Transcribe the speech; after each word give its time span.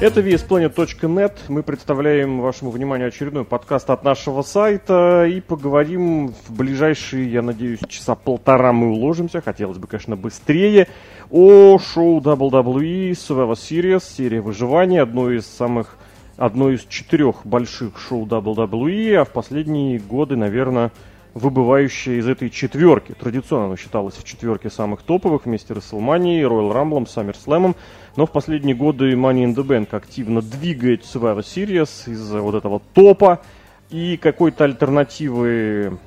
Это 0.00 0.20
VSPlanet.net. 0.20 1.32
Мы 1.48 1.64
представляем 1.64 2.40
вашему 2.40 2.70
вниманию 2.70 3.08
очередной 3.08 3.44
подкаст 3.44 3.90
от 3.90 4.04
нашего 4.04 4.42
сайта 4.42 5.26
и 5.26 5.40
поговорим 5.40 6.28
в 6.28 6.52
ближайшие, 6.56 7.28
я 7.32 7.42
надеюсь, 7.42 7.80
часа 7.88 8.14
полтора 8.14 8.72
мы 8.72 8.92
уложимся. 8.92 9.40
Хотелось 9.40 9.78
бы, 9.78 9.88
конечно, 9.88 10.14
быстрее. 10.14 10.86
О 11.32 11.80
шоу 11.80 12.20
WWE 12.20 13.10
Survivor 13.10 13.54
Series, 13.54 14.04
серия 14.16 14.40
выживания, 14.40 15.02
одно 15.02 15.32
из 15.32 15.48
самых 15.48 15.98
одно 16.36 16.70
из 16.70 16.84
четырех 16.84 17.44
больших 17.44 17.98
шоу 17.98 18.24
WWE, 18.24 19.16
а 19.16 19.24
в 19.24 19.30
последние 19.30 19.98
годы, 19.98 20.36
наверное, 20.36 20.92
выбывающее 21.34 22.18
из 22.18 22.28
этой 22.28 22.50
четверки. 22.50 23.14
Традиционно 23.18 23.66
оно 23.66 23.76
считалось 23.76 24.14
в 24.14 24.24
четверке 24.24 24.70
самых 24.70 25.02
топовых 25.02 25.46
вместе 25.46 25.74
с 25.74 25.76
WrestleMania, 25.76 26.42
Royal 26.42 26.72
Rumble, 26.72 27.06
SummerSlam. 27.06 27.74
Но 28.18 28.26
в 28.26 28.32
последние 28.32 28.74
годы 28.74 29.12
Money 29.12 29.44
in 29.44 29.54
the 29.54 29.64
Bank 29.64 29.94
активно 29.94 30.42
двигает 30.42 31.02
Survivor 31.02 31.38
Series 31.38 32.10
из 32.12 32.32
вот 32.32 32.56
этого 32.56 32.82
топа 32.92 33.42
и 33.90 34.16
какой-то 34.16 34.64
альтернативы 34.64 35.98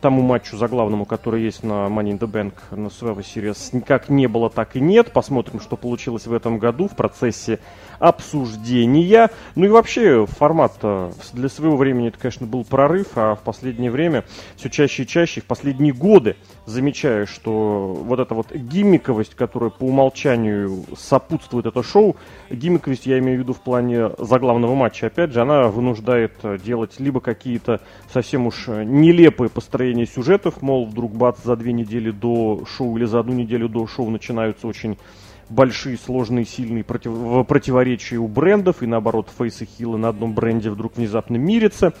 тому 0.00 0.22
матчу 0.22 0.56
заглавному, 0.56 1.04
который 1.04 1.42
есть 1.42 1.64
на 1.64 1.88
Money 1.88 2.12
in 2.12 2.18
the 2.18 2.30
Bank 2.30 2.52
на 2.70 2.86
Survivor 2.86 3.24
Series, 3.24 3.70
никак 3.72 4.08
не 4.08 4.28
было, 4.28 4.50
так 4.50 4.76
и 4.76 4.80
нет. 4.80 5.12
Посмотрим, 5.12 5.60
что 5.60 5.76
получилось 5.76 6.26
в 6.26 6.32
этом 6.32 6.58
году 6.58 6.86
в 6.86 6.94
процессе 6.94 7.58
обсуждения. 7.98 9.30
Ну 9.56 9.64
и 9.64 9.68
вообще 9.68 10.26
формат 10.26 10.78
для 11.32 11.48
своего 11.48 11.76
времени 11.76 12.08
это, 12.08 12.18
конечно, 12.18 12.46
был 12.46 12.64
прорыв, 12.64 13.08
а 13.16 13.34
в 13.34 13.40
последнее 13.40 13.90
время 13.90 14.24
все 14.56 14.70
чаще 14.70 15.02
и 15.02 15.06
чаще, 15.06 15.40
в 15.40 15.44
последние 15.44 15.92
годы 15.92 16.36
замечаю, 16.64 17.26
что 17.26 17.92
вот 18.00 18.20
эта 18.20 18.34
вот 18.34 18.52
гиммиковость, 18.52 19.34
которая 19.34 19.70
по 19.70 19.84
умолчанию 19.84 20.84
сопутствует 20.96 21.66
это 21.66 21.82
шоу, 21.82 22.16
гиммиковость 22.50 23.06
я 23.06 23.18
имею 23.18 23.38
в 23.38 23.42
виду 23.42 23.54
в 23.54 23.60
плане 23.60 24.10
заглавного 24.18 24.76
матча, 24.76 25.08
опять 25.08 25.32
же, 25.32 25.42
она 25.42 25.66
вынуждает 25.66 26.34
делать 26.64 27.00
либо 27.00 27.20
какие-то 27.20 27.80
совсем 28.12 28.46
уж 28.46 28.68
нелепые 28.68 29.47
построения 29.50 30.06
сюжетов, 30.06 30.62
мол, 30.62 30.86
вдруг 30.86 31.12
бац, 31.12 31.38
за 31.44 31.56
две 31.56 31.72
недели 31.72 32.10
до 32.10 32.64
шоу 32.66 32.96
или 32.96 33.04
за 33.04 33.20
одну 33.20 33.34
неделю 33.34 33.68
до 33.68 33.86
шоу 33.86 34.10
начинаются 34.10 34.66
очень 34.66 34.98
большие, 35.48 35.96
сложные, 35.96 36.44
сильные 36.44 36.84
против... 36.84 37.46
противоречия 37.46 38.18
у 38.18 38.28
брендов, 38.28 38.82
и 38.82 38.86
наоборот, 38.86 39.28
фейс 39.36 39.60
и 39.62 39.64
хилы 39.64 39.98
на 39.98 40.08
одном 40.08 40.34
бренде 40.34 40.70
вдруг 40.70 40.96
внезапно 40.96 41.36
мирятся. 41.36 41.94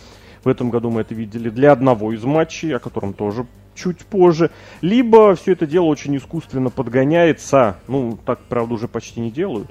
В 0.44 0.48
этом 0.48 0.70
году 0.70 0.90
мы 0.90 1.00
это 1.00 1.14
видели 1.14 1.50
для 1.50 1.72
одного 1.72 2.12
из 2.12 2.22
матчей, 2.24 2.74
о 2.74 2.78
котором 2.78 3.12
тоже 3.12 3.46
чуть 3.74 3.98
позже. 3.98 4.50
Либо 4.80 5.34
все 5.34 5.52
это 5.52 5.66
дело 5.66 5.86
очень 5.86 6.16
искусственно 6.16 6.70
подгоняется, 6.70 7.76
ну, 7.88 8.18
так, 8.24 8.40
правда, 8.48 8.74
уже 8.74 8.88
почти 8.88 9.20
не 9.20 9.30
делают. 9.30 9.68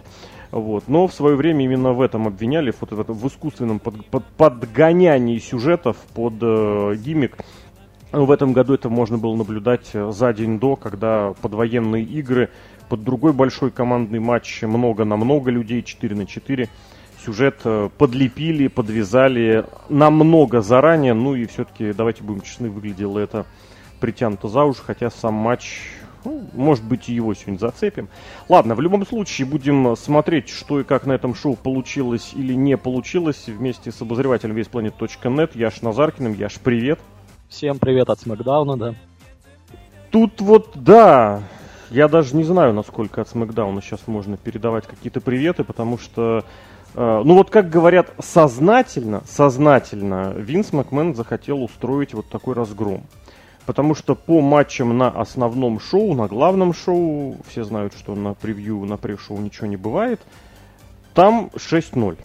Вот. 0.51 0.85
Но 0.87 1.07
в 1.07 1.13
свое 1.13 1.35
время 1.35 1.65
именно 1.65 1.93
в 1.93 2.01
этом 2.01 2.27
обвиняли, 2.27 2.73
вот 2.79 2.91
в, 2.91 3.13
в 3.13 3.27
искусственном 3.27 3.79
под, 3.79 4.05
под, 4.05 4.25
подгонянии 4.37 5.39
сюжетов 5.39 5.97
под 6.13 6.35
э, 6.41 6.95
гиммик. 6.95 7.37
В 8.11 8.31
этом 8.31 8.53
году 8.53 8.73
это 8.73 8.89
можно 8.89 9.17
было 9.17 9.35
наблюдать 9.35 9.89
э, 9.93 10.11
за 10.13 10.31
день 10.33 10.59
до, 10.59 10.77
когда 10.77 11.33
под 11.41 11.53
военные 11.53 12.03
игры 12.03 12.49
под 12.87 13.03
другой 13.03 13.33
большой 13.33 13.69
командный 13.69 14.19
матч 14.19 14.61
много 14.61 15.03
на 15.03 15.17
много 15.17 15.51
людей, 15.51 15.83
4 15.83 16.15
на 16.15 16.25
4. 16.25 16.69
Сюжет 17.25 17.59
э, 17.65 17.89
подлепили, 17.97 18.67
подвязали 18.67 19.65
намного 19.89 20.61
заранее, 20.61 21.13
ну 21.13 21.35
и 21.35 21.45
все-таки, 21.47 21.91
давайте 21.91 22.23
будем 22.23 22.41
честны, 22.41 22.69
выглядело 22.69 23.19
это 23.19 23.45
притянуто 23.99 24.47
за 24.47 24.63
уши, 24.63 24.81
хотя 24.85 25.09
сам 25.09 25.33
матч, 25.33 25.81
ну, 26.23 26.47
может 26.53 26.85
быть, 26.85 27.09
и 27.09 27.13
его 27.13 27.33
сегодня 27.33 27.57
зацепим. 27.57 28.07
Ладно, 28.47 28.75
в 28.75 28.79
любом 28.79 29.05
случае 29.05 29.47
будем 29.47 29.97
смотреть, 29.97 30.47
что 30.47 30.79
и 30.79 30.85
как 30.85 31.05
на 31.05 31.11
этом 31.11 31.35
шоу 31.35 31.57
получилось 31.57 32.31
или 32.33 32.53
не 32.53 32.77
получилось 32.77 33.47
вместе 33.47 33.91
с 33.91 34.01
обозревателем 34.01 34.55
весьplanet.net 34.55 35.51
Яш 35.55 35.81
Назаркиным. 35.81 36.33
Яш, 36.35 36.53
привет. 36.63 36.99
Всем 37.49 37.79
привет 37.79 38.09
от 38.09 38.19
Смакдауна, 38.19 38.77
да. 38.77 38.95
Тут 40.11 40.41
вот, 40.41 40.71
да, 40.75 41.43
я 41.89 42.09
даже 42.09 42.35
не 42.35 42.43
знаю, 42.43 42.73
насколько 42.73 43.21
от 43.21 43.29
Смакдауна 43.29 43.81
сейчас 43.81 44.01
можно 44.05 44.35
передавать 44.35 44.85
какие-то 44.85 45.21
приветы, 45.21 45.63
потому 45.63 45.97
что, 45.97 46.43
э, 46.93 47.21
ну 47.23 47.35
вот 47.35 47.49
как 47.49 47.69
говорят, 47.69 48.13
сознательно, 48.19 49.23
сознательно 49.25 50.33
Винс 50.35 50.73
Макмен 50.73 51.15
захотел 51.15 51.63
устроить 51.63 52.13
вот 52.13 52.27
такой 52.27 52.53
разгром. 52.53 53.03
Потому 53.65 53.95
что 53.95 54.15
по 54.15 54.41
матчам 54.41 54.97
на 54.97 55.07
основном 55.07 55.79
шоу, 55.79 56.13
на 56.15 56.27
главном 56.27 56.73
шоу, 56.73 57.37
все 57.47 57.63
знают, 57.63 57.93
что 57.93 58.13
на 58.13 58.33
превью, 58.33 58.83
на 58.83 58.97
пресс-шоу 58.97 59.37
ничего 59.39 59.67
не 59.67 59.77
бывает, 59.77 60.19
там 61.13 61.49
6-0. 61.55 62.17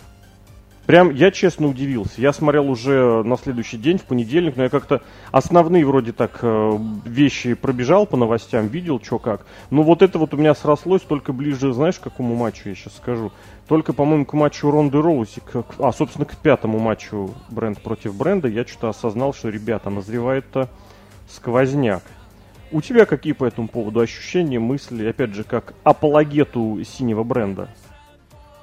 Прям 0.86 1.10
я 1.10 1.30
честно 1.30 1.68
удивился. 1.68 2.20
Я 2.20 2.32
смотрел 2.32 2.68
уже 2.68 3.22
на 3.22 3.36
следующий 3.36 3.76
день, 3.76 3.98
в 3.98 4.02
понедельник, 4.02 4.56
но 4.56 4.64
я 4.64 4.68
как-то 4.68 5.00
основные 5.30 5.86
вроде 5.86 6.12
так 6.12 6.40
э, 6.42 6.78
вещи 7.04 7.54
пробежал 7.54 8.04
по 8.04 8.16
новостям, 8.16 8.66
видел, 8.66 9.00
что 9.00 9.20
как. 9.20 9.46
Но 9.70 9.84
вот 9.84 10.02
это 10.02 10.18
вот 10.18 10.34
у 10.34 10.36
меня 10.36 10.54
срослось 10.56 11.02
только 11.02 11.32
ближе, 11.32 11.72
знаешь, 11.72 12.00
к 12.00 12.02
какому 12.02 12.34
матчу 12.34 12.68
я 12.68 12.74
сейчас 12.74 12.96
скажу. 12.96 13.30
Только, 13.68 13.92
по-моему, 13.92 14.26
к 14.26 14.32
матчу 14.32 14.72
Ронды 14.72 15.00
Роузи, 15.00 15.40
к, 15.40 15.64
а, 15.78 15.92
собственно, 15.92 16.24
к 16.24 16.36
пятому 16.36 16.80
матчу 16.80 17.32
бренд 17.48 17.80
против 17.80 18.16
бренда, 18.16 18.48
я 18.48 18.66
что-то 18.66 18.88
осознал, 18.88 19.32
что, 19.34 19.50
ребята, 19.50 19.88
назревает-то 19.88 20.68
сквозняк. 21.30 22.02
У 22.72 22.80
тебя 22.80 23.06
какие 23.06 23.34
по 23.34 23.44
этому 23.44 23.68
поводу 23.68 24.00
ощущения, 24.00 24.58
мысли, 24.58 25.06
опять 25.06 25.34
же, 25.34 25.44
как 25.44 25.74
апологету 25.84 26.82
синего 26.84 27.22
бренда? 27.22 27.68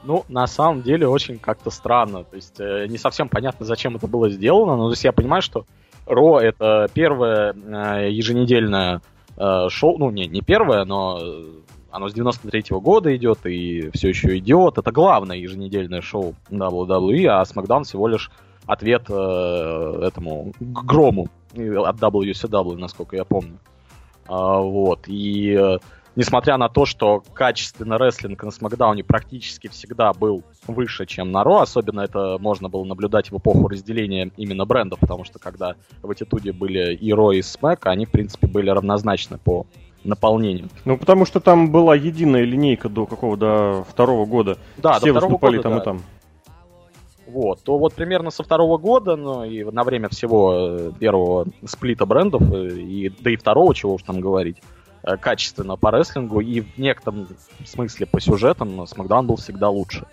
Ну, 0.03 0.25
на 0.29 0.47
самом 0.47 0.81
деле, 0.81 1.07
очень 1.07 1.39
как-то 1.39 1.69
странно. 1.69 2.23
То 2.23 2.35
есть, 2.35 2.59
э, 2.59 2.87
не 2.87 2.97
совсем 2.97 3.29
понятно, 3.29 3.65
зачем 3.65 3.95
это 3.95 4.07
было 4.07 4.29
сделано. 4.29 4.75
Но 4.77 4.85
то 4.85 4.93
есть, 4.93 5.03
я 5.03 5.11
понимаю, 5.11 5.41
что 5.41 5.65
Ро 6.05 6.39
это 6.39 6.87
первое 6.93 7.53
э, 7.53 8.09
еженедельное 8.11 9.01
э, 9.37 9.67
шоу. 9.69 9.97
Ну, 9.97 10.09
не, 10.09 10.27
не 10.27 10.41
первое, 10.41 10.85
но 10.85 11.19
оно 11.91 12.09
с 12.09 12.13
93-го 12.13 12.79
года 12.79 13.15
идет 13.15 13.45
и 13.45 13.89
все 13.93 14.09
еще 14.09 14.37
идет. 14.37 14.77
Это 14.77 14.91
главное 14.91 15.37
еженедельное 15.37 16.01
шоу 16.01 16.35
WWE, 16.49 17.27
а 17.27 17.43
SmackDown 17.43 17.83
всего 17.83 18.07
лишь 18.07 18.31
ответ 18.65 19.05
э, 19.09 20.03
этому 20.03 20.53
грому 20.59 21.27
от 21.53 21.95
WCW, 21.95 22.77
насколько 22.77 23.15
я 23.15 23.25
помню. 23.25 23.57
А, 24.27 24.59
вот. 24.59 25.07
И 25.07 25.57
э, 25.59 25.77
несмотря 26.19 26.57
на 26.57 26.67
то, 26.67 26.85
что 26.85 27.23
качественно 27.33 27.97
рестлинг 27.97 28.43
на 28.43 28.51
Смакдауне 28.51 29.05
практически 29.05 29.69
всегда 29.69 30.11
был 30.11 30.43
выше, 30.67 31.05
чем 31.05 31.31
на 31.31 31.45
Ро, 31.45 31.61
особенно 31.61 32.01
это 32.01 32.37
можно 32.39 32.67
было 32.67 32.83
наблюдать 32.83 33.31
в 33.31 33.37
эпоху 33.37 33.69
разделения 33.69 34.29
именно 34.35 34.65
брендов, 34.65 34.99
потому 34.99 35.23
что 35.23 35.39
когда 35.39 35.75
в 36.01 36.11
Attitude 36.11 36.51
были 36.51 36.93
и 36.93 37.13
Ро, 37.13 37.31
и 37.31 37.41
Смэк, 37.41 37.85
они, 37.85 38.05
в 38.05 38.11
принципе, 38.11 38.47
были 38.47 38.69
равнозначны 38.69 39.37
по 39.37 39.65
наполнению. 40.03 40.67
Ну, 40.83 40.97
потому 40.97 41.23
что 41.23 41.39
там 41.39 41.71
была 41.71 41.95
единая 41.95 42.43
линейка 42.43 42.89
до 42.89 43.05
какого, 43.05 43.37
до 43.37 43.85
второго 43.87 44.25
года. 44.25 44.57
Да, 44.77 44.99
Все 44.99 45.13
до 45.13 45.21
выступали 45.21 45.55
года, 45.57 45.69
там 45.69 45.75
да. 45.77 45.81
и 45.81 45.85
там. 45.85 46.01
Вот, 47.27 47.61
то 47.63 47.77
вот 47.77 47.93
примерно 47.93 48.31
со 48.31 48.43
второго 48.43 48.77
года, 48.77 49.15
ну 49.15 49.45
и 49.45 49.63
на 49.63 49.83
время 49.83 50.09
всего 50.09 50.53
э, 50.53 50.91
первого 50.99 51.45
сплита 51.65 52.05
брендов, 52.05 52.41
э, 52.51 52.71
и, 52.79 53.09
да 53.21 53.29
и 53.29 53.35
второго, 53.35 53.73
чего 53.75 53.93
уж 53.93 54.03
там 54.03 54.19
говорить, 54.19 54.57
качественно 55.21 55.75
по 55.75 55.91
рестлингу 55.91 56.39
и 56.41 56.61
в 56.61 56.77
некотором 56.77 57.27
смысле 57.65 58.05
по 58.05 58.19
сюжетам 58.19 58.85
Смакдаун 58.87 59.27
был 59.27 59.37
всегда 59.37 59.69
лучше. 59.69 60.05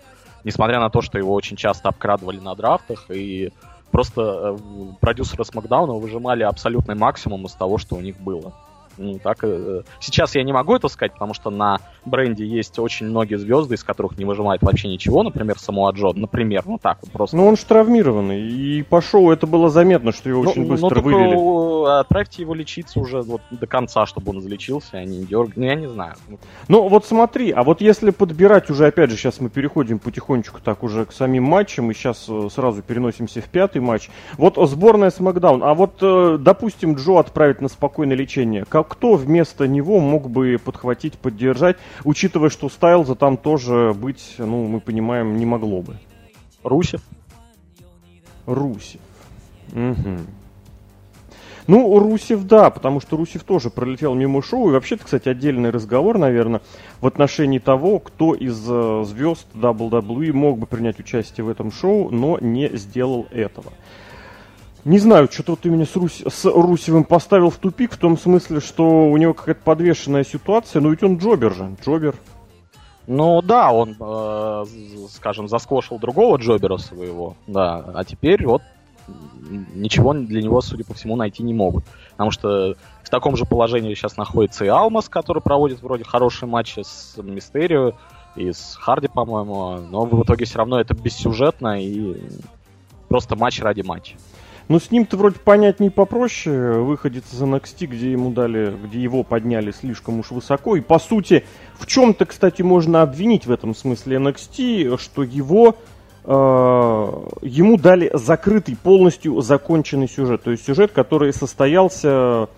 Несмотря 0.43 0.79
на 0.79 0.89
то, 0.89 1.01
что 1.01 1.17
его 1.17 1.33
очень 1.33 1.57
часто 1.57 1.89
обкрадывали 1.89 2.39
на 2.39 2.55
драфтах, 2.55 3.05
и 3.09 3.51
просто 3.91 4.21
э, 4.21 4.57
продюсеры 5.01 5.43
Смакдауна 5.43 5.93
выжимали 5.93 6.43
абсолютный 6.43 6.95
максимум 6.95 7.45
из 7.45 7.53
того, 7.53 7.77
что 7.77 7.95
у 7.95 8.01
них 8.01 8.17
было. 8.19 8.53
Ну, 8.97 9.19
так, 9.19 9.37
э, 9.43 9.83
сейчас 9.99 10.35
я 10.35 10.43
не 10.43 10.53
могу 10.53 10.75
это 10.75 10.87
сказать, 10.87 11.13
потому 11.13 11.33
что 11.33 11.49
на 11.49 11.79
бренде 12.05 12.45
есть 12.45 12.77
очень 12.79 13.07
многие 13.07 13.37
звезды, 13.37 13.75
из 13.75 13.83
которых 13.83 14.17
не 14.17 14.25
выжимает 14.25 14.61
вообще 14.61 14.87
ничего. 14.87 15.23
Например, 15.23 15.57
Самуа 15.59 15.91
Джо, 15.91 16.13
например, 16.13 16.63
ну 16.65 16.77
так 16.81 16.97
вот 17.01 17.11
просто. 17.11 17.37
Ну, 17.37 17.47
он 17.47 17.57
же 17.57 17.65
травмированный, 17.65 18.41
и 18.41 18.83
по 18.83 19.01
шоу 19.01 19.31
это 19.31 19.47
было 19.47 19.69
заметно, 19.69 20.11
что 20.11 20.29
его 20.29 20.43
Ну, 20.43 20.49
очень 20.51 20.63
ну, 20.63 20.69
быстро 20.69 20.89
только, 20.89 21.05
вывели. 21.05 21.87
э, 21.87 21.99
Отправьте 21.99 22.41
его 22.41 22.53
лечиться 22.53 22.99
уже 22.99 23.21
вот 23.21 23.41
до 23.51 23.67
конца, 23.67 24.05
чтобы 24.05 24.31
он 24.31 24.39
излечился, 24.39 24.97
а 24.97 25.03
не 25.05 25.23
дерг... 25.25 25.51
Ну, 25.55 25.65
я 25.65 25.75
не 25.75 25.87
знаю. 25.87 26.15
Ну, 26.27 26.37
Ну, 26.67 26.87
вот 26.87 27.05
смотри, 27.05 27.51
а 27.51 27.63
вот 27.63 27.81
если 27.81 28.11
подбирать 28.11 28.69
уже, 28.69 28.87
опять 28.87 29.09
же, 29.09 29.17
сейчас 29.17 29.39
мы 29.39 29.49
переходим 29.49 29.99
потихонечку 29.99 30.59
так 30.63 30.83
уже 30.83 31.05
к 31.05 31.11
самим 31.13 31.43
матчам, 31.43 31.91
и 31.91 31.93
сейчас 31.93 32.25
э, 32.29 32.49
сразу 32.53 32.81
переносимся 32.81 33.41
в 33.41 33.45
пятый 33.45 33.81
матч. 33.81 34.09
Вот 34.37 34.57
сборная 34.69 35.09
Смакдаун, 35.11 35.63
а 35.63 35.73
вот, 35.73 35.97
допустим, 36.41 36.95
Джо 36.95 37.19
отправить 37.19 37.61
на 37.61 37.67
спокойное 37.67 38.15
лечение, 38.15 38.65
как 38.67 38.86
кто 38.87 39.15
вместо 39.15 39.67
него 39.67 39.99
мог 39.99 40.29
бы 40.29 40.59
подхватить, 40.63 41.17
поддержать, 41.17 41.77
учитывая, 42.03 42.49
что 42.49 42.69
Стайлза 42.69 43.15
там 43.15 43.37
тоже 43.37 43.93
быть, 43.95 44.35
ну, 44.37 44.67
мы 44.67 44.79
понимаем, 44.79 45.37
не 45.37 45.45
могло 45.45 45.81
бы. 45.81 45.97
Русев. 46.63 47.01
Русев. 48.45 49.01
Мгм. 49.73 50.27
Ну, 51.67 51.99
Русев, 51.99 52.43
да, 52.45 52.69
потому 52.69 53.01
что 53.01 53.17
Русев 53.17 53.43
тоже 53.43 53.69
пролетел 53.69 54.15
мимо 54.15 54.41
шоу. 54.41 54.69
И 54.69 54.71
вообще-то, 54.71 55.03
кстати, 55.03 55.27
отдельный 55.27 55.69
разговор, 55.69 56.17
наверное, 56.17 56.61
в 57.01 57.07
отношении 57.07 57.59
того, 57.59 57.99
кто 57.99 58.33
из 58.33 58.65
э, 58.69 59.03
звезд 59.05 59.47
WWE 59.53 60.31
мог 60.31 60.59
бы 60.59 60.65
принять 60.65 60.99
участие 60.99 61.43
в 61.43 61.49
этом 61.49 61.73
шоу, 61.73 62.09
но 62.09 62.37
не 62.39 62.69
сделал 62.77 63.27
этого. 63.31 63.73
Не 64.87 64.99
знаю, 64.99 65.27
что-то 65.29 65.51
вот 65.51 65.59
ты 65.59 65.69
меня 65.69 65.85
с, 65.85 65.97
Русь, 65.97 66.23
с 66.25 66.45
Русевым 66.45 67.03
поставил 67.03 67.49
в 67.49 67.57
тупик, 67.57 67.91
в 67.91 67.97
том 67.97 68.17
смысле, 68.17 68.61
что 68.61 69.09
у 69.09 69.17
него 69.17 69.33
какая-то 69.33 69.59
подвешенная 69.61 70.23
ситуация, 70.23 70.81
но 70.81 70.87
ведь 70.87 71.03
он 71.03 71.17
джобер 71.17 71.53
же, 71.53 71.75
джобер. 71.83 72.15
Ну 73.05 73.41
да, 73.41 73.73
он, 73.73 73.97
э, 73.99 74.65
скажем, 75.09 75.49
заскошил 75.49 75.99
другого 75.99 76.37
джобера 76.37 76.77
своего, 76.77 77.35
да, 77.47 77.83
а 77.95 78.05
теперь 78.05 78.45
вот 78.45 78.61
ничего 79.73 80.13
для 80.13 80.41
него, 80.41 80.61
судя 80.61 80.85
по 80.85 80.93
всему, 80.93 81.17
найти 81.17 81.43
не 81.43 81.53
могут. 81.53 81.83
Потому 82.11 82.31
что 82.31 82.75
в 83.03 83.09
таком 83.09 83.35
же 83.35 83.43
положении 83.43 83.93
сейчас 83.93 84.15
находится 84.15 84.63
и 84.63 84.69
Алмас, 84.69 85.09
который 85.09 85.41
проводит 85.41 85.81
вроде 85.81 86.05
хорошие 86.05 86.47
матчи 86.47 86.79
с 86.85 87.17
Мистерио 87.21 87.91
и 88.37 88.53
с 88.53 88.77
Харди, 88.79 89.09
по-моему, 89.09 89.79
но 89.89 90.05
в 90.05 90.23
итоге 90.23 90.45
все 90.45 90.59
равно 90.59 90.79
это 90.79 90.93
бессюжетно 90.93 91.83
и 91.83 92.15
просто 93.09 93.35
матч 93.35 93.59
ради 93.59 93.81
матча. 93.81 94.15
Ну, 94.69 94.81
с 94.81 94.91
ним-то 94.91 95.15
вроде 95.15 95.39
понятнее 95.39 95.91
попроще. 95.91 96.81
Выходит 96.81 97.23
из 97.31 97.41
NXT, 97.41 97.85
где 97.85 98.11
ему 98.11 98.31
дали, 98.31 98.75
где 98.83 99.01
его 99.01 99.23
подняли 99.23 99.71
слишком 99.71 100.19
уж 100.19 100.31
высоко. 100.31 100.75
И, 100.75 100.81
по 100.81 100.99
сути, 100.99 101.45
в 101.79 101.85
чем-то, 101.87 102.25
кстати, 102.25 102.63
можно 102.63 103.01
обвинить 103.01 103.45
в 103.45 103.51
этом 103.51 103.73
смысле 103.73 104.17
NXT, 104.17 104.99
что 104.99 105.23
его 105.23 105.77
э, 106.25 106.29
ему 106.29 107.77
дали 107.77 108.11
закрытый, 108.13 108.75
полностью 108.75 109.39
законченный 109.39 110.09
сюжет. 110.09 110.43
То 110.43 110.51
есть 110.51 110.65
сюжет, 110.65 110.91
который 110.91 111.31
состоялся 111.31 112.49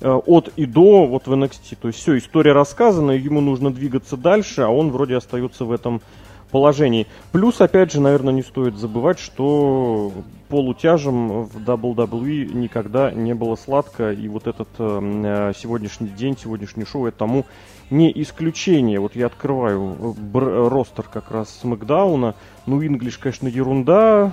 э, 0.00 0.10
от 0.10 0.50
и 0.56 0.66
до 0.66 1.06
вот 1.06 1.28
в 1.28 1.32
NXT. 1.32 1.76
То 1.80 1.88
есть 1.88 2.00
все, 2.00 2.18
история 2.18 2.54
рассказана, 2.54 3.12
ему 3.12 3.40
нужно 3.40 3.72
двигаться 3.72 4.16
дальше, 4.16 4.62
а 4.62 4.68
он 4.68 4.90
вроде 4.90 5.16
остается 5.16 5.64
в 5.64 5.70
этом 5.70 6.02
положении. 6.52 7.08
Плюс, 7.32 7.60
опять 7.60 7.90
же, 7.90 8.00
наверное, 8.00 8.32
не 8.32 8.42
стоит 8.42 8.76
забывать, 8.76 9.18
что 9.18 10.12
полутяжем 10.48 11.44
в 11.44 11.56
WWE 11.56 12.54
никогда 12.54 13.10
не 13.10 13.34
было 13.34 13.56
сладко, 13.56 14.12
и 14.12 14.28
вот 14.28 14.46
этот 14.46 14.68
эм, 14.78 15.24
э, 15.24 15.52
сегодняшний 15.56 16.08
день, 16.08 16.36
сегодняшний 16.38 16.84
шоу, 16.84 17.06
это 17.06 17.18
тому 17.18 17.46
не 17.90 18.12
исключение. 18.22 19.00
Вот 19.00 19.16
я 19.16 19.26
открываю 19.26 19.96
э, 19.98 20.12
бр- 20.20 20.68
ростер 20.68 21.04
как 21.04 21.30
раз 21.30 21.48
с 21.48 21.64
Макдауна. 21.64 22.34
Ну, 22.66 22.84
Инглиш, 22.84 23.18
конечно, 23.18 23.48
ерунда. 23.48 24.32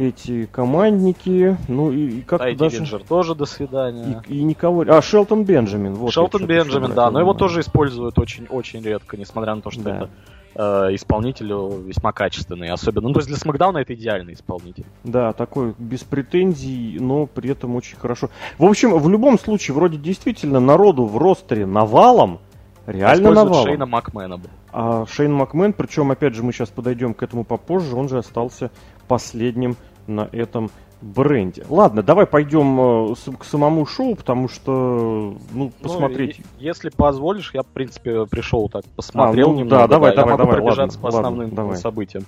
Эти 0.00 0.46
командники, 0.46 1.58
ну 1.68 1.92
и, 1.92 2.20
и 2.20 2.22
как 2.22 2.38
Тайти 2.38 2.58
даже... 2.58 2.78
Бенджер 2.78 3.02
тоже 3.02 3.34
до 3.34 3.44
свидания. 3.44 4.22
И, 4.28 4.38
и 4.38 4.42
никого... 4.42 4.82
А, 4.88 5.02
Шелтон 5.02 5.44
Бенджамин. 5.44 5.92
Вот 5.92 6.14
Шелтон 6.14 6.46
Бенджамин, 6.46 6.94
да, 6.94 7.10
но 7.10 7.20
его 7.20 7.34
тоже 7.34 7.60
используют 7.60 8.18
очень-очень 8.18 8.82
редко, 8.82 9.18
несмотря 9.18 9.54
на 9.54 9.60
то, 9.60 9.70
что 9.70 9.82
да. 9.82 9.96
это 9.96 10.10
э, 10.54 10.94
исполнитель 10.94 11.52
весьма 11.84 12.12
качественный, 12.12 12.70
особенно. 12.70 13.08
Ну, 13.08 13.12
то 13.12 13.18
есть 13.18 13.28
для 13.28 13.36
Смакдауна 13.36 13.76
это 13.76 13.92
идеальный 13.92 14.32
исполнитель. 14.32 14.86
Да, 15.04 15.34
такой 15.34 15.74
без 15.76 16.00
претензий, 16.02 16.96
но 16.98 17.26
при 17.26 17.50
этом 17.50 17.76
очень 17.76 17.98
хорошо. 17.98 18.30
В 18.56 18.64
общем, 18.64 18.96
в 18.98 19.06
любом 19.10 19.38
случае, 19.38 19.74
вроде 19.74 19.98
действительно 19.98 20.60
народу 20.60 21.04
в 21.04 21.18
ростере 21.18 21.66
навалом, 21.66 22.40
реально 22.86 23.32
навалом. 23.32 23.66
Шейна 23.66 23.84
Макмена. 23.84 24.40
А 24.72 25.04
Шейн 25.04 25.34
Макмен, 25.34 25.74
причем, 25.74 26.10
опять 26.10 26.34
же, 26.34 26.42
мы 26.42 26.54
сейчас 26.54 26.70
подойдем 26.70 27.12
к 27.12 27.22
этому 27.22 27.44
попозже, 27.44 27.96
он 27.96 28.08
же 28.08 28.16
остался 28.16 28.70
последним 29.08 29.76
на 30.10 30.28
этом 30.32 30.70
бренде. 31.00 31.64
Ладно, 31.68 32.02
давай 32.02 32.26
пойдем 32.26 33.12
э, 33.12 33.14
к 33.38 33.44
самому 33.44 33.86
шоу, 33.86 34.14
потому 34.16 34.48
что, 34.48 35.34
ну, 35.52 35.72
посмотреть. 35.82 36.38
Ну, 36.38 36.44
если 36.58 36.90
позволишь, 36.90 37.52
я, 37.54 37.62
в 37.62 37.66
принципе, 37.66 38.26
пришел 38.26 38.68
так, 38.68 38.84
посмотрел 38.96 39.48
а, 39.48 39.52
ну, 39.52 39.58
немного. 39.58 39.76
Да, 39.76 39.86
давай, 39.86 40.10
да, 40.10 40.16
давай, 40.16 40.32
я 40.32 40.36
могу 40.36 40.50
давай, 40.50 40.62
пробежаться 40.62 40.98
ладно, 40.98 41.02
по 41.02 41.08
основным 41.08 41.44
ладно, 41.44 41.56
давай. 41.56 41.76
событиям. 41.76 42.24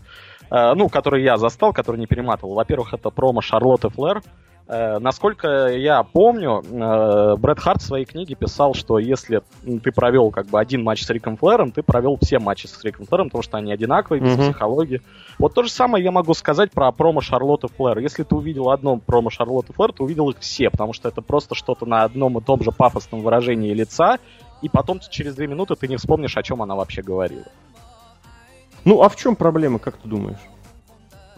Uh, 0.50 0.74
ну, 0.74 0.90
которые 0.90 1.24
я 1.24 1.38
застал, 1.38 1.72
которые 1.72 2.00
не 2.00 2.06
перематывал. 2.06 2.54
Во-первых, 2.54 2.92
это 2.92 3.08
промо 3.08 3.40
Шарлотты 3.40 3.88
Флэр. 3.88 4.22
Uh, 4.68 5.00
насколько 5.00 5.68
я 5.68 6.04
помню, 6.04 6.62
uh, 6.62 7.36
Брэд 7.36 7.58
Харт 7.58 7.82
в 7.82 7.84
своей 7.84 8.04
книге 8.04 8.36
писал, 8.36 8.74
что 8.74 9.00
если 9.00 9.42
ты 9.64 9.90
провел 9.90 10.30
как 10.30 10.46
бы 10.46 10.60
один 10.60 10.84
матч 10.84 11.02
с 11.04 11.10
Риком 11.10 11.36
Флэром, 11.36 11.72
ты 11.72 11.82
провел 11.82 12.16
все 12.22 12.38
матчи 12.38 12.66
с 12.66 12.84
Риком 12.84 13.04
Флэром, 13.06 13.28
потому 13.28 13.42
что 13.42 13.58
они 13.58 13.72
одинаковые, 13.72 14.22
без 14.22 14.36
uh-huh. 14.36 14.50
психологии. 14.50 15.02
Вот 15.38 15.54
то 15.54 15.64
же 15.64 15.70
самое 15.70 16.04
я 16.04 16.12
могу 16.12 16.32
сказать 16.32 16.70
про 16.70 16.92
промо 16.92 17.20
Шарлотты 17.20 17.66
Флэр. 17.68 17.98
Если 17.98 18.22
ты 18.22 18.34
увидел 18.36 18.70
одно 18.70 18.98
промо 18.98 19.30
Шарлотты 19.30 19.72
Флэр, 19.72 19.92
ты 19.92 20.04
увидел 20.04 20.30
их 20.30 20.38
все, 20.38 20.70
потому 20.70 20.92
что 20.92 21.08
это 21.08 21.22
просто 21.22 21.56
что-то 21.56 21.84
на 21.84 22.04
одном 22.04 22.38
и 22.38 22.40
том 22.40 22.62
же 22.62 22.70
пафосном 22.70 23.22
выражении 23.22 23.74
лица, 23.74 24.18
и 24.62 24.68
потом 24.68 25.00
через 25.00 25.34
две 25.34 25.48
минуты 25.48 25.74
ты 25.74 25.88
не 25.88 25.96
вспомнишь, 25.96 26.36
о 26.36 26.42
чем 26.44 26.62
она 26.62 26.76
вообще 26.76 27.02
говорила. 27.02 27.46
Ну, 28.84 29.02
а 29.02 29.08
в 29.08 29.16
чем 29.16 29.34
проблема, 29.34 29.80
как 29.80 29.96
ты 29.96 30.08
думаешь? 30.08 30.38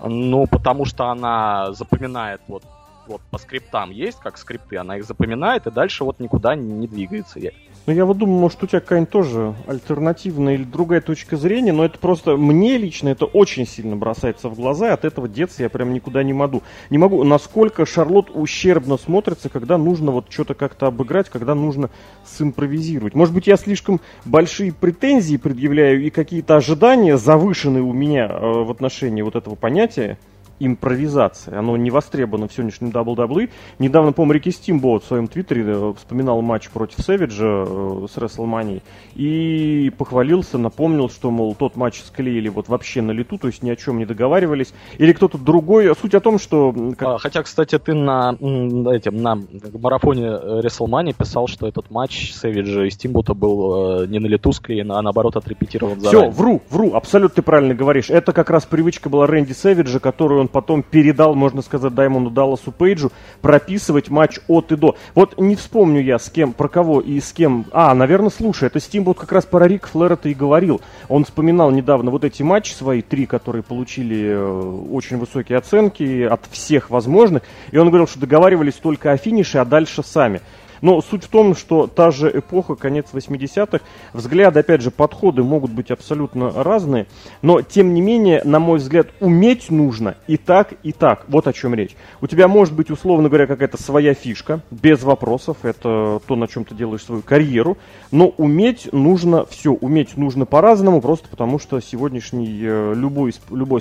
Ну, 0.02 0.46
потому 0.46 0.84
что 0.84 1.08
она 1.08 1.72
запоминает 1.72 2.42
вот 2.48 2.64
вот 3.06 3.20
по 3.30 3.38
скриптам 3.38 3.90
есть, 3.90 4.18
как 4.20 4.38
скрипты, 4.38 4.76
она 4.76 4.96
их 4.98 5.04
запоминает 5.04 5.66
и 5.66 5.70
дальше 5.70 6.04
вот 6.04 6.20
никуда 6.20 6.54
не 6.54 6.86
двигается. 6.86 7.40
Ну, 7.86 7.92
я 7.92 8.06
вот 8.06 8.16
думаю, 8.16 8.40
может, 8.40 8.62
у 8.62 8.66
тебя 8.66 8.80
какая-нибудь 8.80 9.10
тоже 9.10 9.54
альтернативная 9.66 10.54
или 10.54 10.64
другая 10.64 11.02
точка 11.02 11.36
зрения, 11.36 11.72
но 11.72 11.84
это 11.84 11.98
просто 11.98 12.38
мне 12.38 12.78
лично 12.78 13.10
это 13.10 13.26
очень 13.26 13.66
сильно 13.66 13.94
бросается 13.94 14.48
в 14.48 14.54
глаза, 14.54 14.88
и 14.88 14.92
от 14.92 15.04
этого 15.04 15.28
деться 15.28 15.62
я 15.62 15.68
прям 15.68 15.92
никуда 15.92 16.22
не 16.22 16.32
могу. 16.32 16.62
Не 16.88 16.96
могу, 16.96 17.22
насколько 17.24 17.84
Шарлот 17.84 18.30
ущербно 18.32 18.96
смотрится, 18.96 19.50
когда 19.50 19.76
нужно 19.76 20.12
вот 20.12 20.26
что-то 20.30 20.54
как-то 20.54 20.86
обыграть, 20.86 21.28
когда 21.28 21.54
нужно 21.54 21.90
симпровизировать. 22.24 23.14
Может 23.14 23.34
быть, 23.34 23.46
я 23.48 23.58
слишком 23.58 24.00
большие 24.24 24.72
претензии 24.72 25.36
предъявляю 25.36 26.02
и 26.04 26.08
какие-то 26.08 26.56
ожидания 26.56 27.18
завышенные 27.18 27.82
у 27.82 27.92
меня 27.92 28.28
э, 28.30 28.64
в 28.64 28.70
отношении 28.70 29.20
вот 29.20 29.36
этого 29.36 29.56
понятия, 29.56 30.18
импровизация. 30.60 31.58
Оно 31.58 31.76
не 31.76 31.90
востребовано 31.90 32.48
в 32.48 32.52
сегодняшнем 32.52 32.90
WWE. 32.90 33.50
Недавно, 33.78 34.12
по-моему, 34.12 34.32
Рики 34.34 34.50
Стимбо 34.50 35.00
в 35.00 35.04
своем 35.04 35.28
твиттере 35.28 35.64
э, 35.66 35.92
вспоминал 35.96 36.40
матч 36.42 36.68
против 36.70 37.00
Сэвиджа 37.00 37.64
э, 37.66 38.06
с 38.10 38.16
WrestleMania 38.16 38.82
и 39.14 39.92
похвалился, 39.96 40.58
напомнил, 40.58 41.08
что, 41.08 41.30
мол, 41.30 41.54
тот 41.54 41.76
матч 41.76 42.02
склеили 42.02 42.48
вот 42.48 42.68
вообще 42.68 43.02
на 43.02 43.10
лету, 43.10 43.38
то 43.38 43.48
есть 43.48 43.62
ни 43.62 43.70
о 43.70 43.76
чем 43.76 43.98
не 43.98 44.06
договаривались. 44.06 44.72
Или 44.98 45.12
кто-то 45.12 45.38
другой. 45.38 45.94
Суть 46.00 46.14
о 46.14 46.20
том, 46.20 46.38
что... 46.38 46.74
Как... 46.96 47.08
А, 47.08 47.18
хотя, 47.18 47.42
кстати, 47.42 47.78
ты 47.78 47.94
на, 47.94 48.32
этим, 48.32 49.22
на 49.22 49.38
марафоне 49.72 50.26
WrestleMania 50.26 51.14
писал, 51.16 51.48
что 51.48 51.66
этот 51.66 51.90
матч 51.90 52.32
Сэвиджа 52.32 52.84
и 52.84 52.90
Стимбота 52.90 53.34
был 53.34 54.02
э, 54.02 54.06
не 54.06 54.18
на 54.18 54.26
лету 54.26 54.52
склеен, 54.52 54.92
а 54.92 55.02
наоборот 55.02 55.36
отрепетирован 55.36 56.00
заранее. 56.00 56.30
Все, 56.30 56.42
вру, 56.42 56.62
вру, 56.70 56.94
абсолютно 56.94 57.34
ты 57.34 57.42
правильно 57.42 57.74
говоришь. 57.74 58.10
Это 58.10 58.32
как 58.32 58.50
раз 58.50 58.64
привычка 58.64 59.08
была 59.08 59.26
Рэнди 59.26 59.52
Сэвиджа, 59.52 59.98
которую 59.98 60.43
он 60.44 60.48
потом 60.48 60.82
передал, 60.82 61.34
можно 61.34 61.62
сказать, 61.62 61.94
Даймонду 61.94 62.30
Далласу 62.30 62.70
Пейджу 62.70 63.10
прописывать 63.40 64.10
матч 64.10 64.38
от 64.46 64.72
и 64.72 64.76
до. 64.76 64.96
Вот 65.14 65.38
не 65.40 65.56
вспомню 65.56 66.02
я 66.02 66.18
с 66.18 66.28
кем, 66.28 66.52
про 66.52 66.68
кого 66.68 67.00
и 67.00 67.18
с 67.20 67.32
кем. 67.32 67.64
А, 67.72 67.94
наверное, 67.94 68.30
слушай, 68.30 68.66
это 68.66 68.78
Стимбот 68.78 69.18
как 69.18 69.32
раз 69.32 69.46
про 69.46 69.66
Рик 69.66 69.86
Флэр-то 69.88 70.28
и 70.28 70.34
говорил. 70.34 70.80
Он 71.08 71.24
вспоминал 71.24 71.70
недавно 71.70 72.10
вот 72.10 72.24
эти 72.24 72.42
матчи 72.42 72.72
свои, 72.72 73.00
три, 73.00 73.26
которые 73.26 73.62
получили 73.62 74.28
э, 74.28 74.88
очень 74.92 75.16
высокие 75.16 75.58
оценки 75.58 76.22
от 76.22 76.46
всех 76.50 76.90
возможных. 76.90 77.42
И 77.70 77.78
он 77.78 77.88
говорил, 77.88 78.06
что 78.06 78.20
договаривались 78.20 78.74
только 78.74 79.12
о 79.12 79.16
финише, 79.16 79.58
а 79.58 79.64
дальше 79.64 80.02
сами. 80.02 80.42
Но 80.84 81.00
суть 81.00 81.24
в 81.24 81.28
том, 81.28 81.56
что 81.56 81.86
та 81.86 82.10
же 82.10 82.30
эпоха, 82.30 82.74
конец 82.74 83.06
80-х, 83.10 83.82
взгляды, 84.12 84.60
опять 84.60 84.82
же, 84.82 84.90
подходы 84.90 85.42
могут 85.42 85.70
быть 85.70 85.90
абсолютно 85.90 86.52
разные, 86.62 87.06
но, 87.40 87.62
тем 87.62 87.94
не 87.94 88.02
менее, 88.02 88.42
на 88.44 88.58
мой 88.58 88.76
взгляд, 88.76 89.06
уметь 89.18 89.70
нужно 89.70 90.16
и 90.26 90.36
так, 90.36 90.74
и 90.82 90.92
так. 90.92 91.24
Вот 91.28 91.48
о 91.48 91.54
чем 91.54 91.72
речь. 91.72 91.96
У 92.20 92.26
тебя 92.26 92.48
может 92.48 92.74
быть, 92.74 92.90
условно 92.90 93.30
говоря, 93.30 93.46
какая-то 93.46 93.82
своя 93.82 94.12
фишка, 94.12 94.60
без 94.70 95.02
вопросов, 95.02 95.56
это 95.62 96.20
то, 96.26 96.36
на 96.36 96.48
чем 96.48 96.66
ты 96.66 96.74
делаешь 96.74 97.02
свою 97.02 97.22
карьеру, 97.22 97.78
но 98.10 98.28
уметь 98.36 98.92
нужно 98.92 99.46
все, 99.46 99.72
уметь 99.72 100.18
нужно 100.18 100.44
по-разному, 100.44 101.00
просто 101.00 101.28
потому 101.30 101.58
что 101.58 101.80
сегодняшний 101.80 102.60
э, 102.62 102.92
любой, 102.94 103.32
любой 103.50 103.80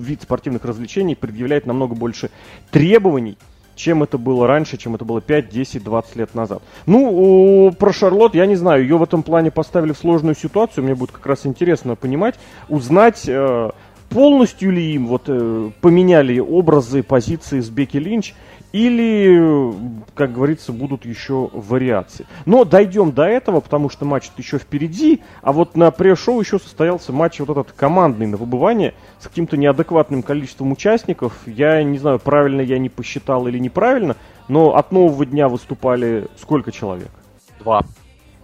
вид 0.00 0.22
спортивных 0.22 0.64
развлечений 0.64 1.14
предъявляет 1.14 1.64
намного 1.64 1.94
больше 1.94 2.32
требований, 2.72 3.38
чем 3.80 4.02
это 4.02 4.18
было 4.18 4.46
раньше, 4.46 4.76
чем 4.76 4.94
это 4.94 5.04
было 5.04 5.20
5, 5.20 5.48
10, 5.48 5.82
20 5.82 6.16
лет 6.16 6.34
назад. 6.34 6.62
Ну, 6.86 7.72
про 7.78 7.92
Шарлот, 7.92 8.34
я 8.34 8.46
не 8.46 8.56
знаю, 8.56 8.82
ее 8.82 8.98
в 8.98 9.02
этом 9.02 9.22
плане 9.22 9.50
поставили 9.50 9.92
в 9.92 9.98
сложную 9.98 10.36
ситуацию, 10.36 10.84
мне 10.84 10.94
будет 10.94 11.12
как 11.12 11.26
раз 11.26 11.46
интересно 11.46 11.96
понимать, 11.96 12.34
узнать, 12.68 13.24
э, 13.26 13.70
полностью 14.10 14.72
ли 14.72 14.92
им 14.92 15.06
вот 15.06 15.24
э, 15.28 15.70
поменяли 15.80 16.38
образы, 16.38 17.02
позиции 17.02 17.60
с 17.60 17.70
Бекки 17.70 17.96
Линч, 17.96 18.34
или, 18.72 19.74
как 20.14 20.32
говорится, 20.32 20.72
будут 20.72 21.04
еще 21.04 21.50
вариации. 21.52 22.26
Но 22.46 22.64
дойдем 22.64 23.12
до 23.12 23.24
этого, 23.24 23.60
потому 23.60 23.90
что 23.90 24.04
матч 24.04 24.30
еще 24.36 24.58
впереди, 24.58 25.22
а 25.42 25.52
вот 25.52 25.76
на 25.76 25.90
пресс-шоу 25.90 26.40
еще 26.40 26.58
состоялся 26.58 27.12
матч 27.12 27.40
вот 27.40 27.50
этот 27.50 27.72
командный 27.72 28.26
на 28.26 28.36
выбывание 28.36 28.94
с 29.18 29.28
каким-то 29.28 29.56
неадекватным 29.56 30.22
количеством 30.22 30.72
участников. 30.72 31.36
Я 31.46 31.82
не 31.82 31.98
знаю, 31.98 32.18
правильно 32.18 32.60
я 32.60 32.78
не 32.78 32.88
посчитал 32.88 33.46
или 33.48 33.58
неправильно, 33.58 34.16
но 34.48 34.76
от 34.76 34.92
нового 34.92 35.26
дня 35.26 35.48
выступали 35.48 36.28
сколько 36.38 36.72
человек? 36.72 37.10
Два. 37.58 37.82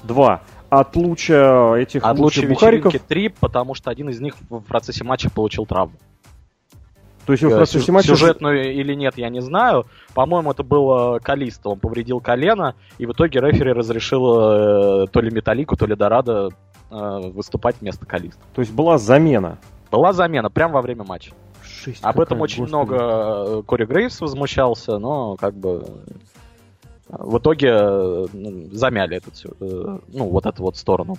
Два. 0.03 0.43
От 0.69 0.97
луча 0.97 1.79
этих 1.79 2.05
От 2.05 2.19
луча 2.19 2.47
Бухариков... 2.47 2.93
три, 3.07 3.29
потому 3.29 3.75
что 3.75 3.91
один 3.91 4.09
из 4.11 4.21
них 4.21 4.35
в 4.51 4.61
процессе 4.61 5.05
матча 5.05 5.31
получил 5.31 5.65
травму. 5.65 5.95
То 7.27 7.33
есть 7.33 7.43
в 7.43 7.49
э, 7.49 7.57
процессе 7.57 7.91
матча... 7.93 8.09
Сюжетную 8.09 8.73
или 8.73 8.95
нет, 8.95 9.19
я 9.19 9.29
не 9.29 9.43
знаю. 9.43 9.87
По-моему, 10.15 10.53
это 10.53 10.63
было 10.63 11.19
Калиста. 11.19 11.69
Он 11.69 11.79
повредил 11.79 12.21
колено, 12.21 12.77
и 12.99 13.07
в 13.07 13.13
итоге 13.13 13.41
рефери 13.41 13.73
разрешил 13.73 15.03
э, 15.03 15.07
то 15.09 15.21
ли 15.21 15.31
Металлику, 15.31 15.77
то 15.77 15.87
ли 15.87 15.97
Дорадо 15.97 16.51
э, 16.91 17.31
выступать 17.35 17.77
вместо 17.81 18.07
Калиста. 18.07 18.41
То 18.55 18.61
есть 18.63 18.73
была 18.73 18.97
замена? 18.99 19.59
Была 19.91 20.13
замена, 20.13 20.51
прямо 20.51 20.75
во 20.75 20.83
время 20.83 21.05
матча. 21.05 21.33
Шесть 21.65 22.03
Об 22.05 22.21
этом 22.21 22.41
очень 22.41 22.65
господи. 22.65 22.77
много 22.77 23.59
э, 23.59 23.63
Кори 23.67 23.85
Грейвс 23.87 24.21
возмущался, 24.21 24.99
но 24.99 25.35
как 25.35 25.55
бы 25.55 25.85
в 27.09 27.39
итоге 27.39 27.73
ну, 28.33 28.69
замяли 28.73 29.17
эту, 29.17 29.31
ну, 30.13 30.29
вот 30.29 30.47
эту 30.47 30.63
вот 30.63 30.77
сторону. 30.77 31.17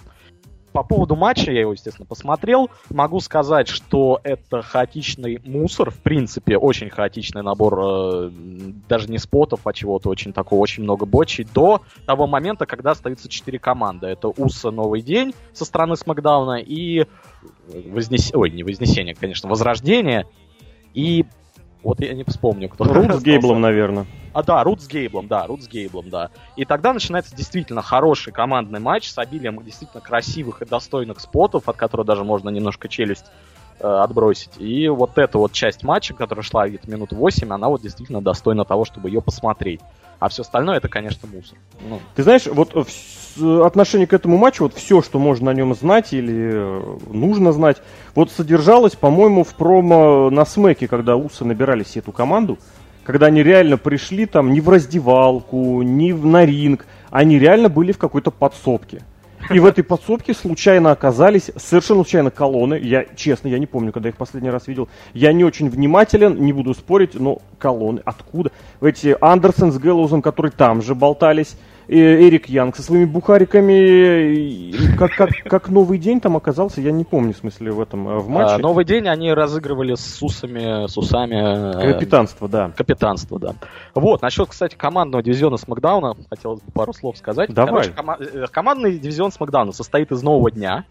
По 0.77 0.83
поводу 0.83 1.15
матча, 1.15 1.51
я 1.51 1.61
его, 1.61 1.71
естественно, 1.71 2.05
посмотрел. 2.05 2.69
Могу 2.91 3.19
сказать, 3.19 3.67
что 3.67 4.21
это 4.23 4.61
хаотичный 4.61 5.41
мусор, 5.43 5.89
в 5.89 5.97
принципе, 5.97 6.55
очень 6.55 6.91
хаотичный 6.91 7.41
набор 7.41 7.79
э, 7.83 8.29
даже 8.87 9.09
не 9.09 9.17
спотов, 9.17 9.65
а 9.65 9.73
чего-то 9.73 10.09
очень 10.09 10.33
такого, 10.33 10.59
очень 10.59 10.83
много 10.83 11.07
бочей, 11.07 11.47
до 11.51 11.81
того 12.05 12.27
момента, 12.27 12.67
когда 12.67 12.91
остаются 12.91 13.27
четыре 13.27 13.57
команды. 13.57 14.05
Это 14.05 14.27
УСА 14.27 14.69
Новый 14.69 15.01
День 15.01 15.33
со 15.51 15.65
стороны 15.65 15.95
Смакдауна 15.95 16.59
и 16.59 17.07
Вознес... 17.87 18.31
Ой, 18.35 18.51
не 18.51 18.61
Вознесение, 18.61 19.15
конечно, 19.15 19.49
Возрождение 19.49 20.27
и 20.93 21.25
вот 21.81 22.01
я 22.01 22.13
не 22.13 22.23
вспомню, 22.23 22.69
кто. 22.69 22.83
Рут 22.83 23.13
с 23.13 23.23
Гейблом, 23.23 23.61
наверное. 23.61 24.05
А, 24.37 24.43
да, 24.43 24.63
Рут 24.63 24.83
с 24.83 24.87
Гейблом, 24.87 25.27
да, 25.27 25.47
Рут 25.47 25.63
с 25.63 25.67
Гейблом, 25.67 26.11
да. 26.11 26.29
И 26.55 26.63
тогда 26.63 26.93
начинается 26.93 27.35
действительно 27.35 27.81
хороший 27.81 28.31
командный 28.31 28.79
матч 28.79 29.09
с 29.09 29.17
обилием 29.17 29.63
действительно 29.63 29.99
красивых 29.99 30.61
и 30.61 30.65
достойных 30.65 31.19
спотов, 31.19 31.67
от 31.67 31.75
которых 31.75 32.05
даже 32.05 32.23
можно 32.23 32.49
немножко 32.49 32.87
челюсть 32.87 33.25
э, 33.79 33.87
отбросить. 33.87 34.51
И 34.59 34.89
вот 34.89 35.17
эта 35.17 35.39
вот 35.39 35.53
часть 35.53 35.81
матча, 35.81 36.13
которая 36.13 36.43
шла 36.43 36.67
где-то 36.67 36.87
минут 36.87 37.13
8, 37.13 37.51
она 37.51 37.67
вот 37.67 37.81
действительно 37.81 38.21
достойна 38.21 38.63
того, 38.63 38.85
чтобы 38.85 39.09
ее 39.09 39.23
посмотреть. 39.23 39.81
А 40.19 40.29
все 40.29 40.43
остальное 40.43 40.77
это, 40.77 40.87
конечно, 40.87 41.27
мусор. 41.27 41.57
Ну. 41.81 41.99
Ты 42.13 42.21
знаешь, 42.21 42.45
вот 42.45 42.75
отношение 43.65 44.05
к 44.05 44.13
этому 44.13 44.37
матчу, 44.37 44.65
вот 44.65 44.75
все, 44.75 45.01
что 45.01 45.17
можно 45.17 45.49
о 45.49 45.55
нем 45.55 45.73
знать 45.73 46.13
или 46.13 46.51
э, 46.53 46.97
нужно 47.11 47.53
знать, 47.53 47.81
вот 48.13 48.29
содержалось, 48.29 48.95
по-моему, 48.95 49.43
в 49.43 49.55
промо 49.55 50.29
на 50.29 50.45
смеке, 50.45 50.87
когда 50.87 51.15
Усы 51.15 51.43
набирали 51.43 51.83
себе 51.83 52.01
эту 52.01 52.11
команду, 52.11 52.59
когда 53.07 53.27
они 53.27 53.41
реально 53.41 53.77
пришли 53.77 54.25
там 54.25 54.51
не 54.51 54.59
в 54.59 54.67
раздевалку, 54.67 55.81
не 55.81 56.11
в, 56.11 56.25
на 56.25 56.45
ринг, 56.45 56.85
они 57.09 57.39
реально 57.39 57.69
были 57.69 57.93
в 57.93 57.97
какой-то 57.97 58.31
подсобке. 58.31 59.01
И 59.49 59.59
в 59.59 59.65
этой 59.65 59.81
подсобке 59.81 60.33
случайно 60.33 60.91
оказались 60.91 61.49
совершенно 61.55 62.03
случайно 62.03 62.31
колонны. 62.31 62.77
Я, 62.83 63.05
честно, 63.15 63.47
я 63.47 63.59
не 63.59 63.65
помню, 63.65 63.93
когда 63.93 64.09
их 64.09 64.17
последний 64.17 64.49
раз 64.49 64.67
видел. 64.67 64.89
Я 65.13 65.31
не 65.31 65.45
очень 65.45 65.69
внимателен, 65.69 66.35
не 66.41 66.51
буду 66.51 66.73
спорить, 66.73 67.17
но 67.17 67.37
колонны. 67.59 68.01
Откуда? 68.03 68.51
Эти 68.81 69.15
Андерсон 69.21 69.71
с 69.71 69.77
Гэллоузом, 69.77 70.21
которые 70.21 70.51
там 70.51 70.81
же 70.81 70.93
болтались. 70.93 71.55
Эрик 71.89 72.49
Янг 72.49 72.75
со 72.75 72.81
своими 72.83 73.05
бухариками, 73.05 74.71
как, 74.97 75.15
как, 75.15 75.29
как 75.45 75.69
новый 75.69 75.97
день 75.97 76.19
там 76.19 76.35
оказался, 76.35 76.81
я 76.81 76.91
не 76.91 77.05
помню, 77.05 77.33
в 77.33 77.37
смысле, 77.37 77.71
в 77.71 77.79
этом, 77.79 78.07
э, 78.09 78.17
в 78.17 78.27
матче. 78.27 78.55
А, 78.55 78.57
новый 78.57 78.83
день 78.83 79.07
они 79.07 79.33
разыгрывали 79.33 79.95
с 79.95 80.21
усами, 80.21 80.87
с 80.87 80.97
усами. 80.97 81.35
Э, 81.35 81.93
Капитанство, 81.93 82.49
да. 82.49 82.71
Капитанство, 82.75 83.39
да. 83.39 83.55
Вот, 83.95 84.21
насчет, 84.21 84.49
кстати, 84.49 84.75
командного 84.75 85.23
дивизиона 85.23 85.57
Смакдауна, 85.57 86.15
хотелось 86.29 86.61
бы 86.61 86.71
пару 86.71 86.91
слов 86.93 87.17
сказать. 87.17 87.53
Давай. 87.53 87.89
Короче, 87.89 87.91
кома- 87.91 88.17
э, 88.19 88.47
командный 88.51 88.99
дивизион 88.99 89.31
Смакдауна 89.31 89.71
состоит 89.71 90.11
из 90.11 90.21
нового 90.23 90.51
дня, 90.51 90.83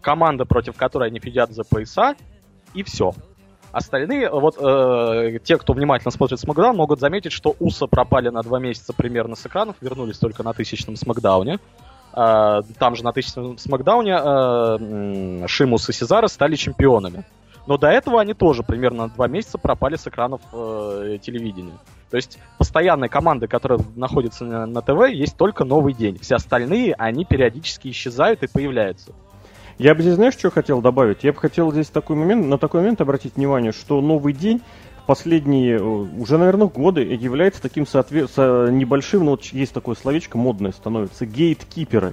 команда, 0.00 0.46
против 0.46 0.74
которой 0.76 1.10
они 1.10 1.20
федят 1.20 1.52
за 1.52 1.62
пояса, 1.62 2.14
и 2.74 2.82
все. 2.82 3.12
Остальные, 3.72 4.28
вот 4.30 4.56
э, 4.58 5.38
те, 5.44 5.56
кто 5.56 5.72
внимательно 5.72 6.10
смотрит 6.10 6.40
Смакдаун, 6.40 6.76
могут 6.76 6.98
заметить, 6.98 7.32
что 7.32 7.54
Уса 7.60 7.86
пропали 7.86 8.28
на 8.28 8.42
два 8.42 8.58
месяца 8.58 8.92
примерно 8.92 9.36
с 9.36 9.46
экранов, 9.46 9.76
вернулись 9.80 10.18
только 10.18 10.42
на 10.42 10.52
тысячном 10.52 10.96
Смакдауне. 10.96 11.58
Э, 12.12 12.62
там 12.78 12.96
же 12.96 13.04
на 13.04 13.12
тысячном 13.12 13.58
Смакдауне 13.58 14.18
э, 14.20 15.46
Шимус 15.46 15.88
и 15.88 15.92
Сезара 15.92 16.26
стали 16.26 16.56
чемпионами. 16.56 17.24
Но 17.66 17.76
до 17.76 17.88
этого 17.88 18.20
они 18.20 18.34
тоже 18.34 18.64
примерно 18.64 19.04
на 19.04 19.08
два 19.10 19.28
месяца 19.28 19.58
пропали 19.58 19.94
с 19.94 20.06
экранов 20.06 20.40
э, 20.52 21.18
телевидения. 21.22 21.78
То 22.10 22.16
есть 22.16 22.38
постоянные 22.58 23.08
команды, 23.08 23.46
которые 23.46 23.80
находятся 23.94 24.44
на, 24.44 24.66
на 24.66 24.82
ТВ, 24.82 25.08
есть 25.10 25.36
только 25.36 25.64
новый 25.64 25.94
день. 25.94 26.18
Все 26.18 26.34
остальные, 26.34 26.94
они 26.94 27.24
периодически 27.24 27.88
исчезают 27.88 28.42
и 28.42 28.48
появляются. 28.48 29.12
Я 29.80 29.94
бы 29.94 30.02
здесь, 30.02 30.16
знаешь, 30.16 30.34
что 30.34 30.50
хотел 30.50 30.82
добавить? 30.82 31.24
Я 31.24 31.32
бы 31.32 31.38
хотел 31.38 31.72
здесь 31.72 31.86
такой 31.86 32.14
момент, 32.14 32.46
на 32.46 32.58
такой 32.58 32.82
момент 32.82 33.00
обратить 33.00 33.36
внимание, 33.36 33.72
что 33.72 34.02
новый 34.02 34.34
день 34.34 34.60
последние 35.06 35.78
э, 35.78 35.80
уже, 35.80 36.36
наверное, 36.36 36.66
годы 36.66 37.00
является 37.00 37.62
таким 37.62 37.86
соответ... 37.86 38.28
небольшим, 38.36 39.24
но 39.24 39.30
вот 39.30 39.44
есть 39.46 39.72
такое 39.72 39.94
словечко 39.94 40.36
модное 40.36 40.72
становится, 40.72 41.24
гейткиперы. 41.24 42.12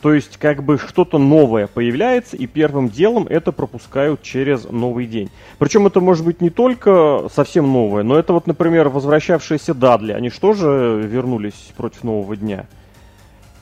То 0.00 0.14
есть, 0.14 0.38
как 0.38 0.62
бы 0.62 0.78
что-то 0.78 1.18
новое 1.18 1.66
появляется, 1.66 2.38
и 2.38 2.46
первым 2.46 2.88
делом 2.88 3.26
это 3.28 3.52
пропускают 3.52 4.22
через 4.22 4.64
новый 4.64 5.04
день. 5.04 5.28
Причем 5.58 5.86
это 5.86 6.00
может 6.00 6.24
быть 6.24 6.40
не 6.40 6.48
только 6.48 7.28
совсем 7.30 7.70
новое, 7.70 8.04
но 8.04 8.18
это 8.18 8.32
вот, 8.32 8.46
например, 8.46 8.88
возвращавшиеся 8.88 9.74
Дадли. 9.74 10.12
Они 10.12 10.30
что 10.30 10.54
же 10.54 11.02
вернулись 11.06 11.74
против 11.76 12.04
нового 12.04 12.36
дня? 12.36 12.64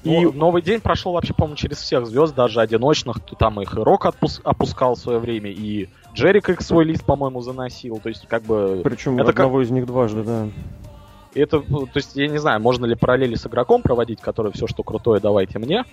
И 0.04 0.26
новый 0.26 0.62
день 0.62 0.80
прошел 0.80 1.12
вообще, 1.12 1.34
по-моему, 1.34 1.56
через 1.56 1.78
всех 1.78 2.06
звезд, 2.06 2.34
даже 2.34 2.60
одиночных. 2.60 3.18
Там 3.38 3.60
их 3.60 3.76
и 3.76 3.80
Рок 3.80 4.06
отпус- 4.06 4.40
опускал 4.44 4.94
в 4.94 4.98
свое 4.98 5.18
время, 5.18 5.50
и 5.50 5.88
Джерик 6.14 6.48
их 6.50 6.60
свой 6.60 6.84
лист, 6.84 7.04
по-моему, 7.04 7.40
заносил. 7.40 7.98
То 7.98 8.08
есть, 8.08 8.26
как 8.28 8.42
бы... 8.42 8.80
Причем 8.84 9.18
это 9.18 9.30
одного 9.30 9.58
как... 9.58 9.66
из 9.66 9.70
них 9.70 9.86
дважды, 9.86 10.22
да. 10.22 10.48
Это, 11.38 11.60
то 11.60 11.88
есть, 11.94 12.16
я 12.16 12.28
не 12.28 12.38
знаю, 12.38 12.60
можно 12.60 12.86
ли 12.86 12.94
параллели 12.94 13.34
с 13.34 13.46
игроком 13.46 13.82
проводить, 13.82 14.20
который 14.20 14.52
все, 14.52 14.66
что 14.66 14.82
крутое, 14.82 15.20
давайте 15.20 15.58
мне. 15.58 15.84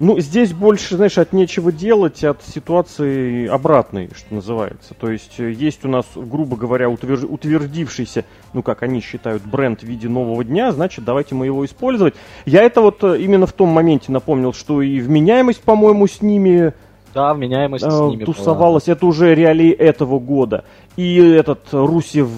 Ну, 0.00 0.18
здесь 0.18 0.52
больше, 0.52 0.96
знаешь, 0.96 1.18
от 1.18 1.32
нечего 1.32 1.70
делать, 1.70 2.24
от 2.24 2.42
ситуации 2.42 3.46
обратной, 3.46 4.10
что 4.16 4.34
называется. 4.34 4.94
То 4.94 5.10
есть, 5.10 5.38
э, 5.38 5.52
есть 5.52 5.84
у 5.84 5.88
нас, 5.88 6.06
грубо 6.14 6.56
говоря, 6.56 6.88
утверж... 6.88 7.24
утвердившийся, 7.24 8.24
ну, 8.52 8.62
как 8.62 8.82
они 8.82 9.00
считают, 9.00 9.42
бренд 9.44 9.80
в 9.80 9.84
виде 9.84 10.08
нового 10.08 10.42
дня, 10.44 10.72
значит, 10.72 11.04
давайте 11.04 11.34
мы 11.34 11.46
его 11.46 11.64
использовать. 11.64 12.14
Я 12.44 12.62
это 12.62 12.80
вот 12.80 13.04
э, 13.04 13.20
именно 13.20 13.46
в 13.46 13.52
том 13.52 13.68
моменте 13.68 14.10
напомнил, 14.10 14.52
что 14.52 14.82
и 14.82 15.00
вменяемость, 15.00 15.62
по-моему, 15.62 16.06
с 16.06 16.22
ними 16.22 16.74
да, 17.14 17.32
вменяемость 17.32 17.84
э, 17.84 17.90
с 17.90 18.00
ними 18.00 18.24
тусовалась. 18.24 18.86
Была. 18.86 18.96
Это 18.96 19.06
уже 19.06 19.34
реалии 19.34 19.70
этого 19.70 20.18
года. 20.18 20.64
И 20.96 21.16
этот 21.16 21.66
Русев 21.72 22.28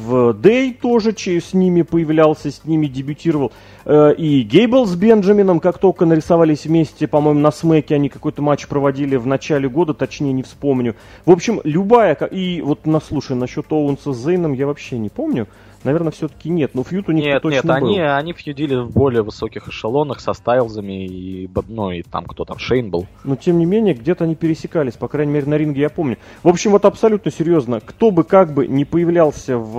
Дэй 0.40 0.72
тоже 0.72 1.14
с 1.16 1.52
ними 1.52 1.82
появлялся, 1.82 2.50
с 2.50 2.64
ними 2.64 2.86
дебютировал. 2.86 3.52
Э, 3.84 4.14
и 4.16 4.42
Гейбл 4.42 4.86
с 4.86 4.94
Бенджамином, 4.96 5.60
как 5.60 5.78
только 5.78 6.06
нарисовались 6.06 6.64
вместе, 6.64 7.06
по-моему, 7.06 7.40
на 7.40 7.50
Смеке 7.50 7.94
они 7.94 8.08
какой-то 8.08 8.40
матч 8.40 8.66
проводили 8.66 9.16
в 9.16 9.26
начале 9.26 9.68
года, 9.68 9.92
точнее 9.92 10.32
не 10.32 10.42
вспомню. 10.42 10.96
В 11.26 11.30
общем, 11.30 11.60
любая... 11.64 12.14
И 12.14 12.62
вот, 12.62 12.86
на, 12.86 13.00
слушай, 13.00 13.36
насчет 13.36 13.70
Оуэнса 13.70 14.12
с 14.12 14.24
Зейном 14.24 14.54
я 14.54 14.66
вообще 14.66 14.96
не 14.96 15.10
помню. 15.10 15.46
Наверное, 15.86 16.10
все-таки 16.10 16.48
нет, 16.48 16.74
но 16.74 16.82
фьюд 16.82 17.08
у 17.08 17.12
них 17.12 17.24
нет, 17.24 17.40
точно 17.40 17.54
нет, 17.54 17.80
был. 17.80 17.88
Они, 17.88 18.00
они 18.00 18.32
фьюдили 18.32 18.74
в 18.74 18.90
более 18.90 19.22
высоких 19.22 19.68
эшелонах 19.68 20.18
со 20.18 20.32
Стайлзами 20.32 21.06
и, 21.06 21.48
ну, 21.68 21.92
и 21.92 22.02
там 22.02 22.24
кто 22.24 22.44
там, 22.44 22.58
Шейн 22.58 22.90
был. 22.90 23.06
Но, 23.22 23.36
тем 23.36 23.60
не 23.60 23.66
менее, 23.66 23.94
где-то 23.94 24.24
они 24.24 24.34
пересекались, 24.34 24.94
по 24.94 25.06
крайней 25.06 25.32
мере, 25.32 25.46
на 25.46 25.54
ринге 25.54 25.82
я 25.82 25.88
помню. 25.88 26.18
В 26.42 26.48
общем, 26.48 26.72
вот 26.72 26.84
абсолютно 26.84 27.30
серьезно, 27.30 27.78
кто 27.78 28.10
бы 28.10 28.24
как 28.24 28.52
бы 28.52 28.66
не 28.66 28.84
появлялся 28.84 29.56
в 29.56 29.78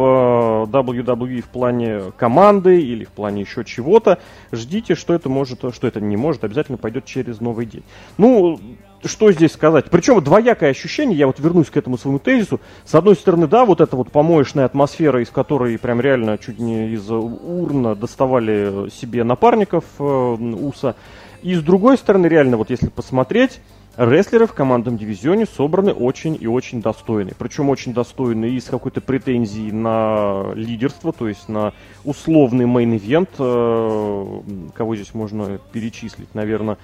WWE 0.71 1.41
в 1.41 1.49
плане 1.49 1.99
команды 2.15 2.81
или 2.81 3.03
в 3.03 3.09
плане 3.09 3.41
еще 3.41 3.65
чего-то, 3.65 4.19
ждите, 4.53 4.95
что 4.95 5.13
это 5.13 5.27
может, 5.27 5.65
что 5.73 5.87
это 5.87 5.99
не 5.99 6.15
может, 6.15 6.45
обязательно 6.45 6.77
пойдет 6.77 7.03
через 7.03 7.41
новый 7.41 7.65
день. 7.65 7.83
Ну, 8.17 8.61
что 9.05 9.31
здесь 9.31 9.51
сказать? 9.51 9.85
Причем 9.89 10.23
двоякое 10.23 10.71
ощущение, 10.71 11.17
я 11.17 11.27
вот 11.27 11.39
вернусь 11.39 11.69
к 11.69 11.77
этому 11.77 11.97
своему 11.97 12.19
тезису. 12.19 12.59
С 12.85 12.95
одной 12.95 13.15
стороны, 13.15 13.47
да, 13.47 13.65
вот 13.65 13.81
эта 13.81 13.95
вот 13.95 14.11
помоечная 14.11 14.65
атмосфера, 14.65 15.21
из 15.21 15.29
которой 15.29 15.77
прям 15.77 16.01
реально 16.01 16.37
чуть 16.37 16.59
не 16.59 16.93
из 16.93 17.09
урны 17.09 17.95
доставали 17.95 18.89
себе 18.89 19.23
напарников 19.23 19.85
э, 19.99 20.03
Усо. 20.03 20.95
И 21.43 21.53
с 21.53 21.61
другой 21.61 21.97
стороны, 21.97 22.27
реально, 22.27 22.57
вот 22.57 22.69
если 22.69 22.87
посмотреть, 22.87 23.59
рестлеры 23.97 24.45
в 24.45 24.53
командном 24.53 24.97
дивизионе 24.97 25.45
собраны 25.45 25.91
очень 25.91 26.37
и 26.39 26.47
очень 26.47 26.81
достойные. 26.81 27.35
Причем 27.37 27.69
очень 27.69 27.93
достойные 27.93 28.53
с 28.53 28.65
какой-то 28.65 29.01
претензией 29.01 29.71
на 29.71 30.53
лидерство, 30.53 31.11
то 31.11 31.27
есть 31.27 31.49
на 31.49 31.73
условный 32.03 32.65
main 32.65 32.91
event. 32.91 33.29
Э, 33.39 34.41
кого 34.73 34.95
здесь 34.95 35.13
можно 35.13 35.59
перечислить, 35.71 36.33
наверное, 36.33 36.77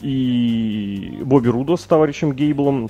и 0.00 1.18
Бобби 1.22 1.48
Руд 1.48 1.76
с 1.76 1.82
товарищем 1.84 2.32
Гейблом, 2.32 2.88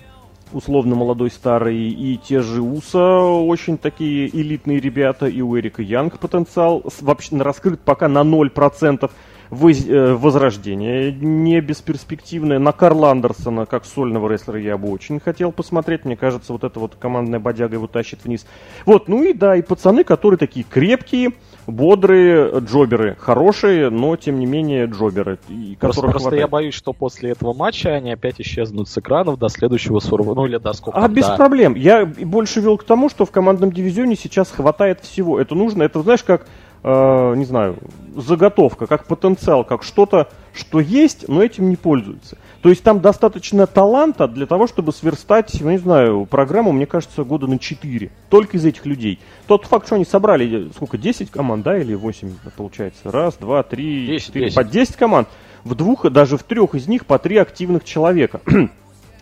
условно 0.52 0.94
молодой 0.94 1.30
старый, 1.30 1.88
и 1.88 2.16
те 2.16 2.40
же 2.40 2.62
Уса, 2.62 3.20
очень 3.20 3.78
такие 3.78 4.28
элитные 4.28 4.80
ребята, 4.80 5.26
и 5.26 5.40
у 5.40 5.58
Эрика 5.58 5.82
Янг 5.82 6.18
потенциал 6.18 6.82
вообще 7.00 7.36
раскрыт 7.36 7.80
пока 7.80 8.08
на 8.08 8.22
0%. 8.22 9.10
Э, 9.50 10.14
возрождение 10.14 11.10
не 11.10 11.60
бесперспективное. 11.60 12.60
На 12.60 12.72
Карла 12.72 13.10
Андерсона, 13.10 13.66
как 13.66 13.84
сольного 13.84 14.30
рестлера, 14.30 14.60
я 14.60 14.78
бы 14.78 14.90
очень 14.90 15.18
хотел 15.18 15.50
посмотреть. 15.50 16.04
Мне 16.04 16.16
кажется, 16.16 16.52
вот 16.52 16.62
эта 16.62 16.78
вот 16.78 16.94
командная 16.94 17.40
бодяга 17.40 17.74
его 17.74 17.88
тащит 17.88 18.24
вниз. 18.24 18.46
Вот, 18.86 19.08
ну 19.08 19.24
и 19.24 19.32
да, 19.32 19.56
и 19.56 19.62
пацаны, 19.62 20.04
которые 20.04 20.38
такие 20.38 20.64
крепкие, 20.64 21.32
бодрые 21.70 22.60
джоберы. 22.60 23.16
Хорошие, 23.18 23.90
но 23.90 24.16
тем 24.16 24.38
не 24.38 24.46
менее 24.46 24.86
джоберы. 24.86 25.38
И 25.48 25.76
просто, 25.80 26.02
просто 26.02 26.36
я 26.36 26.48
боюсь, 26.48 26.74
что 26.74 26.92
после 26.92 27.30
этого 27.30 27.52
матча 27.52 27.94
они 27.94 28.12
опять 28.12 28.40
исчезнут 28.40 28.88
с 28.88 28.98
экранов 28.98 29.38
до 29.38 29.48
следующего 29.48 30.00
сурова, 30.00 30.34
ну 30.34 30.46
или 30.46 30.58
до 30.58 30.72
сколько. 30.72 30.98
А 30.98 31.08
без 31.08 31.26
проблем. 31.26 31.74
Я 31.74 32.04
больше 32.06 32.60
вел 32.60 32.76
к 32.76 32.84
тому, 32.84 33.08
что 33.08 33.24
в 33.24 33.30
командном 33.30 33.72
дивизионе 33.72 34.16
сейчас 34.16 34.50
хватает 34.50 35.00
всего. 35.00 35.40
Это 35.40 35.54
нужно, 35.54 35.82
это 35.82 36.02
знаешь, 36.02 36.22
как 36.22 36.46
э, 36.82 37.34
не 37.36 37.44
знаю, 37.44 37.76
заготовка, 38.16 38.86
как 38.86 39.06
потенциал, 39.06 39.64
как 39.64 39.82
что-то, 39.82 40.28
что 40.52 40.80
есть, 40.80 41.28
но 41.28 41.42
этим 41.42 41.68
не 41.68 41.76
пользуются. 41.76 42.38
То 42.62 42.68
есть 42.68 42.82
там 42.82 43.00
достаточно 43.00 43.66
таланта 43.66 44.28
для 44.28 44.46
того, 44.46 44.66
чтобы 44.66 44.92
сверстать, 44.92 45.54
я 45.54 45.70
не 45.70 45.78
знаю, 45.78 46.26
программу, 46.26 46.72
мне 46.72 46.86
кажется, 46.86 47.24
года 47.24 47.46
на 47.46 47.58
4. 47.58 48.10
Только 48.28 48.56
из 48.56 48.64
этих 48.64 48.84
людей. 48.86 49.18
Тот 49.46 49.64
факт, 49.64 49.86
что 49.86 49.96
они 49.96 50.04
собрали, 50.04 50.70
сколько, 50.74 50.98
10 50.98 51.30
команд, 51.30 51.64
да, 51.64 51.78
или 51.78 51.94
8, 51.94 52.32
получается? 52.56 53.10
Раз, 53.10 53.36
два, 53.36 53.62
три, 53.62 54.06
10, 54.06 54.26
четыре, 54.26 54.44
10. 54.46 54.56
по 54.56 54.64
10 54.64 54.96
команд. 54.96 55.28
В 55.64 55.74
двух, 55.74 56.10
даже 56.10 56.36
в 56.36 56.42
трех 56.42 56.74
из 56.74 56.88
них 56.88 57.06
по 57.06 57.18
три 57.18 57.36
активных 57.36 57.84
человека. 57.84 58.40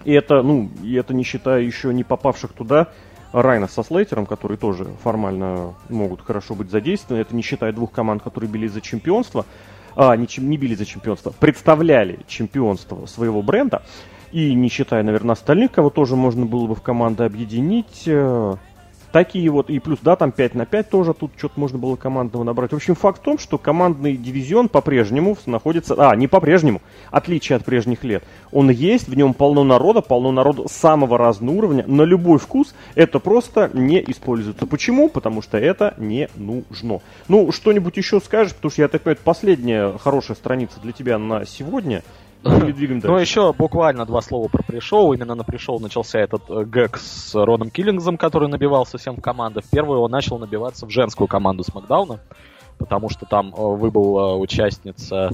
И 0.05 0.13
это, 0.13 0.43
ну, 0.43 0.71
и 0.83 0.95
это 0.95 1.13
не 1.13 1.25
считая 1.25 1.61
еще 1.61 1.93
не 1.93 2.05
попавших 2.05 2.53
туда 2.53 2.89
Райна 3.33 3.69
со 3.69 3.83
Слейтером, 3.83 4.27
которые 4.27 4.57
тоже 4.57 4.87
формально 5.03 5.75
могут 5.89 6.23
хорошо 6.23 6.55
быть 6.55 6.71
задействованы. 6.71 7.21
Это 7.21 7.35
не 7.37 7.43
считая 7.43 7.73
двух 7.73 7.93
команд, 7.93 8.23
которые 8.23 8.49
били 8.49 8.69
за 8.69 8.81
чемпионство. 8.81 9.45
А, 10.01 10.17
не, 10.17 10.29
не 10.39 10.57
били 10.57 10.77
за 10.77 10.87
чемпионство, 10.87 11.35
представляли 11.41 12.21
чемпионство 12.29 13.07
своего 13.07 13.43
бренда. 13.43 13.83
И 14.31 14.55
не 14.55 14.69
считая, 14.69 15.03
наверное, 15.03 15.33
остальных, 15.33 15.73
кого 15.73 15.91
тоже 15.91 16.15
можно 16.15 16.47
было 16.47 16.69
бы 16.69 16.77
в 16.77 16.83
команды 16.83 17.25
объединить. 17.25 18.05
Э, 18.07 18.55
Такие 19.13 19.49
вот, 19.49 19.71
и 19.71 19.79
плюс, 19.79 19.99
да, 20.03 20.17
там 20.17 20.33
5 20.33 20.55
на 20.55 20.67
5 20.67 20.91
тоже, 20.91 21.15
тут 21.15 21.33
что-то 21.39 21.59
можно 21.59 21.79
было 21.79 21.97
командного 21.97 22.45
набрать. 22.45 22.73
В 22.73 22.77
общем, 22.77 22.95
факт 22.95 23.21
в 23.21 23.23
том, 23.23 23.39
что 23.39 23.57
командный 23.57 24.19
дивизион 24.19 24.69
по-прежнему 24.69 25.37
находится, 25.47 25.95
а, 25.97 26.15
не 26.15 26.29
по-прежнему, 26.29 26.83
отличие 27.11 27.57
от 27.57 27.65
прежних 27.65 28.05
лет. 28.05 28.23
Он 28.53 28.69
есть, 28.69 29.09
в 29.09 29.17
нем 29.17 29.33
полно 29.33 29.65
народа, 29.65 30.03
полно 30.03 30.31
народа 30.31 30.69
самого 30.69 31.17
разного 31.17 31.57
уровня, 31.57 31.85
на 31.87 32.03
любой 32.03 32.39
вкус 32.39 32.75
это 32.99 33.21
просто 33.21 33.71
не 33.75 34.03
используется. 34.11 34.67
Почему? 34.67 35.09
Потому 35.09 35.41
что 35.41 35.57
это 35.57 35.95
не 35.99 36.29
нужно. 36.35 37.01
Ну, 37.29 37.53
что-нибудь 37.53 37.97
еще 37.97 38.21
скажешь, 38.21 38.57
потому 38.57 38.73
что 38.73 38.83
я 38.83 38.89
так 38.89 39.03
понимаю, 39.03 39.21
последняя 39.23 39.97
хорошая 39.99 40.37
страница 40.37 40.81
для 40.81 40.91
тебя 40.91 41.17
на 41.17 41.47
сегодня? 41.47 42.03
Ну, 42.45 43.19
еще 43.19 43.53
буквально 43.53 44.07
два 44.07 44.21
слова 44.21 44.49
про 44.49 44.63
пришел. 44.63 45.13
Именно 45.13 45.35
на 45.35 45.45
пришел 45.45 45.81
начался 45.81 46.21
этот 46.21 46.43
э, 46.49 46.65
гэг 46.65 46.97
с 46.97 47.35
Роном 47.35 47.71
Киллингзом, 47.71 48.17
который 48.17 48.49
набивался 48.49 48.97
всем 48.97 49.17
в 49.17 49.21
команды. 49.21 49.61
В 49.61 49.69
первую 49.69 50.01
он 50.01 50.11
начал 50.11 50.39
набиваться 50.39 50.87
в 50.87 50.91
женскую 50.91 51.27
команду 51.27 51.65
Смакдауна, 51.65 52.21
потому 52.79 53.11
что 53.11 53.27
там 53.27 53.53
э, 53.57 53.61
выбыла 53.61 54.37
участница 54.37 55.31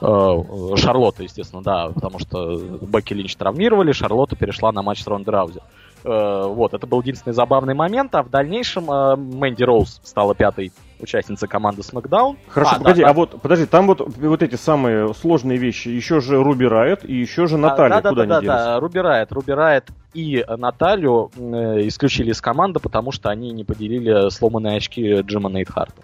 э, 0.00 0.76
Шарлотта, 0.76 1.24
естественно, 1.24 1.62
да, 1.62 1.88
потому 1.88 2.20
что 2.20 2.58
Бекки 2.58 3.12
Линч 3.12 3.34
травмировали, 3.34 3.90
Шарлотта 3.90 4.36
перешла 4.36 4.70
на 4.70 4.82
матч 4.82 5.02
с 5.02 5.06
Ронда 5.06 5.32
Раузи. 5.32 5.60
Э, 6.04 6.46
вот, 6.48 6.74
это 6.74 6.86
был 6.86 7.00
единственный 7.00 7.32
забавный 7.32 7.74
момент, 7.74 8.14
а 8.14 8.22
в 8.22 8.28
дальнейшем 8.28 8.90
э, 8.90 9.16
Мэнди 9.16 9.62
Роуз 9.62 10.00
стала 10.04 10.34
пятой 10.34 10.70
участницей 11.00 11.48
команды 11.48 11.80
SmackDown. 11.80 12.36
Хорошо, 12.48 12.72
а, 12.76 12.78
погоди, 12.78 13.02
да, 13.02 13.08
а 13.08 13.12
вот, 13.14 13.40
подожди, 13.40 13.64
там 13.64 13.86
вот, 13.86 14.00
вот 14.00 14.42
эти 14.42 14.56
самые 14.56 15.14
сложные 15.14 15.56
вещи, 15.56 15.88
еще 15.88 16.20
же 16.20 16.42
Руби 16.42 16.66
Райт 16.66 17.04
и 17.04 17.14
еще 17.14 17.46
же 17.46 17.56
Наталья, 17.56 18.02
да, 18.02 18.10
куда 18.10 18.26
да, 18.26 18.36
они 18.36 18.46
да, 18.46 18.54
делись? 18.54 18.64
Да, 18.66 18.80
Руби 18.80 19.00
Райт, 19.00 19.32
Руби 19.32 19.52
Райт 19.52 19.88
и 20.12 20.44
Наталью 20.46 21.30
э, 21.36 21.88
исключили 21.88 22.32
из 22.32 22.40
команды, 22.42 22.80
потому 22.80 23.10
что 23.10 23.30
они 23.30 23.50
не 23.52 23.64
поделили 23.64 24.28
сломанные 24.28 24.76
очки 24.76 25.20
Джима 25.22 25.48
Нейтхарта. 25.48 26.02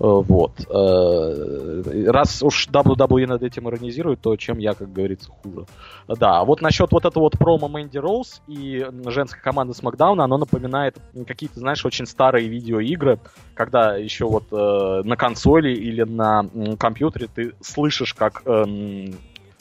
Э, 0.00 0.06
вот. 0.06 0.52
Э, 0.68 2.10
раз 2.10 2.42
уж 2.42 2.68
WWE 2.68 3.26
над 3.26 3.42
этим 3.42 3.68
иронизирует, 3.68 4.20
то 4.20 4.36
чем 4.36 4.58
я, 4.58 4.74
как 4.74 4.92
говорится, 4.92 5.30
хуже. 5.30 5.66
Да, 6.08 6.44
вот 6.44 6.60
насчет 6.62 6.90
вот 6.92 7.04
этого 7.04 7.24
вот 7.24 7.38
промо 7.38 7.68
Мэнди 7.68 7.98
Роуз 7.98 8.42
и 8.48 8.86
женской 9.06 9.40
команды 9.40 9.74
Смакдауна, 9.74 10.24
оно 10.24 10.38
напоминает 10.38 10.96
какие-то, 11.26 11.60
знаешь, 11.60 11.84
очень 11.84 12.06
старые 12.06 12.48
видеоигры, 12.48 13.18
когда 13.54 13.96
еще 13.96 14.26
вот 14.26 14.44
э, 14.50 15.02
на 15.04 15.16
консоли 15.16 15.70
или 15.70 16.02
на 16.02 16.46
компьютере 16.78 17.28
ты 17.32 17.54
слышишь, 17.60 18.14
как 18.14 18.42
э, 18.46 18.64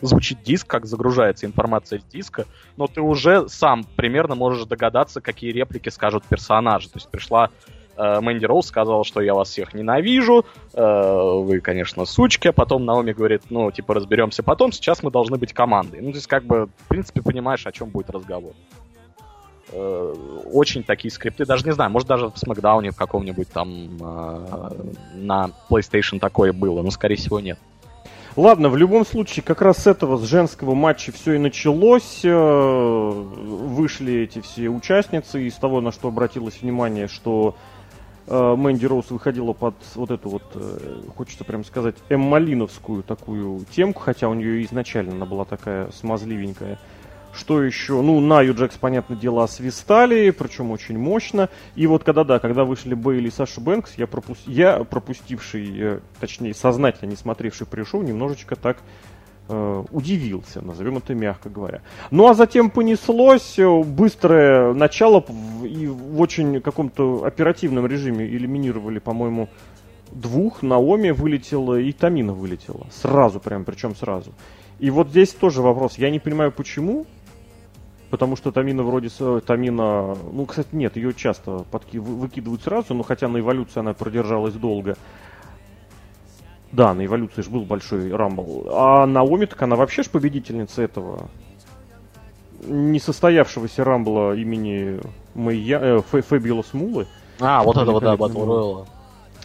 звучит 0.02 0.44
диск, 0.44 0.68
как 0.68 0.86
загружается 0.86 1.46
информация 1.46 2.00
с 2.00 2.04
диска, 2.04 2.46
но 2.78 2.88
ты 2.88 3.02
уже 3.02 3.48
сам 3.50 3.84
примерно 3.84 4.36
можешь 4.36 4.66
догадаться, 4.66 5.22
какие 5.22 5.52
реплики 5.52 5.90
скажут 5.90 6.24
персонажи. 6.26 6.90
То 6.90 6.98
есть 6.98 7.10
пришла 7.10 7.50
Мэнди 7.98 8.46
Роуз 8.46 8.68
сказала, 8.68 9.04
что 9.04 9.22
я 9.22 9.34
вас 9.34 9.50
всех 9.50 9.74
ненавижу, 9.74 10.46
э, 10.74 10.82
вы, 10.82 11.60
конечно, 11.60 12.06
сучки, 12.06 12.48
а 12.48 12.54
потом 12.54 12.86
Наоми 12.86 13.14
говорит, 13.14 13.44
ну, 13.50 13.72
типа, 13.72 13.94
разберемся 13.94 14.44
потом, 14.44 14.72
сейчас 14.72 15.04
мы 15.04 15.12
должны 15.12 15.38
быть 15.38 15.54
командой. 15.54 16.02
Ну, 16.02 16.12
то 16.12 16.18
есть, 16.18 16.28
как 16.28 16.44
бы, 16.44 16.70
в 16.86 16.88
принципе, 16.88 17.22
понимаешь, 17.22 17.66
о 17.68 17.72
чем 17.72 17.90
будет 17.90 18.10
разговор. 18.10 18.54
Э, 19.72 20.16
очень 20.52 20.84
такие 20.84 21.12
скрипты, 21.12 21.46
даже 21.46 21.66
не 21.66 21.72
знаю, 21.72 21.92
может, 21.92 22.08
даже 22.08 22.28
в 22.28 22.38
Смакдауне 22.38 22.92
в 22.92 22.96
каком-нибудь 22.96 23.50
там 23.50 23.98
на 25.16 25.52
PlayStation 25.70 26.20
такое 26.20 26.54
было, 26.54 26.82
но, 26.82 26.90
скорее 26.90 27.16
всего, 27.16 27.40
нет. 27.40 27.60
Ладно, 28.36 28.70
в 28.70 28.78
любом 28.78 29.06
случае, 29.06 29.44
как 29.44 29.62
раз 29.62 29.84
с 29.84 29.88
этого, 29.88 30.18
с 30.18 30.24
женского 30.24 30.74
матча 30.74 31.12
все 31.12 31.34
и 31.34 31.38
началось. 31.38 32.22
Вышли 32.24 34.24
эти 34.24 34.42
все 34.42 34.70
участницы 34.70 35.44
из 35.44 35.54
того, 35.54 35.82
на 35.82 35.92
что 35.92 36.08
обратилось 36.08 36.64
внимание, 36.64 37.08
что 37.08 37.54
Э, 37.54 37.73
Мэнди 38.28 38.86
Роуз 38.86 39.10
выходила 39.10 39.54
под 39.54 39.76
вот 39.96 40.12
эту 40.12 40.30
вот, 40.30 40.44
э, 40.56 41.02
хочется 41.16 41.44
прям 41.44 41.66
сказать, 41.66 41.96
эммалиновскую 42.10 43.04
такую 43.04 43.66
темку, 43.72 44.02
хотя 44.02 44.30
у 44.30 44.34
нее 44.34 44.64
изначально 44.66 45.14
она 45.14 45.26
была 45.26 45.46
такая 45.46 45.92
смазливенькая. 45.92 46.80
Что 47.34 47.64
еще? 47.64 48.02
Ну, 48.02 48.20
на 48.20 48.42
Юджекс, 48.42 48.78
понятное 48.78 49.18
дело, 49.18 49.44
освистали, 49.44 50.30
причем 50.30 50.70
очень 50.70 51.00
мощно. 51.00 51.50
И 51.76 51.88
вот 51.88 52.04
когда, 52.04 52.24
да, 52.24 52.38
когда 52.38 52.64
вышли 52.64 52.94
Бейли 52.94 53.30
и 53.30 53.32
Саша 53.32 53.60
Бэнкс, 53.60 53.94
я, 53.98 54.06
пропу... 54.06 54.36
я 54.46 54.84
пропустивший, 54.84 55.74
э, 55.76 56.00
точнее, 56.20 56.54
сознательно 56.54 57.10
не 57.10 57.16
смотревший 57.16 57.66
пришел, 57.66 58.04
немножечко 58.04 58.56
так 58.56 58.78
э, 58.78 59.13
удивился, 59.48 60.62
назовем 60.62 60.98
это 60.98 61.14
мягко 61.14 61.50
говоря. 61.50 61.82
Ну 62.12 62.28
а 62.28 62.34
затем 62.34 62.70
понеслось 62.70 63.60
э, 63.60 63.84
быстрое 63.84 64.74
начало 64.74 65.24
и 65.64 65.88
в 65.88 66.22
очень 66.22 66.62
каком-то 66.62 67.26
оперативном 67.26 67.86
режиме 67.86 68.26
элиминировали, 68.26 69.00
по-моему, 69.00 69.50
двух. 70.12 70.62
Наоми 70.62 71.12
вылетела 71.12 71.80
и 71.80 71.92
Тамина 71.92 72.34
вылетела. 72.34 72.88
Сразу 72.92 73.40
прям, 73.40 73.66
причем 73.66 73.96
сразу. 73.96 74.32
И 74.80 74.90
вот 74.90 75.10
здесь 75.10 75.32
тоже 75.34 75.62
вопрос. 75.62 75.98
Я 75.98 76.10
не 76.10 76.20
понимаю, 76.20 76.52
почему. 76.52 77.06
Потому 78.10 78.36
что 78.36 78.52
Тамина 78.52 78.84
вроде... 78.84 79.10
Тамина... 79.10 80.16
Ну, 80.32 80.46
кстати, 80.46 80.70
нет, 80.74 80.98
ее 80.98 81.14
часто 81.16 81.66
подки... 81.72 81.98
выкидывают 81.98 82.62
сразу, 82.62 82.94
но 82.94 83.02
хотя 83.02 83.28
на 83.28 83.40
эволюции 83.40 83.80
она 83.80 83.94
продержалась 83.94 84.54
долго. 84.54 84.98
Да, 86.74 86.94
на 86.96 87.06
эволюции 87.06 87.44
же 87.44 87.52
был 87.52 87.62
большой 87.62 88.14
рамбл. 88.14 88.68
А 88.72 89.06
Наоми, 89.06 89.46
так 89.46 89.62
она 89.62 89.76
вообще 89.76 90.02
ж 90.02 90.10
победительница 90.10 90.82
этого 90.82 91.30
несостоявшегося 92.66 93.84
рамбла 93.84 94.36
имени 94.36 95.00
Мэйя, 95.36 95.80
э, 95.80 96.02
Фэбиолос 96.02 96.74
Мулы. 96.74 97.08
А, 97.40 97.64
вот 97.64 97.78
этого, 97.78 98.02
да, 98.02 98.18
Батл 98.18 98.46
Рояла. 98.46 98.88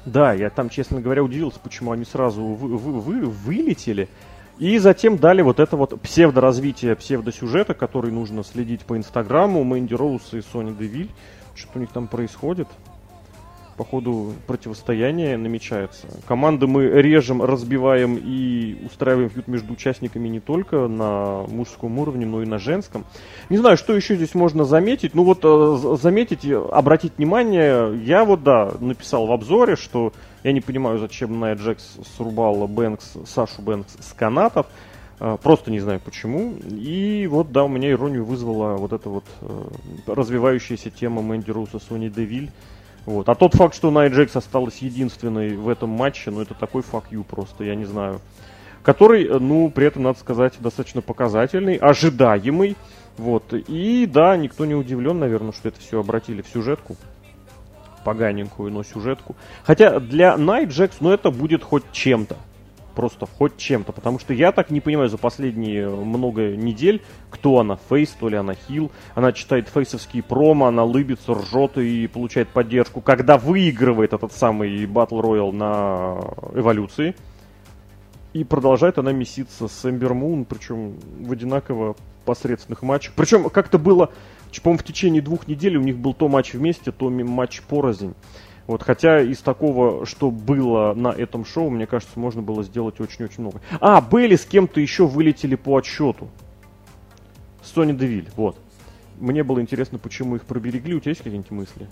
Да, 0.06 0.32
я 0.32 0.48
там, 0.48 0.70
честно 0.70 1.00
говоря, 1.02 1.22
удивился, 1.22 1.58
почему 1.62 1.92
они 1.92 2.04
сразу 2.04 2.42
вы, 2.42 2.78
вы, 2.78 3.00
вы, 3.00 3.26
вылетели. 3.26 4.08
И 4.58 4.78
затем 4.78 5.18
дали 5.18 5.42
вот 5.42 5.60
это 5.60 5.76
вот 5.76 6.00
псевдоразвитие 6.00 6.96
псевдосюжета, 6.96 7.74
который 7.74 8.10
нужно 8.10 8.42
следить 8.42 8.82
по 8.86 8.96
инстаграму. 8.96 9.64
Мэнди 9.64 9.94
Роуз 9.94 10.32
и 10.32 10.40
Сони 10.40 10.72
Девиль. 10.72 11.10
Что-то 11.54 11.78
у 11.78 11.80
них 11.80 11.90
там 11.90 12.08
происходит. 12.08 12.68
По 13.78 13.84
ходу 13.84 14.34
противостояния 14.48 15.36
намечается. 15.36 16.08
Команды 16.26 16.66
мы 16.66 16.88
режем, 17.00 17.42
разбиваем 17.42 18.16
и 18.20 18.84
устраиваем 18.84 19.30
фьюд 19.30 19.46
между 19.46 19.72
участниками 19.72 20.26
не 20.26 20.40
только 20.40 20.88
на 20.88 21.44
мужском 21.46 21.96
уровне, 22.00 22.26
но 22.26 22.42
и 22.42 22.46
на 22.46 22.58
женском. 22.58 23.06
Не 23.48 23.56
знаю, 23.56 23.76
что 23.76 23.94
еще 23.94 24.16
здесь 24.16 24.34
можно 24.34 24.64
заметить. 24.64 25.14
Ну 25.14 25.22
вот 25.22 25.40
э, 25.44 25.96
заметить, 25.96 26.44
обратить 26.72 27.18
внимание, 27.18 27.96
я 28.04 28.24
вот, 28.24 28.42
да, 28.42 28.72
написал 28.80 29.26
в 29.28 29.32
обзоре, 29.32 29.76
что 29.76 30.12
я 30.42 30.50
не 30.50 30.60
понимаю, 30.60 30.98
зачем 30.98 31.38
Найя 31.38 31.54
Джекс 31.54 31.98
срубала 32.16 32.66
Бэнкс, 32.66 33.18
Сашу 33.26 33.62
Бэнкс 33.62 33.96
с 34.00 34.12
канатов. 34.12 34.66
Э, 35.20 35.36
просто 35.40 35.70
не 35.70 35.78
знаю 35.78 36.00
почему. 36.04 36.54
И 36.68 37.28
вот, 37.30 37.52
да, 37.52 37.62
у 37.62 37.68
меня 37.68 37.92
иронию 37.92 38.24
вызвала 38.24 38.76
вот 38.76 38.92
эта 38.92 39.08
вот 39.08 39.24
э, 39.40 39.68
развивающаяся 40.08 40.90
тема 40.90 41.22
Мэнди 41.22 41.52
Руса, 41.52 41.78
Сони 41.78 42.08
Девиль. 42.08 42.50
Вот. 43.08 43.26
А 43.30 43.34
тот 43.34 43.54
факт, 43.54 43.74
что 43.74 43.90
Найя 43.90 44.10
Джекс 44.10 44.36
осталась 44.36 44.82
единственной 44.82 45.56
в 45.56 45.70
этом 45.70 45.88
матче, 45.88 46.30
ну 46.30 46.42
это 46.42 46.52
такой 46.52 46.82
you 46.82 47.24
просто, 47.24 47.64
я 47.64 47.74
не 47.74 47.86
знаю. 47.86 48.20
Который, 48.82 49.40
ну, 49.40 49.70
при 49.70 49.86
этом, 49.86 50.02
надо 50.02 50.18
сказать, 50.18 50.52
достаточно 50.60 51.00
показательный, 51.00 51.76
ожидаемый. 51.76 52.76
Вот. 53.16 53.54
И 53.54 54.04
да, 54.04 54.36
никто 54.36 54.66
не 54.66 54.74
удивлен, 54.74 55.18
наверное, 55.18 55.52
что 55.52 55.68
это 55.68 55.80
все 55.80 56.00
обратили 56.00 56.42
в 56.42 56.48
сюжетку. 56.48 56.96
Поганенькую, 58.04 58.70
но 58.70 58.82
сюжетку. 58.82 59.36
Хотя 59.64 60.00
для 60.00 60.36
Найт 60.36 60.68
Джекс, 60.68 60.98
ну 61.00 61.10
это 61.10 61.30
будет 61.30 61.64
хоть 61.64 61.84
чем-то 61.92 62.36
просто 62.98 63.26
хоть 63.26 63.56
чем-то. 63.56 63.92
Потому 63.92 64.18
что 64.18 64.34
я 64.34 64.50
так 64.50 64.70
не 64.70 64.80
понимаю 64.80 65.08
за 65.08 65.18
последние 65.18 65.88
много 65.88 66.56
недель, 66.56 67.00
кто 67.30 67.60
она, 67.60 67.78
фейс, 67.88 68.08
то 68.18 68.28
ли 68.28 68.36
она 68.36 68.54
хил. 68.54 68.90
Она 69.14 69.30
читает 69.30 69.68
фейсовские 69.68 70.24
промо, 70.24 70.66
она 70.66 70.82
лыбится, 70.82 71.32
ржет 71.32 71.78
и 71.78 72.08
получает 72.08 72.48
поддержку, 72.48 73.00
когда 73.00 73.38
выигрывает 73.38 74.14
этот 74.14 74.32
самый 74.32 74.84
Battle 74.86 75.22
Royale 75.22 75.52
на 75.52 76.58
эволюции. 76.58 77.14
И 78.32 78.42
продолжает 78.42 78.98
она 78.98 79.12
меситься 79.12 79.68
с 79.68 79.88
Эмбер 79.88 80.14
Мун, 80.14 80.44
причем 80.44 80.96
в 81.20 81.30
одинаково 81.30 81.94
посредственных 82.24 82.82
матчах. 82.82 83.12
Причем 83.14 83.48
как-то 83.48 83.78
было, 83.78 84.10
по-моему, 84.60 84.82
в 84.82 84.84
течение 84.84 85.22
двух 85.22 85.46
недель 85.46 85.76
у 85.76 85.82
них 85.82 85.98
был 85.98 86.14
то 86.14 86.26
матч 86.26 86.52
вместе, 86.52 86.90
то 86.90 87.10
матч 87.10 87.62
порознь. 87.62 88.16
Вот, 88.68 88.82
хотя 88.82 89.22
из 89.22 89.38
такого, 89.38 90.04
что 90.04 90.30
было 90.30 90.92
на 90.92 91.08
этом 91.08 91.46
шоу, 91.46 91.70
мне 91.70 91.86
кажется, 91.86 92.20
можно 92.20 92.42
было 92.42 92.62
сделать 92.62 93.00
очень-очень 93.00 93.40
много. 93.40 93.62
А, 93.80 94.02
Белли 94.02 94.36
с 94.36 94.44
кем-то 94.44 94.78
еще 94.78 95.06
вылетели 95.06 95.54
по 95.54 95.78
отсчету. 95.78 96.28
Сони 97.62 97.94
Девиль, 97.94 98.28
вот. 98.36 98.58
Мне 99.16 99.42
было 99.42 99.62
интересно, 99.62 99.98
почему 99.98 100.36
их 100.36 100.42
проберегли. 100.42 100.94
У 100.94 101.00
тебя 101.00 101.12
есть 101.12 101.22
какие-нибудь 101.22 101.50
мысли? 101.50 101.88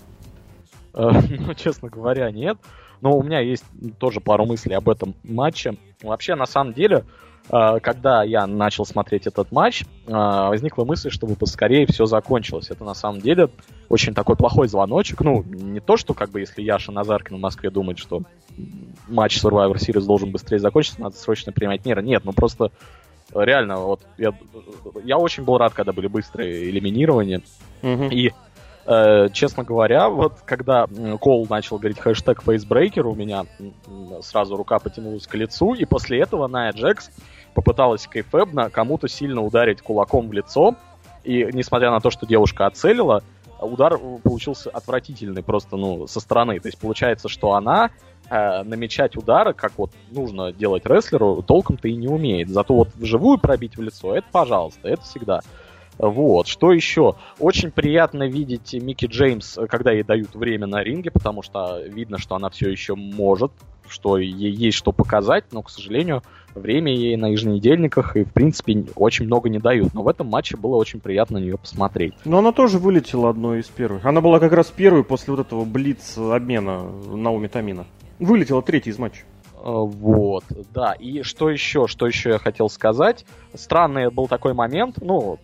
Э, 0.93 1.09
ну, 1.39 1.55
честно 1.55 1.89
говоря, 1.89 2.29
нет. 2.29 2.59
Но 3.01 3.17
у 3.17 3.23
меня 3.23 3.39
есть 3.39 3.65
тоже 3.97 4.21
пару 4.21 4.45
мыслей 4.45 4.75
об 4.75 4.87
этом 4.87 5.15
матче. 5.23 5.77
Вообще, 6.03 6.35
на 6.35 6.45
самом 6.45 6.73
деле, 6.73 7.05
когда 7.49 8.23
я 8.23 8.45
начал 8.45 8.85
смотреть 8.85 9.25
этот 9.25 9.51
матч, 9.51 9.85
а, 10.07 10.49
возникла 10.49 10.83
мысль, 10.83 11.09
чтобы 11.09 11.35
поскорее 11.35 11.85
все 11.87 12.05
закончилось. 12.05 12.69
Это 12.69 12.83
на 12.83 12.93
самом 12.93 13.21
деле 13.21 13.49
очень 13.87 14.13
такой 14.13 14.35
плохой 14.35 14.67
звоночек. 14.67 15.21
Ну, 15.21 15.43
не 15.43 15.79
то, 15.79 15.95
что 15.95 16.13
как 16.13 16.29
бы 16.29 16.41
если 16.41 16.61
Яша 16.61 16.91
Назаркин 16.91 17.37
в 17.37 17.39
Москве 17.39 17.69
думает, 17.69 17.99
что 17.99 18.23
матч 19.07 19.41
Survivor 19.41 19.75
Series 19.75 20.05
должен 20.05 20.31
быстрее 20.31 20.59
закончиться, 20.59 21.01
надо 21.01 21.15
срочно 21.15 21.51
принимать 21.51 21.85
меры. 21.85 22.01
Нет, 22.03 22.25
ну 22.25 22.33
просто 22.33 22.71
реально, 23.33 23.77
вот 23.77 24.01
я, 24.17 24.33
я 25.05 25.17
очень 25.17 25.43
был 25.43 25.57
рад, 25.57 25.73
когда 25.73 25.93
были 25.93 26.07
быстрые 26.07 26.69
элиминирования. 26.69 27.41
Mm-hmm. 27.81 28.09
И 28.09 28.33
Э, 28.89 29.27
честно 29.33 29.65
говоря, 29.65 30.07
вот 30.07 30.39
когда 30.45 30.87
Кол 31.19 31.45
начал 31.49 31.77
говорить 31.77 31.99
хэштег 31.99 32.41
фейсбрейкер, 32.41 33.05
у 33.05 33.15
меня 33.15 33.43
сразу 34.21 34.55
рука 34.55 34.79
потянулась 34.79 35.27
к 35.27 35.35
лицу, 35.35 35.73
и 35.73 35.83
после 35.83 36.21
этого 36.21 36.47
Ная 36.47 36.71
Джекс 36.71 37.11
попыталась 37.57 38.05
кейфебно 38.05 38.69
кому-то 38.69 39.07
сильно 39.07 39.41
ударить 39.41 39.81
кулаком 39.81 40.29
в 40.29 40.33
лицо, 40.33 40.75
и 41.23 41.49
несмотря 41.51 41.89
на 41.89 41.99
то, 41.99 42.11
что 42.11 42.27
девушка 42.27 42.67
оцелила, 42.67 43.23
удар 43.59 43.97
получился 43.97 44.69
отвратительный 44.69 45.41
просто, 45.41 45.75
ну, 45.75 46.05
со 46.05 46.19
стороны. 46.19 46.59
То 46.59 46.67
есть 46.67 46.77
получается, 46.77 47.29
что 47.29 47.53
она 47.53 47.89
э, 48.29 48.61
намечать 48.61 49.17
удары, 49.17 49.55
как 49.55 49.71
вот 49.77 49.89
нужно 50.11 50.53
делать 50.53 50.85
рестлеру, 50.85 51.41
толком-то 51.41 51.87
и 51.87 51.95
не 51.95 52.07
умеет. 52.07 52.49
Зато 52.49 52.75
вот 52.75 52.89
вживую 52.93 53.39
пробить 53.39 53.75
в 53.75 53.81
лицо, 53.81 54.15
это 54.15 54.27
пожалуйста, 54.31 54.87
это 54.87 55.01
всегда. 55.01 55.39
Вот. 55.97 56.45
Что 56.45 56.71
еще? 56.71 57.15
Очень 57.39 57.71
приятно 57.71 58.27
видеть 58.27 58.75
Микки 58.75 59.07
Джеймс, 59.07 59.57
когда 59.67 59.91
ей 59.91 60.03
дают 60.03 60.35
время 60.35 60.67
на 60.67 60.83
ринге, 60.83 61.09
потому 61.09 61.41
что 61.41 61.81
видно, 61.81 62.19
что 62.19 62.35
она 62.35 62.51
все 62.51 62.69
еще 62.69 62.93
может, 62.93 63.51
что 63.87 64.19
ей 64.19 64.51
есть 64.51 64.77
что 64.77 64.91
показать, 64.91 65.45
но, 65.51 65.63
к 65.63 65.71
сожалению, 65.71 66.21
время 66.57 66.93
ей 66.93 67.15
на 67.17 67.27
еженедельниках 67.27 68.15
и, 68.15 68.23
в 68.23 68.31
принципе, 68.31 68.85
очень 68.95 69.25
много 69.25 69.49
не 69.49 69.59
дают. 69.59 69.93
Но 69.93 70.03
в 70.03 70.07
этом 70.07 70.27
матче 70.27 70.57
было 70.57 70.75
очень 70.75 70.99
приятно 70.99 71.39
на 71.39 71.43
нее 71.43 71.57
посмотреть. 71.57 72.13
Но 72.25 72.39
она 72.39 72.51
тоже 72.51 72.79
вылетела 72.79 73.29
одной 73.29 73.59
из 73.59 73.67
первых. 73.67 74.05
Она 74.05 74.21
была 74.21 74.39
как 74.39 74.51
раз 74.53 74.67
первой 74.67 75.03
после 75.03 75.33
вот 75.33 75.45
этого 75.45 75.65
блиц-обмена 75.65 76.83
Науми 77.15 77.47
Тамина. 77.47 77.85
Вылетела 78.19 78.61
третий 78.61 78.89
из 78.89 78.97
матча. 78.97 79.23
Э, 79.57 79.61
вот, 79.63 80.43
да. 80.73 80.93
И 80.93 81.23
что 81.23 81.49
еще, 81.49 81.87
что 81.87 82.07
еще 82.07 82.31
я 82.31 82.37
хотел 82.39 82.69
сказать? 82.69 83.25
Странный 83.53 84.09
был 84.09 84.27
такой 84.27 84.53
момент, 84.53 84.97
ну, 85.01 85.39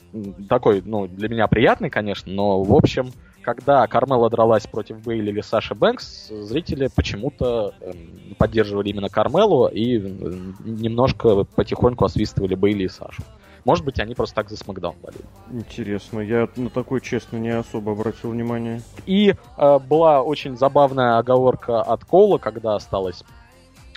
такой, 0.48 0.82
ну, 0.86 1.08
для 1.08 1.30
меня 1.30 1.48
приятный, 1.48 1.90
конечно, 1.90 2.32
но, 2.32 2.64
в 2.64 2.74
общем, 2.74 3.12
когда 3.44 3.86
Кармела 3.88 4.30
дралась 4.30 4.66
против 4.66 5.02
Бейли 5.02 5.30
или 5.30 5.42
Саши 5.42 5.76
Бэнкс, 5.76 6.30
зрители 6.30 6.90
почему-то 6.94 7.74
э, 7.80 7.92
поддерживали 8.38 8.90
именно 8.90 9.10
Кармелу 9.10 9.68
и 9.68 10.00
немножко 10.00 11.44
потихоньку 11.44 12.06
освистывали 12.06 12.56
Бейли 12.56 12.84
и 12.84 12.90
Сашу. 12.90 13.24
Может 13.66 13.86
быть, 13.86 14.00
они 14.00 14.14
просто 14.14 14.36
так 14.36 14.50
за 14.50 14.58
Смакдаун 14.58 14.96
болели. 15.02 15.24
Интересно, 15.52 16.20
я 16.20 16.50
на 16.58 16.70
такой, 16.70 17.00
честно, 17.00 17.38
не 17.38 17.50
особо 17.50 17.94
обратил 17.94 18.32
внимание. 18.32 18.82
И 19.06 19.36
э, 19.58 19.80
была 19.80 20.22
очень 20.22 20.58
забавная 20.58 21.18
оговорка 21.18 21.82
от 21.82 22.04
Коула, 22.04 22.40
когда 22.40 22.76
осталось 22.76 23.24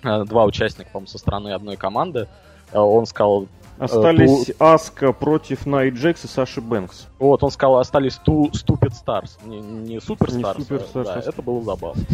Э, 0.07 0.25
два 0.25 0.45
участника, 0.45 0.91
по-моему, 0.91 1.09
со 1.09 1.19
стороны 1.19 1.53
одной 1.53 1.77
команды. 1.77 2.29
Э, 2.73 2.79
он 2.79 3.07
сказал... 3.07 3.49
Э, 3.79 3.85
остались 3.85 4.47
ту... 4.47 4.53
Аска 4.59 5.13
против 5.13 5.67
Найт 5.67 5.95
Джекс 5.95 6.25
и 6.25 6.29
Саши 6.29 6.61
Бэнкс. 6.61 7.07
Вот, 7.19 7.43
он 7.43 7.51
сказал, 7.51 7.79
остались 7.79 8.17
ту 8.17 8.51
Stupid 8.53 8.93
Stars. 8.93 9.31
Не, 9.45 9.61
не 9.61 9.97
Super 9.97 10.29
Stars, 10.29 10.59
не 10.59 10.65
Super 10.65 10.93
Stars 10.93 11.05
да, 11.05 11.23
это 11.27 11.43
было 11.43 11.63
забавно. 11.63 12.03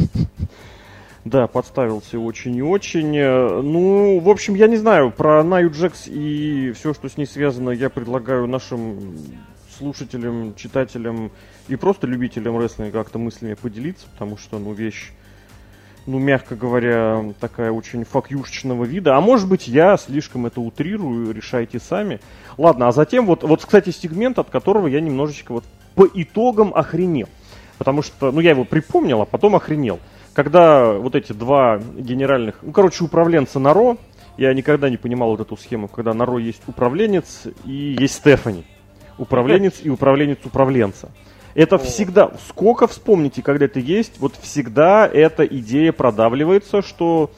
Да, 1.25 1.46
подставился 1.46 2.18
очень 2.18 2.57
и 2.57 2.62
очень. 2.62 3.12
Ну, 3.12 4.18
в 4.18 4.29
общем, 4.29 4.57
я 4.57 4.66
не 4.66 4.77
знаю, 4.77 5.12
про 5.12 5.44
Наю 5.44 5.70
Джекс 5.70 6.09
и 6.09 6.72
все, 6.72 6.94
что 6.94 7.09
с 7.09 7.16
ней 7.16 7.27
связано, 7.27 7.70
я 7.70 7.90
предлагаю 7.90 8.48
нашим 8.48 9.16
слушателям, 9.79 10.57
читателям 10.57 11.31
и 11.68 11.77
просто 11.77 12.09
любителям 12.09 12.59
рестлинга 12.59 12.90
как-то 12.90 13.20
мыслями 13.20 13.55
поделиться, 13.55 14.07
потому 14.12 14.37
что, 14.37 14.59
ну, 14.59 14.72
вещь 14.72 15.12
ну, 16.07 16.19
мягко 16.19 16.57
говоря, 16.57 17.25
такая 17.41 17.71
очень 17.71 18.05
факюшечного 18.05 18.85
вида. 18.85 19.17
А 19.17 19.21
может 19.21 19.49
быть, 19.49 19.69
я 19.69 19.97
слишком 19.97 20.47
это 20.47 20.61
утрирую, 20.61 21.33
решайте 21.33 21.79
сами. 21.79 22.21
Ладно, 22.59 22.88
а 22.88 22.93
затем 22.93 23.27
вот, 23.27 23.43
вот, 23.43 23.65
кстати, 23.65 23.91
сегмент, 23.91 24.38
от 24.38 24.51
которого 24.51 24.87
я 24.87 25.01
немножечко 25.01 25.53
вот 25.53 25.65
по 25.95 26.09
итогам 26.12 26.73
охренел. 26.75 27.29
Потому 27.79 28.03
что, 28.03 28.31
ну, 28.33 28.41
я 28.41 28.51
его 28.51 28.65
припомнил, 28.65 29.23
а 29.23 29.27
потом 29.27 29.57
охренел. 29.57 30.01
Когда 30.35 30.93
вот 30.93 31.15
эти 31.15 31.33
два 31.33 31.79
генеральных, 31.79 32.59
ну, 32.62 32.73
короче, 32.73 33.05
управленца 33.05 33.59
Наро, 33.59 33.97
я 34.38 34.55
никогда 34.55 34.88
не 34.88 34.97
понимал 34.97 35.31
вот 35.31 35.41
эту 35.41 35.57
схему, 35.57 35.88
когда 35.88 36.15
Наро 36.15 36.38
есть 36.38 36.62
управленец 36.67 37.47
и 37.65 37.97
есть 37.99 38.15
Стефани. 38.15 38.65
Управленец 39.19 39.81
и 39.83 39.91
управленец 39.91 40.38
управленца. 40.45 41.11
Это 41.55 41.79
всегда, 41.79 42.33
сколько 42.49 42.87
вспомните, 42.87 43.43
когда 43.43 43.67
это 43.67 43.79
есть, 43.79 44.19
вот 44.19 44.35
всегда 44.41 45.07
эта 45.07 45.45
идея 45.45 45.93
продавливается, 45.93 46.81
что 46.81 47.31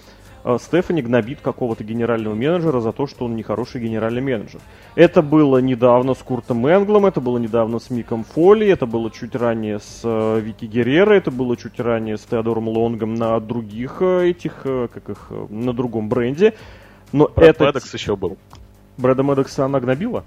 э, 0.44 0.56
Стефани 0.60 1.02
гнобит 1.02 1.40
какого-то 1.40 1.82
генерального 1.82 2.34
менеджера 2.34 2.80
за 2.80 2.92
то, 2.92 3.08
что 3.08 3.24
он 3.24 3.34
нехороший 3.34 3.80
генеральный 3.80 4.22
менеджер. 4.22 4.60
Это 4.94 5.20
было 5.20 5.58
недавно 5.58 6.14
с 6.14 6.18
Куртом 6.18 6.66
Энглом, 6.66 7.06
это 7.06 7.20
было 7.20 7.38
недавно 7.38 7.80
с 7.80 7.90
Миком 7.90 8.24
Фоли, 8.24 8.68
это 8.68 8.86
было 8.86 9.10
чуть 9.10 9.34
ранее 9.34 9.80
с 9.80 10.00
э, 10.04 10.40
Вики 10.40 10.66
Геррера, 10.66 11.14
это 11.14 11.32
было 11.32 11.56
чуть 11.56 11.80
ранее 11.80 12.16
с 12.16 12.20
Теодором 12.22 12.68
Лонгом 12.68 13.14
на 13.14 13.40
других 13.40 13.96
э, 14.00 14.30
этих, 14.30 14.60
э, 14.64 14.88
как 14.92 15.08
их, 15.08 15.26
э, 15.30 15.46
на 15.50 15.72
другом 15.72 16.08
бренде. 16.08 16.54
Но 17.10 17.28
Брэд 17.34 17.56
это... 17.56 17.64
Мэддокс 17.64 17.94
еще 17.94 18.14
был. 18.14 18.38
Брэда 18.96 19.24
Мэддокса 19.24 19.64
она 19.64 19.80
гнобила? 19.80 20.24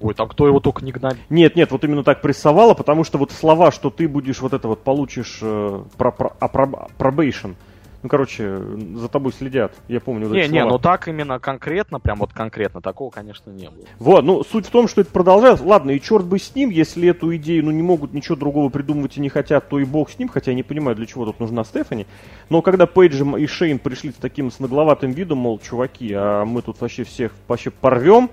Ой, 0.00 0.14
там 0.14 0.28
кто 0.28 0.46
его 0.46 0.60
только 0.60 0.84
не 0.84 0.92
гнали. 0.92 1.16
Нет, 1.30 1.56
нет, 1.56 1.70
вот 1.70 1.84
именно 1.84 2.02
так 2.04 2.20
прессовало, 2.20 2.74
потому 2.74 3.04
что 3.04 3.18
вот 3.18 3.32
слова, 3.32 3.70
что 3.70 3.90
ты 3.90 4.08
будешь 4.08 4.40
вот 4.40 4.52
это 4.52 4.68
вот 4.68 4.82
получишь 4.82 5.38
э, 5.40 5.82
про, 5.96 6.10
про, 6.10 6.32
а, 6.40 6.48
про, 6.48 6.88
probation, 6.98 7.54
Ну, 8.02 8.08
короче, 8.10 8.58
за 8.96 9.08
тобой 9.08 9.32
следят. 9.32 9.72
Я 9.88 9.98
помню 10.00 10.28
вот 10.28 10.34
Не, 10.34 10.42
не, 10.42 10.58
слова. 10.60 10.72
ну 10.72 10.78
так 10.78 11.08
именно 11.08 11.38
конкретно, 11.38 12.00
прям 12.00 12.18
вот 12.18 12.34
конкретно, 12.34 12.82
такого, 12.82 13.08
конечно, 13.10 13.50
не 13.50 13.70
было. 13.70 13.86
Вот, 13.98 14.24
ну, 14.24 14.44
суть 14.44 14.66
в 14.66 14.70
том, 14.70 14.88
что 14.88 15.00
это 15.00 15.10
продолжается. 15.10 15.64
Ладно, 15.64 15.92
и 15.92 16.00
черт 16.00 16.26
бы 16.26 16.38
с 16.38 16.54
ним, 16.54 16.68
если 16.68 17.08
эту 17.08 17.34
идею, 17.36 17.64
ну, 17.64 17.70
не 17.70 17.82
могут 17.82 18.12
ничего 18.12 18.36
другого 18.36 18.68
придумывать 18.68 19.16
и 19.16 19.20
не 19.20 19.30
хотят, 19.30 19.70
то 19.70 19.78
и 19.78 19.84
бог 19.84 20.10
с 20.10 20.18
ним, 20.18 20.28
хотя 20.28 20.50
я 20.50 20.54
не 20.54 20.62
понимаю, 20.62 20.96
для 20.96 21.06
чего 21.06 21.24
тут 21.24 21.40
нужна 21.40 21.64
Стефани. 21.64 22.06
Но 22.50 22.60
когда 22.60 22.84
Пейдж 22.84 23.22
и 23.38 23.46
Шейн 23.46 23.78
пришли 23.78 24.10
с 24.10 24.16
таким 24.16 24.50
с 24.50 24.60
нагловатым 24.60 25.12
видом, 25.12 25.38
мол, 25.38 25.58
чуваки, 25.58 26.12
а 26.12 26.44
мы 26.44 26.60
тут 26.60 26.80
вообще 26.82 27.04
всех 27.04 27.32
вообще 27.48 27.70
порвем, 27.70 28.28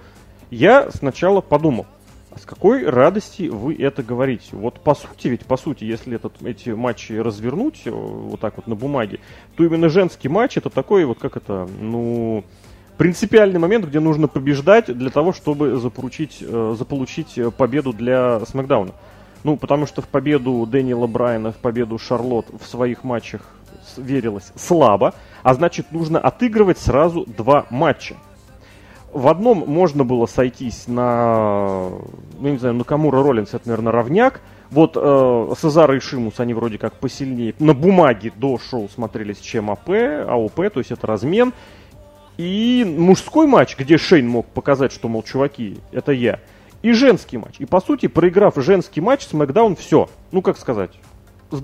я 0.52 0.92
сначала 0.92 1.42
подумал, 1.42 1.88
а 2.30 2.40
с 2.40 2.46
какой 2.46 2.86
радости 2.86 3.50
вы 3.50 3.76
это 3.76 4.04
говорите? 4.04 4.50
Вот 4.52 4.80
по 4.80 4.94
сути, 4.96 5.30
ведь 5.30 5.46
по 5.46 5.58
сути, 5.58 5.84
если 5.84 6.16
этот, 6.16 6.42
эти 6.44 6.70
матчи 6.70 7.14
развернуть 7.14 7.82
э, 7.86 7.90
вот 7.90 8.40
так 8.40 8.58
вот 8.58 8.68
на 8.68 8.76
бумаге, 8.76 9.20
то 9.56 9.66
именно 9.66 9.90
женский 9.90 10.30
матч 10.30 10.58
это 10.58 10.70
такой 10.70 11.06
вот 11.06 11.20
как 11.20 11.36
это, 11.36 11.68
ну, 11.80 12.44
принципиальный 12.98 13.60
момент, 13.60 13.86
где 13.86 14.00
нужно 14.00 14.28
побеждать 14.28 14.86
для 14.86 15.10
того, 15.10 15.34
чтобы 15.34 15.78
заполучить, 15.78 16.38
э, 16.42 16.76
заполучить 16.78 17.40
победу 17.58 17.92
для 17.92 18.40
Смакдауна. 18.46 18.92
Ну, 19.44 19.58
потому 19.58 19.86
что 19.86 20.02
в 20.02 20.08
победу 20.08 20.66
Дэниела 20.66 21.08
Брайана, 21.08 21.52
в 21.52 21.58
победу 21.58 21.98
Шарлот 21.98 22.46
в 22.62 22.68
своих 22.68 23.04
матчах 23.04 23.42
верилось 23.98 24.52
слабо, 24.56 25.16
а 25.44 25.54
значит 25.54 25.92
нужно 25.92 26.20
отыгрывать 26.20 26.78
сразу 26.78 27.26
два 27.26 27.66
матча. 27.70 28.16
В 29.14 29.28
одном 29.28 29.66
можно 29.68 30.04
было 30.04 30.26
сойтись 30.26 30.88
на, 30.88 31.90
ну, 32.40 32.50
не 32.50 32.58
знаю, 32.58 32.76
на 32.76 32.84
Камура 32.84 33.22
Роллинс, 33.22 33.54
это, 33.54 33.68
наверное, 33.68 33.92
равняк. 33.92 34.42
Вот 34.70 34.94
э, 34.96 35.54
Сезар 35.62 35.92
и 35.94 36.00
Шимус, 36.00 36.40
они 36.40 36.54
вроде 36.54 36.78
как 36.78 36.94
посильнее. 36.94 37.54
На 37.60 37.74
бумаге 37.74 38.32
до 38.36 38.58
шоу 38.58 38.88
смотрелись, 38.88 39.40
чем 39.40 39.70
АП, 39.70 39.90
АОП, 39.90 40.72
то 40.74 40.80
есть 40.80 40.92
это 40.92 41.08
размен. 41.08 41.52
И 42.38 42.86
мужской 42.86 43.48
матч, 43.48 43.78
где 43.78 43.98
Шейн 43.98 44.28
мог 44.28 44.48
показать, 44.48 44.94
что, 44.94 45.10
мол, 45.10 45.24
чуваки, 45.24 45.78
это 45.92 46.14
я. 46.14 46.40
И 46.82 46.94
женский 46.94 47.38
матч. 47.38 47.56
И, 47.60 47.66
по 47.66 47.82
сути, 47.82 48.08
проиграв 48.08 48.56
женский 48.56 49.02
матч, 49.02 49.28
Смакдаун 49.28 49.76
все. 49.76 50.10
Ну, 50.32 50.42
как 50.42 50.58
сказать, 50.58 50.92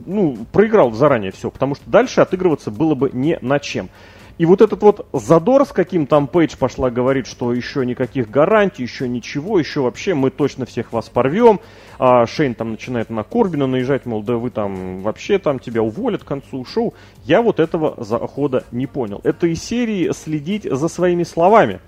ну, 0.05 0.37
проиграл 0.51 0.91
заранее 0.91 1.31
все, 1.31 1.49
потому 1.49 1.75
что 1.75 1.89
дальше 1.89 2.21
отыгрываться 2.21 2.71
было 2.71 2.93
бы 2.93 3.09
не 3.11 3.39
на 3.41 3.59
чем. 3.59 3.89
И 4.37 4.45
вот 4.45 4.61
этот 4.61 4.83
вот 4.83 5.07
задор, 5.13 5.65
с 5.65 5.71
каким 5.71 6.05
там 6.05 6.27
Пейдж 6.27 6.55
пошла 6.57 6.91
говорит, 6.91 7.25
что 7.25 7.53
еще 7.53 7.85
никаких 7.85 8.29
гарантий, 8.29 8.83
еще 8.83 9.07
ничего, 9.07 9.57
еще 9.57 9.81
вообще 9.81 10.13
мы 10.13 10.29
точно 10.29 10.67
всех 10.67 10.93
вас 10.93 11.09
порвем. 11.09 11.59
А 11.97 12.27
Шейн 12.27 12.53
там 12.53 12.71
начинает 12.71 13.09
на 13.09 13.23
Корбина 13.23 13.65
наезжать, 13.65 14.05
мол, 14.05 14.21
да 14.21 14.37
вы 14.37 14.51
там 14.51 15.01
вообще 15.01 15.39
там 15.39 15.57
тебя 15.57 15.81
уволят 15.81 16.23
к 16.23 16.27
концу 16.27 16.63
шоу. 16.65 16.93
Я 17.25 17.41
вот 17.41 17.59
этого 17.59 17.95
захода 18.03 18.63
не 18.71 18.85
понял. 18.85 19.21
Это 19.23 19.47
из 19.47 19.63
серии 19.63 20.11
следить 20.13 20.63
за 20.69 20.87
своими 20.87 21.23
словами. 21.23 21.79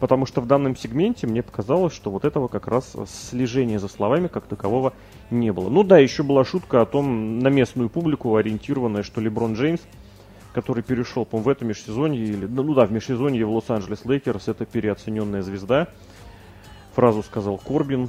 Потому 0.00 0.26
что 0.26 0.40
в 0.40 0.46
данном 0.46 0.76
сегменте 0.76 1.26
мне 1.26 1.42
показалось, 1.42 1.92
что 1.92 2.10
вот 2.10 2.24
этого 2.24 2.48
как 2.48 2.68
раз 2.68 2.96
слежения 3.30 3.78
за 3.78 3.88
словами 3.88 4.28
как 4.28 4.44
такового 4.44 4.92
не 5.30 5.52
было. 5.52 5.68
Ну 5.68 5.82
да, 5.82 5.98
еще 5.98 6.22
была 6.22 6.44
шутка 6.44 6.82
о 6.82 6.86
том, 6.86 7.40
на 7.40 7.48
местную 7.48 7.88
публику 7.88 8.36
ориентированная, 8.36 9.02
что 9.02 9.20
Леброн 9.20 9.54
Джеймс, 9.54 9.80
который 10.52 10.82
перешел, 10.82 11.24
по 11.24 11.38
в 11.38 11.48
этом 11.48 11.68
межсезонье, 11.68 12.24
или, 12.24 12.46
ну 12.46 12.74
да, 12.74 12.86
в 12.86 12.92
межсезонье 12.92 13.44
в 13.44 13.52
Лос-Анджелес 13.52 14.04
Лейкерс, 14.04 14.48
это 14.48 14.64
переоцененная 14.64 15.42
звезда. 15.42 15.88
Фразу 16.94 17.22
сказал 17.22 17.58
Корбин. 17.58 18.08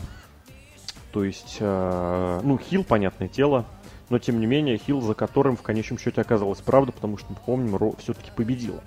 То 1.12 1.24
есть, 1.24 1.58
э, 1.60 2.40
ну, 2.44 2.58
heel, 2.58 2.84
понятное 2.84 3.28
дело, 3.28 3.66
но 4.10 4.20
тем 4.20 4.40
не 4.40 4.46
менее 4.46 4.78
heel, 4.78 5.02
за 5.02 5.16
которым 5.16 5.58
в 5.58 5.62
конечном 5.62 5.98
счете 5.98 6.22
оказалась 6.22 6.60
правда, 6.60 6.92
потому 6.92 7.18
что, 7.18 7.34
помним, 7.46 7.76
Raw 7.76 7.94
все-таки 7.98 8.32
победила. 8.36 8.82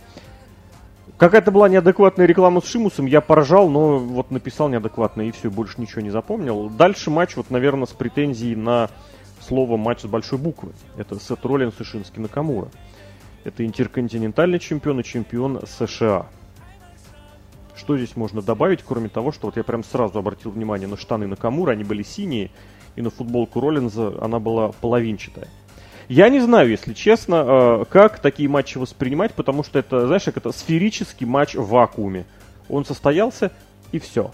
Какая-то 1.19 1.51
была 1.51 1.69
неадекватная 1.69 2.27
реклама 2.27 2.61
с 2.61 2.65
Шимусом, 2.65 3.07
я 3.07 3.21
поржал, 3.21 3.69
но 3.69 3.99
вот 3.99 4.31
написал 4.31 4.69
неадекватно 4.69 5.23
и 5.23 5.31
все, 5.33 5.51
больше 5.51 5.81
ничего 5.81 6.01
не 6.01 6.11
запомнил. 6.11 6.69
Дальше 6.71 7.11
матч, 7.11 7.37
вот, 7.37 7.51
наверное, 7.51 7.87
с 7.87 7.91
претензией 7.91 8.57
на 8.57 8.89
слово 9.41 9.77
матч 9.77 10.01
с 10.01 10.07
большой 10.07 10.39
буквы. 10.39 10.73
Это 10.97 11.19
Сет 11.21 11.45
Роллинс 11.45 11.75
и 11.81 11.85
Шински 11.85 12.19
Накамура. 12.19 12.69
Это 13.45 13.67
интерконтинентальный 13.67 14.59
чемпион 14.59 15.01
и 15.01 15.05
чемпион 15.05 15.61
США. 15.67 16.27
Что 17.75 17.97
здесь 17.97 18.17
можно 18.17 18.43
добавить, 18.43 18.83
кроме 18.87 19.09
того, 19.09 19.33
что 19.33 19.47
вот 19.47 19.57
я 19.57 19.65
прям 19.65 19.83
сразу 19.83 20.19
обратил 20.19 20.53
внимание 20.53 20.87
на 20.87 20.97
штаны 20.97 21.27
Накамура, 21.27 21.73
они 21.73 21.83
были 21.83 22.03
синие, 22.03 22.51
и 22.95 23.03
на 23.03 23.11
футболку 23.11 23.61
Роллинза 23.61 24.15
она 24.21 24.39
была 24.39 24.69
половинчатая. 24.73 25.49
Я 26.09 26.29
не 26.29 26.41
знаю, 26.41 26.69
если 26.69 26.93
честно, 26.93 27.45
э, 27.47 27.85
как 27.89 28.19
такие 28.19 28.49
матчи 28.49 28.77
воспринимать, 28.79 29.33
потому 29.35 29.65
что 29.65 29.79
это, 29.79 30.07
знаешь, 30.07 30.25
как 30.25 30.37
это 30.37 30.53
сферический 30.53 31.27
матч 31.27 31.55
в 31.55 31.67
вакууме. 31.69 32.27
Он 32.69 32.85
состоялся, 32.85 33.51
и 33.93 33.99
все. 33.99 34.31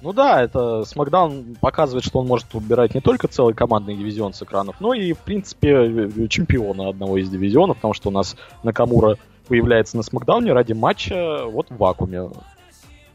Ну 0.00 0.12
да, 0.12 0.42
это 0.42 0.84
Смакдаун 0.84 1.56
показывает, 1.60 2.04
что 2.04 2.20
он 2.20 2.28
может 2.28 2.54
убирать 2.54 2.94
не 2.94 3.00
только 3.00 3.26
целый 3.26 3.54
командный 3.54 3.96
дивизион 3.96 4.32
с 4.32 4.42
экранов, 4.42 4.76
но 4.80 4.94
и, 4.94 5.12
в 5.12 5.18
принципе, 5.18 5.70
э, 5.70 6.28
чемпиона 6.28 6.88
одного 6.88 7.18
из 7.18 7.28
дивизионов, 7.28 7.78
потому 7.78 7.94
что 7.94 8.08
у 8.10 8.12
нас 8.12 8.36
Накамура 8.62 9.16
появляется 9.48 9.96
на 9.96 10.04
Смакдауне 10.04 10.52
ради 10.52 10.72
матча 10.72 11.44
вот 11.46 11.70
в 11.70 11.76
вакууме. 11.76 12.30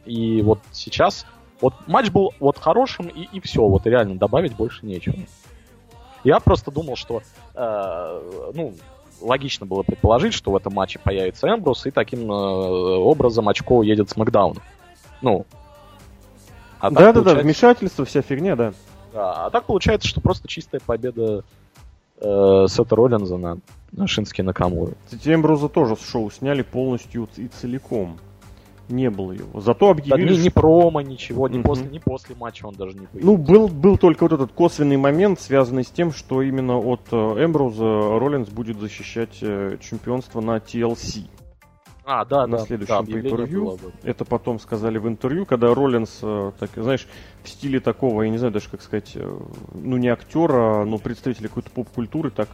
И 0.06 0.42
вот 0.42 0.60
сейчас 0.74 1.26
вот 1.62 1.74
матч 1.88 2.12
был 2.12 2.34
вот 2.42 2.58
хорошим, 2.58 3.08
и, 3.08 3.30
и 3.32 3.40
все, 3.40 3.66
вот 3.66 3.88
реально 3.88 4.16
добавить 4.16 4.54
больше 4.54 4.86
нечего. 4.86 5.16
Я 6.26 6.42
просто 6.42 6.70
думал, 6.72 6.98
что, 6.98 7.22
э, 7.56 8.52
ну, 8.54 8.74
логично 9.22 9.66
было 9.66 9.84
предположить, 9.84 10.34
что 10.34 10.52
в 10.52 10.56
этом 10.58 10.74
матче 10.74 11.00
появится 11.00 11.48
Эмбрус, 11.48 11.86
и 11.86 11.92
таким 11.92 12.30
э, 12.30 12.36
образом 12.36 13.48
очко 13.48 13.78
уедет 13.78 14.10
с 14.10 14.18
Макдауна. 14.18 14.60
Ну, 15.22 15.46
а 16.84 16.90
так 16.90 16.94
Да-да-да, 17.00 17.14
получается- 17.14 17.44
вмешательство, 17.44 18.06
вся 18.06 18.22
фигня, 18.22 18.56
да. 18.56 18.74
да, 19.14 19.46
а 19.46 19.50
так 19.50 19.66
получается, 19.66 20.08
что 20.08 20.22
просто 20.22 20.48
чистая 20.48 20.82
победа 20.86 21.44
э, 22.20 22.66
Сета 22.68 22.96
Роллинза 22.96 23.38
на, 23.38 23.58
на 23.92 24.08
Шинске 24.08 24.44
Накамуры. 24.44 24.94
Кстати, 25.06 25.34
Эмброза 25.34 25.70
тоже 25.70 25.96
с 25.96 26.02
шоу 26.10 26.30
сняли 26.32 26.62
полностью 26.62 27.28
и 27.38 27.48
целиком. 27.48 28.18
Не 28.90 29.10
было 29.10 29.32
его. 29.32 29.62
Зато 29.62 29.86
Да, 29.86 29.92
объявили, 30.02 30.34
ни, 30.34 30.38
ни 30.44 30.50
что- 30.50 30.60
промо, 30.60 31.00
ничего, 31.02 31.48
ни 31.48 31.54
Мгм. 31.60 31.64
после, 31.64 31.88
ни 31.88 32.00
после 32.00 32.36
матча 32.36 32.66
он 32.66 32.76
даже 32.76 32.98
не 33.00 33.06
появился. 33.08 33.26
Ну, 33.26 33.38
был, 33.38 33.68
был 33.70 33.98
только 33.98 34.24
вот 34.24 34.34
этот 34.34 34.52
косвенный 34.52 34.98
момент, 34.98 35.40
связанный 35.40 35.86
с 35.86 35.90
тем, 35.90 36.12
что 36.12 36.42
именно 36.42 36.78
от 36.78 37.00
э, 37.12 37.16
Эмброуза 37.16 37.84
Роллинс 38.20 38.50
будет 38.50 38.80
защищать 38.82 39.38
э, 39.42 39.78
чемпионство 39.82 40.42
на 40.42 40.58
TLC. 40.58 41.28
А, 42.06 42.26
да, 42.26 42.48
на 42.48 42.58
да, 42.58 42.66
следующем 42.66 42.96
да, 42.96 43.02
бы. 43.78 43.94
Это 44.04 44.26
потом 44.26 44.60
сказали 44.60 44.98
в 44.98 45.08
интервью, 45.08 45.46
когда 45.46 45.74
Роллинс, 45.74 46.20
э, 46.22 46.52
так, 46.60 46.72
знаешь, 46.76 47.08
в 47.44 47.50
стиле 47.50 47.80
такого, 47.80 48.24
я 48.24 48.30
не 48.30 48.38
знаю 48.38 48.54
даже 48.54 48.70
как 48.70 48.82
сказать, 48.82 49.14
э, 49.16 49.40
ну 49.74 49.98
не 49.98 50.10
актера, 50.10 50.84
но 50.84 50.98
представителя 50.98 51.48
какой-то 51.48 51.72
поп-культуры, 51.72 52.30
так, 52.30 52.50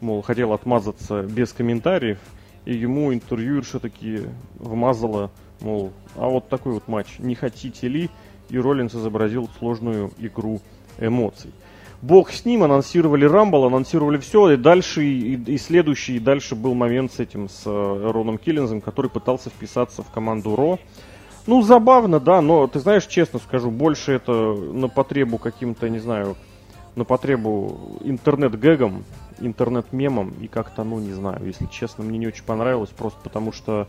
мол, 0.00 0.22
хотел 0.22 0.52
отмазаться 0.52 1.22
без 1.22 1.52
комментариев, 1.52 2.18
и 2.64 2.74
ему 2.74 3.14
интервьюерша 3.14 3.78
таки 3.78 4.22
вмазала, 4.58 5.30
мол, 5.60 5.92
а 6.16 6.28
вот 6.28 6.48
такой 6.48 6.72
вот 6.72 6.88
матч, 6.88 7.18
не 7.18 7.36
хотите 7.36 7.86
ли? 7.86 8.10
И 8.48 8.58
Роллинс 8.58 8.94
изобразил 8.94 9.48
сложную 9.58 10.10
игру 10.18 10.60
эмоций. 10.98 11.52
Бог 12.00 12.30
с 12.30 12.44
ним, 12.44 12.62
анонсировали 12.62 13.24
Рамбл, 13.24 13.64
анонсировали 13.64 14.18
все, 14.18 14.50
и 14.50 14.56
дальше, 14.56 15.04
и, 15.04 15.34
и 15.34 15.58
следующий, 15.58 16.16
и 16.16 16.20
дальше 16.20 16.54
был 16.54 16.74
момент 16.74 17.12
с 17.12 17.18
этим, 17.18 17.48
с 17.48 17.62
э, 17.66 18.10
Роном 18.12 18.38
Киллинзом, 18.38 18.80
который 18.80 19.10
пытался 19.10 19.50
вписаться 19.50 20.02
в 20.02 20.10
команду 20.10 20.54
Ро. 20.54 20.78
Ну, 21.46 21.62
забавно, 21.62 22.20
да, 22.20 22.40
но, 22.40 22.66
ты 22.68 22.78
знаешь, 22.78 23.06
честно 23.06 23.40
скажу, 23.40 23.70
больше 23.70 24.12
это 24.12 24.32
на 24.32 24.88
потребу 24.88 25.38
каким-то, 25.38 25.88
не 25.88 25.98
знаю, 25.98 26.36
на 26.94 27.04
потребу 27.04 27.98
интернет-гэгам, 28.04 29.04
интернет-мемам, 29.40 30.34
и 30.40 30.46
как-то, 30.46 30.84
ну, 30.84 31.00
не 31.00 31.12
знаю, 31.12 31.44
если 31.46 31.66
честно, 31.66 32.04
мне 32.04 32.18
не 32.18 32.28
очень 32.28 32.44
понравилось, 32.44 32.90
просто 32.90 33.18
потому 33.24 33.52
что, 33.52 33.88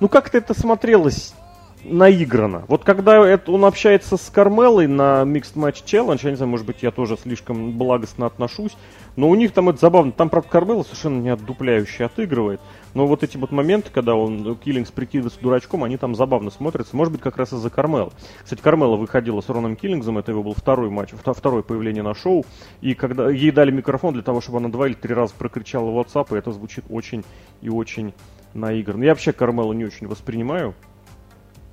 ну, 0.00 0.08
как-то 0.08 0.38
это 0.38 0.58
смотрелось 0.58 1.34
наиграно. 1.84 2.64
Вот 2.68 2.84
когда 2.84 3.26
это, 3.26 3.52
он 3.52 3.64
общается 3.64 4.16
с 4.16 4.30
Кармелой 4.30 4.86
на 4.86 5.22
Mixed 5.22 5.54
Match 5.54 5.84
Challenge, 5.84 6.20
я 6.22 6.30
не 6.30 6.36
знаю, 6.36 6.50
может 6.50 6.66
быть, 6.66 6.82
я 6.82 6.90
тоже 6.90 7.16
слишком 7.16 7.72
благостно 7.72 8.26
отношусь, 8.26 8.76
но 9.16 9.28
у 9.28 9.34
них 9.34 9.52
там 9.52 9.68
это 9.68 9.78
забавно. 9.78 10.12
Там, 10.12 10.28
правда, 10.28 10.48
Кармела 10.48 10.82
совершенно 10.82 11.20
не 11.20 11.30
отдупляюще 11.30 12.04
отыгрывает. 12.04 12.60
Но 12.94 13.06
вот 13.06 13.22
эти 13.22 13.36
вот 13.36 13.50
моменты, 13.50 13.90
когда 13.92 14.14
он, 14.14 14.56
Киллингс 14.56 14.90
прикидывается 14.90 15.40
дурачком, 15.40 15.84
они 15.84 15.96
там 15.96 16.14
забавно 16.14 16.50
смотрятся. 16.50 16.96
Может 16.96 17.12
быть, 17.12 17.22
как 17.22 17.36
раз 17.36 17.52
из-за 17.52 17.70
Кармела. 17.70 18.12
Кстати, 18.42 18.60
Кармела 18.60 18.96
выходила 18.96 19.40
с 19.40 19.48
Роном 19.48 19.76
Киллингсом, 19.76 20.18
это 20.18 20.30
его 20.30 20.42
был 20.42 20.54
второй 20.54 20.90
матч, 20.90 21.10
вто- 21.10 21.34
второе 21.34 21.62
появление 21.62 22.02
на 22.02 22.14
шоу. 22.14 22.44
И 22.80 22.94
когда 22.94 23.28
ей 23.30 23.50
дали 23.50 23.70
микрофон 23.70 24.14
для 24.14 24.22
того, 24.22 24.40
чтобы 24.40 24.58
она 24.58 24.68
два 24.68 24.86
или 24.86 24.94
три 24.94 25.12
раза 25.12 25.34
прокричала 25.36 25.90
WhatsApp, 25.90 26.34
и 26.34 26.38
это 26.38 26.52
звучит 26.52 26.84
очень 26.88 27.24
и 27.62 27.68
очень 27.68 28.14
наигранно. 28.54 29.02
Я 29.02 29.10
вообще 29.10 29.32
Кармелу 29.32 29.72
не 29.72 29.84
очень 29.84 30.06
воспринимаю 30.06 30.74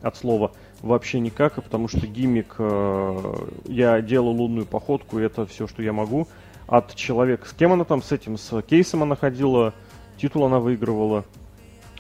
от 0.02 0.18
слова 0.18 0.52
вообще 0.82 1.20
никак, 1.20 1.56
потому 1.56 1.88
что 1.88 2.08
гиммик 2.08 2.56
э, 2.58 3.36
я 3.66 4.02
делал 4.02 4.32
лунную 4.32 4.66
походку, 4.66 5.20
и 5.20 5.24
это 5.24 5.46
все, 5.46 5.68
что 5.68 5.84
я 5.84 5.94
могу. 5.94 6.28
От 6.68 6.96
человека, 6.96 7.48
с 7.48 7.54
кем 7.54 7.74
она 7.74 7.84
там, 7.84 8.02
с 8.02 8.12
этим, 8.12 8.38
с 8.38 8.62
Кейсом 8.62 9.04
она 9.04 9.16
ходила, 9.16 9.74
титул 10.18 10.46
она 10.46 10.60
выигрывала. 10.60 11.26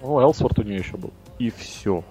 О, 0.02 0.22
Элсворт 0.22 0.58
у 0.60 0.64
нее 0.64 0.78
еще 0.78 0.98
был. 0.98 1.12
И 1.40 1.50
все. 1.50 2.04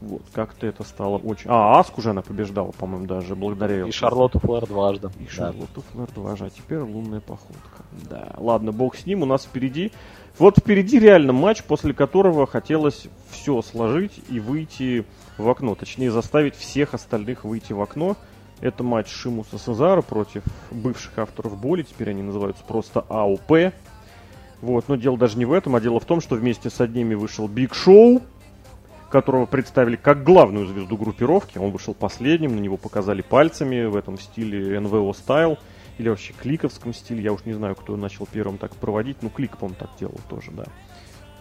Вот, 0.00 0.22
как-то 0.32 0.66
это 0.66 0.82
стало 0.82 1.18
очень... 1.18 1.50
А, 1.50 1.78
Аску 1.78 2.00
уже 2.00 2.10
она 2.10 2.22
побеждала, 2.22 2.70
по-моему, 2.72 3.06
даже, 3.06 3.36
благодаря... 3.36 3.86
И 3.86 3.90
Шарлотту 3.90 4.38
Флэр 4.40 4.66
дважды. 4.66 5.10
И 5.18 5.24
да. 5.24 5.30
Шарлотту 5.30 5.82
Флэр 5.92 6.08
дважды, 6.14 6.46
а 6.46 6.50
теперь 6.50 6.78
лунная 6.78 7.20
походка. 7.20 7.84
Да, 8.08 8.32
ладно, 8.38 8.72
бог 8.72 8.96
с 8.96 9.04
ним, 9.04 9.22
у 9.22 9.26
нас 9.26 9.44
впереди... 9.44 9.92
Вот 10.38 10.56
впереди 10.58 10.98
реально 10.98 11.34
матч, 11.34 11.62
после 11.64 11.92
которого 11.92 12.46
хотелось 12.46 13.08
все 13.30 13.60
сложить 13.60 14.22
и 14.30 14.40
выйти 14.40 15.04
в 15.36 15.46
окно. 15.50 15.74
Точнее, 15.74 16.10
заставить 16.10 16.54
всех 16.54 16.94
остальных 16.94 17.44
выйти 17.44 17.74
в 17.74 17.80
окно. 17.82 18.16
Это 18.60 18.82
матч 18.82 19.08
Шимуса 19.08 19.58
и 19.58 19.64
Сезаро 19.64 20.00
против 20.00 20.42
бывших 20.70 21.18
авторов 21.18 21.60
боли. 21.60 21.82
Теперь 21.82 22.10
они 22.10 22.22
называются 22.22 22.64
просто 22.64 23.04
AOP. 23.08 23.74
Вот, 24.62 24.88
но 24.88 24.96
дело 24.96 25.18
даже 25.18 25.36
не 25.36 25.44
в 25.44 25.52
этом, 25.52 25.76
а 25.76 25.80
дело 25.80 26.00
в 26.00 26.04
том, 26.04 26.20
что 26.20 26.36
вместе 26.36 26.70
с 26.70 26.80
одними 26.80 27.14
вышел 27.14 27.48
Биг 27.48 27.74
Шоу, 27.74 28.22
которого 29.10 29.46
представили 29.46 29.96
как 29.96 30.24
главную 30.24 30.66
звезду 30.66 30.96
группировки. 30.96 31.58
Он 31.58 31.70
вышел 31.70 31.92
последним, 31.94 32.56
на 32.56 32.60
него 32.60 32.76
показали 32.76 33.22
пальцами 33.22 33.84
в 33.84 33.96
этом 33.96 34.18
стиле 34.18 34.76
nWo 34.76 35.14
style 35.14 35.58
или 35.98 36.08
вообще 36.08 36.32
кликовском 36.32 36.94
стиле. 36.94 37.22
Я 37.22 37.32
уж 37.32 37.44
не 37.44 37.52
знаю, 37.52 37.74
кто 37.74 37.96
начал 37.96 38.26
первым 38.26 38.56
так 38.56 38.74
проводить. 38.76 39.18
Ну, 39.20 39.28
клик, 39.28 39.58
по-моему, 39.58 39.76
так 39.78 39.90
делал 39.98 40.18
тоже, 40.28 40.50
да. 40.52 40.64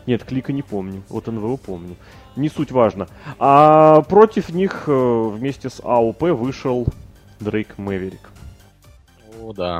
Нет, 0.05 0.23
клика 0.23 0.51
не 0.51 0.63
помню. 0.63 1.03
Вот 1.09 1.27
nWo 1.27 1.57
помню. 1.57 1.95
Не 2.35 2.49
суть 2.49 2.71
важно. 2.71 3.07
А 3.37 4.01
против 4.01 4.49
них 4.49 4.85
э, 4.87 4.91
вместе 4.91 5.69
с 5.69 5.79
АОП 5.83 6.23
вышел 6.31 6.87
Дрейк 7.39 7.77
Мэверик. 7.77 8.31
О, 9.41 9.53
да. 9.53 9.79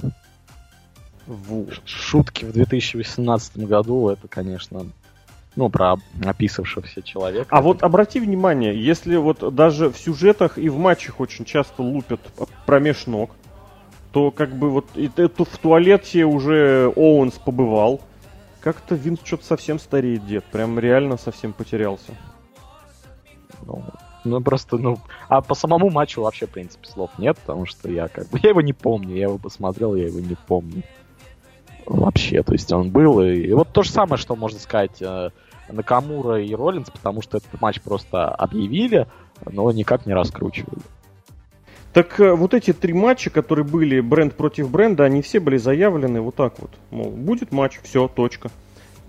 Вот. 1.26 1.82
Шутки 1.86 2.46
в 2.46 2.52
2018 2.54 3.58
году, 3.58 4.10
это, 4.10 4.28
конечно, 4.28 4.86
ну, 5.60 5.70
про 5.70 5.98
описавшегося 6.26 7.02
человека. 7.02 7.48
А 7.50 7.62
вот 7.62 7.84
обрати 7.84 8.22
внимание, 8.22 8.82
если 8.82 9.18
вот 9.18 9.54
даже 9.54 9.90
в 9.90 9.98
сюжетах 9.98 10.58
и 10.58 10.70
в 10.70 10.78
матчах 10.78 11.20
очень 11.20 11.44
часто 11.44 11.82
лупят 11.82 12.22
промеж 12.66 13.08
ног, 13.08 13.32
то 14.14 14.32
как 14.32 14.56
бы 14.56 14.70
вот 14.70 14.86
это 14.96 15.44
в 15.44 15.58
туалете 15.58 16.24
уже 16.24 16.94
Оуэнс 16.96 17.40
побывал. 17.40 18.00
Как-то 18.62 18.96
Винс 18.96 19.20
что-то 19.22 19.46
совсем 19.46 19.80
стареет, 19.80 20.26
дед. 20.26 20.46
Прям 20.46 20.80
реально 20.80 21.18
совсем 21.18 21.52
потерялся. 21.52 22.14
Ну, 23.66 23.84
ну, 24.24 24.42
просто, 24.42 24.78
ну... 24.78 24.98
А 25.28 25.42
по 25.42 25.56
самому 25.56 25.90
матчу 25.90 26.22
вообще, 26.22 26.48
в 26.48 26.52
принципе, 26.52 26.88
слов 26.88 27.12
нет, 27.18 27.38
потому 27.38 27.66
что 27.66 27.92
я 27.92 28.08
как 28.08 28.30
бы... 28.30 28.40
Я 28.44 28.52
его 28.52 28.62
не 28.62 28.74
помню, 28.74 29.16
я 29.16 29.24
его 29.24 29.38
посмотрел, 29.38 29.94
я 29.96 30.08
его 30.08 30.22
не 30.22 30.36
помню. 30.48 30.84
Вообще, 31.86 32.44
то 32.44 32.54
есть 32.54 32.72
он 32.72 32.92
был, 32.92 33.22
и, 33.22 33.34
и 33.36 33.54
вот 33.54 33.74
то 33.74 33.84
же 33.84 33.90
самое, 33.90 34.18
что 34.18 34.36
можно 34.36 34.60
сказать 34.60 35.02
э, 35.02 35.32
Накамура 35.72 36.42
и 36.42 36.54
Роллинс, 36.54 36.90
потому 36.90 37.22
что 37.22 37.38
этот 37.38 37.62
матч 37.62 37.82
просто 37.82 38.28
объявили, 38.28 39.08
но 39.50 39.72
никак 39.72 40.06
не 40.06 40.14
раскручивали. 40.14 40.82
Так 41.94 42.20
э, 42.20 42.34
вот 42.34 42.54
эти 42.54 42.72
три 42.72 42.94
матча, 42.94 43.30
которые 43.30 43.66
были 43.66 44.00
бренд 44.00 44.36
против 44.36 44.70
бренда, 44.70 45.06
они 45.06 45.22
все 45.22 45.40
были 45.40 45.58
заявлены 45.58 46.22
вот 46.22 46.36
так 46.36 46.60
вот. 46.60 46.72
Мол, 46.92 47.10
будет 47.12 47.52
матч, 47.52 47.80
все, 47.82 48.08
точка. 48.08 48.52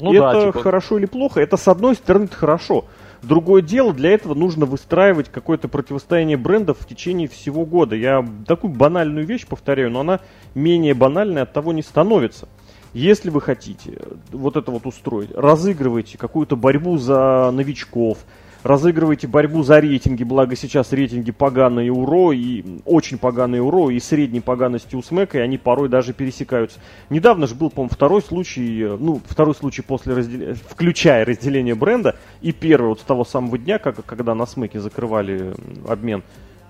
Ну, 0.01 0.15
и 0.15 0.19
да, 0.19 0.31
это 0.31 0.47
типа... 0.47 0.63
хорошо 0.63 0.99
или 0.99 1.07
плохо? 1.07 1.41
Это 1.41 1.57
с 1.57 1.69
одной 1.69 1.95
стороны 1.95 2.25
это 2.25 2.37
хорошо. 2.37 2.87
Другое 3.23 3.61
дело, 3.61 3.93
для 3.93 4.11
этого 4.11 4.33
нужно 4.33 4.65
выстраивать 4.65 5.29
какое-то 5.29 5.69
противостояние 5.69 6.39
брендов 6.39 6.79
в 6.81 6.87
течение 6.87 7.29
всего 7.29 7.67
года. 7.67 7.95
Я 7.95 8.27
такую 8.47 8.73
банальную 8.73 9.27
вещь 9.27 9.47
повторяю, 9.47 9.91
но 9.91 10.01
она 10.01 10.21
менее 10.55 10.95
банальной 10.95 11.43
от 11.43 11.53
того 11.53 11.75
не 11.75 11.83
становится. 11.83 12.49
Если 12.93 13.31
вы 13.31 13.41
хотите 13.41 13.99
вот 14.33 14.57
это 14.57 14.71
вот 14.73 14.85
устроить, 14.85 15.31
разыгрывайте 15.33 16.19
какую-то 16.19 16.57
борьбу 16.57 16.99
за 16.99 17.51
новичков, 17.53 18.19
разыгрываете 18.65 19.29
борьбу 19.29 19.63
за 19.63 19.79
рейтинги, 19.79 20.25
благо 20.25 20.57
сейчас 20.57 20.93
рейтинги 20.93 21.31
поганые 21.31 21.91
у 21.91 22.05
Ро, 22.05 22.33
и 22.33 22.65
очень 22.85 23.19
поганые 23.19 23.63
у 23.63 23.71
Ро, 23.71 23.91
и 23.91 24.01
средней 24.01 24.41
поганости 24.41 24.97
у 24.97 25.03
Смека, 25.03 25.39
и 25.39 25.41
они 25.41 25.57
порой 25.57 25.89
даже 25.89 26.13
пересекаются. 26.13 26.81
Недавно 27.11 27.47
же 27.47 27.55
был, 27.55 27.71
по-моему, 27.71 27.95
второй 27.95 28.23
случай, 28.23 28.89
ну, 28.99 29.21
второй 29.25 29.55
случай 29.55 29.83
после 29.83 30.15
разделения, 30.15 30.55
включая 30.55 31.25
разделение 31.25 31.77
бренда, 31.77 32.17
и 32.41 32.51
первый 32.53 32.89
вот 32.89 33.01
с 33.01 33.05
того 33.05 33.25
самого 33.25 33.57
дня, 33.57 33.79
как, 33.79 34.05
когда 34.05 34.35
на 34.35 34.47
Смеке 34.47 34.81
закрывали 34.81 35.55
обмен, 35.87 36.25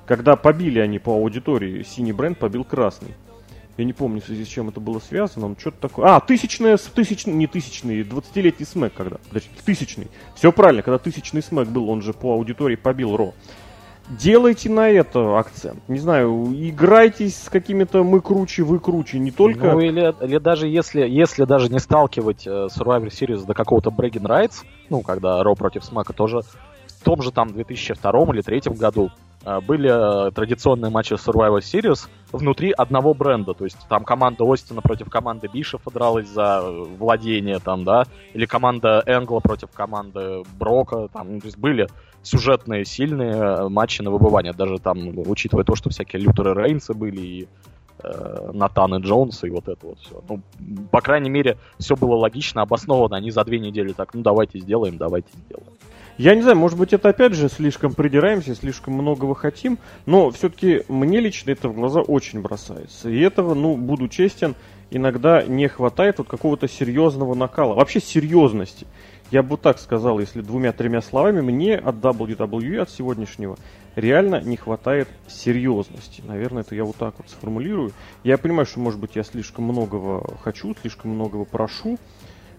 когда 0.06 0.36
побили 0.36 0.80
они 0.80 0.98
по 0.98 1.14
аудитории, 1.14 1.82
синий 1.82 2.12
бренд 2.12 2.36
побил 2.36 2.64
красный. 2.64 3.14
Я 3.80 3.86
не 3.86 3.94
помню, 3.94 4.20
в 4.20 4.26
связи 4.26 4.44
с 4.44 4.48
чем 4.48 4.68
это 4.68 4.78
было 4.78 4.98
связано, 4.98 5.48
но 5.48 5.56
что-то 5.58 5.88
такое. 5.88 6.04
А, 6.04 6.20
тысячная, 6.20 6.76
тысячный, 6.76 7.32
не 7.32 7.46
тысячный, 7.46 8.02
20-летний 8.02 8.66
смэк 8.66 8.92
когда. 8.94 9.16
Подожди, 9.26 9.48
тысячный. 9.64 10.08
Все 10.34 10.52
правильно, 10.52 10.82
когда 10.82 10.98
тысячный 10.98 11.42
смэк 11.42 11.66
был, 11.66 11.88
он 11.88 12.02
же 12.02 12.12
по 12.12 12.34
аудитории 12.34 12.76
побил 12.76 13.16
Ро. 13.16 13.32
Делайте 14.10 14.68
на 14.68 14.90
это 14.90 15.38
акцент. 15.38 15.80
Не 15.88 15.98
знаю, 15.98 16.52
играйтесь 16.52 17.44
с 17.44 17.48
какими-то 17.48 18.04
мы 18.04 18.20
круче, 18.20 18.64
вы 18.64 18.80
круче, 18.80 19.18
не 19.18 19.30
только... 19.30 19.72
Ну 19.72 19.80
или, 19.80 20.14
или 20.22 20.36
даже 20.36 20.68
если, 20.68 21.08
если 21.08 21.44
даже 21.44 21.70
не 21.70 21.78
сталкивать 21.78 22.46
э, 22.46 22.50
Survivor 22.50 23.08
Series 23.08 23.46
до 23.46 23.54
какого-то 23.54 23.88
Bragging 23.88 24.26
Rights, 24.26 24.56
ну, 24.90 25.00
когда 25.00 25.42
Ро 25.42 25.54
против 25.54 25.86
Смака 25.86 26.12
тоже 26.12 26.42
в 26.42 27.02
том 27.02 27.22
же 27.22 27.32
там 27.32 27.54
2002 27.54 28.10
или 28.24 28.42
2003 28.42 28.74
году 28.74 29.10
были 29.44 30.28
э, 30.28 30.30
традиционные 30.32 30.90
матчи 30.90 31.14
Survivor 31.14 31.60
Series 31.60 32.08
внутри 32.32 32.72
одного 32.72 33.14
бренда. 33.14 33.54
То 33.54 33.64
есть 33.64 33.78
там 33.88 34.04
команда 34.04 34.44
Остина 34.50 34.82
против 34.82 35.08
команды 35.08 35.48
Бишефа 35.52 35.90
дралась 35.90 36.28
за 36.28 36.60
э, 36.62 36.84
владение, 36.98 37.58
там, 37.58 37.84
да, 37.84 38.04
или 38.34 38.44
команда 38.44 39.02
Энгла 39.06 39.40
против 39.40 39.70
команды 39.70 40.42
Брока. 40.58 41.08
Там, 41.08 41.40
то 41.40 41.46
есть 41.46 41.58
были 41.58 41.88
сюжетные, 42.22 42.84
сильные 42.84 43.68
матчи 43.68 44.02
на 44.02 44.10
выбывание. 44.10 44.52
Даже 44.52 44.78
там, 44.78 45.18
учитывая 45.18 45.64
то, 45.64 45.74
что 45.74 45.88
всякие 45.88 46.20
Лютеры 46.20 46.52
Рейнсы 46.54 46.92
были 46.92 47.20
и 47.20 47.48
э, 48.02 48.50
Натан 48.52 48.96
и 48.96 48.98
Джонс 49.00 49.42
и 49.44 49.50
вот 49.50 49.68
это 49.68 49.86
вот 49.86 49.98
все. 50.00 50.22
Ну, 50.28 50.40
по 50.90 51.00
крайней 51.00 51.30
мере, 51.30 51.56
все 51.78 51.96
было 51.96 52.16
логично, 52.16 52.60
обосновано. 52.60 53.16
Они 53.16 53.30
за 53.30 53.42
две 53.44 53.58
недели 53.58 53.92
так, 53.92 54.12
ну 54.12 54.20
давайте 54.20 54.58
сделаем, 54.58 54.98
давайте 54.98 55.30
сделаем. 55.46 55.72
Я 56.20 56.34
не 56.34 56.42
знаю, 56.42 56.58
может 56.58 56.76
быть, 56.76 56.92
это 56.92 57.08
опять 57.08 57.32
же 57.32 57.48
слишком 57.48 57.94
придираемся, 57.94 58.54
слишком 58.54 58.92
многого 58.92 59.34
хотим, 59.34 59.78
но 60.04 60.30
все-таки 60.30 60.82
мне 60.86 61.18
лично 61.18 61.50
это 61.52 61.70
в 61.70 61.74
глаза 61.74 62.02
очень 62.02 62.42
бросается. 62.42 63.08
И 63.08 63.18
этого, 63.20 63.54
ну, 63.54 63.74
буду 63.74 64.06
честен, 64.06 64.54
иногда 64.90 65.42
не 65.42 65.66
хватает 65.66 66.18
вот 66.18 66.28
какого-то 66.28 66.68
серьезного 66.68 67.32
накала, 67.32 67.72
вообще 67.72 68.00
серьезности. 68.00 68.86
Я 69.30 69.42
бы 69.42 69.56
так 69.56 69.78
сказал, 69.78 70.18
если 70.18 70.42
двумя-тремя 70.42 71.00
словами, 71.00 71.40
мне 71.40 71.76
от 71.76 71.94
WWE, 71.94 72.80
от 72.80 72.90
сегодняшнего, 72.90 73.56
реально 73.96 74.42
не 74.42 74.58
хватает 74.58 75.08
серьезности. 75.26 76.22
Наверное, 76.26 76.64
это 76.64 76.74
я 76.74 76.84
вот 76.84 76.96
так 76.96 77.14
вот 77.16 77.30
сформулирую. 77.30 77.92
Я 78.24 78.36
понимаю, 78.36 78.66
что, 78.66 78.80
может 78.80 79.00
быть, 79.00 79.12
я 79.14 79.22
слишком 79.22 79.64
многого 79.64 80.36
хочу, 80.42 80.76
слишком 80.82 81.12
многого 81.12 81.46
прошу, 81.46 81.98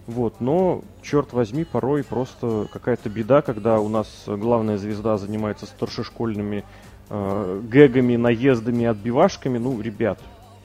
вот, 0.06 0.40
но, 0.40 0.82
черт 1.00 1.32
возьми, 1.32 1.64
порой 1.64 2.02
просто 2.02 2.66
какая-то 2.72 3.08
беда, 3.08 3.40
когда 3.40 3.80
у 3.80 3.88
нас 3.88 4.24
главная 4.26 4.76
звезда 4.76 5.16
занимается 5.16 5.66
старшешкольными 5.66 6.64
э, 7.08 7.60
гэгами, 7.68 8.16
наездами, 8.16 8.84
отбивашками. 8.86 9.58
Ну, 9.58 9.80
ребят, 9.80 10.18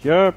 я 0.03 0.33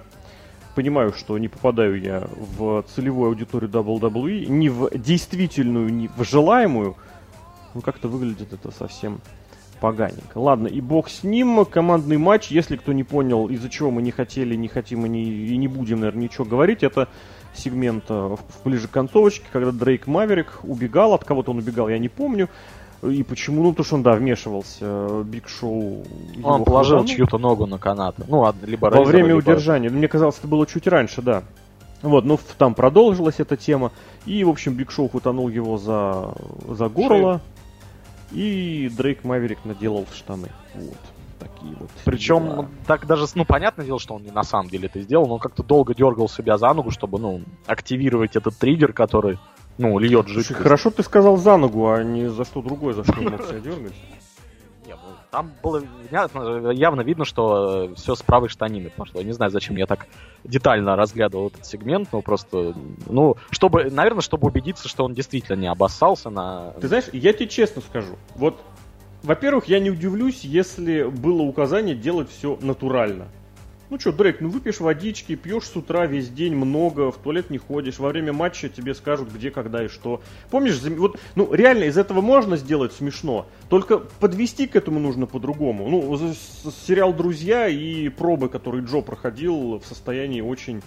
понимаю, 0.75 1.13
что 1.15 1.39
не 1.39 1.49
попадаю 1.49 2.01
я 2.01 2.29
в 2.59 2.85
целевую 2.95 3.29
аудиторию 3.29 3.71
WWE, 3.71 4.47
не 4.47 4.69
в 4.69 4.91
действительную, 4.93 5.89
не 5.93 6.09
в 6.09 6.23
желаемую. 6.23 6.97
Ну, 7.75 7.81
как-то 7.81 8.09
выглядит 8.09 8.53
это 8.53 8.71
совсем 8.71 9.21
поганенько. 9.81 10.39
Ладно, 10.39 10.67
и 10.67 10.81
бог 10.81 11.09
с 11.09 11.25
ним. 11.25 11.65
Командный 11.65 12.19
матч, 12.19 12.51
если 12.51 12.77
кто 12.77 12.93
не 12.93 13.05
понял, 13.05 13.49
из-за 13.49 13.71
чего 13.71 13.91
мы 13.91 14.03
не 14.03 14.11
хотели, 14.11 14.55
не 14.55 14.69
хотим 14.69 15.07
и 15.07 15.09
не, 15.09 15.25
и 15.25 15.57
не 15.57 15.69
будем, 15.69 16.01
наверное, 16.01 16.25
ничего 16.25 16.45
говорить, 16.45 16.83
это 16.83 17.09
сегмента 17.55 18.37
ближе 18.65 18.89
к 18.89 18.91
концовочке, 18.91 19.47
когда 19.53 19.73
Дрейк 19.73 20.07
Маверик 20.07 20.61
убегал, 20.63 21.15
от 21.15 21.25
кого-то 21.25 21.51
он 21.51 21.59
убегал, 21.59 21.89
я 21.89 21.99
не 21.99 22.09
помню. 22.09 22.49
И 23.03 23.23
почему? 23.23 23.63
Ну, 23.63 23.71
потому 23.71 23.87
что 23.87 23.95
он, 23.97 24.03
да, 24.03 24.13
вмешивался. 24.13 25.23
Биг 25.25 25.49
Шоу... 25.49 26.05
Он 26.43 26.65
положил 26.65 27.05
чью-то 27.07 27.39
ногу 27.39 27.67
на 27.67 27.79
канат. 27.79 28.17
Ну, 28.29 28.47
либо 28.63 28.91
Во 28.91 29.05
время 29.05 29.29
либо... 29.29 29.39
удержания. 29.39 29.89
Мне 29.89 30.07
казалось, 30.07 30.39
это 30.39 30.49
было 30.49 30.67
чуть 30.67 30.87
раньше, 30.87 31.23
да. 31.23 31.43
Вот, 32.03 32.27
ну, 32.27 32.39
там 32.59 32.75
продолжилась 32.75 33.37
эта 33.39 33.57
тема. 33.57 33.93
И, 34.27 34.45
в 34.45 34.51
общем, 34.51 34.75
Биг 34.75 34.91
Шоу 34.91 35.09
хватанул 35.09 35.49
его 35.49 35.79
за, 35.79 36.35
за 36.69 36.89
горло. 36.91 37.41
Шею. 38.33 38.45
И 38.45 38.91
Дрейк 38.95 39.25
Маверик 39.25 39.65
наделал 39.65 40.07
штаны. 40.13 40.49
Вот 40.75 40.99
такие 41.61 41.77
вот. 41.79 41.91
Причем 42.05 42.45
дела. 42.45 42.69
так 42.87 43.07
даже, 43.07 43.27
ну, 43.35 43.45
понятное 43.45 43.87
дело, 43.87 43.99
что 43.99 44.15
он 44.15 44.23
не 44.23 44.31
на 44.31 44.43
самом 44.43 44.69
деле 44.69 44.87
это 44.87 45.01
сделал, 45.01 45.27
но 45.27 45.35
он 45.35 45.41
как-то 45.41 45.63
долго 45.63 45.95
дергал 45.95 46.29
себя 46.29 46.59
за 46.59 46.73
ногу, 46.73 46.91
чтобы, 46.91 47.19
ну, 47.19 47.43
активировать 47.67 48.37
этот 48.37 48.57
триггер, 48.57 48.93
который, 48.93 49.39
ну, 49.79 49.99
льет 49.99 50.29
жидкость. 50.29 50.61
Хорошо 50.61 50.91
ты 50.91 51.03
сказал 51.03 51.37
за 51.37 51.57
ногу, 51.57 51.91
а 51.91 52.03
не 52.03 52.29
за 52.29 52.45
что 52.45 52.63
другое, 52.63 52.95
за 52.95 53.05
что 53.05 53.15
он 53.19 53.31
мог 53.31 53.47
себя 53.47 53.61
дергать. 53.65 53.93
Ну, 54.89 54.97
там 55.31 55.53
было 55.63 55.83
явно 56.73 57.03
видно, 57.03 57.25
что 57.25 57.91
э, 57.91 57.95
все 57.95 58.15
с 58.15 58.23
правой 58.23 58.49
штанины 58.49 58.91
пошло. 58.91 59.21
Я 59.21 59.27
не 59.27 59.33
знаю, 59.33 59.51
зачем 59.51 59.77
я 59.77 59.87
так 59.87 60.07
детально 60.45 60.97
разглядывал 60.97 61.49
этот 61.49 61.65
сегмент, 61.65 62.09
но 62.13 62.23
просто, 62.23 62.75
ну, 63.07 63.37
чтобы, 63.51 63.91
наверное, 63.91 64.23
чтобы 64.23 64.49
убедиться, 64.49 64.89
что 64.89 65.05
он 65.05 65.15
действительно 65.15 65.57
не 65.57 65.69
обоссался 65.69 66.31
на... 66.31 66.73
Ты 66.81 66.89
знаешь, 66.89 67.05
я 67.13 67.33
тебе 67.33 67.49
честно 67.49 67.83
скажу, 67.83 68.17
вот, 68.35 68.61
во-первых, 69.23 69.67
я 69.67 69.81
не 69.81 69.91
удивлюсь, 69.91 70.45
если 70.45 71.05
было 71.05 71.43
указание 71.43 71.95
делать 71.95 72.31
все 72.31 72.59
натурально. 72.61 73.29
Ну 73.91 73.99
что, 73.99 74.13
Дрейк, 74.13 74.41
ну 74.41 74.49
выпьешь 74.49 74.79
водички, 74.79 75.35
пьешь 75.35 75.65
с 75.65 75.75
утра 75.75 76.07
весь 76.07 76.29
день 76.29 76.55
много, 76.55 77.11
в 77.11 77.17
туалет 77.17 77.51
не 77.51 77.59
ходишь, 77.59 77.99
во 77.99 78.11
время 78.11 78.33
матча 78.33 78.69
тебе 78.69 78.95
скажут 78.95 79.33
где, 79.33 79.51
когда 79.51 79.85
и 79.85 79.89
что. 79.89 80.21
Помнишь, 80.49 80.81
вот, 80.81 81.19
ну 81.35 81.53
реально 81.53 81.85
из 81.85 81.99
этого 81.99 82.21
можно 82.21 82.57
сделать 82.57 82.93
смешно, 82.93 83.47
только 83.69 83.99
подвести 83.99 84.69
к 84.69 84.77
этому 84.77 85.01
нужно 85.01 85.27
по-другому. 85.27 85.89
Ну, 85.89 86.17
сериал 86.87 87.13
«Друзья» 87.13 87.67
и 87.67 88.09
пробы, 88.11 88.49
которые 88.49 88.85
Джо 88.85 89.01
проходил 89.01 89.81
в 89.81 89.85
состоянии 89.85 90.41
очень... 90.41 90.83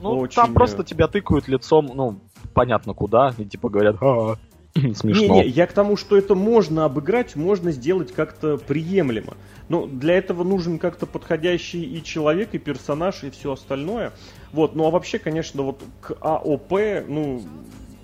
Ну, 0.00 0.20
очень... 0.20 0.36
там 0.36 0.54
просто 0.54 0.82
тебя 0.82 1.08
тыкают 1.08 1.48
лицом, 1.48 1.90
ну, 1.94 2.20
понятно 2.54 2.94
куда, 2.94 3.34
и 3.36 3.44
типа 3.44 3.68
говорят, 3.68 3.96
а, 4.00 4.36
смешно. 4.94 5.36
Не-не, 5.36 5.46
я 5.46 5.66
к 5.66 5.72
тому, 5.72 5.96
что 5.96 6.16
это 6.16 6.34
можно 6.34 6.84
обыграть, 6.84 7.36
можно 7.36 7.72
сделать 7.72 8.12
как-то 8.12 8.58
приемлемо. 8.58 9.36
Но 9.68 9.86
для 9.86 10.14
этого 10.14 10.44
нужен 10.44 10.78
как-то 10.78 11.06
подходящий 11.06 11.82
и 11.82 12.02
человек, 12.02 12.50
и 12.52 12.58
персонаж, 12.58 13.24
и 13.24 13.30
все 13.30 13.52
остальное. 13.52 14.12
Вот, 14.52 14.74
ну 14.74 14.86
а 14.86 14.90
вообще, 14.90 15.18
конечно, 15.18 15.62
вот 15.62 15.82
к 16.00 16.16
АОП, 16.20 16.72
ну, 17.08 17.42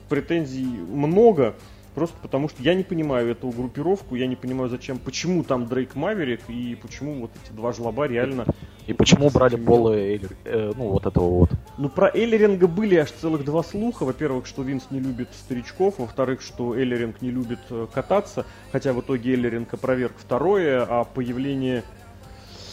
претензий 0.08 0.64
много. 0.64 1.54
Просто 1.94 2.16
потому 2.22 2.48
что 2.48 2.62
я 2.62 2.74
не 2.74 2.82
понимаю 2.82 3.30
эту 3.30 3.48
группировку, 3.50 4.14
я 4.14 4.26
не 4.26 4.36
понимаю, 4.36 4.70
зачем, 4.70 4.98
почему 4.98 5.44
там 5.44 5.66
Дрейк 5.66 5.94
Маверик 5.94 6.40
и 6.48 6.74
почему 6.80 7.20
вот 7.20 7.30
эти 7.42 7.52
два 7.52 7.72
жлоба 7.72 8.06
реально... 8.06 8.46
И 8.86 8.94
почему 8.94 9.30
брали 9.30 9.54
Пола 9.54 9.94
Эйлер, 9.94 10.30
э, 10.44 10.72
ну 10.76 10.88
вот 10.88 11.06
этого 11.06 11.28
вот. 11.28 11.50
Ну 11.78 11.88
про 11.88 12.10
Эйлеринга 12.12 12.66
были 12.66 12.96
аж 12.96 13.12
целых 13.12 13.44
два 13.44 13.62
слуха. 13.62 14.04
Во-первых, 14.04 14.46
что 14.46 14.62
Винс 14.62 14.88
не 14.90 14.98
любит 14.98 15.28
старичков, 15.32 15.98
во-вторых, 15.98 16.40
что 16.40 16.76
Эйлеринг 16.76 17.22
не 17.22 17.30
любит 17.30 17.60
э, 17.70 17.86
кататься, 17.92 18.44
хотя 18.72 18.92
в 18.92 19.00
итоге 19.00 19.32
Эйлеринг 19.32 19.72
опроверг 19.72 20.14
второе, 20.18 20.84
а 20.88 21.04
появление 21.04 21.84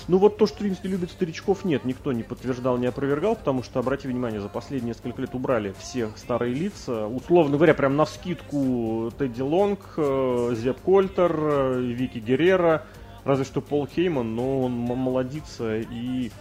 ну 0.10 0.18
вот 0.18 0.38
то, 0.38 0.48
что 0.48 0.64
Винс 0.64 0.84
не 0.84 0.90
любит 0.90 1.12
старичков, 1.12 1.64
нет, 1.64 1.86
никто 1.86 2.12
не 2.12 2.24
подтверждал, 2.24 2.80
не 2.80 2.88
опровергал, 2.88 3.36
потому 3.36 3.62
что, 3.62 3.80
обрати 3.80 4.08
внимание, 4.08 4.42
за 4.42 4.50
последние 4.50 4.96
несколько 4.96 5.22
лет 5.22 5.36
убрали 5.36 5.76
все 5.78 6.10
старые 6.16 6.56
лица. 6.56 7.06
Условно 7.06 7.58
говоря, 7.58 7.76
прям 7.76 7.96
на 7.96 8.08
скидку 8.08 9.12
Тедди 9.20 9.42
Лонг, 9.42 9.94
э, 9.98 10.56
Зеп 10.56 10.82
Кольтер, 10.82 11.32
э, 11.40 11.82
Вики 11.82 12.18
Геррера, 12.18 12.88
разве 13.24 13.46
что 13.46 13.62
Пол 13.62 13.86
Хейман, 13.86 14.34
но 14.34 14.62
он 14.62 14.72
молодится 14.72 15.78
и 15.78 16.32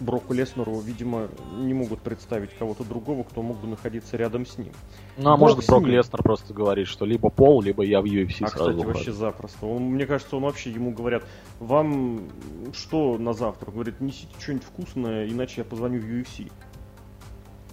Броку 0.00 0.34
Леснеру, 0.34 0.78
видимо, 0.80 1.28
не 1.56 1.72
могут 1.72 2.00
представить 2.00 2.50
кого-то 2.58 2.84
другого, 2.84 3.22
кто 3.22 3.42
мог 3.42 3.58
бы 3.58 3.68
находиться 3.68 4.16
рядом 4.16 4.44
с 4.44 4.58
ним. 4.58 4.72
Ну, 5.16 5.30
а 5.30 5.36
Бог 5.36 5.50
может 5.50 5.66
Брок 5.66 5.84
Леснер 5.86 6.22
просто 6.22 6.52
говорит, 6.52 6.86
что 6.86 7.06
либо 7.06 7.30
Пол, 7.30 7.62
либо 7.62 7.82
я 7.82 8.00
в 8.00 8.04
UFC 8.04 8.44
а, 8.44 8.48
сразу. 8.48 8.70
кстати, 8.70 8.84
вообще 8.84 9.12
запросто. 9.12 9.66
Он, 9.66 9.82
мне 9.84 10.06
кажется, 10.06 10.36
он 10.36 10.42
вообще 10.42 10.70
ему 10.70 10.92
говорят, 10.92 11.24
вам 11.60 12.28
что 12.74 13.16
на 13.16 13.32
завтра? 13.32 13.70
Говорит, 13.70 14.00
несите 14.00 14.34
что-нибудь 14.38 14.64
вкусное, 14.64 15.28
иначе 15.28 15.54
я 15.58 15.64
позвоню 15.64 16.00
в 16.00 16.04
UFC. 16.04 16.50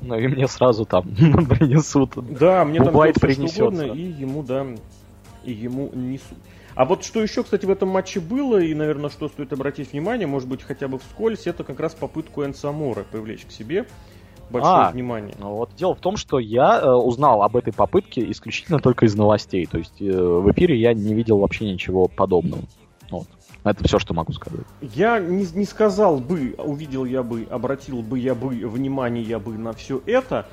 Ну 0.01 0.15
и 0.17 0.27
мне 0.27 0.47
сразу 0.47 0.85
там 0.85 1.03
принесут. 1.13 2.11
Да, 2.37 2.65
мне 2.65 2.79
там 2.79 2.93
принесет. 2.93 3.59
Угодно, 3.59 3.83
и 3.83 4.01
ему, 4.01 4.43
да, 4.43 4.65
и 5.43 5.51
ему 5.51 5.89
несут. 5.93 6.37
А 6.75 6.85
вот 6.85 7.03
что 7.03 7.21
еще, 7.21 7.43
кстати, 7.43 7.65
в 7.65 7.69
этом 7.69 7.89
матче 7.89 8.19
было, 8.19 8.59
и, 8.59 8.73
наверное, 8.73 9.09
что 9.09 9.27
стоит 9.27 9.53
обратить 9.53 9.91
внимание, 9.91 10.27
может 10.27 10.49
быть, 10.49 10.63
хотя 10.63 10.87
бы 10.87 10.99
вскользь, 10.99 11.47
это 11.47 11.63
как 11.63 11.79
раз 11.79 11.93
попытку 11.93 12.43
Энсамора 12.43 13.03
привлечь 13.03 13.45
к 13.45 13.51
себе 13.51 13.85
большое 14.49 14.87
а, 14.87 14.91
внимание. 14.91 15.35
Ну 15.39 15.55
вот 15.55 15.71
дело 15.75 15.95
в 15.95 15.99
том, 15.99 16.15
что 16.17 16.39
я 16.39 16.79
э, 16.79 16.89
узнал 16.89 17.43
об 17.43 17.55
этой 17.55 17.73
попытке 17.73 18.29
исключительно 18.31 18.79
только 18.79 19.05
из 19.05 19.15
новостей. 19.15 19.65
То 19.65 19.77
есть 19.77 20.01
э, 20.01 20.05
в 20.05 20.51
эфире 20.51 20.79
я 20.79 20.93
не 20.93 21.13
видел 21.13 21.39
вообще 21.39 21.71
ничего 21.71 22.07
подобного. 22.07 22.63
Вот. 23.09 23.27
Это 23.63 23.83
все, 23.85 23.97
что 23.97 24.13
могу 24.13 24.33
сказать. 24.33 24.65
Я 24.81 25.19
не, 25.19 25.45
не 25.53 25.65
сказал 25.65 26.17
бы, 26.17 26.55
увидел 26.57 27.05
я 27.05 27.23
бы, 27.23 27.47
обратил 27.49 28.01
бы 28.01 28.19
я 28.19 28.35
бы 28.35 28.49
внимание 28.49 29.23
я 29.23 29.39
бы 29.39 29.57
на 29.57 29.73
все 29.73 30.01
это, 30.05 30.47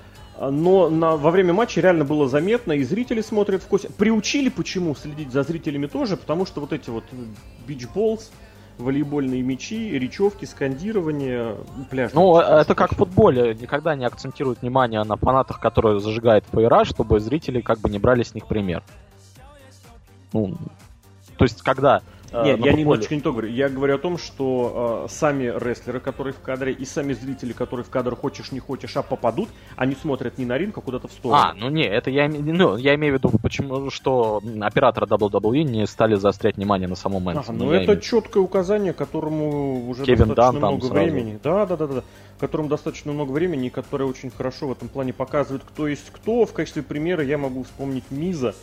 но 0.49 0.89
на, 0.89 1.17
во 1.17 1.31
время 1.31 1.53
матча 1.53 1.83
реально 1.83 2.05
было 2.05 2.27
заметно, 2.27 2.73
и 2.73 2.83
зрители 2.83 3.21
смотрят 3.21 3.63
в 3.63 3.67
кость. 3.67 3.95
Приучили 3.97 4.49
почему 4.49 4.95
следить 4.95 5.33
за 5.33 5.43
зрителями 5.43 5.87
тоже, 5.87 6.17
потому 6.17 6.47
что 6.47 6.61
вот 6.61 6.73
эти 6.73 6.89
вот 6.89 7.05
бичболс, 7.67 8.31
волейбольные 8.79 9.43
мячи, 9.43 9.91
речевки, 9.99 10.47
скандирование, 10.47 11.57
пляж. 11.91 12.13
Ну, 12.15 12.39
это 12.39 12.75
как 12.75 12.93
в 12.93 12.97
футболе. 12.97 13.55
Никогда 13.55 13.95
не 13.95 14.07
акцентируют 14.07 14.63
внимание 14.63 15.03
на 15.05 15.17
фанатах, 15.17 15.61
которые 15.61 16.01
зажигают 16.01 16.47
фейра, 16.51 16.87
чтобы 16.87 17.21
зрители 17.21 17.61
как 17.61 17.79
бы 17.81 17.91
не 17.91 17.99
брали 17.99 18.23
с 18.23 18.35
них 18.35 18.47
пример. 18.47 18.83
Ну, 20.33 20.57
то 21.37 21.45
есть, 21.45 21.61
когда 21.63 21.97
а, 21.97 22.03
Нет, 22.33 22.65
я 22.65 22.73
немножечко 22.73 23.15
не 23.15 23.21
то 23.21 23.33
говорю. 23.33 23.49
Я 23.49 23.69
говорю 23.69 23.95
о 23.95 23.99
том, 23.99 24.19
что 24.19 25.05
э, 25.07 25.09
сами 25.11 25.45
рестлеры, 25.45 26.01
которые 26.01 26.33
в 26.33 26.41
кадре, 26.41 26.73
и 26.73 26.85
сами 26.85 27.13
зрители, 27.13 27.53
которые 27.53 27.85
в 27.85 27.91
кадр 27.91 28.15
хочешь 28.15 28.53
не 28.53 28.61
хочешь, 28.61 28.97
а 28.97 29.03
попадут, 29.03 29.49
они 29.77 29.95
смотрят 29.95 30.39
не 30.39 30.45
на 30.45 30.57
ринг, 30.57 30.79
а 30.79 30.81
куда-то 30.81 31.09
в 31.09 31.13
сторону. 31.13 31.41
А, 31.41 31.55
ну 31.55 31.69
не, 31.69 31.85
это 31.85 32.11
я, 32.11 32.29
ну, 32.29 32.77
я 32.77 32.95
имею 32.95 33.15
в 33.15 33.19
виду, 33.19 33.33
почему, 33.43 33.91
что 33.91 34.41
операторы 34.61 35.07
WWE 35.07 35.63
не 35.65 35.87
стали 35.87 36.15
заострять 36.15 36.57
внимание 36.57 36.89
на 36.89 36.97
самом 36.97 37.25
Мэнсоне. 37.25 37.59
Ага, 37.59 37.65
ну 37.65 37.73
это 37.73 37.85
имею... 37.93 38.01
четкое 38.01 38.43
указание, 38.43 38.93
которому 38.93 39.89
уже 39.89 40.05
Кевин 40.05 40.29
достаточно 40.29 40.61
Дан 40.61 40.75
много 40.75 40.93
времени. 40.93 41.39
Да, 41.43 41.67
да, 41.67 41.77
да, 41.77 41.87
да. 41.87 42.05
Которому 42.39 42.69
достаточно 42.69 43.13
много 43.13 43.33
времени, 43.33 43.67
и 43.67 43.71
который 43.71 44.07
очень 44.07 44.31
хорошо 44.31 44.69
в 44.69 44.73
этом 44.73 44.89
плане 44.89 45.13
показывает, 45.13 45.63
кто 45.65 45.89
есть 45.89 46.11
кто. 46.11 46.47
В 46.47 46.53
качестве 46.53 46.83
примера 46.83 47.23
я 47.23 47.39
могу 47.39 47.65
вспомнить 47.65 48.05
Миза, 48.11 48.55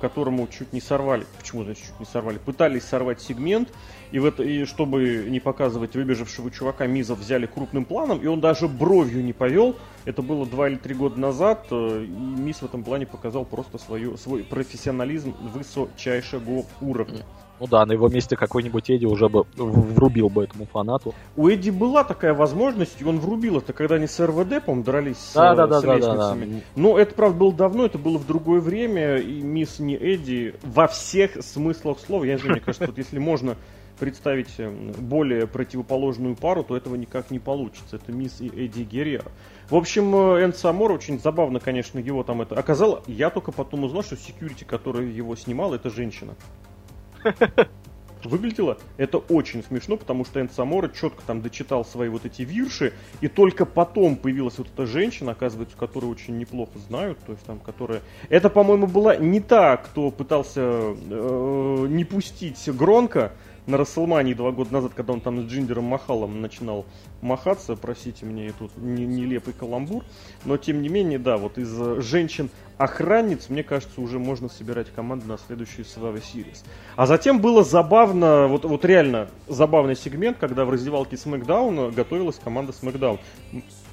которому 0.00 0.48
чуть 0.48 0.72
не 0.72 0.80
сорвали, 0.80 1.24
почему 1.38 1.64
значит 1.64 1.84
чуть 1.84 2.00
не 2.00 2.06
сорвали, 2.06 2.38
пытались 2.38 2.84
сорвать 2.84 3.20
сегмент, 3.20 3.68
и, 4.10 4.18
в 4.18 4.24
это, 4.24 4.42
и 4.42 4.64
чтобы 4.64 5.26
не 5.28 5.40
показывать 5.40 5.94
выбежавшего 5.94 6.50
чувака, 6.50 6.86
Миза 6.86 7.14
взяли 7.14 7.46
крупным 7.46 7.84
планом, 7.84 8.20
и 8.20 8.26
он 8.26 8.40
даже 8.40 8.66
бровью 8.66 9.24
не 9.24 9.32
повел, 9.32 9.76
это 10.04 10.22
было 10.22 10.46
два 10.46 10.68
или 10.68 10.76
три 10.76 10.94
года 10.94 11.20
назад, 11.20 11.66
э, 11.70 12.04
и 12.04 12.08
Миз 12.08 12.62
в 12.62 12.64
этом 12.64 12.82
плане 12.82 13.06
показал 13.06 13.44
просто 13.44 13.78
свою, 13.78 14.16
свой 14.16 14.42
профессионализм 14.42 15.34
высочайшего 15.40 16.64
уровня. 16.80 17.24
Ну 17.60 17.66
да, 17.66 17.84
на 17.86 17.92
его 17.92 18.08
месте 18.08 18.36
какой-нибудь 18.36 18.88
Эдди 18.90 19.04
уже 19.04 19.28
бы 19.28 19.44
врубил 19.56 20.28
бы 20.28 20.44
этому 20.44 20.66
фанату. 20.66 21.14
У 21.36 21.48
Эдди 21.48 21.70
была 21.70 22.04
такая 22.04 22.34
возможность, 22.34 23.00
и 23.00 23.04
он 23.04 23.18
врубил 23.18 23.58
это, 23.58 23.72
когда 23.72 23.96
они 23.96 24.06
с 24.06 24.24
РВД, 24.24 24.64
по-моему, 24.64 24.84
дрались 24.84 25.32
да, 25.34 25.54
с, 25.54 25.56
да, 25.56 25.66
да, 25.66 25.80
с 25.80 25.82
да, 25.82 25.98
да, 25.98 26.14
да. 26.14 26.36
Но 26.76 26.98
это, 26.98 27.14
правда, 27.14 27.38
было 27.38 27.52
давно, 27.52 27.84
это 27.86 27.98
было 27.98 28.18
в 28.18 28.26
другое 28.26 28.60
время, 28.60 29.16
и 29.16 29.40
мисс 29.40 29.78
не 29.78 29.96
Эдди 29.96 30.54
во 30.62 30.86
всех 30.86 31.42
смыслах 31.42 31.98
слова. 31.98 32.24
Я 32.24 32.34
не 32.34 32.38
знаю, 32.38 32.54
мне 32.54 32.60
кажется, 32.60 32.86
вот 32.86 32.98
если 32.98 33.18
можно 33.18 33.56
представить 33.98 34.54
э, 34.58 34.70
более 34.98 35.46
противоположную 35.46 36.36
пару, 36.36 36.62
то 36.62 36.76
этого 36.76 36.94
никак 36.94 37.30
не 37.30 37.38
получится. 37.38 37.96
Это 37.96 38.12
мисс 38.12 38.40
и 38.40 38.46
Эдди 38.46 38.82
Геррера. 38.82 39.30
В 39.68 39.76
общем, 39.76 40.14
э, 40.14 40.44
Энд 40.44 40.56
Самор 40.56 40.92
очень 40.92 41.18
забавно, 41.18 41.60
конечно, 41.60 41.98
его 41.98 42.22
там 42.22 42.42
это 42.42 42.54
оказал. 42.54 43.02
Я 43.06 43.30
только 43.30 43.52
потом 43.52 43.84
узнал, 43.84 44.02
что 44.02 44.16
секьюрити, 44.16 44.64
который 44.64 45.10
его 45.10 45.34
снимал, 45.36 45.74
это 45.74 45.90
женщина. 45.90 46.34
Выглядело 48.24 48.78
это 48.96 49.18
очень 49.18 49.62
смешно, 49.62 49.96
потому 49.96 50.24
что 50.24 50.40
Энд 50.40 50.52
Самора 50.52 50.88
четко 50.88 51.22
там 51.26 51.40
дочитал 51.40 51.84
свои 51.84 52.08
вот 52.08 52.24
эти 52.24 52.42
вирши, 52.42 52.92
и 53.20 53.28
только 53.28 53.64
потом 53.64 54.16
появилась 54.16 54.58
вот 54.58 54.68
эта 54.74 54.86
женщина, 54.86 55.32
оказывается, 55.32 55.76
которую 55.76 56.10
очень 56.10 56.36
неплохо 56.36 56.78
знают, 56.88 57.18
то 57.20 57.32
есть 57.32 57.44
там, 57.44 57.60
которая... 57.60 58.02
Это, 58.28 58.50
по-моему, 58.50 58.86
была 58.86 59.16
не 59.16 59.40
та, 59.40 59.76
кто 59.76 60.10
пытался 60.10 60.60
э, 60.60 61.86
не 61.88 62.04
пустить 62.04 62.68
Гронка, 62.68 63.32
на 63.68 63.76
Расселмании 63.76 64.32
два 64.32 64.50
года 64.50 64.72
назад, 64.72 64.92
когда 64.96 65.12
он 65.12 65.20
там 65.20 65.42
с 65.42 65.52
Джиндером 65.52 65.84
Махалом 65.84 66.40
начинал 66.40 66.86
махаться, 67.20 67.76
простите 67.76 68.24
мне 68.24 68.50
тут 68.58 68.72
нелепый 68.78 69.52
каламбур, 69.52 70.04
но 70.46 70.56
тем 70.56 70.80
не 70.80 70.88
менее, 70.88 71.18
да, 71.18 71.36
вот 71.36 71.58
из 71.58 71.70
э, 71.78 72.00
женщин-охранниц, 72.00 73.50
мне 73.50 73.62
кажется, 73.62 74.00
уже 74.00 74.18
можно 74.18 74.48
собирать 74.48 74.90
команду 74.90 75.26
на 75.26 75.36
следующий 75.36 75.82
Survivor 75.82 76.22
Series. 76.22 76.64
А 76.96 77.06
затем 77.06 77.40
было 77.40 77.62
забавно, 77.62 78.48
вот, 78.48 78.64
вот 78.64 78.86
реально 78.86 79.28
забавный 79.46 79.96
сегмент, 79.96 80.38
когда 80.38 80.64
в 80.64 80.70
раздевалке 80.70 81.18
Смакдауна 81.18 81.90
готовилась 81.90 82.40
команда 82.42 82.72
Смакдаун. 82.72 83.18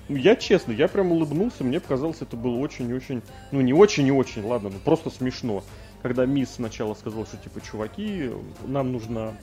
Я 0.08 0.38
честно, 0.38 0.72
я 0.72 0.88
прям 0.88 1.12
улыбнулся, 1.12 1.66
мне 1.66 1.82
показалось, 1.82 2.22
это 2.22 2.38
было 2.38 2.56
очень-очень, 2.60 3.24
ну 3.52 3.60
не 3.60 3.74
очень 3.74 4.08
и 4.08 4.12
очень, 4.12 4.46
ладно, 4.46 4.70
ну 4.70 4.80
просто 4.86 5.10
смешно. 5.10 5.64
Когда 6.02 6.28
Мисс 6.28 6.54
сначала 6.54 6.94
сказал, 6.94 7.26
что 7.26 7.38
типа, 7.38 7.60
чуваки, 7.62 8.30
нам 8.68 8.92
нужна 8.92 9.34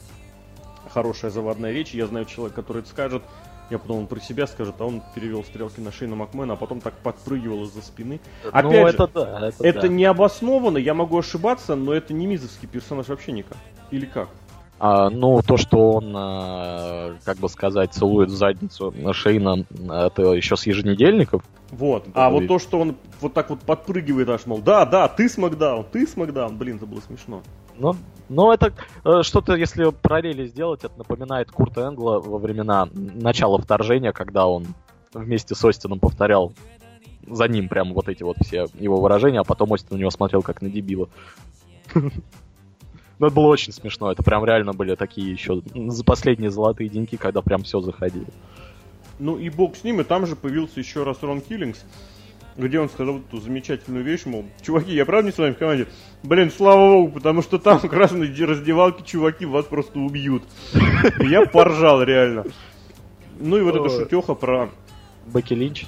хорошая 0.91 1.31
заводная 1.31 1.73
речь. 1.73 1.93
Я 1.93 2.07
знаю 2.07 2.25
человека, 2.27 2.63
который 2.63 2.81
это 2.81 2.89
скажет. 2.89 3.23
Я 3.71 3.79
потом 3.79 4.01
он 4.01 4.07
про 4.07 4.21
себя 4.21 4.47
скажет, 4.47 4.75
а 4.81 4.85
он 4.85 5.03
перевел 5.15 5.45
стрелки 5.45 5.81
на 5.81 5.93
Шейна 5.93 6.15
Макмена, 6.15 6.55
а 6.55 6.57
потом 6.57 6.81
так 6.81 6.95
подпрыгивал 6.95 7.65
из-за 7.65 7.81
спины. 7.81 8.21
Ну, 8.45 8.51
Опять 8.51 8.65
ну, 8.65 8.87
это 8.87 9.07
же, 9.07 9.11
да, 9.15 9.49
это, 9.49 9.67
это 9.67 9.81
да. 9.83 9.89
не 9.89 10.05
обоснованно, 10.05 10.77
я 10.77 10.93
могу 10.93 11.19
ошибаться, 11.19 11.75
но 11.75 11.95
это 11.95 12.13
не 12.13 12.27
мизовский 12.27 12.69
персонаж 12.69 13.09
вообще 13.09 13.33
никак. 13.33 13.57
Или 13.91 14.05
как? 14.05 14.29
А, 14.79 15.11
ну, 15.11 15.41
то, 15.43 15.57
что 15.57 15.93
он, 15.93 16.13
а, 16.15 17.15
как 17.25 17.39
бы 17.39 17.49
сказать, 17.49 17.95
целует 17.95 18.31
в 18.31 18.35
задницу 18.35 18.93
Шейна, 19.13 19.65
это 19.89 20.33
еще 20.33 20.57
с 20.57 20.67
еженедельников. 20.67 21.43
Вот. 21.71 22.09
А 22.15 22.29
вот 22.29 22.49
то, 22.49 22.59
что 22.59 22.81
он 22.81 22.97
вот 23.21 23.33
так 23.33 23.49
вот 23.49 23.61
подпрыгивает 23.61 24.29
аж, 24.29 24.45
мол, 24.45 24.59
да, 24.59 24.85
да, 24.85 25.09
ты 25.09 25.29
Смакдаун, 25.29 25.87
ты 25.91 26.07
Смакдаун. 26.07 26.59
Блин, 26.59 26.77
это 26.77 26.87
было 26.87 27.01
смешно. 27.01 27.43
Ну, 27.79 27.97
ну 28.29 28.53
это 28.53 28.73
э, 29.05 29.23
что-то, 29.23 29.55
если 29.55 29.91
параллели 29.91 30.47
сделать, 30.47 30.85
это 30.85 30.97
напоминает 30.97 31.51
Курта 31.51 31.89
Энгла 31.89 32.21
во 32.21 32.39
времена 32.39 32.89
начала 32.93 33.59
вторжения, 33.59 34.13
когда 34.13 34.47
он 34.47 34.67
вместе 35.13 35.55
с 35.55 35.65
Остином 35.65 36.01
повторял 36.01 36.53
за 37.27 37.47
ним 37.49 37.69
прям 37.69 37.93
вот 37.93 38.09
эти 38.09 38.23
вот 38.23 38.37
все 38.45 38.67
его 38.75 39.01
выражения, 39.01 39.41
а 39.41 39.45
потом 39.45 39.71
Остин 39.73 39.97
на 39.97 40.01
него 40.01 40.11
смотрел 40.11 40.43
как 40.43 40.63
на 40.63 40.71
дебила. 40.71 41.09
Ну, 43.19 43.27
это 43.29 43.37
было 43.37 43.47
очень 43.47 43.73
смешно. 43.73 44.11
Это 44.11 44.25
прям 44.25 44.45
реально 44.45 44.73
были 44.73 44.97
такие 44.97 45.31
еще 45.31 45.63
за 45.77 46.03
последние 46.03 46.51
золотые 46.51 46.89
деньги, 46.89 47.15
когда 47.15 47.41
прям 47.41 47.63
все 47.63 47.81
заходили. 47.81 48.27
Ну 49.21 49.39
и 49.39 49.49
бог 49.49 49.77
с 49.77 49.85
ним, 49.85 50.01
и 50.01 50.05
там 50.05 50.27
же 50.27 50.35
появился 50.35 50.81
еще 50.81 51.05
раз 51.05 51.23
Рон 51.23 51.41
Киллингс, 51.41 51.85
где 52.57 52.81
он 52.81 52.89
сказал 52.89 53.19
эту 53.19 53.41
замечательную 53.41 54.05
вещь, 54.05 54.27
мол, 54.27 54.45
чуваки, 54.61 54.95
я 54.95 55.05
правда 55.05 55.27
не 55.27 55.33
с 55.33 55.39
вами 55.39 55.53
в 55.53 55.59
команде? 55.59 55.89
Блин, 56.23 56.51
слава 56.51 56.93
богу, 56.93 57.13
потому 57.13 57.43
что 57.43 57.59
там 57.59 57.79
как 57.81 57.93
раз 57.93 58.13
на 58.13 58.25
раздевалке 58.25 59.05
чуваки 59.05 59.47
вас 59.47 59.65
просто 59.65 59.99
убьют. 59.99 60.43
Я 61.21 61.47
поржал 61.47 62.03
реально. 62.03 62.45
Ну 63.39 63.57
и 63.57 63.63
вот 63.63 63.77
эта 63.77 63.89
шутеха 63.89 64.35
про... 64.35 64.71
Бекки 65.27 65.55
Линч? 65.55 65.87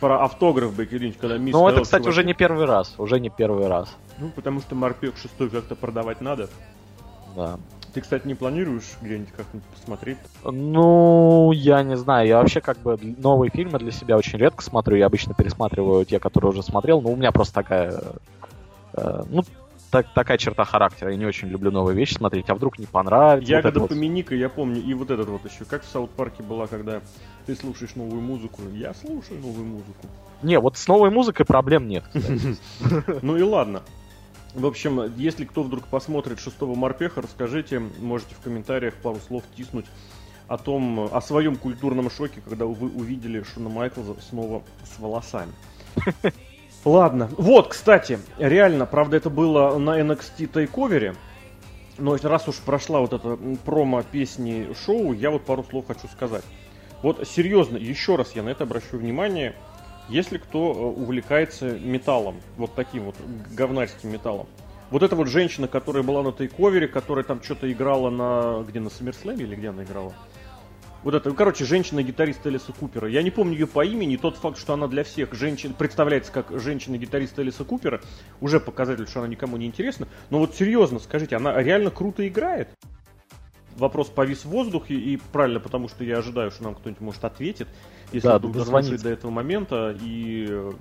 Про 0.00 0.24
автограф 0.24 0.74
Бекки 0.76 0.94
Линч, 0.94 1.16
когда 1.20 1.38
мисс... 1.38 1.52
Ну 1.52 1.66
это, 1.68 1.82
кстати, 1.82 2.06
уже 2.08 2.22
не 2.22 2.34
первый 2.34 2.66
раз, 2.66 2.94
уже 2.98 3.18
не 3.18 3.30
первый 3.30 3.66
раз. 3.66 3.94
Ну, 4.18 4.30
потому 4.30 4.60
что 4.60 4.74
Морпек 4.74 5.16
шестой 5.16 5.50
как-то 5.50 5.74
продавать 5.74 6.20
надо. 6.20 6.48
Да. 7.34 7.58
Ты, 7.98 8.02
кстати, 8.02 8.28
не 8.28 8.36
планируешь 8.36 8.96
где-нибудь 9.02 9.32
как-нибудь 9.36 9.66
посмотреть? 9.70 10.18
Ну, 10.44 11.50
я 11.50 11.82
не 11.82 11.96
знаю. 11.96 12.28
Я 12.28 12.38
вообще 12.38 12.60
как 12.60 12.78
бы 12.78 12.96
новые 13.02 13.50
фильмы 13.50 13.80
для 13.80 13.90
себя 13.90 14.16
очень 14.16 14.38
редко 14.38 14.62
смотрю. 14.62 14.94
Я 14.94 15.06
обычно 15.06 15.34
пересматриваю 15.34 16.04
те, 16.04 16.20
которые 16.20 16.52
уже 16.52 16.62
смотрел. 16.62 17.00
Но 17.00 17.10
у 17.10 17.16
меня 17.16 17.32
просто 17.32 17.54
такая... 17.54 18.00
Э, 18.92 19.24
ну, 19.28 19.42
так, 19.90 20.14
такая 20.14 20.38
черта 20.38 20.64
характера. 20.64 21.10
Я 21.10 21.16
не 21.16 21.26
очень 21.26 21.48
люблю 21.48 21.72
новые 21.72 21.96
вещи 21.96 22.14
смотреть, 22.14 22.48
а 22.50 22.54
вдруг 22.54 22.78
не 22.78 22.86
понравится. 22.86 23.50
Я 23.50 23.56
вот 23.56 23.62
когда 23.64 23.80
поминика, 23.88 24.30
вот... 24.30 24.38
я 24.38 24.48
помню, 24.48 24.80
и 24.80 24.94
вот 24.94 25.10
этот 25.10 25.28
вот 25.28 25.44
еще. 25.44 25.64
Как 25.64 25.82
в 25.82 25.88
Саут 25.88 26.10
Парке 26.10 26.44
была, 26.44 26.68
когда 26.68 27.00
ты 27.46 27.56
слушаешь 27.56 27.96
новую 27.96 28.22
музыку. 28.22 28.62
Я 28.74 28.94
слушаю 28.94 29.40
новую 29.40 29.66
музыку. 29.66 30.06
Не, 30.42 30.60
вот 30.60 30.76
с 30.76 30.86
новой 30.86 31.10
музыкой 31.10 31.44
проблем 31.44 31.88
нет. 31.88 32.04
Ну 33.22 33.36
и 33.36 33.42
ладно. 33.42 33.82
В 34.58 34.66
общем, 34.66 35.14
если 35.16 35.44
кто 35.44 35.62
вдруг 35.62 35.86
посмотрит 35.86 36.40
шестого 36.40 36.74
морпеха, 36.74 37.22
расскажите, 37.22 37.78
можете 37.78 38.34
в 38.34 38.40
комментариях 38.40 38.94
пару 38.94 39.20
слов 39.20 39.44
тиснуть 39.56 39.86
о 40.48 40.58
том, 40.58 41.08
о 41.12 41.20
своем 41.20 41.54
культурном 41.54 42.10
шоке, 42.10 42.40
когда 42.44 42.64
вы 42.64 42.88
увидели 42.88 43.44
Шона 43.44 43.68
Майклза 43.68 44.16
снова 44.20 44.64
с 44.82 44.98
волосами. 44.98 45.52
Ладно. 46.84 47.30
Вот, 47.38 47.68
кстати, 47.68 48.18
реально, 48.38 48.84
правда, 48.84 49.16
это 49.16 49.30
было 49.30 49.78
на 49.78 50.00
NXT 50.00 50.50
Takeover. 50.50 51.14
Но 51.96 52.16
раз 52.20 52.48
уж 52.48 52.56
прошла 52.56 52.98
вот 52.98 53.12
эта 53.12 53.38
промо 53.64 54.02
песни 54.02 54.74
шоу, 54.84 55.12
я 55.12 55.30
вот 55.30 55.44
пару 55.44 55.62
слов 55.62 55.86
хочу 55.86 56.08
сказать. 56.08 56.44
Вот 57.02 57.28
серьезно, 57.28 57.76
еще 57.76 58.16
раз 58.16 58.34
я 58.34 58.42
на 58.42 58.48
это 58.48 58.64
обращу 58.64 58.98
внимание. 58.98 59.54
Если 60.08 60.38
кто 60.38 60.72
э, 60.72 61.00
увлекается 61.00 61.78
металлом, 61.78 62.40
вот 62.56 62.74
таким 62.74 63.04
вот 63.04 63.16
говнарским 63.54 64.10
металлом, 64.10 64.46
вот 64.90 65.02
эта 65.02 65.14
вот 65.16 65.28
женщина, 65.28 65.68
которая 65.68 66.02
была 66.02 66.22
на 66.22 66.32
тейковере, 66.32 66.88
которая 66.88 67.24
там 67.24 67.42
что-то 67.42 67.70
играла 67.70 68.08
на... 68.08 68.64
Где, 68.66 68.80
на 68.80 68.88
Саммерслэме 68.88 69.44
или 69.44 69.54
где 69.54 69.68
она 69.68 69.84
играла? 69.84 70.14
Вот 71.04 71.14
это, 71.14 71.30
короче, 71.30 71.64
женщина-гитарист 71.64 72.44
Элиса 72.46 72.72
Купера. 72.72 73.08
Я 73.08 73.22
не 73.22 73.30
помню 73.30 73.52
ее 73.52 73.66
по 73.66 73.84
имени, 73.84 74.16
тот 74.16 74.36
факт, 74.36 74.58
что 74.58 74.72
она 74.72 74.88
для 74.88 75.04
всех 75.04 75.32
женщин 75.32 75.72
представляется 75.74 76.32
как 76.32 76.58
женщина-гитарист 76.58 77.38
Элиса 77.38 77.64
Купера, 77.64 78.00
уже 78.40 78.58
показатель, 78.58 79.06
что 79.06 79.20
она 79.20 79.28
никому 79.28 79.56
не 79.58 79.66
интересна. 79.66 80.08
Но 80.30 80.38
вот 80.38 80.56
серьезно, 80.56 80.98
скажите, 80.98 81.36
она 81.36 81.62
реально 81.62 81.90
круто 81.90 82.26
играет? 82.26 82.68
Вопрос 83.78 84.08
повис 84.08 84.44
в 84.44 84.48
воздухе, 84.48 84.94
и 84.94 85.18
правильно, 85.32 85.60
потому 85.60 85.88
что 85.88 86.04
я 86.04 86.18
ожидаю, 86.18 86.50
что 86.50 86.64
нам 86.64 86.74
кто-нибудь 86.74 87.00
может 87.00 87.24
ответить 87.24 87.68
если 88.12 88.28
да, 88.28 88.38
вдруг 88.38 88.54
дозвонит 88.54 89.02
до 89.02 89.10
этого 89.10 89.30
момента 89.30 89.96
и 90.00 90.72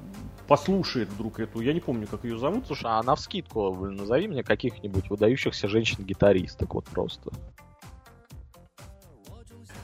послушает 0.47 1.09
вдруг 1.09 1.39
эту, 1.39 1.59
я 1.59 1.73
не 1.73 1.81
помню, 1.81 2.07
как 2.07 2.23
ее 2.23 2.37
зовут. 2.37 2.67
Слушай, 2.67 2.85
а 2.87 3.03
на 3.03 3.15
вскидку 3.15 3.73
назови 3.73 4.27
мне 4.27 4.43
каких-нибудь 4.43 5.09
выдающихся 5.09 5.67
женщин-гитаристок 5.67 6.73
вот 6.73 6.85
просто. 6.85 7.31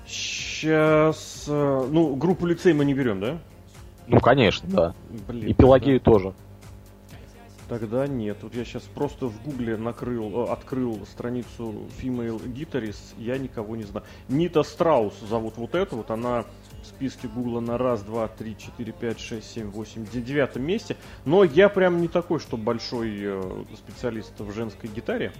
Сейчас, 0.07 1.45
э, 1.47 1.87
ну, 1.91 2.15
группу 2.15 2.45
лицей 2.45 2.73
мы 2.73 2.85
не 2.85 2.93
берем, 2.93 3.19
да? 3.19 3.39
Ну, 4.07 4.19
конечно, 4.21 4.69
да. 4.69 4.95
Блин, 5.27 5.49
и 5.49 5.53
Пелагею 5.53 5.99
да. 5.99 6.11
тоже. 6.11 6.33
Тогда 7.69 8.07
нет. 8.07 8.37
Вот 8.41 8.53
я 8.55 8.65
сейчас 8.65 8.83
просто 8.83 9.27
в 9.27 9.41
гугле 9.43 9.77
накрыл, 9.77 10.45
э, 10.45 10.51
открыл 10.51 11.05
страницу 11.05 11.87
Female 12.01 12.41
Guitarist, 12.53 13.15
я 13.17 13.37
никого 13.37 13.75
не 13.75 13.83
знаю. 13.83 14.05
Нита 14.27 14.63
Страус 14.63 15.13
зовут 15.21 15.57
вот 15.57 15.73
эту, 15.73 15.97
вот 15.97 16.11
она 16.11 16.43
в 16.81 16.85
списке 16.85 17.27
Гугла 17.27 17.61
на 17.61 17.77
раз, 17.77 18.03
два, 18.03 18.27
три, 18.27 18.57
четыре, 18.57 18.91
пять, 18.91 19.19
шесть, 19.19 19.51
семь, 19.51 19.69
восемь, 19.69 20.05
девятом 20.05 20.63
месте. 20.63 20.97
Но 21.25 21.43
я 21.43 21.69
прям 21.69 22.01
не 22.01 22.09
такой, 22.09 22.39
что 22.39 22.57
большой 22.57 23.13
э, 23.21 23.63
специалист 23.75 24.37
в 24.39 24.51
женской 24.53 24.89
гитаре. 24.89 25.31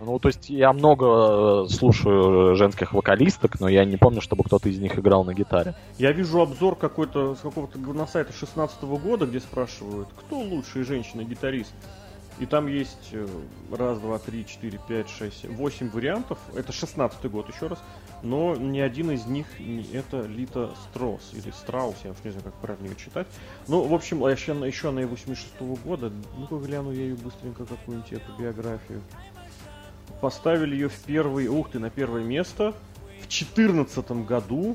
Ну, 0.00 0.18
то 0.18 0.28
есть 0.28 0.50
я 0.50 0.72
много 0.72 1.66
э, 1.66 1.68
слушаю 1.68 2.56
женских 2.56 2.92
вокалисток, 2.92 3.60
но 3.60 3.68
я 3.68 3.84
не 3.84 3.96
помню, 3.96 4.20
чтобы 4.20 4.42
кто-то 4.44 4.68
из 4.68 4.78
них 4.78 4.98
играл 4.98 5.24
на 5.24 5.34
гитаре. 5.34 5.74
Я 5.98 6.12
вижу 6.12 6.40
обзор 6.40 6.76
какой-то 6.76 7.36
с 7.36 7.40
какого-то 7.40 7.78
на 7.78 8.06
сайта 8.06 8.32
16 8.32 8.82
года, 8.82 9.26
где 9.26 9.40
спрашивают, 9.40 10.08
кто 10.16 10.38
лучший 10.38 10.82
женщина-гитарист. 10.82 11.72
И 12.40 12.46
там 12.46 12.66
есть 12.66 13.10
э, 13.12 13.26
раз, 13.70 14.00
два, 14.00 14.18
три, 14.18 14.44
четыре, 14.44 14.80
пять, 14.88 15.08
шесть, 15.08 15.42
семь, 15.42 15.54
восемь 15.54 15.88
вариантов. 15.88 16.38
Это 16.56 16.72
16 16.72 17.24
год, 17.30 17.48
еще 17.48 17.68
раз. 17.68 17.78
Но 18.24 18.56
ни 18.56 18.80
один 18.80 19.12
из 19.12 19.26
них 19.26 19.46
не 19.60 19.86
это 19.92 20.22
Лита 20.22 20.70
Строс 20.90 21.30
или 21.32 21.52
Страус, 21.52 21.94
я 22.02 22.10
уж 22.10 22.16
не 22.24 22.30
знаю, 22.30 22.44
как 22.44 22.54
правильно 22.54 22.86
ее 22.86 22.96
читать. 22.96 23.28
Ну, 23.68 23.82
в 23.82 23.94
общем, 23.94 24.26
еще, 24.26 24.52
еще 24.66 24.88
она 24.88 25.02
и 25.02 25.04
86 25.04 25.60
-го 25.60 25.78
года. 25.84 26.10
Ну-ка 26.36 26.56
гляну 26.56 26.90
я 26.90 27.02
ее 27.02 27.14
быстренько 27.14 27.66
какую-нибудь 27.66 28.12
эту 28.12 28.32
биографию. 28.36 29.00
Поставили 30.24 30.74
ее 30.74 30.88
в 30.88 30.98
первый, 31.00 31.48
ух 31.48 31.68
ты, 31.68 31.78
на 31.78 31.90
первое 31.90 32.24
место. 32.24 32.72
В 33.20 33.28
14 33.28 34.10
году 34.26 34.74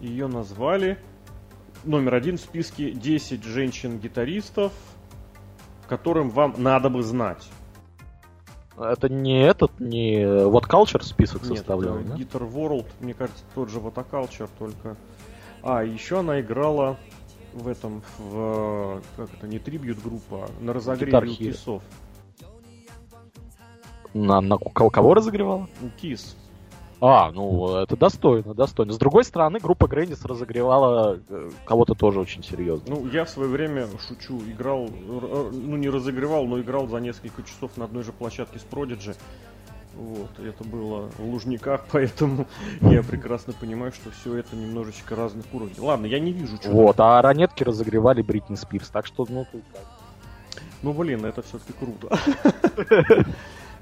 ее 0.00 0.28
назвали 0.28 0.96
номер 1.84 2.14
один 2.14 2.38
в 2.38 2.40
списке 2.40 2.90
10 2.90 3.44
женщин-гитаристов 3.44 4.72
которым 5.92 6.30
вам 6.30 6.54
надо 6.56 6.88
бы 6.88 7.02
знать. 7.02 7.50
Это 8.78 9.10
не 9.10 9.42
этот, 9.42 9.78
не 9.78 10.24
вот 10.46 10.66
Culture 10.66 11.02
список 11.02 11.42
Нет, 11.42 11.58
составлял, 11.58 11.98
да? 11.98 12.14
Guitar 12.14 12.50
World, 12.50 12.86
мне 13.00 13.12
кажется, 13.12 13.44
тот 13.54 13.68
же 13.68 13.78
вот 13.78 13.92
Culture, 13.94 14.48
только... 14.58 14.96
А, 15.62 15.84
еще 15.84 16.20
она 16.20 16.40
играла 16.40 16.96
в 17.52 17.68
этом, 17.68 18.02
в... 18.16 19.02
Как 19.18 19.28
это, 19.34 19.46
не 19.46 19.58
трибьют 19.58 20.02
группа, 20.02 20.46
а 20.46 20.64
на 20.64 20.72
разогреве 20.72 21.34
Кисов. 21.34 21.82
На, 24.14 24.40
на 24.40 24.58
кого 24.58 25.14
разогревала? 25.14 25.68
Кис. 26.00 26.36
А, 27.04 27.32
ну 27.32 27.78
это 27.78 27.96
достойно, 27.96 28.54
достойно. 28.54 28.92
С 28.92 28.96
другой 28.96 29.24
стороны, 29.24 29.58
группа 29.58 29.88
Грэндис 29.88 30.24
разогревала 30.24 31.18
э, 31.28 31.50
кого-то 31.64 31.94
тоже 31.94 32.20
очень 32.20 32.44
серьезно. 32.44 32.94
Ну, 32.94 33.08
я 33.08 33.24
в 33.24 33.28
свое 33.28 33.48
время, 33.48 33.88
шучу, 34.06 34.40
играл, 34.42 34.88
ну 34.88 35.76
не 35.76 35.88
разогревал, 35.88 36.46
но 36.46 36.60
играл 36.60 36.86
за 36.86 36.98
несколько 36.98 37.42
часов 37.42 37.76
на 37.76 37.86
одной 37.86 38.04
же 38.04 38.12
площадке 38.12 38.60
с 38.60 38.62
Prodigy. 38.62 39.16
Вот, 39.96 40.38
это 40.38 40.62
было 40.62 41.10
в 41.18 41.24
Лужниках, 41.24 41.86
поэтому 41.90 42.46
я 42.80 43.02
прекрасно 43.02 43.52
понимаю, 43.52 43.90
что 43.90 44.12
все 44.12 44.36
это 44.36 44.54
немножечко 44.54 45.16
разных 45.16 45.46
уровней. 45.52 45.80
Ладно, 45.80 46.06
я 46.06 46.20
не 46.20 46.32
вижу, 46.32 46.56
что... 46.56 46.70
Вот, 46.70 47.00
а 47.00 47.20
ранетки 47.20 47.64
разогревали 47.64 48.22
Бритни 48.22 48.54
Спирс, 48.54 48.90
так 48.90 49.06
что, 49.06 49.26
ну, 49.28 49.44
тут 49.50 49.62
Ну, 50.82 50.92
блин, 50.92 51.24
это 51.24 51.42
все-таки 51.42 51.72
круто. 51.72 52.16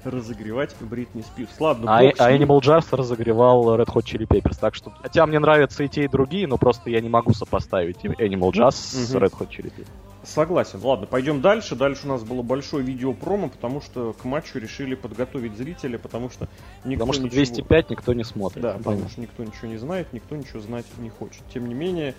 разогревать 0.03 0.75
Бритни 0.79 1.21
Спирс. 1.21 1.59
Ладно, 1.59 1.91
а, 1.91 1.99
а 1.99 2.31
Animal 2.31 2.59
Jazz 2.59 2.95
разогревал 2.95 3.75
Red 3.77 3.87
Hot 3.87 4.03
Chili 4.03 4.27
Peppers, 4.27 4.57
так 4.59 4.75
что... 4.75 4.91
Хотя 5.01 5.25
мне 5.25 5.39
нравятся 5.39 5.83
и 5.83 5.87
те, 5.87 6.03
и 6.03 6.07
другие, 6.07 6.47
но 6.47 6.57
просто 6.57 6.89
я 6.89 7.01
не 7.01 7.09
могу 7.09 7.33
сопоставить 7.33 8.03
Animal 8.03 8.51
Jazz 8.51 8.71
с 8.71 9.15
Red 9.15 9.31
Hot 9.31 9.49
Chili 9.49 9.71
Peppers. 9.75 9.87
Согласен. 10.23 10.79
Ладно, 10.83 11.07
пойдем 11.07 11.41
дальше. 11.41 11.75
Дальше 11.75 12.05
у 12.05 12.09
нас 12.09 12.23
было 12.23 12.43
большое 12.43 12.83
видео 12.85 13.13
промо, 13.13 13.49
потому 13.49 13.81
что 13.81 14.13
к 14.13 14.23
матчу 14.23 14.59
решили 14.59 14.93
подготовить 14.93 15.57
зрителя, 15.57 15.97
потому 15.97 16.29
что 16.29 16.47
никто 16.85 17.05
Потому 17.05 17.13
что 17.13 17.23
ничего... 17.23 17.35
205 17.37 17.89
никто 17.89 18.13
не 18.13 18.23
смотрит. 18.23 18.61
Да, 18.61 18.73
потому 18.73 19.09
что 19.09 19.19
никто 19.19 19.43
ничего 19.43 19.67
не 19.67 19.77
знает, 19.77 20.13
никто 20.13 20.35
ничего 20.35 20.59
знать 20.59 20.85
не 20.99 21.09
хочет. 21.09 21.41
Тем 21.51 21.67
не 21.67 21.73
менее, 21.73 22.13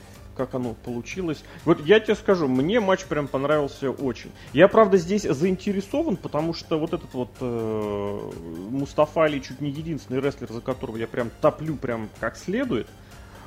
как 0.47 0.55
оно 0.55 0.75
получилось. 0.85 1.45
Вот 1.65 1.85
я 1.87 2.01
тебе 2.01 2.17
скажу, 2.17 2.49
мне 2.49 2.81
матч 2.81 3.05
прям 3.05 3.29
понравился 3.29 3.91
очень. 3.91 4.33
Я, 4.53 4.67
правда, 4.67 4.97
здесь 4.97 5.23
заинтересован, 5.23 6.17
потому 6.17 6.53
что 6.53 6.79
вот 6.81 6.93
этот 6.93 7.15
вот 7.15 7.31
э, 7.41 8.31
Мустафа 8.71 9.25
Али 9.25 9.41
чуть 9.41 9.61
не 9.61 9.71
единственный 9.71 10.21
рестлер, 10.21 10.53
за 10.53 10.61
которого 10.61 10.97
я 10.97 11.07
прям 11.07 11.31
топлю 11.41 11.77
прям 11.77 12.09
как 12.19 12.37
следует. 12.37 12.89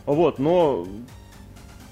Вот, 0.05 0.39
но 0.39 0.87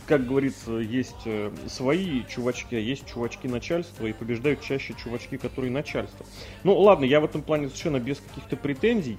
как 0.06 0.26
говорится, 0.26 0.74
есть 0.74 1.24
э, 1.26 1.52
свои 1.68 2.24
чувачки, 2.24 2.76
а 2.76 2.80
есть 2.80 3.06
чувачки 3.06 3.48
начальства, 3.48 4.06
и 4.06 4.14
побеждают 4.14 4.62
чаще 4.62 4.94
чувачки, 4.94 5.38
которые 5.38 5.72
начальство. 5.72 6.26
Ну, 6.64 6.78
ладно, 6.80 7.04
я 7.04 7.20
в 7.20 7.26
этом 7.26 7.42
плане 7.42 7.68
совершенно 7.68 8.00
без 8.00 8.20
каких-то 8.20 8.56
претензий. 8.56 9.18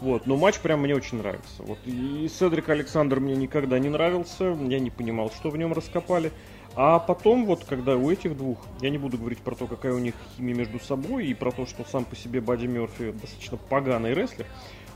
Вот, 0.00 0.26
но 0.26 0.36
матч 0.36 0.58
прям 0.60 0.80
мне 0.80 0.94
очень 0.94 1.18
нравится. 1.18 1.62
Вот, 1.62 1.78
и 1.84 2.28
Седрик 2.28 2.68
Александр 2.70 3.20
мне 3.20 3.36
никогда 3.36 3.78
не 3.78 3.90
нравился, 3.90 4.56
я 4.68 4.80
не 4.80 4.90
понимал, 4.90 5.30
что 5.30 5.50
в 5.50 5.56
нем 5.56 5.72
раскопали. 5.72 6.32
А 6.76 6.98
потом, 6.98 7.46
вот, 7.46 7.64
когда 7.64 7.96
у 7.96 8.10
этих 8.10 8.36
двух, 8.36 8.58
я 8.80 8.90
не 8.90 8.98
буду 8.98 9.18
говорить 9.18 9.40
про 9.40 9.54
то, 9.54 9.66
какая 9.66 9.92
у 9.92 9.98
них 9.98 10.14
химия 10.36 10.54
между 10.54 10.78
собой, 10.78 11.26
и 11.26 11.34
про 11.34 11.50
то, 11.50 11.66
что 11.66 11.84
сам 11.84 12.04
по 12.04 12.16
себе 12.16 12.40
Бадди 12.40 12.66
Мерфи 12.66 13.10
достаточно 13.10 13.56
поганый 13.56 14.14
рестлер, 14.14 14.46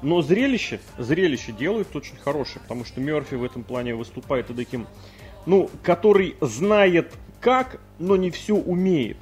но 0.01 0.23
зрелище, 0.23 0.81
зрелище 0.99 1.53
делают 1.53 1.95
очень 1.97 2.17
хорошее, 2.17 2.61
потому 2.61 2.85
что 2.85 3.01
Мерфи 3.01 3.35
в 3.35 3.45
этом 3.45 3.65
плане 3.65 3.95
выступает 3.95 4.51
и 4.51 4.55
таким, 4.55 4.87
ну, 5.47 5.69
который 5.83 6.37
знает 6.41 7.13
как, 7.41 7.81
но 7.99 8.17
не 8.17 8.31
все 8.31 8.55
умеет 8.55 9.19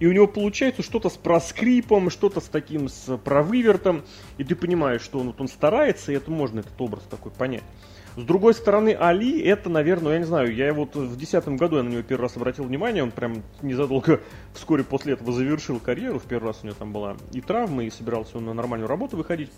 и 0.00 0.06
у 0.06 0.12
него 0.12 0.26
получается 0.26 0.82
что-то 0.82 1.08
с 1.08 1.16
проскрипом, 1.16 2.10
что-то 2.10 2.40
с 2.40 2.44
таким 2.44 2.88
с 2.88 3.16
провывертом, 3.18 4.04
и 4.38 4.44
ты 4.44 4.54
понимаешь, 4.54 5.02
что 5.02 5.18
он, 5.18 5.28
вот 5.28 5.40
он 5.40 5.48
старается, 5.48 6.12
и 6.12 6.16
это 6.16 6.30
можно 6.30 6.60
этот 6.60 6.78
образ 6.80 7.02
такой 7.10 7.32
понять. 7.32 7.64
С 8.16 8.22
другой 8.22 8.54
стороны, 8.54 8.96
Али, 8.98 9.42
это, 9.42 9.68
наверное, 9.68 10.14
я 10.14 10.18
не 10.18 10.24
знаю, 10.24 10.54
я 10.54 10.72
вот 10.72 10.96
в 10.96 11.16
2010 11.18 11.48
году 11.48 11.76
я 11.76 11.82
на 11.82 11.90
него 11.90 12.02
первый 12.02 12.22
раз 12.22 12.36
обратил 12.36 12.64
внимание, 12.64 13.02
он 13.02 13.10
прям 13.10 13.42
незадолго, 13.60 14.22
вскоре 14.54 14.84
после 14.84 15.12
этого 15.12 15.32
завершил 15.32 15.78
карьеру, 15.78 16.18
в 16.18 16.24
первый 16.24 16.46
раз 16.46 16.60
у 16.62 16.66
него 16.66 16.76
там 16.78 16.92
была 16.92 17.16
и 17.32 17.42
травма, 17.42 17.84
и 17.84 17.90
собирался 17.90 18.38
он 18.38 18.46
на 18.46 18.54
нормальную 18.54 18.88
работу 18.88 19.18
выходить. 19.18 19.50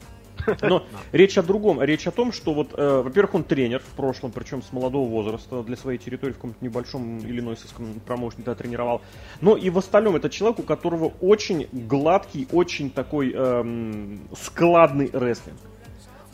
Но 0.62 0.84
речь 1.12 1.38
о 1.38 1.42
другом. 1.42 1.82
Речь 1.82 2.06
о 2.06 2.10
том, 2.10 2.32
что 2.32 2.54
вот, 2.54 2.70
э, 2.76 3.02
во-первых, 3.02 3.34
он 3.34 3.44
тренер 3.44 3.80
в 3.80 3.96
прошлом, 3.96 4.32
причем 4.32 4.62
с 4.62 4.72
молодого 4.72 5.08
возраста, 5.08 5.62
для 5.62 5.76
своей 5.76 5.98
территории 5.98 6.32
в 6.32 6.36
каком-то 6.36 6.64
небольшом 6.64 7.18
иллинойском 7.18 8.00
промоушне 8.06 8.44
да, 8.44 8.54
тренировал. 8.54 9.02
Но 9.40 9.56
и 9.56 9.70
в 9.70 9.78
остальном 9.78 10.16
это 10.16 10.30
человек, 10.30 10.60
у 10.60 10.62
которого 10.62 11.12
очень 11.20 11.68
гладкий, 11.72 12.48
очень 12.52 12.90
такой 12.90 13.32
эм, 13.32 14.20
складный 14.36 15.10
рестлинг. 15.12 15.58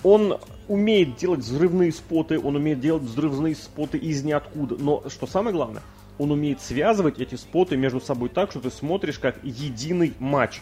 Он 0.02 0.38
умеет 0.68 1.16
делать 1.16 1.40
взрывные 1.40 1.90
споты, 1.92 2.38
он 2.38 2.56
умеет 2.56 2.80
делать 2.80 3.02
взрывные 3.04 3.54
споты 3.54 3.98
из 3.98 4.22
ниоткуда. 4.22 4.76
Но 4.78 5.02
что 5.08 5.26
самое 5.26 5.54
главное, 5.54 5.82
он 6.18 6.30
умеет 6.30 6.60
связывать 6.60 7.18
эти 7.18 7.34
споты 7.34 7.76
между 7.76 8.00
собой 8.00 8.28
так, 8.28 8.50
что 8.50 8.60
ты 8.60 8.70
смотришь 8.70 9.18
как 9.18 9.42
единый 9.42 10.14
матч 10.18 10.60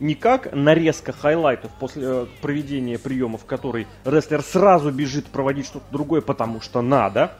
не 0.00 0.14
как 0.14 0.52
нарезка 0.52 1.12
хайлайтов 1.12 1.70
после 1.78 2.02
э, 2.04 2.26
проведения 2.42 2.98
приемов, 2.98 3.42
в 3.42 3.46
которой 3.46 3.86
рестлер 4.04 4.42
сразу 4.42 4.90
бежит 4.90 5.26
проводить 5.26 5.66
что-то 5.66 5.86
другое, 5.90 6.20
потому 6.20 6.60
что 6.60 6.82
надо, 6.82 7.32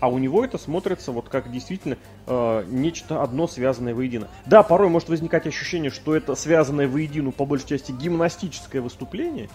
а 0.00 0.08
у 0.08 0.18
него 0.18 0.44
это 0.44 0.58
смотрится 0.58 1.12
вот 1.12 1.28
как 1.28 1.50
действительно 1.50 1.96
э, 2.26 2.64
нечто 2.68 3.22
одно 3.22 3.46
связанное 3.46 3.94
воедино. 3.94 4.28
Да, 4.46 4.62
порой 4.62 4.88
может 4.88 5.08
возникать 5.08 5.46
ощущение, 5.46 5.90
что 5.90 6.14
это 6.14 6.34
связанное 6.34 6.88
воедино 6.88 7.30
по 7.30 7.46
большей 7.46 7.68
части 7.68 7.92
гимнастическое 7.92 8.82
выступление, 8.82 9.48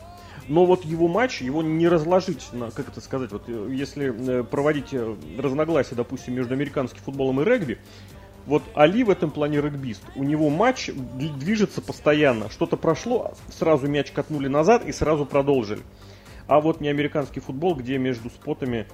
но 0.47 0.65
вот 0.65 0.85
его 0.85 1.07
матч, 1.07 1.41
его 1.41 1.61
не 1.61 1.87
разложить 1.87 2.47
на, 2.51 2.71
как 2.71 2.87
это 2.87 3.01
сказать, 3.01 3.31
вот 3.31 3.43
э, 3.47 3.67
если 3.71 4.39
э, 4.39 4.43
проводить 4.43 4.95
разногласия, 5.37 5.95
допустим, 5.95 6.33
между 6.33 6.53
американским 6.53 7.01
футболом 7.01 7.41
и 7.41 7.43
регби, 7.43 7.77
вот 8.50 8.64
Али 8.74 9.04
в 9.04 9.12
этом 9.12 9.30
плане 9.30 9.62
регбист. 9.62 10.02
У 10.16 10.24
него 10.24 10.50
матч 10.50 10.89
движется 10.89 11.82
постоянно. 11.82 12.50
Что-то 12.50 12.78
прошло, 12.78 13.34
сразу 13.56 13.88
мяч 13.88 14.12
катнули 14.12 14.47
назад 14.47 14.86
и 14.86 14.91
сразу 14.91 15.26
продолжили. 15.26 15.82
А 16.47 16.60
вот 16.60 16.82
не 16.82 16.89
американский 16.89 17.41
футбол, 17.41 17.76
где 17.76 18.00
между 18.00 18.32
спотами 18.32 18.88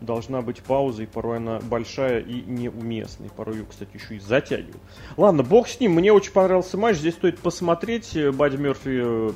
должна 0.00 0.40
быть 0.40 0.62
пауза, 0.62 1.02
и 1.02 1.06
порой 1.06 1.36
она 1.36 1.60
большая 1.60 2.20
и 2.20 2.40
неуместная. 2.46 3.28
Порой 3.28 3.58
ее, 3.58 3.66
кстати, 3.68 3.90
еще 3.92 4.16
и 4.16 4.18
затягивают. 4.18 4.82
Ладно, 5.18 5.42
бог 5.42 5.68
с 5.68 5.78
ним. 5.80 5.92
Мне 5.92 6.10
очень 6.10 6.32
понравился 6.32 6.78
матч. 6.78 6.96
Здесь 6.96 7.14
стоит 7.14 7.38
посмотреть. 7.38 8.16
Бадди 8.32 8.56
Мерфи, 8.56 9.02
э, 9.02 9.30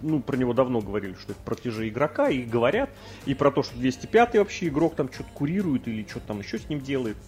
ну, 0.00 0.20
про 0.20 0.36
него 0.36 0.54
давно 0.54 0.80
говорили, 0.80 1.14
что 1.20 1.32
это 1.32 1.40
протеже 1.42 1.86
игрока, 1.86 2.30
и 2.30 2.42
говорят. 2.44 2.88
И 3.26 3.34
про 3.34 3.50
то, 3.50 3.62
что 3.62 3.76
205-й 3.76 4.38
вообще 4.38 4.68
игрок 4.68 4.94
там 4.94 5.12
что-то 5.12 5.28
курирует 5.34 5.86
или 5.86 6.06
что-то 6.08 6.28
там 6.28 6.40
еще 6.40 6.58
с 6.58 6.68
ним 6.70 6.80
делает. 6.80 7.18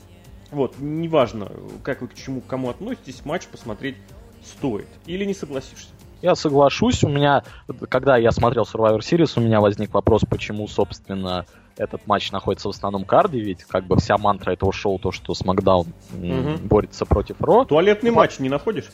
Вот, 0.55 0.77
неважно, 0.79 1.51
как 1.83 2.01
вы 2.01 2.09
к 2.09 2.15
чему, 2.15 2.41
к 2.41 2.47
кому 2.47 2.71
относитесь, 2.71 3.25
матч 3.25 3.47
посмотреть 3.47 3.97
стоит. 4.45 4.87
Или 5.07 5.25
не 5.25 5.35
согласишься? 5.35 5.89
Я 6.23 6.37
соглашусь. 6.37 7.03
У 7.03 7.09
меня, 7.09 7.43
когда 7.89 8.17
я 8.17 8.31
смотрел 8.31 8.63
Survivor 8.63 9.01
Series, 9.01 9.33
у 9.37 9.41
меня 9.41 9.61
возник 9.61 9.93
вопрос, 9.93 10.23
почему, 10.29 10.69
собственно, 10.69 11.45
этот 11.77 12.07
матч 12.07 12.31
находится 12.31 12.69
в 12.69 12.71
основном 12.71 13.05
карде, 13.05 13.41
ведь 13.41 13.65
как 13.65 13.85
бы 13.85 13.97
вся 13.97 14.17
мантра 14.17 14.53
этого 14.53 14.73
шоу 14.73 14.99
то, 14.99 15.11
что 15.11 15.35
Смакдаун 15.35 15.89
угу. 16.13 16.59
борется 16.63 17.05
против 17.05 17.41
Ро. 17.41 17.65
Туалетный 17.65 18.11
вот. 18.11 18.17
матч 18.17 18.39
не 18.39 18.49
находишь? 18.49 18.87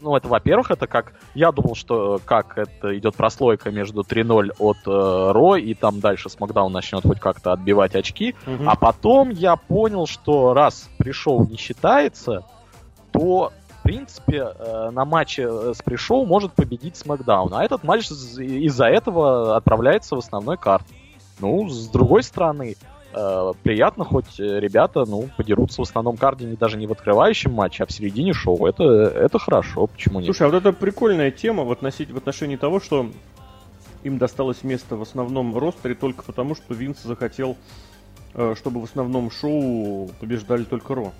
Ну, 0.00 0.16
это, 0.16 0.28
во-первых, 0.28 0.70
это 0.70 0.86
как... 0.86 1.12
Я 1.34 1.52
думал, 1.52 1.74
что 1.74 2.20
как 2.24 2.58
это 2.58 2.96
идет 2.98 3.16
прослойка 3.16 3.70
между 3.70 4.02
3-0 4.02 4.52
от 4.58 4.76
э, 4.86 5.32
Ро, 5.32 5.56
и 5.56 5.74
там 5.74 6.00
дальше 6.00 6.28
Смакдаун 6.28 6.72
начнет 6.72 7.02
хоть 7.02 7.20
как-то 7.20 7.52
отбивать 7.52 7.94
очки. 7.94 8.34
Угу. 8.46 8.64
А 8.66 8.76
потом 8.76 9.30
я 9.30 9.56
понял, 9.56 10.06
что 10.06 10.54
раз 10.54 10.88
пришел 10.98 11.46
не 11.46 11.56
считается, 11.56 12.44
то 13.12 13.52
в 13.80 13.82
принципе, 13.82 14.52
э, 14.58 14.90
на 14.90 15.04
матче 15.04 15.48
э, 15.48 15.72
с 15.74 15.80
пришел 15.80 16.26
может 16.26 16.52
победить 16.52 16.96
Смакдаун. 16.96 17.54
А 17.54 17.64
этот 17.64 17.84
матч 17.84 18.10
из-за 18.10 18.86
этого 18.86 19.56
отправляется 19.56 20.16
в 20.16 20.18
основной 20.18 20.56
карт. 20.56 20.84
Ну, 21.38 21.68
с 21.68 21.88
другой 21.88 22.22
стороны, 22.22 22.76
Э, 23.18 23.54
приятно, 23.62 24.04
хоть 24.04 24.38
э, 24.38 24.60
ребята, 24.60 25.06
ну, 25.06 25.30
подерутся 25.38 25.80
в 25.82 25.88
основном 25.88 26.18
карде 26.18 26.44
не 26.44 26.54
даже 26.56 26.76
не 26.76 26.86
в 26.86 26.92
открывающем 26.92 27.50
матче, 27.50 27.84
а 27.84 27.86
в 27.86 27.92
середине 27.92 28.34
шоу. 28.34 28.66
Это, 28.66 28.84
это 28.84 29.38
хорошо, 29.38 29.86
почему 29.86 30.20
нет? 30.20 30.26
Слушай, 30.26 30.42
а 30.42 30.50
вот 30.50 30.56
это 30.58 30.72
прикольная 30.74 31.30
тема 31.30 31.64
в, 31.64 31.72
относи... 31.72 32.04
в 32.04 32.16
отношении 32.18 32.56
того, 32.56 32.78
что 32.78 33.10
им 34.04 34.18
досталось 34.18 34.62
место 34.62 34.96
в 34.96 35.02
основном 35.02 35.56
ростере 35.56 35.94
только 35.94 36.24
потому, 36.24 36.54
что 36.54 36.74
Винс 36.74 37.02
захотел, 37.02 37.56
э, 38.34 38.54
чтобы 38.54 38.82
в 38.82 38.84
основном 38.84 39.30
шоу 39.30 40.10
побеждали 40.20 40.64
только 40.64 40.94
Ро. 40.94 41.12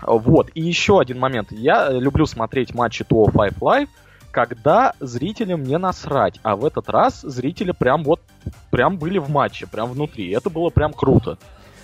Вот, 0.00 0.50
и 0.54 0.62
еще 0.62 1.00
один 1.00 1.18
момент. 1.18 1.52
Я 1.52 1.90
люблю 1.90 2.24
смотреть 2.24 2.74
матчи 2.74 3.04
205 3.06 3.52
Live, 3.60 3.88
когда 4.32 4.94
зрителям 4.98 5.62
не 5.62 5.78
насрать. 5.78 6.40
А 6.42 6.56
в 6.56 6.64
этот 6.64 6.88
раз 6.88 7.20
зрители 7.20 7.70
прям 7.70 8.02
вот, 8.02 8.20
прям 8.70 8.96
были 8.96 9.18
в 9.18 9.30
матче, 9.30 9.66
прям 9.66 9.90
внутри. 9.90 10.30
Это 10.30 10.50
было 10.50 10.70
прям 10.70 10.92
круто. 10.92 11.38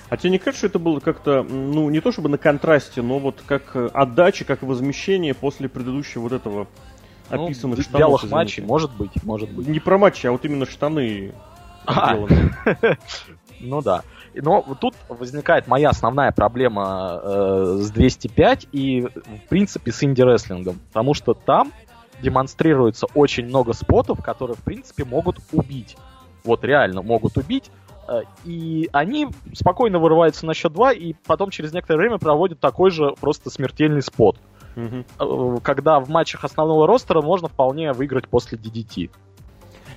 А 0.08 0.16
тебе 0.16 0.30
не 0.30 0.38
кажется, 0.38 0.60
что 0.60 0.66
это 0.68 0.78
было 0.78 1.00
как-то, 1.00 1.42
ну, 1.42 1.90
не 1.90 2.00
то 2.00 2.10
чтобы 2.10 2.30
на 2.30 2.38
контрасте, 2.38 3.02
но 3.02 3.18
вот 3.18 3.42
как 3.46 3.76
отдача, 3.76 4.46
как 4.46 4.62
возмещение 4.62 5.34
после 5.34 5.68
предыдущего 5.68 6.22
вот 6.22 6.32
этого 6.32 6.66
ну, 7.30 7.44
описанных 7.44 7.76
ну, 7.76 7.84
штанов? 7.84 8.08
Белых 8.08 8.30
матчей, 8.30 8.64
может 8.64 8.90
быть, 8.92 9.22
может 9.22 9.50
быть. 9.50 9.68
Не 9.68 9.80
про 9.80 9.98
матчи, 9.98 10.26
а 10.26 10.32
вот 10.32 10.44
именно 10.46 10.64
штаны 10.64 11.34
а. 11.86 12.16
Ну 13.60 13.82
да. 13.82 14.02
Но 14.34 14.62
тут 14.80 14.94
возникает 15.08 15.66
моя 15.66 15.90
основная 15.90 16.32
проблема 16.32 17.20
э, 17.22 17.78
с 17.80 17.90
205 17.90 18.68
и, 18.72 19.02
в 19.02 19.48
принципе, 19.48 19.90
с 19.90 20.02
инди-рестлингом. 20.02 20.78
Потому 20.88 21.14
что 21.14 21.34
там 21.34 21.72
демонстрируется 22.22 23.06
очень 23.14 23.46
много 23.46 23.72
спотов, 23.72 24.22
которые, 24.22 24.56
в 24.56 24.62
принципе, 24.62 25.04
могут 25.04 25.38
убить. 25.52 25.96
Вот 26.44 26.64
реально 26.64 27.02
могут 27.02 27.36
убить. 27.36 27.70
Э, 28.08 28.22
и 28.44 28.88
они 28.92 29.28
спокойно 29.54 29.98
вырываются 29.98 30.46
на 30.46 30.54
счет 30.54 30.72
2, 30.72 30.92
и 30.92 31.14
потом 31.26 31.50
через 31.50 31.72
некоторое 31.72 31.98
время 31.98 32.18
проводят 32.18 32.60
такой 32.60 32.90
же 32.90 33.14
просто 33.20 33.50
смертельный 33.50 34.02
спот. 34.02 34.38
Угу. 34.76 35.60
Когда 35.62 35.98
в 36.00 36.08
матчах 36.08 36.44
основного 36.44 36.86
ростера 36.86 37.20
можно 37.20 37.48
вполне 37.48 37.92
выиграть 37.92 38.28
после 38.28 38.58
DDT. 38.58 39.10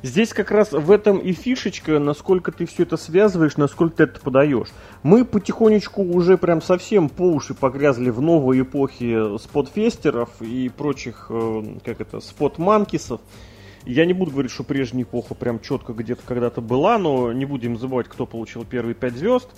Здесь 0.04 0.34
как 0.34 0.50
раз 0.50 0.72
в 0.72 0.90
этом 0.90 1.20
и 1.20 1.32
фишечка, 1.32 2.00
насколько 2.00 2.52
ты 2.52 2.66
все 2.66 2.84
это 2.84 2.98
связываешь, 2.98 3.56
насколько 3.58 3.98
ты 3.98 4.04
это 4.04 4.20
подаешь. 4.20 4.70
Мы 5.04 5.26
потихонечку 5.26 6.02
уже 6.02 6.40
прям 6.40 6.62
совсем 6.62 7.08
по 7.08 7.22
уши 7.22 7.54
погрязли 7.54 8.10
в 8.10 8.20
новой 8.20 8.62
эпохе 8.62 9.38
спотфестеров 9.38 10.30
и 10.42 10.70
прочих, 10.70 11.28
э, 11.30 11.64
как 11.86 12.02
это, 12.02 12.20
спот-манкисов. 12.20 13.22
Я 13.86 14.06
не 14.06 14.14
буду 14.14 14.32
говорить, 14.32 14.52
что 14.52 14.64
прежняя 14.64 15.04
эпоха 15.04 15.36
прям 15.36 15.60
четко 15.60 15.94
где-то 15.94 16.24
когда-то 16.26 16.62
была, 16.62 16.98
но 16.98 17.32
не 17.32 17.46
будем 17.46 17.78
забывать, 17.78 18.08
кто 18.08 18.26
получил 18.26 18.66
первые 18.66 18.96
пять 18.96 19.14
звезд. 19.14 19.50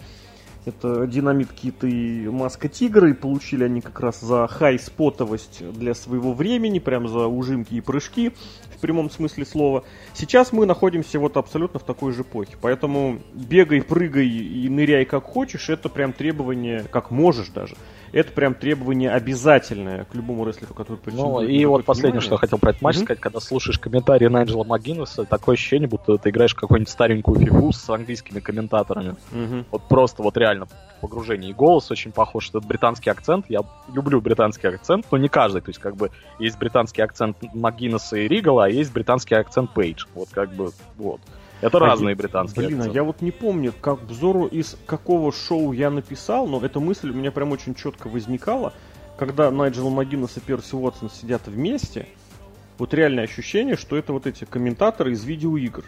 Это 0.66 1.06
Динамит 1.08 1.52
Кит 1.52 1.84
и 1.84 2.28
Маска 2.30 2.70
Тигра, 2.70 3.10
и 3.10 3.14
получили 3.14 3.66
они 3.66 3.82
как 3.82 4.00
раз 4.00 4.22
за 4.22 4.48
хай-спотовость 4.48 5.62
для 5.74 5.94
своего 5.94 6.34
времени, 6.34 6.80
прям 6.80 7.08
за 7.10 7.28
ужимки 7.28 7.76
и 7.76 7.82
прыжки, 7.82 8.32
в 8.76 8.80
прямом 8.80 9.10
смысле 9.10 9.46
слова. 9.46 9.84
Сейчас 10.14 10.54
мы 10.54 10.66
находимся 10.66 11.20
вот 11.20 11.36
абсолютно 11.36 11.80
в 11.80 11.84
такой 11.84 12.14
же 12.14 12.22
эпохе, 12.22 12.56
поэтому 12.62 13.20
бегай, 13.34 13.82
прыгай 13.82 14.28
и 14.28 14.70
ныряй 14.70 15.04
как 15.04 15.26
хочешь, 15.26 15.70
это 15.70 15.90
прям 15.90 16.14
требование, 16.14 16.86
как 16.92 17.12
можешь 17.12 17.50
даже, 17.50 17.76
это 18.14 18.32
прям 18.32 18.54
требование 18.54 19.12
обязательное 19.12 20.06
к 20.06 20.14
любому 20.14 20.46
рестлеру, 20.46 20.74
который 20.74 20.98
претендует. 20.98 21.50
Ну, 21.50 21.54
и 21.54 21.66
вот 21.66 21.84
последнее, 21.84 22.22
что 22.22 22.36
я 22.36 22.38
хотел 22.38 22.60
про 22.60 22.70
этот 22.70 22.82
матч 22.82 22.96
mm-hmm. 22.96 23.04
сказать, 23.04 23.20
когда 23.20 23.40
слушаешь 23.40 23.80
комментарии 23.80 24.28
Найджела 24.28 24.64
МакГиннесса, 24.64 25.26
такое 25.26 25.56
ощущение, 25.56 25.90
будто 25.90 26.18
ты 26.18 26.30
играешь 26.30 26.54
в 26.54 26.60
какую-нибудь 26.60 26.90
старенькую 26.90 27.40
фифу 27.40 27.72
с 27.72 27.90
английскими 27.90 28.40
комментаторами. 28.40 29.16
Mm-hmm. 29.32 29.66
Вот 29.72 29.88
просто 29.90 30.22
вот 30.22 30.38
реально 30.38 30.68
погружение. 31.02 31.50
И 31.50 31.54
голос 31.54 31.90
очень 31.90 32.12
похож, 32.12 32.50
это 32.50 32.60
британский 32.60 33.10
акцент. 33.10 33.48
Я 33.50 33.62
люблю 33.92 34.22
британский 34.22 34.68
акцент, 34.68 35.08
но 35.12 35.18
не 35.18 35.28
каждый. 35.28 35.62
То 35.62 35.70
есть, 35.70 35.80
как 35.80 35.96
бы, 35.96 36.12
есть 36.38 36.58
британский 36.60 37.02
акцент 37.02 37.38
МакГиннесса 37.54 38.18
и 38.18 38.28
Ригала, 38.28 38.66
а 38.66 38.70
есть 38.70 38.94
британский 38.94 39.36
акцент 39.36 39.74
Пейдж. 39.74 40.06
Вот, 40.14 40.30
как 40.32 40.54
бы, 40.54 40.72
вот. 40.98 41.20
Это 41.64 41.80
разные 41.80 42.16
британские 42.16 42.68
Блин, 42.68 42.80
акценты. 42.80 42.98
я 42.98 43.04
вот 43.04 43.22
не 43.22 43.32
помню, 43.32 43.74
как 43.80 44.02
взору 44.04 44.48
из 44.48 44.78
какого 44.86 45.32
шоу 45.32 45.72
я 45.72 45.90
написал, 45.90 46.48
но 46.48 46.60
эта 46.60 46.80
мысль 46.80 47.10
у 47.12 47.14
меня 47.14 47.32
прям 47.32 47.52
очень 47.52 47.74
четко 47.74 48.10
возникала, 48.10 48.74
когда 49.18 49.50
Найджел 49.50 49.90
Магинес 49.90 50.36
и 50.38 50.40
Перси 50.42 50.76
Уотсон 50.76 51.10
сидят 51.10 51.48
вместе, 51.48 52.08
вот 52.78 52.94
реальное 52.94 53.24
ощущение, 53.24 53.78
что 53.78 53.96
это 53.96 54.12
вот 54.12 54.28
эти 54.28 54.44
комментаторы 54.44 55.14
из 55.14 55.24
видеоигр. 55.24 55.86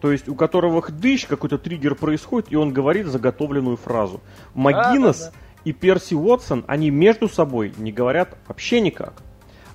То 0.00 0.10
есть 0.10 0.28
у 0.28 0.34
которого 0.34 0.80
хдыщ, 0.80 1.26
какой-то 1.26 1.58
триггер 1.58 1.94
происходит, 1.94 2.50
и 2.50 2.56
он 2.56 2.72
говорит 2.72 3.06
заготовленную 3.06 3.76
фразу. 3.76 4.20
Магинес 4.54 5.18
да, 5.18 5.24
да, 5.26 5.30
да. 5.30 5.60
и 5.64 5.72
Перси 5.72 6.14
Уотсон, 6.14 6.64
они 6.66 6.90
между 6.90 7.28
собой 7.28 7.72
не 7.76 7.92
говорят 7.92 8.36
вообще 8.46 8.80
никак. 8.80 9.22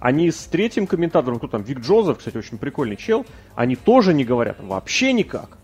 Они 0.04 0.32
с 0.32 0.47
третьим 0.47 0.86
комментатором, 0.86 1.38
кто 1.38 1.47
там, 1.47 1.62
Вик 1.62 1.80
Джозеф, 1.80 2.18
кстати, 2.18 2.36
очень 2.36 2.58
прикольный 2.58 2.97
чел, 2.97 3.26
они 3.56 3.78
тоже 3.78 4.14
не 4.14 4.26
говорят 4.26 4.58
вообще 4.60 5.14
никак. 5.14 5.58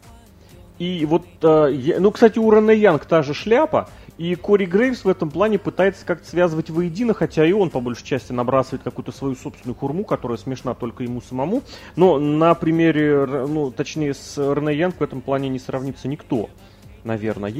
И 0.77 1.05
вот, 1.05 1.25
э, 1.41 1.95
ну, 1.99 2.09
кстати, 2.09 2.39
у 2.39 2.49
Рене 2.49 2.73
Янг 2.75 3.03
та 3.03 3.21
же 3.21 3.33
шляпа, 3.33 3.89
и 4.17 4.35
Кори 4.35 4.63
Грейвс 4.63 5.03
в 5.03 5.09
этом 5.09 5.29
плане 5.29 5.59
пытается 5.59 6.05
как-то 6.05 6.25
связывать 6.25 6.69
воедино, 6.69 7.13
хотя 7.13 7.45
и 7.45 7.51
он 7.51 7.69
по 7.69 7.81
большей 7.81 8.05
части 8.05 8.31
набрасывает 8.31 8.81
какую-то 8.81 9.11
свою 9.11 9.35
собственную 9.35 9.75
хурму, 9.75 10.05
которая 10.05 10.37
смешна 10.37 10.73
только 10.73 11.03
ему 11.03 11.19
самому. 11.19 11.61
Но 11.97 12.17
на 12.17 12.53
примере, 12.53 13.25
ну, 13.25 13.71
точнее, 13.71 14.13
с 14.13 14.37
Рене 14.37 14.73
Янг 14.73 15.01
в 15.01 15.03
этом 15.03 15.19
плане 15.19 15.49
не 15.49 15.59
сравнится 15.59 16.07
никто, 16.07 16.49
наверное 17.03 17.51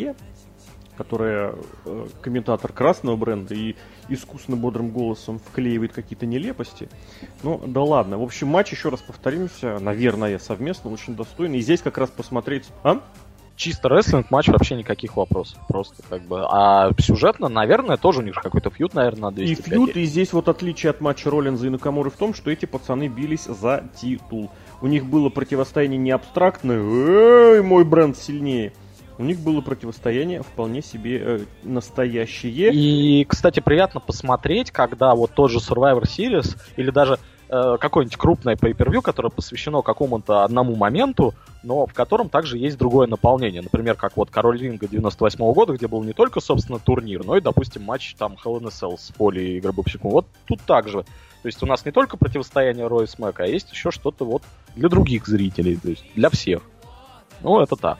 которая 1.00 1.56
э, 1.86 2.08
комментатор 2.22 2.74
красного 2.74 3.16
бренда 3.16 3.56
и 3.56 3.78
искусно 4.10 4.58
бодрым 4.58 4.90
голосом 4.90 5.40
вклеивает 5.40 5.94
какие-то 5.94 6.26
нелепости. 6.26 6.90
Ну, 7.42 7.58
да 7.66 7.82
ладно. 7.82 8.18
В 8.18 8.24
общем, 8.24 8.50
матч, 8.50 8.74
еще 8.74 8.90
раз 8.90 9.00
повторимся, 9.00 9.80
наверное, 9.80 10.38
совместно, 10.40 10.92
очень 10.92 11.16
достойный. 11.16 11.60
И 11.60 11.62
здесь 11.62 11.82
как 11.82 11.98
раз 11.98 12.10
посмотреть... 12.10 12.66
А? 12.84 13.02
Чисто 13.56 13.88
рестлинг 13.88 14.30
матч 14.30 14.50
вообще 14.50 14.76
никаких 14.76 15.16
вопросов. 15.16 15.58
Просто 15.70 16.04
как 16.10 16.22
бы. 16.24 16.46
А 16.50 16.92
сюжетно, 16.98 17.48
наверное, 17.48 17.96
тоже 17.96 18.20
у 18.20 18.24
них 18.24 18.36
какой-то 18.36 18.70
фьют, 18.70 18.94
наверное, 18.94 19.32
надо. 19.32 19.42
И 19.42 19.56
фьют, 19.56 19.96
и 19.96 20.04
здесь 20.04 20.34
вот 20.34 20.50
отличие 20.50 20.90
от 20.90 21.00
матча 21.00 21.30
Роллинза 21.30 21.68
и 21.68 21.70
Накамуры 21.70 22.10
в 22.10 22.16
том, 22.16 22.34
что 22.34 22.52
эти 22.52 22.66
пацаны 22.66 23.08
бились 23.08 23.46
за 23.46 23.86
титул. 24.02 24.50
У 24.82 24.88
них 24.88 25.06
было 25.06 25.30
противостояние 25.30 25.98
не 25.98 26.12
абстрактное, 26.12 26.78
эй, 26.78 27.62
мой 27.62 27.84
бренд 27.84 28.18
сильнее, 28.18 28.74
у 29.20 29.24
них 29.24 29.40
было 29.40 29.60
противостояние 29.60 30.42
вполне 30.42 30.82
себе 30.82 31.20
э, 31.22 31.40
настоящее. 31.64 32.72
И, 32.74 33.26
кстати, 33.26 33.60
приятно 33.60 34.00
посмотреть, 34.00 34.72
когда 34.72 35.14
вот 35.14 35.32
тот 35.36 35.52
же 35.52 35.60
Survivor 35.60 36.04
Series 36.04 36.58
или 36.78 36.90
даже 36.90 37.20
э, 37.50 37.78
какое-нибудь 37.82 38.16
крупное 38.16 38.56
pay-per-view, 38.56 39.02
которое 39.02 39.30
посвящено 39.30 39.82
какому-то 39.82 40.46
одному 40.46 40.78
моменту, 40.78 41.34
но 41.64 41.86
в 41.86 41.94
котором 41.94 42.30
также 42.30 42.58
есть 42.58 42.78
другое 42.78 43.08
наполнение. 43.08 43.62
Например, 43.62 43.96
как 43.96 44.16
вот 44.16 44.30
Король 44.30 44.58
Ринга 44.58 44.88
98 44.88 45.38
-го 45.38 45.54
года, 45.54 45.74
где 45.74 45.90
был 45.90 46.02
не 46.02 46.14
только, 46.14 46.40
собственно, 46.40 46.80
турнир, 46.80 47.26
но 47.26 47.36
и, 47.36 47.42
допустим, 47.42 47.84
матч 47.84 48.16
там 48.18 48.38
Hell 48.42 48.62
in 48.62 48.68
a 48.68 48.70
Cell 48.70 48.98
с 48.98 49.12
Поли 49.12 49.58
и 49.58 49.60
Гробовщиком. 49.60 50.12
Вот 50.12 50.28
тут 50.46 50.62
также. 50.62 51.04
То 51.42 51.46
есть 51.46 51.62
у 51.62 51.66
нас 51.66 51.84
не 51.84 51.92
только 51.92 52.16
противостояние 52.16 52.88
Рой 52.88 53.04
и 53.04 53.08
Смэка, 53.08 53.44
а 53.44 53.48
есть 53.48 53.70
еще 53.70 53.92
что-то 53.92 54.24
вот 54.24 54.44
для 54.78 54.88
других 54.88 55.28
зрителей, 55.28 55.76
то 55.76 55.90
есть 55.90 56.06
для 56.16 56.30
всех. 56.30 56.62
Ну, 57.42 57.60
это 57.60 57.76
так 57.76 57.98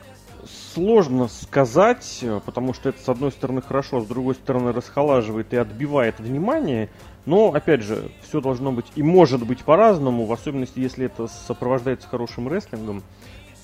сложно 0.74 1.28
сказать, 1.28 2.24
потому 2.44 2.74
что 2.74 2.88
это, 2.90 3.00
с 3.00 3.08
одной 3.08 3.32
стороны, 3.32 3.62
хорошо, 3.62 4.00
с 4.00 4.06
другой 4.06 4.34
стороны, 4.34 4.72
расхолаживает 4.72 5.52
и 5.52 5.56
отбивает 5.56 6.20
внимание. 6.20 6.88
Но, 7.26 7.52
опять 7.52 7.82
же, 7.82 8.10
все 8.22 8.40
должно 8.40 8.72
быть 8.72 8.86
и 8.94 9.02
может 9.02 9.46
быть 9.46 9.62
по-разному, 9.62 10.26
в 10.26 10.32
особенности, 10.32 10.80
если 10.80 11.06
это 11.06 11.26
сопровождается 11.26 12.08
хорошим 12.08 12.52
рестлингом, 12.52 13.02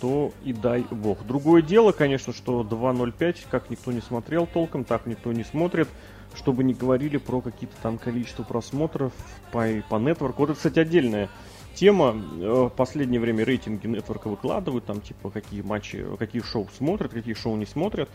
то 0.00 0.32
и 0.44 0.52
дай 0.52 0.84
бог. 0.90 1.24
Другое 1.26 1.62
дело, 1.62 1.92
конечно, 1.92 2.32
что 2.32 2.62
2.05, 2.62 3.46
как 3.50 3.70
никто 3.70 3.92
не 3.92 4.00
смотрел 4.00 4.46
толком, 4.46 4.84
так 4.84 5.06
никто 5.06 5.32
не 5.32 5.44
смотрит, 5.44 5.88
чтобы 6.34 6.64
не 6.64 6.74
говорили 6.74 7.16
про 7.16 7.40
какие-то 7.40 7.76
там 7.82 7.96
количество 7.96 8.42
просмотров 8.42 9.12
по, 9.52 9.66
по 9.88 9.94
Network. 9.94 10.34
Вот 10.36 10.50
это, 10.50 10.54
кстати, 10.54 10.78
отдельная 10.78 11.30
тема. 11.76 12.16
Э, 12.40 12.64
в 12.64 12.70
последнее 12.70 13.20
время 13.20 13.44
рейтинги 13.44 13.86
нетворка 13.86 14.28
выкладывают, 14.28 14.84
там, 14.84 15.00
типа, 15.00 15.30
какие 15.30 15.62
матчи, 15.62 16.04
какие 16.18 16.42
шоу 16.42 16.66
смотрят, 16.76 17.12
какие 17.12 17.34
шоу 17.34 17.56
не 17.56 17.66
смотрят. 17.66 18.08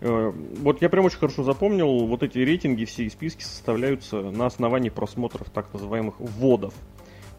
Э, 0.00 0.32
вот 0.58 0.82
я 0.82 0.88
прям 0.88 1.04
очень 1.04 1.18
хорошо 1.18 1.44
запомнил, 1.44 2.06
вот 2.06 2.22
эти 2.22 2.38
рейтинги, 2.38 2.84
все 2.84 3.08
списки 3.08 3.42
составляются 3.42 4.16
на 4.16 4.46
основании 4.46 4.90
просмотров 4.90 5.50
так 5.50 5.72
называемых 5.72 6.18
вводов. 6.18 6.74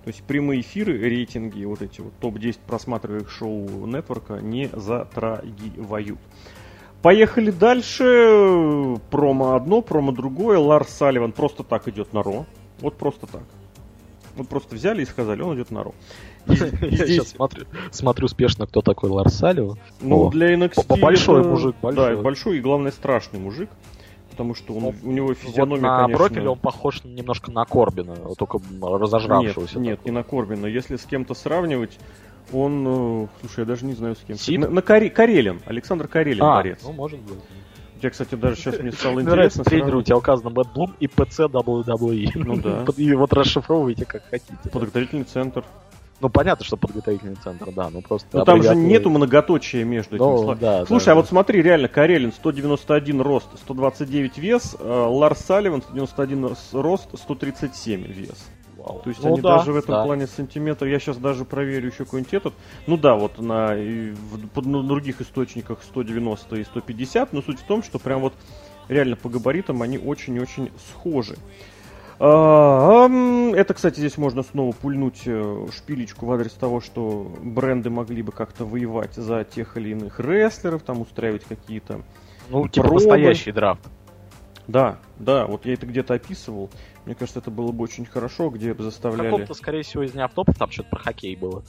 То 0.05 0.09
есть 0.09 0.23
прямые 0.23 0.61
эфиры, 0.61 0.97
рейтинги, 0.99 1.65
вот 1.65 1.81
эти 1.81 1.99
вот 1.99 2.13
топ-10 2.21 2.59
просматриваемых 2.67 3.29
шоу 3.29 3.87
нетворка 3.87 4.35
не 4.35 4.69
затрагивают. 4.71 6.19
Поехали 7.01 7.51
дальше. 7.51 8.97
Промо 9.11 9.55
одно, 9.55 9.81
промо 9.81 10.11
другое. 10.11 10.57
Ларс 10.57 10.89
Салливан 10.89 11.31
просто 11.31 11.63
так 11.63 11.87
идет 11.87 12.13
на 12.13 12.23
Ро. 12.23 12.45
Вот 12.79 12.97
просто 12.97 13.27
так. 13.27 13.43
Вот 14.35 14.49
просто 14.49 14.75
взяли 14.75 15.01
и 15.01 15.05
сказали, 15.05 15.41
он 15.41 15.55
идет 15.55 15.71
на 15.71 15.83
Ро. 15.83 15.93
Я 16.45 16.57
сейчас 16.57 17.29
смотрю, 17.29 17.65
смотрю 17.91 18.25
успешно, 18.25 18.67
кто 18.67 18.81
такой 18.81 19.09
Ларс 19.09 19.35
Салливан. 19.35 19.79
Ну, 20.01 20.29
для 20.29 20.53
NXT... 20.53 20.99
Большой 20.99 21.43
мужик, 21.43 21.75
большой. 21.81 22.15
Да, 22.15 22.21
большой 22.21 22.57
и, 22.57 22.61
главное, 22.61 22.91
страшный 22.91 23.39
мужик. 23.39 23.69
Потому 24.29 24.53
что 24.53 24.73
он, 24.73 24.93
у 25.01 25.11
него 25.11 25.33
физиономия, 25.33 25.83
вот 25.83 25.87
на 25.87 26.01
конечно... 26.03 26.17
профиле 26.17 26.49
он 26.49 26.59
похож 26.59 27.05
немножко 27.05 27.51
на 27.51 27.63
Корбина, 27.63 28.15
только 28.37 28.59
разожравшегося. 28.81 29.79
Нет, 29.79 29.99
нет, 29.99 30.05
не 30.05 30.11
на 30.11 30.23
Корбина. 30.23 30.65
Если 30.65 30.97
с 30.97 31.05
кем-то 31.05 31.33
сравнивать, 31.33 31.97
он... 32.51 32.85
Э, 32.85 33.27
слушай, 33.39 33.59
я 33.59 33.65
даже 33.65 33.85
не 33.85 33.93
знаю 33.93 34.17
с 34.17 34.19
кем. 34.19 34.35
Сид? 34.35 34.59
На, 34.59 34.69
на 34.69 34.81
Кари... 34.81 35.09
Карелин. 35.09 35.61
Александр 35.65 36.09
Карелин 36.09 36.43
а, 36.43 36.55
борец. 36.55 36.79
ну, 36.83 36.91
может 36.91 37.21
быть. 37.21 37.39
Я, 38.01 38.09
кстати, 38.09 38.35
даже 38.35 38.55
сейчас 38.57 38.79
мне 38.79 38.91
стало 38.91 39.21
интересно. 39.21 39.63
Тренер 39.63 39.95
у 39.95 40.01
тебя 40.01 40.17
указано 40.17 40.49
Мэтт 40.49 40.73
Блум 40.73 40.95
и 40.99 41.07
ПЦ 41.07 41.41
WWE. 41.41 42.31
Ну 42.35 42.57
да. 42.57 42.85
И 42.97 43.13
вот 43.13 43.33
расшифровывайте 43.33 44.05
как 44.05 44.23
хотите. 44.29 44.69
Подготовительный 44.71 45.23
центр. 45.23 45.63
Ну, 46.21 46.29
понятно, 46.29 46.63
что 46.63 46.77
подготовительный 46.77 47.35
центр, 47.35 47.71
да, 47.75 47.89
ну 47.89 48.01
просто... 48.01 48.37
Ну, 48.37 48.45
там 48.45 48.63
же 48.63 48.73
нету 48.73 49.09
многоточия 49.09 49.83
между 49.83 50.15
этими 50.15 50.25
ну, 50.25 50.55
да, 50.55 50.85
Слушай, 50.85 51.07
да, 51.07 51.11
а 51.11 51.15
да. 51.15 51.21
вот 51.21 51.27
смотри, 51.27 51.61
реально, 51.61 51.89
Карелин 51.89 52.31
191 52.31 53.21
рост, 53.21 53.47
129 53.57 54.37
вес, 54.37 54.77
э, 54.79 54.83
Ларс 54.83 55.39
Салливан 55.39 55.81
191 55.81 56.55
рост, 56.71 57.09
137 57.13 58.03
вес. 58.03 58.49
То 58.85 59.09
есть 59.09 59.23
ну, 59.23 59.33
они 59.33 59.41
да, 59.41 59.57
даже 59.57 59.71
в 59.71 59.77
этом 59.77 59.95
да. 59.95 60.03
плане 60.03 60.27
сантиметра, 60.27 60.89
я 60.89 60.99
сейчас 60.99 61.17
даже 61.17 61.45
проверю 61.45 61.87
еще 61.87 62.05
какой-нибудь 62.05 62.33
этот. 62.33 62.53
Ну 62.87 62.97
да, 62.97 63.15
вот 63.15 63.39
на, 63.39 63.75
в, 63.75 64.67
на 64.67 64.83
других 64.83 65.21
источниках 65.21 65.79
190 65.83 66.55
и 66.55 66.63
150, 66.63 67.33
но 67.33 67.41
суть 67.41 67.59
в 67.59 67.63
том, 67.63 67.83
что 67.83 67.99
прям 67.99 68.21
вот 68.21 68.33
реально 68.87 69.15
по 69.15 69.29
габаритам 69.29 69.81
они 69.81 69.97
очень-очень 69.97 70.71
схожи. 70.89 71.35
А, 72.17 73.09
это, 73.55 73.73
кстати, 73.73 73.99
здесь 73.99 74.17
можно 74.17 74.43
снова 74.43 74.71
пульнуть 74.71 75.23
э, 75.25 75.67
шпилечку 75.75 76.25
в 76.25 76.31
адрес 76.31 76.51
того, 76.53 76.79
что 76.79 77.29
бренды 77.41 77.89
могли 77.89 78.21
бы 78.21 78.31
как-то 78.31 78.65
воевать 78.65 79.15
за 79.15 79.43
тех 79.43 79.75
или 79.75 79.89
иных 79.89 80.19
рестлеров, 80.19 80.83
там 80.83 81.01
устраивать 81.01 81.43
какие-то 81.43 82.01
Ну, 82.49 82.67
типа 82.69 82.87
пробы. 82.87 83.03
настоящий 83.03 83.51
драфт. 83.51 83.81
Да, 84.67 84.99
да, 85.19 85.45
вот 85.45 85.65
я 85.65 85.73
это 85.73 85.85
где-то 85.85 86.15
описывал. 86.15 86.69
Мне 87.05 87.15
кажется, 87.15 87.39
это 87.39 87.51
было 87.51 87.71
бы 87.71 87.83
очень 87.83 88.05
хорошо, 88.05 88.49
где 88.49 88.73
бы 88.73 88.83
заставляли... 88.83 89.29
Каком-то, 89.29 89.53
скорее 89.53 89.83
всего, 89.83 90.03
из 90.03 90.13
неавтопов 90.13 90.57
там 90.57 90.71
что-то 90.71 90.89
про 90.89 90.99
хоккей 90.99 91.35
было. 91.35 91.63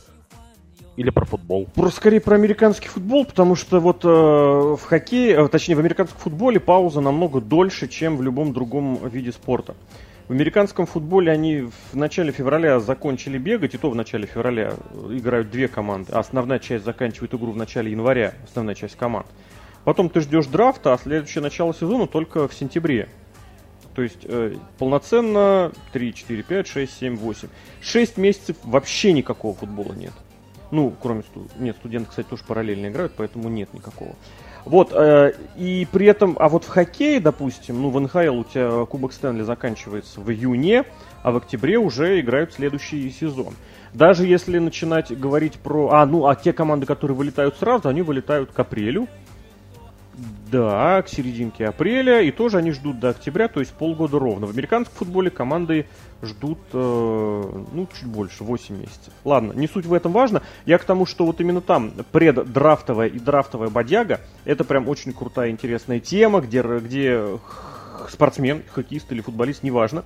Или 0.96 1.10
про 1.10 1.26
футбол? 1.26 1.66
Про, 1.74 1.90
скорее 1.90 2.20
про 2.20 2.36
американский 2.36 2.88
футбол, 2.88 3.26
потому 3.26 3.54
что 3.54 3.80
вот 3.80 4.04
э, 4.04 4.08
в 4.08 4.80
хоккее, 4.82 5.36
э, 5.36 5.48
точнее 5.48 5.74
в 5.74 5.80
американском 5.80 6.18
футболе 6.18 6.58
пауза 6.58 7.02
намного 7.02 7.42
дольше, 7.42 7.86
чем 7.86 8.16
в 8.16 8.22
любом 8.22 8.54
другом 8.54 9.06
виде 9.08 9.30
спорта. 9.30 9.74
В 10.28 10.32
американском 10.32 10.86
футболе 10.86 11.30
они 11.30 11.68
в 11.92 11.94
начале 11.94 12.32
февраля 12.32 12.80
закончили 12.80 13.38
бегать, 13.38 13.74
и 13.74 13.78
то 13.78 13.90
в 13.90 13.94
начале 13.94 14.26
февраля 14.26 14.72
играют 15.10 15.50
две 15.50 15.68
команды, 15.68 16.12
а 16.12 16.18
основная 16.18 16.58
часть 16.58 16.84
заканчивает 16.84 17.32
игру 17.34 17.52
в 17.52 17.56
начале 17.56 17.92
января, 17.92 18.32
основная 18.44 18.74
часть 18.74 18.96
команд. 18.96 19.26
Потом 19.86 20.08
ты 20.08 20.20
ждешь 20.20 20.46
драфта, 20.46 20.94
а 20.94 20.98
следующее 20.98 21.42
начало 21.42 21.72
сезона 21.72 22.08
только 22.08 22.48
в 22.48 22.54
сентябре. 22.54 23.08
То 23.94 24.02
есть 24.02 24.24
э, 24.24 24.56
полноценно 24.80 25.70
3, 25.92 26.12
4, 26.12 26.42
5, 26.42 26.66
6, 26.66 26.98
7, 26.98 27.16
8. 27.16 27.48
6 27.82 28.16
месяцев 28.16 28.56
вообще 28.64 29.12
никакого 29.12 29.54
футбола 29.54 29.92
нет. 29.92 30.12
Ну, 30.72 30.92
кроме 31.00 31.22
сту... 31.22 31.46
нет, 31.60 31.76
студенты, 31.76 32.10
кстати, 32.10 32.26
тоже 32.26 32.42
параллельно 32.48 32.88
играют, 32.88 33.12
поэтому 33.16 33.48
нет 33.48 33.72
никакого. 33.74 34.16
Вот, 34.64 34.92
э, 34.92 35.34
и 35.56 35.86
при 35.92 36.08
этом, 36.08 36.36
а 36.40 36.48
вот 36.48 36.64
в 36.64 36.68
хоккее, 36.68 37.20
допустим, 37.20 37.80
ну, 37.80 37.90
в 37.90 38.00
НХЛ 38.00 38.40
у 38.40 38.42
тебя 38.44 38.84
Кубок 38.86 39.12
Стэнли 39.12 39.42
заканчивается 39.42 40.20
в 40.20 40.28
июне, 40.32 40.82
а 41.22 41.30
в 41.30 41.36
октябре 41.36 41.78
уже 41.78 42.18
играют 42.18 42.52
следующий 42.54 43.08
сезон. 43.12 43.54
Даже 43.94 44.26
если 44.26 44.58
начинать 44.58 45.16
говорить 45.16 45.60
про... 45.60 45.90
А, 45.92 46.06
ну, 46.06 46.26
а 46.26 46.34
те 46.34 46.52
команды, 46.52 46.86
которые 46.86 47.16
вылетают 47.16 47.56
сразу, 47.56 47.88
они 47.88 48.02
вылетают 48.02 48.50
к 48.50 48.58
апрелю. 48.58 49.06
Да, 50.50 51.02
к 51.02 51.08
серединке 51.08 51.66
апреля, 51.66 52.22
и 52.22 52.30
тоже 52.30 52.58
они 52.58 52.70
ждут 52.70 53.00
до 53.00 53.08
октября, 53.10 53.48
то 53.48 53.58
есть 53.58 53.72
полгода 53.72 54.18
ровно. 54.18 54.46
В 54.46 54.50
американском 54.50 54.96
футболе 54.96 55.28
команды 55.28 55.86
ждут, 56.22 56.58
э, 56.72 57.62
ну, 57.72 57.88
чуть 57.92 58.06
больше, 58.06 58.44
8 58.44 58.76
месяцев. 58.76 59.12
Ладно, 59.24 59.52
не 59.54 59.66
суть 59.66 59.86
в 59.86 59.92
этом 59.92 60.12
важно. 60.12 60.42
Я 60.64 60.78
к 60.78 60.84
тому, 60.84 61.04
что 61.04 61.26
вот 61.26 61.40
именно 61.40 61.60
там 61.60 61.92
преддрафтовая 62.12 63.08
и 63.08 63.18
драфтовая 63.18 63.70
бодяга, 63.70 64.20
это 64.44 64.62
прям 64.62 64.88
очень 64.88 65.12
крутая, 65.12 65.50
интересная 65.50 65.98
тема, 65.98 66.40
где, 66.40 66.62
где 66.62 67.38
спортсмен, 68.08 68.62
хоккеист 68.72 69.10
или 69.10 69.20
футболист, 69.22 69.64
неважно, 69.64 70.04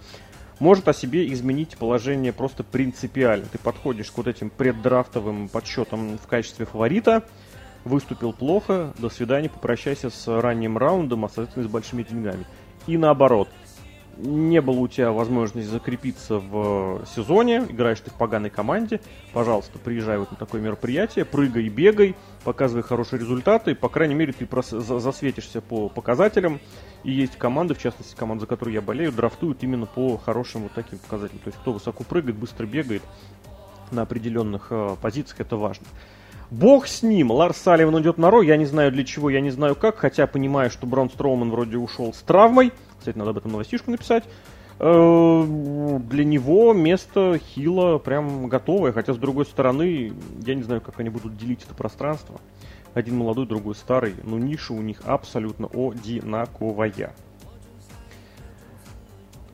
может 0.59 0.89
о 0.89 0.95
себе 0.95 1.31
изменить 1.33 1.77
положение 1.77 2.33
просто 2.33 2.65
принципиально. 2.65 3.47
Ты 3.51 3.59
подходишь 3.59 4.11
к 4.11 4.17
вот 4.17 4.27
этим 4.27 4.51
преддрафтовым 4.51 5.49
подсчетам 5.49 6.19
в 6.19 6.27
качестве 6.27 6.67
фаворита, 6.67 7.25
выступил 7.85 8.33
плохо, 8.33 8.93
до 8.99 9.09
свидания, 9.09 9.49
попрощайся 9.49 10.11
с 10.11 10.41
ранним 10.41 10.79
раундом, 10.79 11.25
а 11.25 11.29
соответственно 11.29 11.69
с 11.69 11.71
большими 11.71 12.03
деньгами. 12.03 12.45
И 12.87 12.97
наоборот, 12.97 13.49
не 14.17 14.61
было 14.61 14.81
у 14.81 14.89
тебя 14.89 15.13
возможности 15.13 15.69
закрепиться 15.69 16.39
в 16.39 17.05
сезоне, 17.15 17.59
играешь 17.69 18.01
ты 18.01 18.11
в 18.11 18.15
поганой 18.15 18.51
команде, 18.51 19.01
пожалуйста, 19.33 19.79
приезжай 19.79 20.19
вот 20.19 20.31
на 20.31 20.37
такое 20.37 20.61
мероприятие, 20.61 21.25
прыгай, 21.25 21.69
бегай, 21.69 22.15
показывай 22.45 22.83
хорошие 22.83 23.21
результаты, 23.21 23.75
по 23.75 23.89
крайней 23.89 24.15
мере, 24.15 24.33
ты 24.33 24.47
засветишься 24.63 25.61
по 25.61 25.89
показателям, 25.89 26.61
и 27.03 27.13
есть 27.13 27.37
команды, 27.37 27.75
в 27.75 27.79
частности, 27.79 28.15
команда, 28.15 28.43
за 28.43 28.47
которую 28.47 28.75
я 28.75 28.83
болею, 28.83 29.13
драфтуют 29.13 29.63
именно 29.63 29.87
по 29.87 30.19
хорошим 30.19 30.63
вот 30.63 30.73
таким 30.73 30.99
показателям. 30.99 31.41
То 31.43 31.49
есть, 31.49 31.59
кто 31.59 31.73
высоко 31.73 32.05
прыгает, 32.05 32.37
быстро 32.37 32.67
бегает 32.67 33.03
на 33.91 34.03
определенных 34.03 34.67
э, 34.71 34.97
позициях, 35.01 35.41
это 35.41 35.57
важно. 35.57 35.87
Бог 36.51 36.89
с 36.89 37.03
ним. 37.03 37.31
Ларс 37.31 37.57
Салливан 37.59 38.01
идет 38.03 38.19
на 38.19 38.31
Ро. 38.31 38.43
Я 38.43 38.57
не 38.57 38.67
знаю 38.67 38.91
для 38.91 39.05
чего, 39.05 39.31
я 39.31 39.41
не 39.41 39.51
знаю 39.51 39.77
как, 39.77 39.99
хотя 39.99 40.27
понимаю, 40.27 40.71
что 40.71 40.87
Брон 40.87 41.09
Строуман 41.09 41.51
вроде 41.51 41.77
ушел 41.77 42.13
с 42.13 42.19
травмой. 42.19 42.73
Кстати, 42.99 43.17
надо 43.17 43.31
об 43.31 43.39
этом 43.39 43.53
новостишку 43.53 43.91
написать. 43.91 44.25
Э, 44.81 45.45
для 46.09 46.25
него 46.25 46.73
место 46.73 47.39
Хила 47.39 47.99
прям 47.99 48.49
готовое, 48.49 48.93
хотя 48.93 49.13
с 49.13 49.19
другой 49.19 49.45
стороны, 49.45 50.13
я 50.45 50.55
не 50.55 50.63
знаю, 50.63 50.81
как 50.81 50.99
они 50.99 51.11
будут 51.11 51.37
делить 51.37 51.63
это 51.63 51.75
пространство. 51.75 52.41
Один 52.95 53.19
молодой, 53.19 53.47
другой 53.47 53.77
старый, 53.77 54.15
но 54.25 54.39
ниша 54.39 54.73
у 54.73 54.81
них 54.81 55.03
абсолютно 55.05 55.67
одинаковая 55.67 57.15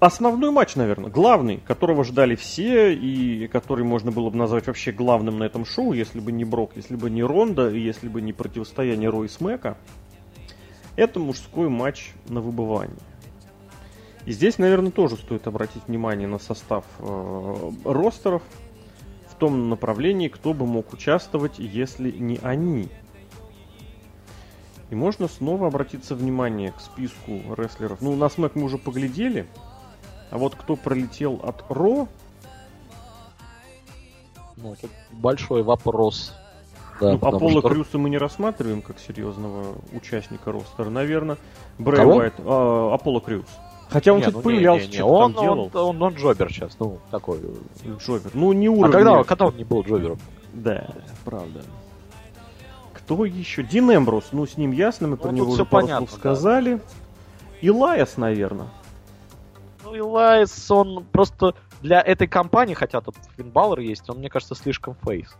основной 0.01 0.51
матч, 0.51 0.77
наверное, 0.77 1.11
главный, 1.11 1.59
которого 1.59 2.05
ждали 2.05 2.35
все 2.35 2.95
и 2.95 3.47
который 3.49 3.85
можно 3.85 4.13
было 4.13 4.31
бы 4.31 4.37
назвать 4.37 4.67
вообще 4.67 4.93
главным 4.93 5.39
на 5.39 5.45
этом 5.45 5.65
шоу, 5.65 5.93
если 5.93 6.21
бы 6.21 6.33
не 6.33 6.45
Брок, 6.45 6.73
если 6.77 6.97
бы 6.97 7.11
не 7.11 7.23
Ронда 7.23 7.71
и 7.71 7.81
если 7.81 8.09
бы 8.09 8.21
не 8.21 8.33
противостояние 8.33 9.11
Рой 9.11 9.29
Смека, 9.29 9.77
это 10.97 11.21
мужской 11.21 11.69
матч 11.69 12.13
на 12.29 12.41
выбывание. 12.41 12.97
И 14.27 14.33
здесь, 14.33 14.59
наверное, 14.59 14.91
тоже 14.91 15.17
стоит 15.17 15.47
обратить 15.47 15.87
внимание 15.87 16.27
на 16.27 16.39
состав 16.39 16.85
э, 16.99 17.71
ростеров 17.85 18.43
в 19.29 19.37
том 19.37 19.69
направлении, 19.71 20.29
кто 20.29 20.53
бы 20.53 20.67
мог 20.67 20.93
участвовать, 20.93 21.59
если 21.59 22.11
не 22.11 22.39
они. 22.43 22.89
И 24.91 24.95
можно 24.95 25.29
снова 25.29 25.69
обратиться 25.69 26.15
внимание 26.15 26.73
к 26.73 26.81
списку 26.81 27.41
рестлеров. 27.57 28.01
Ну, 28.01 28.17
на 28.17 28.29
Смэк 28.29 28.55
мы 28.55 28.65
уже 28.65 28.79
поглядели, 28.79 29.47
а 30.31 30.39
вот 30.39 30.55
кто 30.55 30.77
пролетел 30.77 31.41
от 31.43 31.65
Ро... 31.69 32.09
Ну, 34.57 34.73
это 34.73 34.89
большой 35.13 35.63
вопрос. 35.63 36.33
Да, 37.01 37.13
ну, 37.13 37.17
Аполло 37.17 37.61
что... 37.61 37.69
Крюса 37.69 37.99
мы 37.99 38.09
не 38.09 38.17
рассматриваем 38.17 38.81
как 38.81 38.99
серьезного 38.99 39.75
участника 39.93 40.51
ростера, 40.51 40.89
наверное. 40.89 41.37
Брэй 41.79 41.99
Кого? 41.99 42.17
Уайт, 42.17 42.35
а, 42.39 42.95
Аполло 42.95 43.21
Крюс. 43.21 43.45
Хотя 43.91 44.13
он 44.13 44.19
не, 44.19 44.25
тут 44.25 44.35
ну, 44.37 44.43
появлялся, 44.43 44.93
что 44.93 45.05
он, 45.05 45.35
там 45.35 45.43
делал. 45.43 45.71
Он, 45.75 45.81
он, 45.97 46.03
он, 46.03 46.15
джобер 46.15 46.51
сейчас, 46.51 46.77
ну, 46.81 46.99
такой. 47.11 47.41
Джобер. 47.99 48.31
Ну, 48.35 48.53
не 48.53 48.69
уровень. 48.69 48.89
А 48.89 48.93
когда, 48.93 49.25
когда 49.25 49.47
он 49.47 49.57
не 49.57 49.65
был 49.65 49.83
джобером? 49.83 50.19
Да, 50.55 50.89
правда. 51.25 51.63
Кто 52.95 53.25
еще? 53.25 53.63
Дин 53.63 53.95
Эмбрус, 53.95 54.29
ну, 54.33 54.47
с 54.47 54.57
ним 54.57 54.73
ясно, 54.73 55.07
мы 55.07 55.17
ну, 55.17 55.23
про 55.23 55.31
него 55.31 55.53
уже 55.53 55.65
понятно, 55.65 56.09
сказали. 56.09 56.77
Да. 56.77 56.83
Илайас, 57.61 58.17
наверное. 58.17 58.69
Ну, 59.87 59.95
Илайс, 59.95 60.69
он 60.69 61.05
просто 61.13 61.55
для 61.81 62.01
этой 62.01 62.27
компании, 62.27 62.75
хотя 62.75 63.01
тут 63.01 63.15
Финн 63.37 63.51
Баллер 63.51 63.79
есть, 63.79 64.11
он, 64.11 64.19
мне 64.19 64.29
кажется, 64.29 64.57
слишком 64.57 64.97
фейс. 65.07 65.37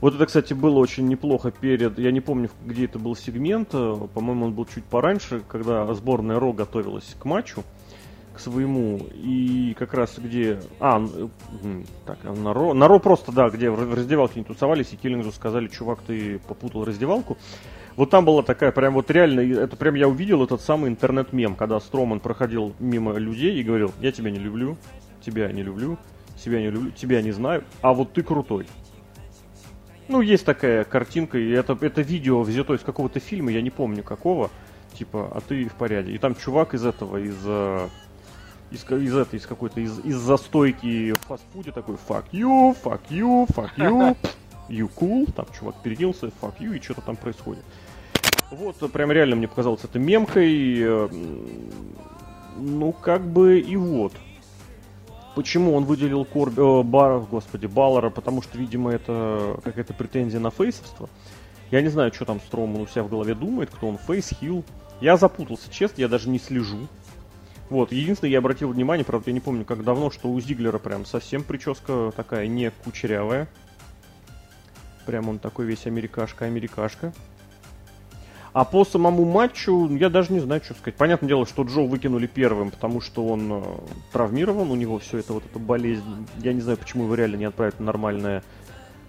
Вот 0.00 0.16
это, 0.16 0.26
кстати, 0.26 0.54
было 0.54 0.80
очень 0.80 1.06
неплохо 1.06 1.52
перед... 1.52 2.00
Я 2.00 2.10
не 2.10 2.20
помню, 2.20 2.50
где 2.66 2.86
это 2.86 2.98
был 2.98 3.14
сегмент. 3.14 3.68
Э, 3.74 3.96
по-моему, 4.12 4.46
он 4.46 4.54
был 4.54 4.66
чуть 4.66 4.84
пораньше, 4.84 5.40
когда 5.46 5.94
сборная 5.94 6.40
Ро 6.40 6.52
готовилась 6.52 7.14
к 7.16 7.24
матчу, 7.24 7.62
к 8.34 8.40
своему. 8.40 8.98
И 9.14 9.76
как 9.78 9.94
раз 9.94 10.18
где... 10.18 10.60
А, 10.80 11.00
так, 12.04 12.24
на 12.24 12.52
Ро... 12.52 12.74
На 12.74 12.88
Ро 12.88 12.98
просто, 12.98 13.30
да, 13.30 13.50
где 13.50 13.70
в 13.70 13.94
раздевалке 13.94 14.40
не 14.40 14.44
тусовались, 14.44 14.92
и 14.92 14.96
Киллингзу 14.96 15.30
сказали, 15.30 15.68
чувак, 15.68 16.00
ты 16.04 16.40
попутал 16.40 16.84
раздевалку. 16.84 17.38
Вот 17.96 18.10
там 18.10 18.24
была 18.24 18.42
такая, 18.42 18.72
прям 18.72 18.94
вот 18.94 19.10
реально, 19.10 19.40
это 19.40 19.76
прям 19.76 19.94
я 19.94 20.08
увидел 20.08 20.42
этот 20.42 20.60
самый 20.60 20.90
интернет-мем, 20.90 21.54
когда 21.54 21.78
Строман 21.78 22.20
проходил 22.20 22.74
мимо 22.78 23.14
людей 23.14 23.58
и 23.58 23.62
говорил, 23.62 23.92
я 24.00 24.12
тебя 24.12 24.30
не 24.30 24.38
люблю, 24.38 24.78
тебя 25.20 25.52
не 25.52 25.62
люблю, 25.62 25.98
себя 26.36 26.60
не 26.60 26.70
люблю, 26.70 26.90
тебя 26.90 27.20
не 27.20 27.32
знаю, 27.32 27.64
а 27.82 27.92
вот 27.92 28.12
ты 28.12 28.22
крутой. 28.22 28.66
Ну, 30.08 30.20
есть 30.20 30.44
такая 30.44 30.84
картинка, 30.84 31.38
и 31.38 31.50
это, 31.50 31.76
это 31.80 32.02
видео 32.02 32.42
взято 32.42 32.74
из 32.74 32.80
какого-то 32.80 33.20
фильма, 33.20 33.52
я 33.52 33.62
не 33.62 33.70
помню 33.70 34.02
какого, 34.02 34.50
типа, 34.94 35.30
а 35.32 35.40
ты 35.40 35.68
в 35.68 35.74
порядке. 35.74 36.12
И 36.12 36.18
там 36.18 36.34
чувак 36.34 36.74
из 36.74 36.84
этого, 36.84 37.18
из, 37.18 37.38
э, 37.44 37.88
из, 38.70 38.84
из 38.90 39.16
этой, 39.16 39.38
из 39.38 39.46
какой-то, 39.46 39.80
из, 39.80 40.00
из 40.00 40.16
застойки 40.16 41.12
в 41.12 41.20
фастфуде 41.20 41.72
такой, 41.72 41.96
fuck 42.08 42.24
you, 42.32 42.76
fuck 42.82 43.00
you, 43.10 43.46
fuck 43.54 43.70
you, 43.76 44.16
you 44.68 44.90
cool, 44.94 45.30
там 45.32 45.46
чувак 45.58 45.76
переделся, 45.82 46.26
fuck 46.40 46.58
you, 46.58 46.76
и 46.76 46.82
что-то 46.82 47.02
там 47.02 47.16
происходит. 47.16 47.64
Вот, 48.52 48.92
прям 48.92 49.10
реально 49.10 49.36
мне 49.36 49.48
показалось 49.48 49.82
это 49.82 49.98
мемкой. 49.98 50.76
Э, 50.78 51.08
ну, 52.58 52.92
как 52.92 53.26
бы 53.26 53.58
и 53.58 53.76
вот. 53.76 54.12
Почему 55.34 55.74
он 55.74 55.86
выделил 55.86 56.26
Корби, 56.26 56.60
э, 56.60 56.82
Бар, 56.82 57.20
господи, 57.20 57.64
Баллара? 57.64 58.10
Потому 58.10 58.42
что, 58.42 58.58
видимо, 58.58 58.92
это 58.92 59.58
какая-то 59.64 59.94
претензия 59.94 60.38
на 60.38 60.50
фейсовство. 60.50 61.08
Я 61.70 61.80
не 61.80 61.88
знаю, 61.88 62.12
что 62.12 62.26
там 62.26 62.40
Строман 62.40 62.82
у 62.82 62.86
себя 62.86 63.04
в 63.04 63.08
голове 63.08 63.34
думает, 63.34 63.70
кто 63.70 63.88
он, 63.88 63.96
фейс, 63.96 64.28
хил. 64.38 64.62
Я 65.00 65.16
запутался, 65.16 65.72
честно, 65.72 66.02
я 66.02 66.08
даже 66.08 66.28
не 66.28 66.38
слежу. 66.38 66.86
Вот, 67.70 67.90
единственное, 67.90 68.30
я 68.30 68.38
обратил 68.38 68.68
внимание, 68.68 69.06
правда, 69.06 69.30
я 69.30 69.32
не 69.32 69.40
помню, 69.40 69.64
как 69.64 69.82
давно, 69.82 70.10
что 70.10 70.28
у 70.28 70.38
Зиглера 70.38 70.78
прям 70.78 71.06
совсем 71.06 71.42
прическа 71.42 72.12
такая 72.14 72.46
не 72.46 72.70
кучерявая. 72.84 73.48
Прям 75.06 75.30
он 75.30 75.38
такой 75.38 75.64
весь 75.64 75.86
америкашка-америкашка. 75.86 77.14
А 78.52 78.64
по 78.66 78.84
самому 78.84 79.24
матчу 79.24 79.88
я 79.96 80.10
даже 80.10 80.32
не 80.32 80.40
знаю, 80.40 80.62
что 80.62 80.74
сказать. 80.74 80.96
Понятное 80.96 81.28
дело, 81.28 81.46
что 81.46 81.62
Джо 81.62 81.80
выкинули 81.80 82.26
первым, 82.26 82.70
потому 82.70 83.00
что 83.00 83.26
он 83.26 83.50
э, 83.50 83.62
травмирован, 84.12 84.70
у 84.70 84.74
него 84.74 84.98
все 84.98 85.18
это 85.18 85.32
вот 85.32 85.44
эта 85.46 85.58
болезнь. 85.58 86.26
Я 86.38 86.52
не 86.52 86.60
знаю, 86.60 86.76
почему 86.76 87.04
его 87.04 87.14
реально 87.14 87.36
не 87.36 87.46
отправят 87.46 87.80
на 87.80 87.86
нормальное, 87.86 88.42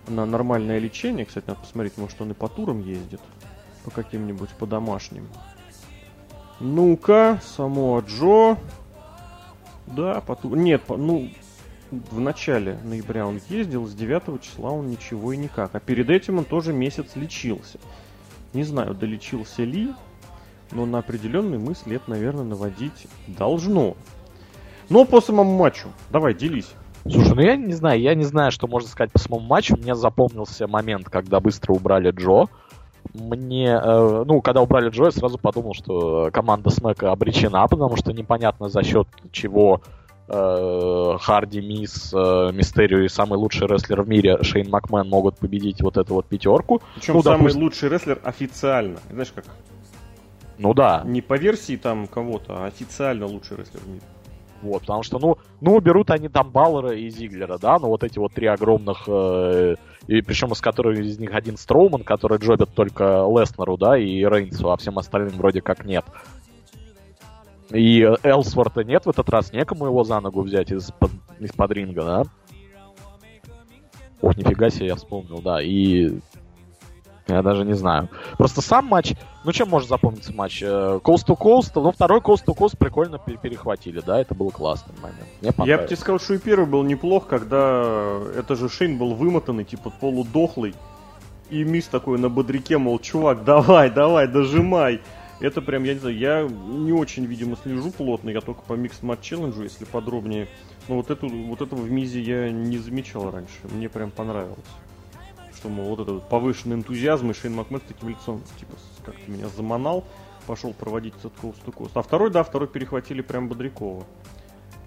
на 0.08 0.26
нормальное 0.26 0.80
лечение. 0.80 1.26
Кстати, 1.26 1.46
надо 1.48 1.60
посмотреть, 1.60 1.98
может 1.98 2.22
он 2.22 2.32
и 2.32 2.34
по 2.34 2.48
турам 2.48 2.80
ездит. 2.82 3.20
По 3.84 3.92
каким-нибудь, 3.92 4.50
по 4.52 4.66
домашним. 4.66 5.28
Ну-ка, 6.62 7.42
само 7.44 8.00
Джо. 8.00 8.58
Да, 9.88 10.22
по 10.22 10.38
турам. 10.38 10.64
Нет, 10.64 10.84
по... 10.84 10.96
ну, 10.96 11.30
в 11.92 12.20
начале 12.22 12.80
ноября 12.86 13.28
он 13.28 13.42
ездил, 13.50 13.88
с 13.88 13.94
9 13.94 14.42
числа 14.42 14.72
он 14.72 14.88
ничего 14.88 15.34
и 15.34 15.38
никак. 15.38 15.76
А 15.76 15.82
перед 15.82 16.10
этим 16.10 16.38
он 16.38 16.46
тоже 16.46 16.72
месяц 16.72 17.16
лечился. 17.16 17.78
Не 18.54 18.64
знаю, 18.64 18.94
долечился 18.94 19.64
ли, 19.64 19.94
но 20.72 20.86
на 20.86 21.00
определенные 21.00 21.60
мысли 21.60 21.96
это, 21.96 22.12
наверное, 22.12 22.44
наводить 22.44 23.08
должно. 23.28 23.96
Но 24.90 25.06
по 25.06 25.22
самому 25.22 25.58
матчу, 25.58 25.90
давай, 26.12 26.34
делись. 26.34 26.72
Слушай, 27.10 27.36
ну 27.36 27.42
я 27.42 27.56
не 27.56 27.74
знаю, 27.74 28.00
я 28.00 28.16
не 28.16 28.24
знаю, 28.24 28.52
что 28.52 28.68
можно 28.68 28.88
сказать 28.88 29.12
по 29.12 29.20
самому 29.20 29.46
матчу. 29.46 29.76
Мне 29.76 29.96
запомнился 29.96 30.68
момент, 30.68 31.10
когда 31.10 31.40
быстро 31.40 31.74
убрали 31.74 32.12
Джо. 32.12 32.46
мне, 33.14 33.68
э, 33.68 34.24
ну, 34.26 34.42
когда 34.42 34.62
убрали 34.62 34.90
Джоя, 34.90 35.12
сразу 35.12 35.38
подумал, 35.38 35.74
что 35.74 36.30
команда 36.32 36.70
Смека 36.70 37.12
обречена, 37.12 37.68
потому 37.68 37.98
что 37.98 38.14
непонятно 38.14 38.70
за 38.70 38.84
счет 38.84 39.08
чего 39.32 39.82
э, 39.82 40.03
Харди, 40.28 41.62
Мисс, 41.62 42.14
э, 42.14 42.52
Мистерио 42.54 43.00
и 43.00 43.08
самый 43.10 43.38
лучший 43.38 43.68
рестлер 43.68 44.02
в 44.04 44.10
мире 44.10 44.42
Шейн 44.42 44.70
Макмен 44.70 45.08
могут 45.10 45.38
победить 45.38 45.82
вот 45.82 45.98
эту 45.98 46.14
вот 46.16 46.26
пятерку. 46.28 46.82
Причем 46.96 47.16
ну, 47.16 47.22
самый 47.24 47.38
допустим- 47.40 47.62
лучший 47.64 47.90
рестлер 47.90 48.20
официально. 48.24 49.00
Знаешь 49.12 49.32
как? 49.36 49.46
Ну 50.58 50.74
да, 50.74 51.02
Не 51.06 51.22
по 51.22 51.38
версии 51.38 51.76
там 51.76 52.08
кого-то, 52.08 52.64
а 52.64 52.66
официально 52.68 53.26
лучший 53.26 53.58
рестлер 53.58 53.82
в 53.82 53.88
мире. 53.88 54.02
вот, 54.62 54.82
потому 54.82 55.04
что, 55.04 55.20
ну, 55.20 55.38
ну, 55.60 55.80
берут 55.82 56.10
они 56.10 56.30
там 56.30 56.52
Баллера 56.52 56.96
и 56.96 57.10
Зиглера, 57.10 57.58
да, 57.58 57.80
ну, 57.80 57.88
вот 57.90 58.04
эти 58.04 58.18
вот 58.18 58.34
три 58.34 58.48
огромных, 58.48 59.04
э, 59.08 59.76
и 60.08 60.22
причем 60.22 60.54
из 60.54 60.62
которых 60.62 61.00
из 61.00 61.20
них 61.20 61.34
один 61.34 61.58
Строуман, 61.58 62.04
который 62.04 62.38
джобит 62.38 62.70
только 62.74 63.26
Леснеру, 63.28 63.76
да, 63.78 63.98
и 63.98 64.24
Рейнсу, 64.24 64.72
а 64.72 64.78
всем 64.78 64.98
остальным 65.00 65.34
вроде 65.38 65.62
как 65.62 65.84
нет. 65.84 66.06
И 67.74 68.02
Элсворта 68.22 68.84
нет 68.84 69.06
в 69.06 69.10
этот 69.10 69.28
раз, 69.30 69.52
некому 69.52 69.88
его 69.88 70.04
за 70.04 70.20
ногу 70.20 70.42
взять 70.42 70.72
из-под, 70.72 71.12
из-под 71.40 71.72
ринга, 71.72 72.04
да. 72.04 72.24
Ох, 74.22 74.38
нифига 74.38 74.70
себе, 74.70 74.88
я 74.88 74.96
вспомнил, 74.96 75.42
да, 75.42 75.62
и... 75.62 76.20
Я 77.28 77.42
даже 77.42 77.64
не 77.64 77.74
знаю. 77.74 78.10
Просто 78.38 78.62
сам 78.62 78.86
матч, 78.86 79.14
ну 79.46 79.54
чем 79.54 79.70
может 79.70 79.88
запомниться 79.88 80.34
матч? 80.34 80.62
Э, 80.62 81.00
Coast 81.02 81.26
to 81.26 81.38
Coast, 81.38 81.72
ну 81.76 81.92
второй 81.92 82.20
Coast 82.20 82.44
to 82.46 82.54
Coast 82.54 82.78
прикольно 82.78 83.18
пе- 83.18 83.38
перехватили, 83.38 84.02
да, 84.06 84.20
это 84.20 84.36
был 84.36 84.52
классный 84.52 84.94
момент. 85.02 85.26
Мне 85.42 85.54
Я 85.66 85.78
бы 85.78 85.86
тебе 85.86 85.96
сказал, 85.96 86.20
что 86.20 86.34
и 86.34 86.38
первый 86.38 86.66
был 86.66 86.84
неплох, 86.84 87.28
когда 87.28 88.20
это 88.38 88.58
же 88.58 88.68
Шейн 88.68 88.98
был 88.98 89.16
вымотанный, 89.16 89.64
типа 89.64 89.90
полудохлый. 89.90 90.76
И 91.50 91.64
Мисс 91.64 91.86
такой 91.86 92.20
на 92.20 92.28
бодряке, 92.30 92.78
мол, 92.78 93.00
чувак, 93.00 93.46
давай, 93.46 93.90
давай, 93.90 94.28
дожимай. 94.28 95.00
Это 95.40 95.62
прям, 95.62 95.84
я 95.84 95.94
не 95.94 96.00
знаю, 96.00 96.18
я 96.18 96.44
не 96.48 96.94
очень, 96.94 97.26
видимо, 97.26 97.56
слежу 97.58 97.92
плотно, 97.92 98.30
я 98.30 98.40
только 98.42 98.62
по 98.62 98.74
Mixed 98.74 99.02
Match 99.02 99.22
Challenge, 99.22 99.62
если 99.64 99.86
подробнее. 99.86 100.48
Но 100.88 100.96
вот, 100.96 101.10
эту, 101.12 101.28
вот 101.28 101.62
этого 101.62 101.82
в 101.82 101.92
Мизе 101.92 102.22
я 102.22 102.52
не 102.52 102.78
замечал 102.78 103.30
раньше, 103.32 103.54
мне 103.72 103.90
прям 103.90 104.12
понравилось. 104.12 104.58
Что, 105.56 105.70
мол, 105.70 105.96
вот 105.96 106.00
этот 106.02 106.28
повышенный 106.30 106.76
энтузиазм, 106.78 107.32
и 107.32 107.34
Шейн 107.34 107.56
Макмен 107.56 107.80
с 107.80 107.84
таким 107.84 108.10
лицом, 108.10 108.42
типа, 108.60 108.74
с- 108.78 109.04
как-то 109.06 109.32
меня 109.32 109.48
заманал, 109.50 110.04
пошел 110.46 110.74
проводить 110.74 111.14
этот 111.20 111.34
to 111.42 111.54
Coast. 111.74 111.92
А 111.96 112.02
второй, 112.02 112.30
да, 112.32 112.44
второй 112.44 112.68
перехватили 112.68 113.22
прям 113.22 113.48
Бодрякова. 113.50 114.04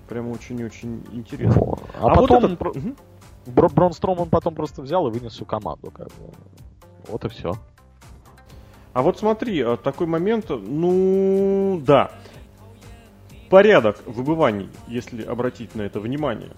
Прям 0.08 0.28
очень-очень 0.30 1.04
интересно. 1.12 1.60
Вот. 1.60 1.80
А, 1.98 2.08
вот 2.14 2.28
потом 2.28 2.44
этот 2.44 2.76
Мгм. 2.76 2.96
Бро- 3.46 3.68
Брон 3.68 3.92
Строман 3.92 4.28
потом 4.28 4.54
просто 4.54 4.82
взял 4.82 5.06
и 5.08 5.10
вынес 5.10 5.32
всю 5.32 5.44
команду. 5.44 5.90
Как 5.90 6.08
бы. 6.08 6.30
Вот 7.08 7.24
и 7.24 7.28
все. 7.28 7.52
А 8.96 9.02
вот 9.02 9.18
смотри, 9.18 9.60
а, 9.60 9.76
такой 9.76 10.06
момент, 10.06 10.46
ну, 10.48 11.82
да. 11.84 12.12
Порядок 13.50 14.00
выбываний, 14.06 14.70
если 14.88 15.22
обратить 15.22 15.74
на 15.74 15.82
это 15.82 16.00
внимание. 16.00 16.52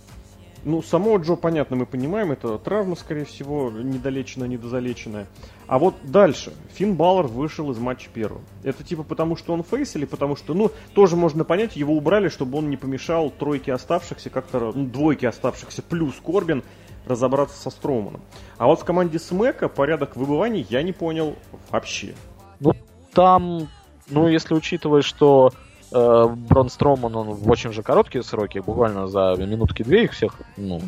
Ну, 0.62 0.80
самого 0.80 1.18
Джо, 1.18 1.34
понятно, 1.34 1.74
мы 1.74 1.84
понимаем, 1.84 2.30
это 2.30 2.56
травма, 2.58 2.94
скорее 2.94 3.24
всего, 3.24 3.72
недолеченная, 3.72 4.46
недозалеченная. 4.46 5.26
А 5.66 5.80
вот 5.80 5.96
дальше. 6.04 6.52
Финн 6.74 6.94
Баллар 6.94 7.26
вышел 7.26 7.72
из 7.72 7.78
матча 7.78 8.08
первым. 8.14 8.42
Это 8.62 8.84
типа 8.84 9.02
потому, 9.02 9.34
что 9.34 9.52
он 9.52 9.64
фейс 9.64 9.96
или 9.96 10.04
потому 10.04 10.36
что, 10.36 10.54
ну, 10.54 10.70
тоже 10.94 11.16
можно 11.16 11.42
понять, 11.42 11.74
его 11.74 11.92
убрали, 11.92 12.28
чтобы 12.28 12.58
он 12.58 12.70
не 12.70 12.76
помешал 12.76 13.30
тройке 13.30 13.72
оставшихся, 13.72 14.30
как-то, 14.30 14.70
ну, 14.72 14.86
двойке 14.86 15.26
оставшихся, 15.26 15.82
плюс 15.82 16.14
Корбин, 16.24 16.62
разобраться 17.04 17.60
со 17.60 17.70
Строуманом. 17.70 18.20
А 18.58 18.66
вот 18.66 18.80
в 18.80 18.84
команде 18.84 19.18
Смека 19.18 19.68
порядок 19.68 20.14
выбываний 20.14 20.64
я 20.68 20.82
не 20.82 20.92
понял 20.92 21.34
вообще. 21.70 22.14
Ну, 22.60 22.72
там, 23.12 23.68
ну, 24.08 24.28
если 24.28 24.54
учитывать, 24.54 25.04
что 25.04 25.52
э, 25.92 26.26
Брон 26.48 26.68
Строман, 26.70 27.14
он 27.16 27.30
в 27.30 27.50
очень 27.50 27.72
же 27.72 27.82
короткие 27.82 28.22
сроки, 28.22 28.58
буквально 28.58 29.08
за 29.08 29.34
минутки 29.38 29.82
две 29.82 30.04
их 30.04 30.12
всех, 30.12 30.34
ну, 30.56 30.80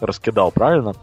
раскидал, 0.00 0.50
правильно? 0.50 0.94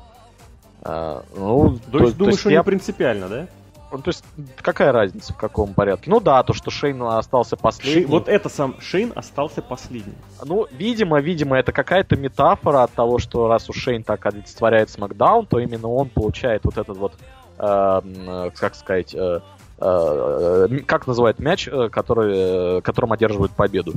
Э, 0.83 1.21
ну, 1.35 1.77
То, 1.91 1.99
есть 1.99 2.17
думаешь, 2.17 2.39
что 2.39 2.49
я- 2.49 2.59
не 2.59 2.63
принципиально, 2.63 3.29
да? 3.29 3.47
ну, 3.91 4.01
то 4.01 4.09
есть, 4.09 4.23
какая 4.61 4.91
разница 4.91 5.31
в 5.33 5.37
каком 5.37 5.73
порядке? 5.73 6.09
Ну 6.09 6.19
да, 6.19 6.43
то, 6.43 6.53
что 6.53 6.69
Шейн 6.69 7.01
остался 7.03 7.55
последним. 7.55 8.03
Шей- 8.03 8.07
вот 8.11 8.27
это 8.27 8.49
сам 8.49 8.75
Шейн 8.81 9.13
остался 9.15 9.61
последним. 9.61 10.15
Ну, 10.43 10.67
видимо, 10.71 11.19
видимо, 11.21 11.57
это 11.57 11.71
какая-то 11.71 12.17
метафора 12.17 12.83
от 12.83 12.91
того, 12.91 13.19
что 13.19 13.47
раз 13.47 13.69
уж 13.69 13.77
Шейн 13.77 14.03
так 14.03 14.25
олицетворяет 14.25 14.89
Смакдаун, 14.89 15.45
то 15.45 15.59
именно 15.59 15.87
он 15.87 16.09
получает 16.09 16.65
вот 16.65 16.77
этот 16.77 16.97
вот, 16.97 17.13
э, 17.57 18.01
м, 18.03 18.51
как 18.55 18.75
сказать, 18.75 19.13
э, 19.15 19.17
э, 19.17 19.39
как 19.77 21.07
называют 21.07 21.39
мяч, 21.39 21.67
э, 21.67 21.89
который, 21.89 22.77
э, 22.77 22.81
которым 22.81 23.11
одерживают 23.13 23.51
победу. 23.51 23.93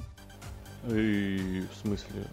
И, 0.88 1.64
в 1.72 1.86
смысле? 1.86 2.24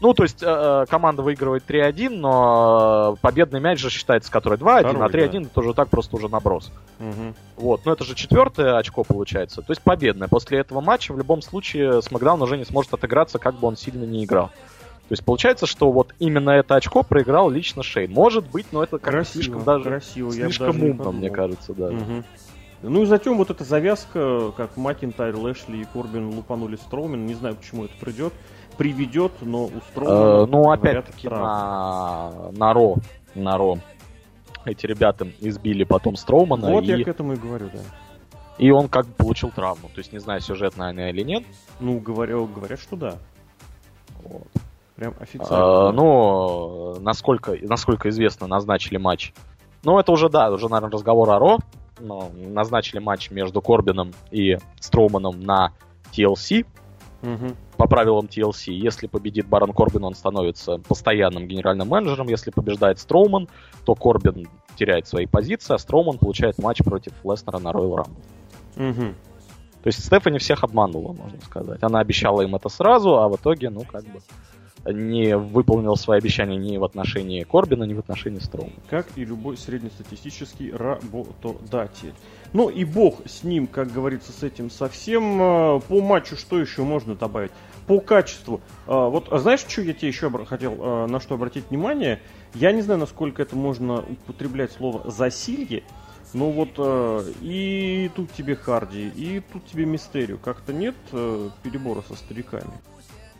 Ну, 0.00 0.14
то 0.14 0.22
есть 0.22 0.42
э, 0.42 0.46
э, 0.46 0.86
команда 0.88 1.22
выигрывает 1.22 1.64
3-1, 1.68 2.10
но 2.10 3.14
э, 3.16 3.20
победный 3.20 3.60
мяч 3.60 3.80
же 3.80 3.90
считается, 3.90 4.30
который 4.30 4.56
2-1, 4.56 4.84
а 4.84 5.08
Второй, 5.08 5.26
3-1 5.28 5.46
это 5.46 5.60
уже 5.60 5.74
так 5.74 5.88
просто 5.88 6.16
уже 6.16 6.28
наброс. 6.28 6.70
Мгм. 6.98 7.34
Вот, 7.56 7.84
но 7.84 7.92
это 7.92 8.04
же 8.04 8.14
четвертое 8.14 8.76
очко 8.76 9.02
получается, 9.02 9.60
то 9.60 9.72
есть 9.72 9.82
победное. 9.82 10.28
После 10.28 10.58
этого 10.58 10.80
матча 10.80 11.12
в 11.12 11.18
любом 11.18 11.42
случае 11.42 12.00
Смакдаун 12.00 12.40
уже 12.42 12.56
не 12.56 12.64
сможет 12.64 12.94
отыграться, 12.94 13.38
как 13.38 13.54
бы 13.56 13.66
он 13.66 13.76
сильно 13.76 14.04
не 14.04 14.24
играл. 14.24 14.50
То 15.08 15.12
есть 15.12 15.24
получается, 15.24 15.66
что 15.66 15.90
вот 15.90 16.14
именно 16.18 16.50
это 16.50 16.76
очко 16.76 17.02
проиграл 17.02 17.50
лично 17.50 17.82
Шейн. 17.82 18.12
Может 18.12 18.46
быть, 18.46 18.66
но 18.72 18.82
это 18.82 18.98
как-то 18.98 19.10
Красиво, 19.10 19.42
слишком 19.42 19.64
даже 19.64 19.84
красиво. 19.84 20.32
слишком 20.32 20.82
умно, 20.82 21.12
мне 21.12 21.30
кажется, 21.30 21.72
да. 21.72 21.90
Мгм. 21.90 22.24
Ну 22.82 23.02
и 23.02 23.06
затем 23.06 23.36
вот 23.38 23.50
эта 23.50 23.64
завязка, 23.64 24.52
как 24.56 24.76
Макинтайр, 24.76 25.36
Лэшли 25.36 25.78
и 25.78 25.84
Корбин 25.84 26.34
лупанули 26.34 26.76
Строумен, 26.76 27.26
не 27.26 27.34
знаю, 27.34 27.56
к 27.56 27.60
чему 27.62 27.84
это 27.86 27.94
придет, 28.00 28.32
приведет, 28.76 29.32
но 29.40 29.64
у 29.64 29.68
Э, 29.70 29.80
Строумена, 29.90 30.46
ну, 30.46 30.62
говорят, 30.62 30.84
опять-таки 30.84 31.28
на, 31.28 32.50
на 32.52 32.72
Ро, 32.72 32.96
на 33.34 33.58
Ро 33.58 33.78
эти 34.64 34.86
ребята 34.86 35.26
избили 35.40 35.84
потом 35.84 36.16
Строумана, 36.16 36.70
Вот 36.70 36.84
и, 36.84 36.88
я 36.88 37.04
к 37.04 37.08
этому 37.08 37.32
и 37.32 37.36
говорю, 37.36 37.70
да. 37.72 37.80
и 38.58 38.70
он 38.70 38.88
как 38.88 39.06
бы 39.06 39.12
получил 39.14 39.50
травму. 39.50 39.88
То 39.88 39.98
есть 39.98 40.12
не 40.12 40.18
знаю, 40.18 40.40
сюжетная 40.40 40.90
она 40.90 41.10
или 41.10 41.22
нет. 41.22 41.44
Ну, 41.80 41.98
говоря- 41.98 42.46
говорят, 42.46 42.80
что 42.80 42.96
да. 42.96 43.14
Вот. 44.22 44.46
Прям 44.96 45.14
А, 45.18 45.22
официально. 45.22 45.92
ну, 45.92 47.00
насколько, 47.00 47.56
насколько 47.62 48.08
известно, 48.08 48.46
назначили 48.46 48.98
матч. 48.98 49.32
Ну, 49.84 49.98
это 49.98 50.10
уже, 50.12 50.28
да, 50.28 50.50
уже, 50.50 50.68
наверное, 50.68 50.92
разговор 50.92 51.30
о 51.30 51.38
Ро. 51.38 51.58
Но 52.00 52.30
назначили 52.34 52.98
матч 52.98 53.30
между 53.30 53.60
Корбином 53.60 54.12
и 54.30 54.58
Строуманом 54.80 55.40
на 55.40 55.72
TLC. 56.12 56.66
Мгм. 57.22 57.56
По 57.76 57.88
правилам 57.88 58.26
TLC, 58.26 58.72
если 58.72 59.06
победит 59.06 59.46
Барон 59.46 59.72
Корбин, 59.72 60.04
он 60.04 60.14
становится 60.14 60.78
постоянным 60.78 61.48
генеральным 61.48 61.88
менеджером. 61.88 62.28
Если 62.28 62.50
побеждает 62.50 62.98
Строуман, 62.98 63.48
то 63.84 63.94
Корбин 63.94 64.48
теряет 64.76 65.08
свои 65.08 65.26
позиции, 65.26 65.74
а 65.74 65.78
Строуман 65.78 66.18
получает 66.18 66.58
матч 66.58 66.78
против 66.84 67.12
Леснера 67.24 67.58
на 67.58 67.70
Royal 67.70 67.96
Rumble. 67.96 68.22
Мгм. 68.76 69.14
То 69.82 69.86
есть 69.86 70.04
Стефани 70.04 70.38
всех 70.38 70.64
обманула, 70.64 71.12
можно 71.12 71.40
сказать. 71.40 71.82
Она 71.82 72.00
обещала 72.00 72.42
им 72.42 72.54
это 72.54 72.68
сразу, 72.68 73.16
а 73.18 73.28
в 73.28 73.36
итоге, 73.36 73.70
ну, 73.70 73.82
как 73.82 74.04
бы, 74.04 74.20
не 74.92 75.36
выполнила 75.36 75.94
свои 75.94 76.18
обещания 76.18 76.56
ни 76.56 76.76
в 76.76 76.84
отношении 76.84 77.42
Корбина, 77.44 77.84
ни 77.84 77.94
в 77.94 77.98
отношении 77.98 78.38
Строума. 78.38 78.72
как 78.88 79.06
и 79.16 79.24
любой 79.24 79.56
среднестатистический 79.56 80.70
работодатель. 80.72 82.12
Ну 82.52 82.68
и 82.68 82.84
бог 82.84 83.20
с 83.26 83.44
ним, 83.44 83.66
как 83.66 83.92
говорится, 83.92 84.32
с 84.32 84.42
этим 84.42 84.70
совсем. 84.70 85.40
Э, 85.40 85.80
По 85.80 86.00
матчу 86.00 86.36
что 86.36 86.58
еще 86.58 86.82
можно 86.82 87.14
добавить? 87.14 87.50
По 87.86 88.00
качеству. 88.00 88.60
Э, 88.86 88.92
Вот 89.08 89.32
а 89.32 89.38
знаешь, 89.38 89.60
что 89.60 89.82
я 89.82 89.92
тебе 89.92 90.08
еще 90.08 90.30
хотел 90.46 91.06
на 91.06 91.20
что 91.20 91.34
обратить 91.34 91.68
внимание? 91.70 92.20
Я 92.54 92.72
не 92.72 92.80
знаю, 92.82 93.00
насколько 93.00 93.42
это 93.42 93.56
можно 93.56 94.00
употреблять 94.00 94.72
слово 94.72 95.10
засилье, 95.10 95.82
но 96.32 96.50
вот 96.50 96.70
э, 96.78 97.32
и 97.42 98.10
тут 98.14 98.32
тебе 98.32 98.56
Харди, 98.56 99.08
и 99.08 99.42
тут 99.52 99.66
тебе 99.66 99.84
Мистерию. 99.84 100.38
Как-то 100.38 100.72
нет 100.72 100.94
э, 101.12 101.50
перебора 101.62 102.02
со 102.08 102.14
стариками. 102.16 102.70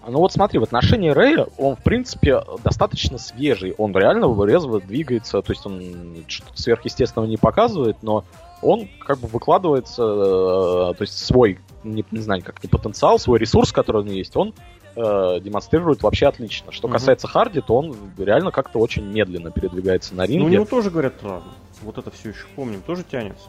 Ну 0.09 0.19
вот 0.19 0.33
смотри, 0.33 0.59
в 0.59 0.63
отношении 0.63 1.11
Рэя 1.11 1.47
он, 1.59 1.77
в 1.77 1.83
принципе, 1.83 2.43
достаточно 2.65 3.19
свежий. 3.19 3.75
Он 3.79 3.95
реально 3.97 4.27
резво 4.45 4.81
двигается, 4.81 5.43
то 5.43 5.53
есть 5.53 5.65
он 5.67 6.25
что-то 6.27 6.61
сверхъестественного 6.61 7.29
не 7.29 7.37
показывает, 7.37 7.99
но 8.03 8.25
он 8.63 8.89
как 9.07 9.19
бы 9.19 9.29
выкладывается, 9.29 10.03
э, 10.03 10.95
то 10.95 11.03
есть 11.03 11.19
свой, 11.25 11.59
не, 11.85 12.05
не 12.11 12.21
знаю, 12.21 12.43
как 12.43 12.63
не 12.65 12.69
потенциал, 12.69 13.19
свой 13.19 13.39
ресурс, 13.39 13.73
который 13.73 14.03
у 14.03 14.05
него 14.05 14.17
есть, 14.17 14.35
он 14.37 14.53
э, 14.97 15.39
демонстрирует 15.41 16.03
вообще 16.03 16.27
отлично. 16.27 16.73
Что 16.73 16.89
Мгм. 16.89 16.95
касается 16.95 17.29
Харди, 17.29 17.61
то 17.61 17.77
он 17.77 17.95
реально 18.19 18.51
как-то 18.51 18.79
очень 18.81 19.05
медленно 19.05 19.51
передвигается 19.53 20.15
на 20.15 20.23
Ну, 20.23 20.27
у 20.27 20.39
ринге. 20.39 20.55
него 20.57 20.65
тоже 20.65 20.91
говорят 20.91 21.19
травмы. 21.21 21.53
Вот 21.83 21.99
это 21.99 22.11
все 22.11 22.31
еще 22.31 22.47
помним, 22.57 22.83
тоже 22.83 23.05
тянется. 23.09 23.49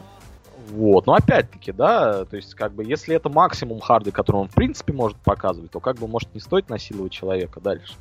Вот, 0.70 1.06
но 1.06 1.14
опять-таки, 1.14 1.72
да, 1.72 2.24
то 2.24 2.36
есть, 2.36 2.54
как 2.54 2.72
бы, 2.72 2.84
если 2.84 3.16
это 3.16 3.28
максимум 3.28 3.80
Харди, 3.80 4.10
который 4.10 4.36
он, 4.36 4.48
в 4.48 4.54
принципе, 4.54 4.92
может 4.92 5.18
показывать, 5.18 5.70
то, 5.70 5.80
как 5.80 5.96
бы, 5.96 6.06
может, 6.06 6.32
не 6.34 6.40
стоит 6.40 6.68
насиловать 6.68 7.12
человека 7.12 7.60
дальше. 7.60 7.94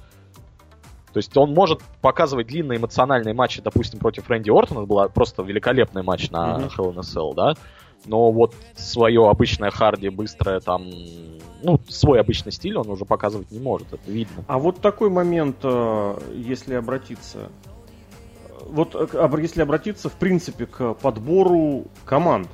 То 1.12 1.18
есть 1.18 1.36
он 1.36 1.54
может 1.54 1.82
показывать 2.02 2.48
длинные 2.48 2.78
эмоциональные 2.78 3.34
матчи, 3.34 3.62
допустим, 3.62 4.00
против 4.00 4.30
Рэнди 4.30 4.52
Ортона, 4.52 4.80
это 4.80 4.88
был 4.88 5.10
просто 5.10 5.42
великолепный 5.42 6.04
матч 6.04 6.30
на 6.30 6.60
mm-hmm. 6.60 6.72
Hell 6.78 6.94
in 6.94 6.98
a 6.98 7.02
Cell, 7.02 7.34
да, 7.34 7.56
но 8.06 8.32
вот 8.32 8.54
свое 8.76 9.28
обычное 9.28 9.72
харди, 9.72 10.10
быстрое 10.10 10.60
там, 10.60 10.86
ну, 11.64 11.80
свой 11.88 12.20
обычный 12.20 12.52
стиль 12.52 12.78
он 12.78 12.90
уже 12.90 13.06
показывать 13.06 13.52
не 13.52 13.60
может, 13.60 13.92
это 13.92 14.12
видно. 14.12 14.44
А 14.48 14.60
вот 14.60 14.82
такой 14.82 15.10
момент, 15.10 15.58
э, 15.64 16.20
если 16.36 16.76
обратиться, 16.76 17.50
вот 18.68 18.96
э, 18.96 19.30
если 19.42 19.62
обратиться, 19.62 20.10
в 20.10 20.14
принципе, 20.14 20.66
к 20.66 20.94
подбору 20.94 21.86
команд, 22.06 22.48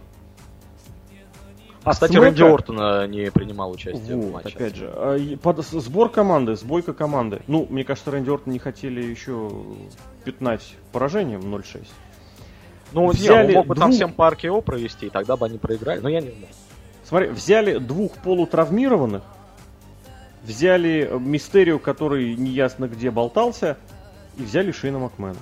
а, 1.85 1.91
кстати, 1.91 2.13
Смека... 2.13 2.25
Рэнди 2.25 2.41
Ортона 2.41 3.07
не 3.07 3.31
принимал 3.31 3.71
участие 3.71 4.15
вот, 4.15 4.25
в 4.25 4.31
матче. 4.31 4.55
Опять 4.55 4.75
же, 4.75 4.91
а, 4.91 5.37
под, 5.37 5.63
сбор 5.65 6.09
команды, 6.09 6.55
сбойка 6.55 6.93
команды. 6.93 7.41
Ну, 7.47 7.67
мне 7.69 7.83
кажется, 7.83 8.09
Рэнди 8.09 8.29
Ортон 8.29 8.53
не 8.53 8.59
хотели 8.59 9.03
еще 9.03 9.51
пятнать 10.23 10.75
поражением 10.91 11.41
0-6. 11.41 11.85
Ну, 12.91 13.07
взяли 13.07 13.49
не, 13.49 13.53
мог 13.53 13.67
бы 13.67 13.75
двух... 13.75 13.83
там 13.83 13.91
всем 13.91 14.13
по 14.13 14.29
РКО 14.29 14.61
провести, 14.61 15.07
и 15.07 15.09
тогда 15.09 15.37
бы 15.37 15.45
они 15.45 15.59
проиграли, 15.59 15.99
но 15.99 16.09
я 16.09 16.21
не 16.21 16.31
знаю. 16.31 16.47
Смотри, 17.03 17.29
взяли 17.29 17.77
двух 17.77 18.13
полутравмированных, 18.13 19.21
взяли 20.43 21.07
Мистерию, 21.19 21.77
который 21.77 22.35
неясно 22.35 22.87
где 22.87 23.11
болтался, 23.11 23.77
и 24.37 24.43
взяли 24.43 24.71
Шейна 24.71 24.99
Макмена. 24.99 25.35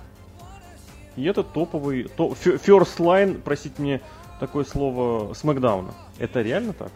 И 1.16 1.24
это 1.26 1.44
топовый, 1.44 2.10
то, 2.18 2.34
first 2.44 2.98
line, 2.98 3.39
простите 3.44 3.82
мне 3.82 4.02
такое 4.40 4.64
слово, 4.64 5.34
Смакдауна. 5.34 5.94
Это 6.20 6.42
реально 6.42 6.74
так? 6.74 6.92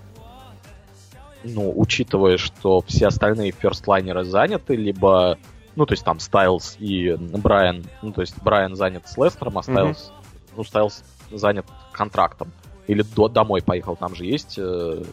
Ну, 1.43 1.71
учитывая, 1.75 2.37
что 2.37 2.81
все 2.81 3.07
остальные 3.07 3.51
ферстлайнеры 3.51 4.23
заняты, 4.23 4.75
либо, 4.75 5.37
ну, 5.75 5.85
то 5.85 5.93
есть 5.93 6.03
там 6.03 6.19
Стайлз 6.19 6.75
и 6.79 7.15
Брайан, 7.15 7.85
ну, 8.01 8.11
то 8.11 8.21
есть 8.21 8.41
Брайан 8.41 8.75
занят 8.75 9.07
с 9.07 9.17
Лестером, 9.17 9.57
а 9.57 9.63
Стайлз, 9.63 10.11
mm-hmm. 10.11 10.53
ну, 10.57 10.63
Стайлз 10.63 11.03
занят 11.31 11.65
контрактом. 11.91 12.51
Или 12.87 13.01
до, 13.01 13.27
домой 13.27 13.61
поехал, 13.61 13.95
там 13.95 14.15
же 14.15 14.25
есть 14.25 14.55
э, 14.57 15.03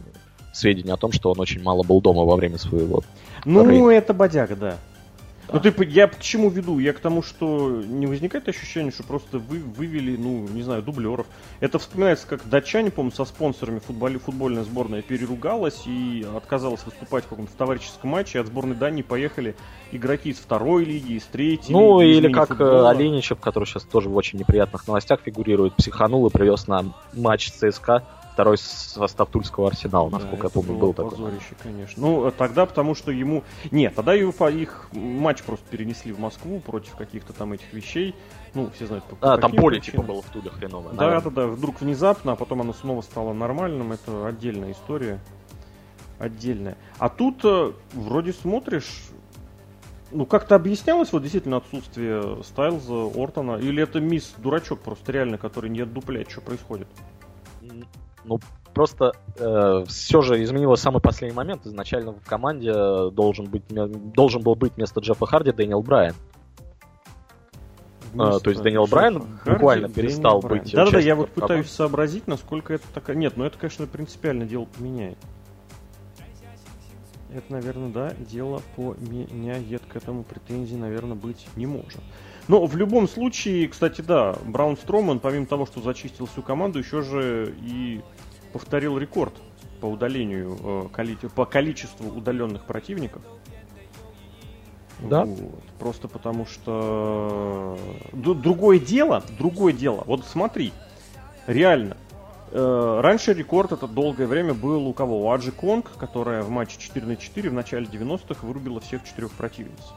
сведения 0.52 0.94
о 0.94 0.96
том, 0.96 1.12
что 1.12 1.32
он 1.32 1.40
очень 1.40 1.62
мало 1.62 1.82
был 1.82 2.00
дома 2.00 2.22
во 2.22 2.36
время 2.36 2.58
своего... 2.58 3.02
Ну, 3.44 3.68
рейда. 3.68 3.90
это 3.90 4.14
бодяга, 4.14 4.56
да. 4.56 4.76
Ну 5.52 5.60
ты, 5.60 5.72
я 5.84 6.08
к 6.08 6.20
чему 6.20 6.50
веду? 6.50 6.78
Я 6.78 6.92
к 6.92 7.00
тому, 7.00 7.22
что 7.22 7.82
не 7.84 8.06
возникает 8.06 8.48
ощущение, 8.48 8.92
что 8.92 9.02
просто 9.02 9.38
вы 9.38 9.58
вывели, 9.58 10.16
ну, 10.16 10.48
не 10.48 10.62
знаю, 10.62 10.82
дублеров. 10.82 11.26
Это 11.60 11.78
вспоминается, 11.78 12.26
как 12.26 12.48
датчане, 12.48 12.90
помню, 12.90 13.12
со 13.12 13.24
спонсорами 13.24 13.78
футболе, 13.78 14.18
футбольная 14.18 14.64
сборная 14.64 15.02
переругалась 15.02 15.82
и 15.86 16.26
отказалась 16.36 16.84
выступать 16.84 17.24
в 17.24 17.28
каком-то 17.28 17.52
товарищеском 17.56 18.10
матче, 18.10 18.40
от 18.40 18.46
сборной 18.46 18.76
Дании 18.76 19.02
поехали 19.02 19.54
игроки 19.92 20.30
из 20.30 20.38
второй 20.38 20.84
лиги, 20.84 21.12
из 21.14 21.24
третьей 21.24 21.74
Ну, 21.74 22.00
лиги, 22.00 22.18
или 22.18 22.32
как 22.32 22.48
футбола. 22.48 22.90
Оленичев, 22.90 23.38
который 23.38 23.64
сейчас 23.64 23.84
тоже 23.84 24.08
в 24.08 24.16
очень 24.16 24.38
неприятных 24.38 24.86
новостях 24.86 25.20
фигурирует, 25.20 25.74
психанул 25.74 26.26
и 26.26 26.30
привез 26.30 26.66
на 26.66 26.84
матч 27.12 27.50
ЦСКА 27.52 28.02
второй 28.34 28.58
состав 28.58 29.30
Тульского 29.30 29.68
Арсенала, 29.68 30.10
насколько 30.10 30.36
да, 30.36 30.44
я 30.44 30.50
помню, 30.50 30.74
был 30.74 30.92
такой. 30.92 31.12
Позорище, 31.12 31.54
конечно. 31.62 32.02
Ну, 32.02 32.32
тогда 32.32 32.66
потому 32.66 32.96
что 32.96 33.12
ему... 33.12 33.44
Нет, 33.70 33.94
тогда 33.94 34.14
их, 34.14 34.40
их 34.40 34.88
матч 34.92 35.42
просто 35.44 35.64
перенесли 35.70 36.12
в 36.12 36.18
Москву 36.18 36.58
против 36.58 36.96
каких-то 36.96 37.32
там 37.32 37.52
этих 37.52 37.72
вещей. 37.72 38.14
Ну, 38.52 38.70
все 38.74 38.86
знают, 38.86 39.04
по 39.04 39.34
А, 39.34 39.38
там 39.38 39.52
поле 39.52 39.80
типа 39.80 40.02
было 40.02 40.20
в 40.20 40.26
Туле 40.30 40.50
хреновое. 40.50 40.94
Да, 40.94 41.20
да, 41.20 41.30
да, 41.30 41.46
вдруг 41.46 41.80
внезапно, 41.80 42.32
а 42.32 42.36
потом 42.36 42.60
оно 42.60 42.72
снова 42.72 43.02
стало 43.02 43.32
нормальным. 43.32 43.92
Это 43.92 44.26
отдельная 44.26 44.72
история. 44.72 45.20
Отдельная. 46.18 46.76
А 46.98 47.08
тут 47.08 47.44
э, 47.44 47.72
вроде 47.92 48.32
смотришь, 48.32 49.04
ну, 50.10 50.26
как-то 50.26 50.56
объяснялось 50.56 51.12
вот 51.12 51.22
действительно 51.22 51.58
отсутствие 51.58 52.42
Стайлза, 52.42 53.10
Ортона? 53.14 53.58
Или 53.58 53.80
это 53.80 54.00
мисс 54.00 54.34
дурачок 54.38 54.80
просто 54.80 55.12
реально, 55.12 55.38
который 55.38 55.70
не 55.70 55.82
отдупляет, 55.82 56.30
что 56.30 56.40
происходит? 56.40 56.88
Ну, 58.24 58.40
просто 58.74 59.12
э, 59.38 59.84
все 59.86 60.20
же 60.22 60.42
изменилось 60.42 60.80
самый 60.80 61.00
последний 61.00 61.36
момент. 61.36 61.66
Изначально 61.66 62.12
в 62.12 62.24
команде 62.26 62.72
должен, 63.10 63.46
быть, 63.46 63.62
должен 63.68 64.42
был 64.42 64.54
быть 64.54 64.74
вместо 64.76 65.00
Джеффа 65.00 65.26
Харди 65.26 65.52
Дэниел 65.52 65.82
Брайан. 65.82 66.14
А, 68.16 68.38
то 68.38 68.50
есть 68.50 68.62
Дэниел 68.62 68.86
Брайан 68.86 69.22
Харди, 69.38 69.50
буквально 69.50 69.88
перестал 69.88 70.40
Брайан. 70.40 70.64
быть 70.64 70.74
Да-да-да, 70.74 70.98
я 70.98 71.14
вот 71.14 71.30
пытаюсь 71.30 71.70
сообразить, 71.70 72.26
насколько 72.26 72.74
это 72.74 72.84
такая... 72.92 73.16
Нет, 73.16 73.36
ну 73.36 73.44
это, 73.44 73.58
конечно, 73.58 73.86
принципиально 73.86 74.44
дело 74.44 74.66
поменяет. 74.66 75.18
Это, 77.32 77.52
наверное, 77.52 77.88
да, 77.90 78.12
дело 78.18 78.62
поменяет. 78.76 79.82
К 79.86 79.96
этому 79.96 80.22
претензий, 80.22 80.76
наверное, 80.76 81.16
быть 81.16 81.48
не 81.56 81.66
может. 81.66 82.00
Но 82.48 82.66
в 82.66 82.76
любом 82.76 83.08
случае, 83.08 83.68
кстати, 83.68 84.02
да, 84.02 84.36
Браун 84.44 84.76
Строман, 84.76 85.18
помимо 85.18 85.46
того, 85.46 85.66
что 85.66 85.80
зачистил 85.80 86.26
всю 86.26 86.42
команду, 86.42 86.78
еще 86.78 87.02
же 87.02 87.54
и 87.62 88.02
повторил 88.52 88.98
рекорд 88.98 89.34
по 89.80 89.86
удалению, 89.86 90.90
э, 90.96 91.28
по 91.34 91.46
количеству 91.46 92.08
удаленных 92.08 92.64
противников. 92.64 93.22
Да. 95.00 95.24
Вот. 95.24 95.62
Просто 95.78 96.08
потому 96.08 96.46
что 96.46 97.78
другое 98.12 98.78
дело, 98.78 99.22
другое 99.38 99.72
дело. 99.72 100.04
Вот 100.06 100.24
смотри, 100.24 100.72
реально. 101.46 101.96
Э, 102.52 103.00
раньше 103.02 103.32
рекорд 103.32 103.72
это 103.72 103.88
долгое 103.88 104.26
время 104.26 104.54
был 104.54 104.86
у 104.86 104.92
кого? 104.92 105.26
У 105.26 105.30
Аджи 105.30 105.50
Конг, 105.50 105.90
которая 105.98 106.42
в 106.42 106.50
матче 106.50 106.78
4 106.78 107.06
на 107.06 107.16
4 107.16 107.50
в 107.50 107.52
начале 107.52 107.86
90-х 107.86 108.46
вырубила 108.46 108.80
всех 108.80 109.04
четырех 109.04 109.32
противниц. 109.32 109.92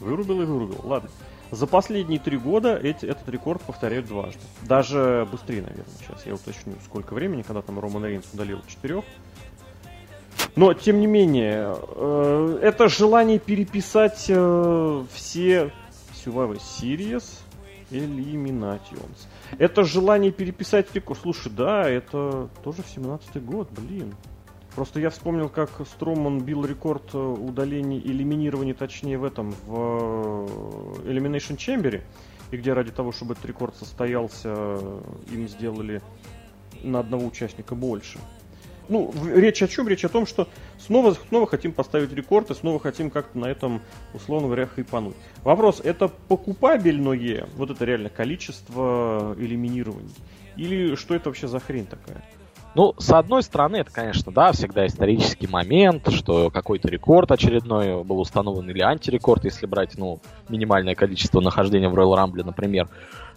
Вырубил 0.00 0.42
и 0.42 0.44
вырубил. 0.44 0.80
Ладно. 0.84 1.08
За 1.50 1.66
последние 1.66 2.18
три 2.18 2.36
года 2.36 2.76
эти, 2.76 3.06
этот 3.06 3.28
рекорд 3.28 3.62
повторяют 3.62 4.06
дважды. 4.06 4.40
Даже 4.62 5.28
быстрее, 5.30 5.62
наверное. 5.62 5.84
Сейчас 6.00 6.26
я 6.26 6.34
уточню, 6.34 6.74
сколько 6.84 7.14
времени, 7.14 7.42
когда 7.42 7.62
там 7.62 7.78
Роман 7.78 8.04
Рейнс 8.04 8.26
удалил 8.32 8.60
четырех. 8.66 9.04
Но, 10.56 10.72
тем 10.74 11.00
не 11.00 11.06
менее, 11.06 11.76
э, 11.76 12.58
это 12.62 12.88
желание 12.88 13.38
переписать 13.38 14.26
э, 14.28 15.04
все 15.12 15.72
Survivor 16.24 16.60
Series 16.60 17.24
Eliminations. 17.90 19.26
Это 19.58 19.84
желание 19.84 20.32
переписать 20.32 20.94
рекорд. 20.94 21.20
Слушай, 21.20 21.52
да, 21.52 21.88
это 21.88 22.48
тоже 22.62 22.82
в 22.82 22.96
17-й 22.96 23.40
год, 23.40 23.68
блин. 23.70 24.14
Просто 24.74 24.98
я 24.98 25.10
вспомнил, 25.10 25.48
как 25.48 25.70
Строман 25.86 26.40
бил 26.40 26.64
рекорд 26.64 27.14
э, 27.14 27.18
удалений, 27.18 28.00
элиминирования, 28.00 28.74
точнее, 28.74 29.18
в 29.18 29.24
этом, 29.24 29.52
в 29.66 30.46
э, 31.04 31.10
Elimination 31.10 31.56
Chamber, 31.56 32.02
и 32.50 32.56
где 32.56 32.72
ради 32.72 32.90
того, 32.90 33.12
чтобы 33.12 33.34
этот 33.34 33.46
рекорд 33.46 33.76
состоялся, 33.76 34.78
им 35.30 35.48
сделали 35.48 36.02
на 36.82 37.00
одного 37.00 37.26
участника 37.26 37.74
больше. 37.74 38.18
Ну, 38.88 39.14
речь 39.32 39.62
о 39.62 39.68
чем? 39.68 39.88
Речь 39.88 40.04
о 40.04 40.08
том, 40.08 40.26
что 40.26 40.48
снова, 40.78 41.16
снова 41.28 41.46
хотим 41.46 41.72
поставить 41.72 42.12
рекорд 42.12 42.50
и 42.50 42.54
снова 42.54 42.78
хотим 42.78 43.10
как-то 43.10 43.38
на 43.38 43.46
этом, 43.46 43.80
условно 44.12 44.48
говоря, 44.48 44.66
хайпануть. 44.66 45.14
Вопрос, 45.42 45.80
это 45.82 46.08
покупабельное, 46.08 47.48
вот 47.56 47.70
это 47.70 47.84
реально 47.84 48.10
количество 48.10 49.34
элиминирований? 49.38 50.14
Или 50.56 50.96
что 50.96 51.14
это 51.14 51.30
вообще 51.30 51.48
за 51.48 51.60
хрень 51.60 51.86
такая? 51.86 52.22
Ну, 52.74 52.94
с 52.98 53.10
одной 53.10 53.42
стороны, 53.42 53.76
это, 53.76 53.92
конечно, 53.92 54.32
да, 54.32 54.50
всегда 54.52 54.86
исторический 54.86 55.46
момент, 55.46 56.10
что 56.12 56.50
какой-то 56.50 56.88
рекорд 56.88 57.30
очередной 57.30 58.02
был 58.02 58.18
установлен 58.18 58.68
или 58.68 58.80
антирекорд, 58.80 59.44
если 59.44 59.66
брать, 59.66 59.96
ну, 59.96 60.18
минимальное 60.48 60.96
количество 60.96 61.40
нахождения 61.40 61.88
в 61.88 61.94
Royal 61.94 62.16
Rumble, 62.16 62.44
например. 62.44 62.88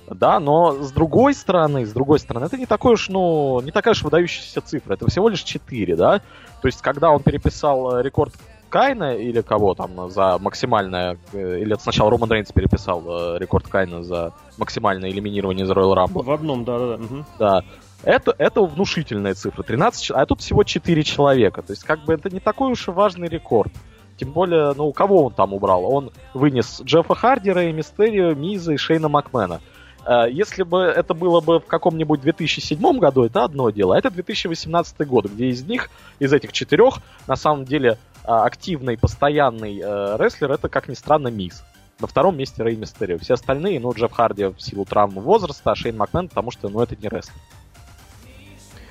Да, 0.10 0.40
но 0.40 0.72
с 0.72 0.92
другой 0.92 1.34
стороны, 1.34 1.86
с 1.86 1.92
другой 1.92 2.20
стороны, 2.20 2.46
это 2.46 2.58
не 2.58 2.66
такой 2.66 2.94
уж, 2.94 3.10
ну, 3.10 3.60
не 3.62 3.72
такая 3.72 3.92
уж 3.92 4.04
выдающаяся 4.04 4.62
цифра, 4.62 4.94
это 4.94 5.08
всего 5.10 5.28
лишь 5.28 5.44
4, 5.44 5.96
да? 5.96 6.22
То 6.62 6.68
есть, 6.68 6.82
когда 6.82 7.12
он 7.12 7.22
переписал 7.22 7.98
э, 7.98 8.04
рекорд 8.04 8.34
Кайна 8.70 9.16
или 9.16 9.42
кого 9.42 9.76
там 9.76 10.10
за 10.10 10.38
максимальное, 10.40 11.18
э, 11.34 11.60
или 11.60 11.74
это 11.74 11.84
сначала 11.84 12.10
Роман 12.10 12.32
Рейнс 12.32 12.52
переписал 12.52 13.04
э, 13.06 13.38
рекорд 13.38 13.68
Кайна 13.68 14.02
за 14.02 14.34
максимальное 14.58 15.10
элиминирование 15.10 15.66
из 15.66 15.72
Royal 15.72 15.96
Rumble. 15.96 16.24
В 16.24 16.32
одном, 16.32 16.64
да-да-да. 16.64 17.04
Угу. 17.04 17.26
Да. 17.38 17.64
Это, 18.04 18.34
это 18.38 18.62
внушительная 18.62 19.34
цифра, 19.34 19.64
13, 19.64 20.12
а 20.12 20.26
тут 20.26 20.42
всего 20.42 20.64
4 20.64 21.04
человека. 21.04 21.62
То 21.62 21.74
есть, 21.74 21.84
как 21.84 22.06
бы 22.06 22.14
это 22.14 22.30
не 22.30 22.40
такой 22.40 22.72
уж 22.72 22.88
и 22.88 22.92
важный 22.92 23.28
рекорд. 23.28 23.72
Тем 24.18 24.32
более, 24.32 24.74
ну, 24.74 24.92
кого 24.94 25.26
он 25.26 25.34
там 25.34 25.54
убрал? 25.54 25.86
Он 25.86 26.12
вынес 26.34 26.82
Джеффа 26.84 27.16
Хардера 27.16 27.66
и 27.66 27.72
Мистерио, 27.72 28.34
Миза 28.34 28.74
и 28.74 28.78
Шейна 28.78 29.10
Макмена. 29.10 29.62
Э, 30.06 30.26
если 30.30 30.64
бы 30.64 30.82
это 30.82 31.14
было 31.14 31.40
бы 31.42 31.60
в 31.60 31.66
каком-нибудь 31.66 32.22
2007 32.22 33.00
году, 33.00 33.26
это 33.26 33.44
одно 33.44 33.70
дело. 33.70 33.96
А 33.96 34.00
это 34.00 34.10
2018 34.10 35.08
год, 35.08 35.26
где 35.26 35.48
из 35.48 35.64
них, 35.64 35.90
из 36.20 36.34
этих 36.34 36.52
четырех, 36.52 37.00
на 37.28 37.36
самом 37.36 37.66
деле, 37.66 38.00
э, 38.24 38.28
активный, 38.28 38.98
постоянный 38.98 39.80
э, 39.80 40.18
рестлер, 40.18 40.52
это, 40.52 40.68
как 40.70 40.88
ни 40.88 40.96
странно, 40.96 41.28
Миз. 41.28 41.64
На 42.00 42.08
втором 42.08 42.38
месте 42.38 42.64
Рэй 42.64 42.76
Мистерио. 42.76 43.18
Все 43.18 43.34
остальные, 43.36 43.80
ну, 43.80 43.92
Джефф 43.92 44.12
Харди 44.12 44.46
в 44.46 44.60
силу 44.60 44.86
травмы 44.86 45.22
возраста, 45.22 45.72
а 45.72 45.76
Шейн 45.76 45.98
Макмен, 45.98 46.30
потому 46.30 46.52
что, 46.52 46.70
ну, 46.70 46.82
это 46.82 46.96
не 46.96 47.08
рестлер. 47.08 47.36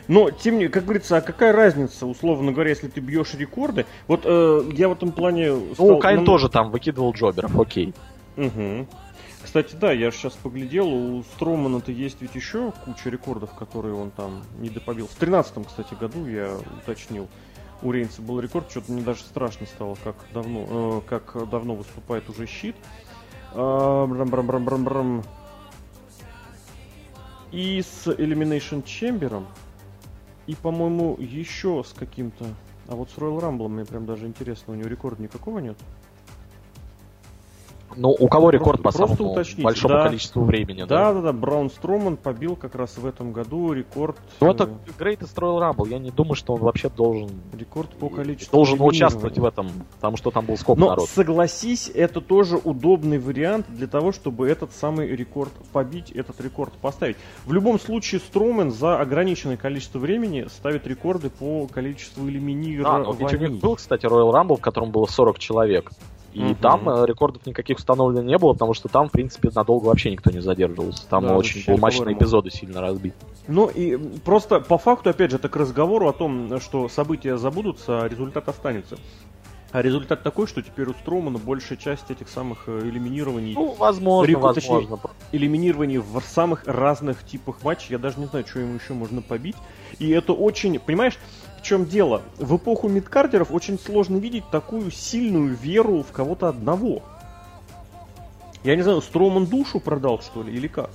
Но, 0.09 0.31
тем 0.31 0.55
не 0.55 0.61
менее, 0.61 0.69
как 0.69 0.85
говорится, 0.85 1.17
а 1.17 1.21
какая 1.21 1.53
разница, 1.53 2.07
условно 2.07 2.53
говоря, 2.53 2.71
если 2.71 2.89
ты 2.89 3.01
бьешь 3.01 3.35
рекорды? 3.35 3.87
Вот 4.07 4.23
э, 4.25 4.71
я 4.73 4.89
в 4.89 4.93
этом 4.93 5.13
плане... 5.13 5.75
Стал, 5.75 5.89
ну, 5.89 5.99
Кайн 5.99 6.17
нам... 6.17 6.27
тоже 6.27 6.49
там 6.49 6.71
выкидывал 6.71 7.13
джоберов, 7.13 7.59
окей. 7.59 7.93
Угу. 8.37 8.87
Кстати, 9.43 9.75
да, 9.77 9.93
я 9.93 10.11
сейчас 10.11 10.35
поглядел, 10.35 10.89
у 10.89 11.23
Стромана-то 11.35 11.93
есть 11.93 12.19
ведь 12.21 12.35
еще 12.35 12.73
куча 12.85 13.11
рекордов, 13.11 13.55
которые 13.55 13.95
он 13.95 14.11
там 14.11 14.43
не 14.59 14.69
допобил. 14.69 15.07
В 15.07 15.15
тринадцатом, 15.15 15.65
кстати, 15.65 15.95
году 15.95 16.27
я 16.27 16.51
уточнил. 16.83 17.29
У 17.83 17.93
Рейнса 17.93 18.23
был 18.23 18.41
рекорд, 18.41 18.71
что-то 18.71 18.93
мне 18.93 19.03
даже 19.03 19.21
страшно 19.21 19.67
стало, 19.67 19.97
как 20.03 20.17
давно, 20.33 21.03
э, 21.07 21.09
как 21.09 21.49
давно 21.51 21.75
выступает 21.75 22.29
уже 22.29 22.47
щит. 22.47 22.77
Э, 23.55 24.07
брам 24.07 24.29
-брам 24.29 24.47
-брам 24.47 24.65
-брам 24.65 24.85
-брам. 24.85 25.25
И 27.53 27.83
с 27.83 28.07
Elimination 28.07 28.83
Chamber, 28.83 29.45
и, 30.47 30.55
по-моему, 30.55 31.17
еще 31.19 31.83
с 31.85 31.93
каким-то... 31.93 32.47
А 32.89 32.95
вот 32.95 33.11
с 33.11 33.15
Royal 33.17 33.41
Rumble 33.41 33.69
мне 33.69 33.85
прям 33.85 34.07
даже 34.07 34.27
интересно, 34.27 34.75
у 34.75 34.77
него 34.77 34.89
рекорда 34.89 35.23
никакого 35.23 35.59
нет? 35.59 35.77
Ну, 37.97 38.11
у 38.11 38.29
кого 38.29 38.51
рекорд 38.51 38.83
просто, 38.83 39.03
по 39.03 39.09
самому 39.09 39.33
уточнить. 39.33 39.65
большому 39.65 39.95
да. 39.95 40.05
количеству 40.05 40.45
времени, 40.45 40.85
да? 40.85 40.87
Да, 40.87 41.13
да, 41.15 41.21
да. 41.23 41.33
Браун 41.33 41.71
Строман 41.71 42.17
побил 42.17 42.57
как 42.57 42.75
раз 42.75 42.97
в 42.99 43.07
этом 43.07 43.33
году 43.33 43.73
рекорд. 43.73 44.17
Ну, 44.41 44.51
это 44.51 44.69
Greatest 44.99 45.35
Royal 45.37 45.61
Rumble. 45.61 45.89
Я 45.89 45.99
не 45.99 46.11
думаю, 46.11 46.35
что 46.35 46.55
он 46.55 46.61
вообще 46.61 46.89
должен... 46.89 47.31
Рекорд 47.53 47.91
по 47.91 48.09
количеству 48.09 48.57
Должен 48.57 48.81
участвовать 48.81 49.39
в 49.39 49.45
этом, 49.45 49.71
потому 49.97 50.17
что 50.17 50.31
там 50.31 50.45
был 50.45 50.57
сколько 50.57 50.81
Но 50.81 50.91
народ. 50.91 51.09
согласись, 51.09 51.91
это 51.93 52.21
тоже 52.21 52.57
удобный 52.63 53.19
вариант 53.19 53.67
для 53.69 53.87
того, 53.87 54.13
чтобы 54.13 54.49
этот 54.49 54.73
самый 54.73 55.09
рекорд 55.09 55.53
побить, 55.73 56.11
этот 56.11 56.41
рекорд 56.41 56.73
поставить. 56.75 57.17
В 57.47 57.53
любом 57.53 57.81
случае, 57.81 58.21
Строумен 58.21 58.71
за 58.71 59.01
ограниченное 59.01 59.57
количество 59.57 59.99
времени 59.99 60.47
ставит 60.49 60.87
рекорды 60.87 61.31
по 61.31 61.67
количеству 61.67 62.29
элиминирований. 62.29 63.05
Да, 63.05 63.11
но 63.11 63.13
ведь 63.13 63.33
у 63.33 63.37
них 63.39 63.61
был, 63.61 63.77
кстати, 63.77 64.07
Royal 64.07 64.33
Rumble, 64.33 64.57
в 64.57 64.61
котором 64.61 64.91
было 64.91 65.07
40 65.07 65.39
человек. 65.39 65.91
И 66.37 66.45
угу. 66.45 66.55
там 66.61 66.87
э, 66.87 67.07
рекордов 67.07 67.47
никаких 67.47 67.79
установлено 67.79 68.23
не 68.23 68.37
было, 68.37 68.53
потому 68.53 68.75
что 68.75 68.91
там, 68.91 69.09
в 69.09 69.13
принципе, 69.13 69.51
надолго 69.55 69.87
вообще 69.87 70.11
никто 70.11 70.31
не 70.31 70.41
задерживался. 70.41 71.09
Там 71.09 71.27
да, 71.27 71.35
очень 71.35 71.65
полуматчные 71.65 72.15
эпизоды 72.15 72.51
сильно 72.51 72.83
разбиты. 72.83 73.17
Ну 73.49 73.69
и 73.69 73.97
просто 74.19 74.61
по 74.61 74.77
факту, 74.77 75.09
опять 75.09 75.31
же, 75.31 75.39
это 75.39 75.49
к 75.49 75.57
разговору 75.57 76.09
о 76.09 76.13
том, 76.13 76.61
что 76.61 76.91
события 76.91 77.39
забудутся, 77.39 78.03
а 78.03 78.09
результат 78.09 78.51
останется. 78.51 78.99
А 79.73 79.81
результат 79.81 80.23
такой, 80.23 80.47
что 80.47 80.61
теперь 80.61 80.89
у 80.91 80.93
Стромана 80.93 81.39
большая 81.39 81.79
часть 81.79 82.11
этих 82.11 82.29
самых 82.29 82.65
э, 82.67 82.81
элиминирований... 82.83 83.55
Ну, 83.55 83.73
возможно, 83.73 84.29
рекорд, 84.29 84.57
возможно. 84.57 84.99
Точнее, 84.99 85.15
элиминирований 85.33 85.99
в 85.99 86.21
самых 86.21 86.67
разных 86.67 87.25
типах 87.25 87.65
матчей. 87.65 87.93
Я 87.93 87.99
даже 87.99 88.21
не 88.21 88.27
знаю, 88.27 88.47
что 88.47 88.61
ему 88.61 88.75
еще 88.75 88.93
можно 88.93 89.23
побить. 89.23 89.57
И 89.99 90.11
это 90.11 90.35
очень... 90.35 90.79
Понимаешь, 90.79 91.19
чем 91.67 91.85
дело? 91.85 92.23
В 92.39 92.57
эпоху 92.57 92.89
мидкардеров 92.89 93.51
очень 93.51 93.79
сложно 93.79 94.17
видеть 94.17 94.45
такую 94.51 94.91
сильную 94.91 95.55
веру 95.55 96.03
в 96.03 96.13
кого-то 96.13 96.49
одного. 96.49 97.03
Я 98.63 98.77
не 98.77 98.83
знаю, 98.83 99.01
Строман 99.01 99.47
душу 99.47 99.81
продал, 99.81 100.21
что 100.21 100.43
ли, 100.43 100.55
или 100.55 100.69
как? 100.69 100.91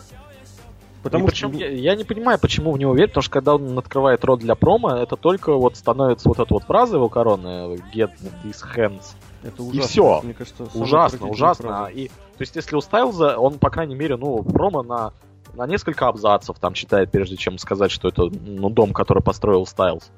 Потому 1.03 1.27
и 1.27 1.31
что... 1.33 1.49
причем 1.49 1.59
я, 1.59 1.69
я 1.69 1.95
не 1.95 2.03
понимаю, 2.03 2.39
почему 2.39 2.71
в 2.71 2.77
него 2.77 2.93
верить, 2.93 3.11
потому 3.11 3.23
что 3.23 3.31
когда 3.31 3.55
он 3.55 3.77
открывает 3.77 4.23
рот 4.23 4.39
для 4.39 4.55
промо, 4.55 4.91
это 4.91 5.15
только 5.15 5.53
вот 5.53 5.75
становится 5.75 6.29
вот 6.29 6.39
эта 6.39 6.53
вот 6.53 6.63
фраза 6.63 6.97
его 6.97 7.09
коронная 7.09 7.77
get 7.93 8.11
these 8.43 8.61
hands. 8.75 9.13
Это 9.43 9.63
ужасно. 9.63 9.79
И 9.79 9.87
все. 9.87 10.21
Мне 10.21 10.33
кажется, 10.33 10.63
ужасно, 10.73 11.27
ужасно. 11.27 11.67
Фраза. 11.67 11.91
И, 11.91 12.07
то 12.07 12.41
есть, 12.41 12.55
если 12.55 12.75
у 12.75 12.81
Стайлза, 12.81 13.37
он, 13.37 13.57
по 13.57 13.69
крайней 13.69 13.95
мере, 13.95 14.15
ну, 14.15 14.43
промо 14.43 14.83
на, 14.83 15.13
на 15.53 15.65
несколько 15.65 16.07
абзацев 16.07 16.59
там 16.59 16.73
читает, 16.73 17.11
прежде 17.11 17.35
чем 17.35 17.57
сказать, 17.57 17.89
что 17.89 18.07
это 18.07 18.23
ну, 18.25 18.69
дом, 18.69 18.93
который 18.93 19.23
построил 19.23 19.65
Стайлз 19.65 20.11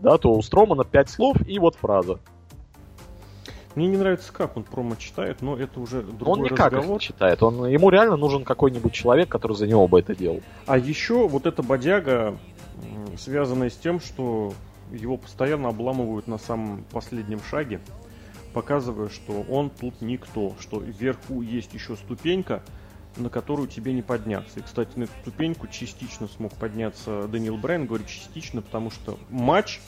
да, 0.00 0.18
то 0.18 0.32
у 0.32 0.42
Стромана 0.42 0.84
пять 0.84 1.10
слов 1.10 1.36
и 1.46 1.58
вот 1.58 1.76
фраза. 1.76 2.18
Мне 3.74 3.86
не 3.86 3.96
нравится, 3.96 4.32
как 4.32 4.56
он 4.56 4.64
промо 4.64 4.96
читает, 4.96 5.40
но 5.40 5.56
это 5.56 5.78
уже 5.78 6.02
другой 6.02 6.38
Он 6.38 6.42
никак 6.42 6.72
разговор. 6.72 6.96
их 6.96 7.02
читает. 7.02 7.42
Он, 7.42 7.66
ему 7.66 7.90
реально 7.90 8.16
нужен 8.16 8.44
какой-нибудь 8.44 8.92
человек, 8.92 9.28
который 9.28 9.56
за 9.56 9.66
него 9.66 9.86
бы 9.86 10.00
это 10.00 10.16
делал. 10.16 10.40
А 10.66 10.78
еще 10.78 11.28
вот 11.28 11.46
эта 11.46 11.62
бодяга, 11.62 12.36
связанная 13.16 13.70
с 13.70 13.76
тем, 13.76 14.00
что 14.00 14.52
его 14.90 15.16
постоянно 15.16 15.68
обламывают 15.68 16.26
на 16.26 16.38
самом 16.38 16.84
последнем 16.90 17.40
шаге, 17.40 17.80
показывая, 18.52 19.10
что 19.10 19.44
он 19.48 19.70
тут 19.70 20.00
никто, 20.00 20.54
что 20.58 20.80
вверху 20.80 21.42
есть 21.42 21.74
еще 21.74 21.94
ступенька, 21.94 22.62
на 23.18 23.30
которую 23.30 23.68
тебе 23.68 23.92
не 23.92 24.02
подняться. 24.02 24.60
И, 24.60 24.62
кстати, 24.62 24.90
на 24.96 25.04
эту 25.04 25.12
ступеньку 25.22 25.66
частично 25.66 26.28
смог 26.28 26.54
подняться 26.54 27.28
Дэниел 27.28 27.56
Брайан. 27.56 27.86
Говорю 27.86 28.04
частично, 28.04 28.62
потому 28.62 28.90
что 28.90 29.18
матч, 29.30 29.80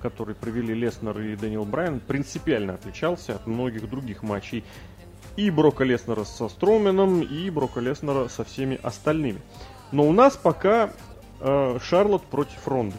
который 0.00 0.34
провели 0.34 0.74
Леснер 0.74 1.18
и 1.20 1.36
Дэниел 1.36 1.64
Брайан, 1.64 2.00
принципиально 2.00 2.74
отличался 2.74 3.34
от 3.34 3.46
многих 3.46 3.88
других 3.88 4.22
матчей. 4.22 4.64
И 5.36 5.50
Брока 5.50 5.84
Леснера 5.84 6.24
со 6.24 6.48
Строуменом, 6.48 7.22
и 7.22 7.50
Брока 7.50 7.80
Леснера 7.80 8.28
со 8.28 8.44
всеми 8.44 8.78
остальными. 8.82 9.40
Но 9.92 10.04
у 10.04 10.12
нас 10.12 10.36
пока 10.36 10.90
э, 11.40 11.78
Шарлот 11.80 12.24
против 12.24 12.66
Ронды. 12.66 12.96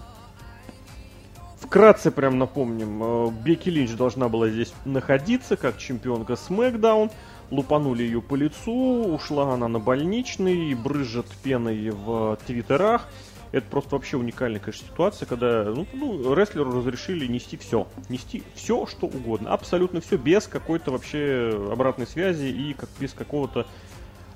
Вкратце 1.59 2.09
прям 2.09 2.39
напомним, 2.39 3.03
э, 3.03 3.31
Бекки 3.43 3.69
Линч 3.69 3.91
должна 3.91 4.29
была 4.29 4.49
здесь 4.49 4.73
находиться 4.85 5.55
как 5.57 5.77
чемпионка 5.77 6.33
SmackDown 6.33 7.11
лупанули 7.51 8.03
ее 8.03 8.21
по 8.21 8.35
лицу, 8.35 9.13
ушла 9.13 9.53
она 9.53 9.67
на 9.67 9.79
больничный, 9.79 10.73
брызжет 10.73 11.25
пеной 11.43 11.89
в 11.89 12.37
твиттерах. 12.45 13.07
Это 13.51 13.67
просто 13.67 13.95
вообще 13.95 14.17
уникальная, 14.17 14.59
конечно, 14.59 14.87
ситуация, 14.87 15.25
когда 15.25 15.63
ну, 15.63 15.87
ну, 15.93 16.35
рестлеру 16.35 16.71
разрешили 16.71 17.25
нести 17.25 17.57
все. 17.57 17.87
Нести 18.07 18.43
все, 18.53 18.85
что 18.85 19.07
угодно. 19.07 19.51
Абсолютно 19.51 20.01
все, 20.01 20.17
без 20.17 20.47
какой-то 20.47 20.91
вообще 20.91 21.69
обратной 21.71 22.05
связи 22.05 22.45
и 22.45 22.73
как, 22.73 22.89
без 22.99 23.13
какого-то 23.13 23.65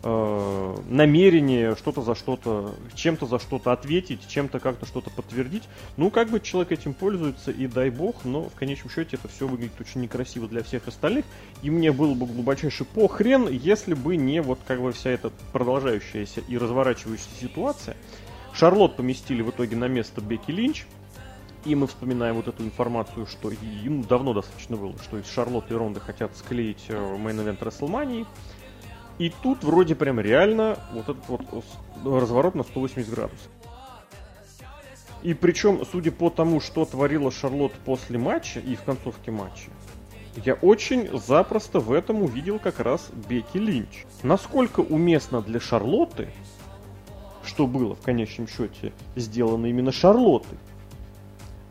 э, 0.03 0.75
намерение 0.89 1.75
что-то 1.75 2.01
за 2.01 2.15
что-то, 2.15 2.75
чем-то 2.93 3.25
за 3.25 3.39
что-то 3.39 3.71
ответить, 3.71 4.27
чем-то 4.27 4.59
как-то 4.59 4.85
что-то 4.85 5.09
подтвердить. 5.09 5.63
Ну, 5.97 6.09
как 6.11 6.29
бы 6.29 6.39
человек 6.39 6.73
этим 6.73 6.93
пользуется, 6.93 7.51
и 7.51 7.67
дай 7.67 7.89
бог, 7.89 8.25
но 8.25 8.43
в 8.43 8.55
конечном 8.55 8.91
счете 8.91 9.17
это 9.17 9.27
все 9.27 9.47
выглядит 9.47 9.79
очень 9.79 10.01
некрасиво 10.01 10.47
для 10.47 10.63
всех 10.63 10.87
остальных. 10.87 11.25
И 11.61 11.69
мне 11.69 11.91
было 11.91 12.13
бы 12.13 12.25
глубочайший 12.25 12.85
похрен, 12.85 13.47
если 13.49 13.93
бы 13.93 14.15
не 14.17 14.41
вот 14.41 14.59
как 14.67 14.81
бы 14.81 14.91
вся 14.91 15.11
эта 15.11 15.31
продолжающаяся 15.51 16.41
и 16.41 16.57
разворачивающаяся 16.57 17.39
ситуация. 17.39 17.97
Шарлот 18.53 18.95
поместили 18.97 19.41
в 19.41 19.49
итоге 19.49 19.75
на 19.75 19.87
место 19.87 20.21
Бекки 20.21 20.51
Линч, 20.51 20.85
и 21.65 21.75
мы 21.75 21.87
вспоминаем 21.87 22.35
вот 22.35 22.47
эту 22.47 22.63
информацию, 22.63 23.25
что 23.25 23.49
им 23.51 24.03
давно 24.03 24.33
достаточно 24.33 24.75
было, 24.75 24.93
что 25.01 25.17
из 25.17 25.27
Шарлотты 25.27 25.73
и 25.73 25.77
Ронды 25.77 25.99
хотят 25.99 26.35
склеить 26.35 26.85
main 26.89 27.20
event 27.20 27.59
WrestleMania. 27.59 28.27
И 29.19 29.31
тут 29.41 29.63
вроде 29.63 29.95
прям 29.95 30.19
реально 30.19 30.77
вот 30.91 31.09
этот 31.09 31.27
вот 31.27 31.41
разворот 32.03 32.55
на 32.55 32.63
180 32.63 33.09
градусов. 33.09 33.49
И 35.21 35.33
причем, 35.33 35.85
судя 35.89 36.11
по 36.11 36.29
тому, 36.29 36.59
что 36.59 36.83
творила 36.85 37.31
Шарлотт 37.31 37.73
после 37.85 38.17
матча 38.17 38.59
и 38.59 38.75
в 38.75 38.83
концовке 38.83 39.31
матча, 39.31 39.69
я 40.43 40.55
очень 40.55 41.17
запросто 41.17 41.79
в 41.79 41.93
этом 41.93 42.23
увидел 42.23 42.59
как 42.59 42.79
раз 42.79 43.09
Бекки 43.29 43.57
Линч. 43.57 44.05
Насколько 44.23 44.81
уместно 44.81 45.41
для 45.41 45.59
Шарлотты, 45.59 46.27
что 47.45 47.67
было 47.67 47.95
в 47.95 48.01
конечном 48.01 48.47
счете 48.47 48.93
сделано 49.15 49.67
именно 49.67 49.91
Шарлоттой, 49.91 50.57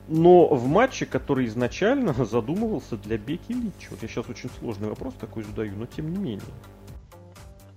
но 0.09 0.47
в 0.47 0.67
матче, 0.67 1.07
который 1.07 1.47
изначально 1.47 2.13
задумывался 2.25 2.97
для 2.97 3.19
Бекки 3.19 3.53
Линч. 3.53 3.89
Вот 3.91 4.01
я 4.03 4.09
сейчас 4.09 4.29
очень 4.29 4.51
сложный 4.61 4.89
вопрос 4.89 5.15
такой 5.21 5.43
задаю, 5.43 5.75
но 5.77 5.87
тем 5.87 6.11
не 6.11 6.19
менее. 6.19 6.41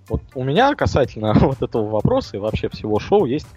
Вот 0.08 0.22
у 0.34 0.44
меня 0.44 0.74
касательно 0.74 1.32
вот 1.40 1.62
этого 1.62 1.88
вопроса 1.88 2.36
и 2.36 2.40
вообще 2.40 2.68
всего 2.68 2.98
шоу 2.98 3.26
есть 3.26 3.48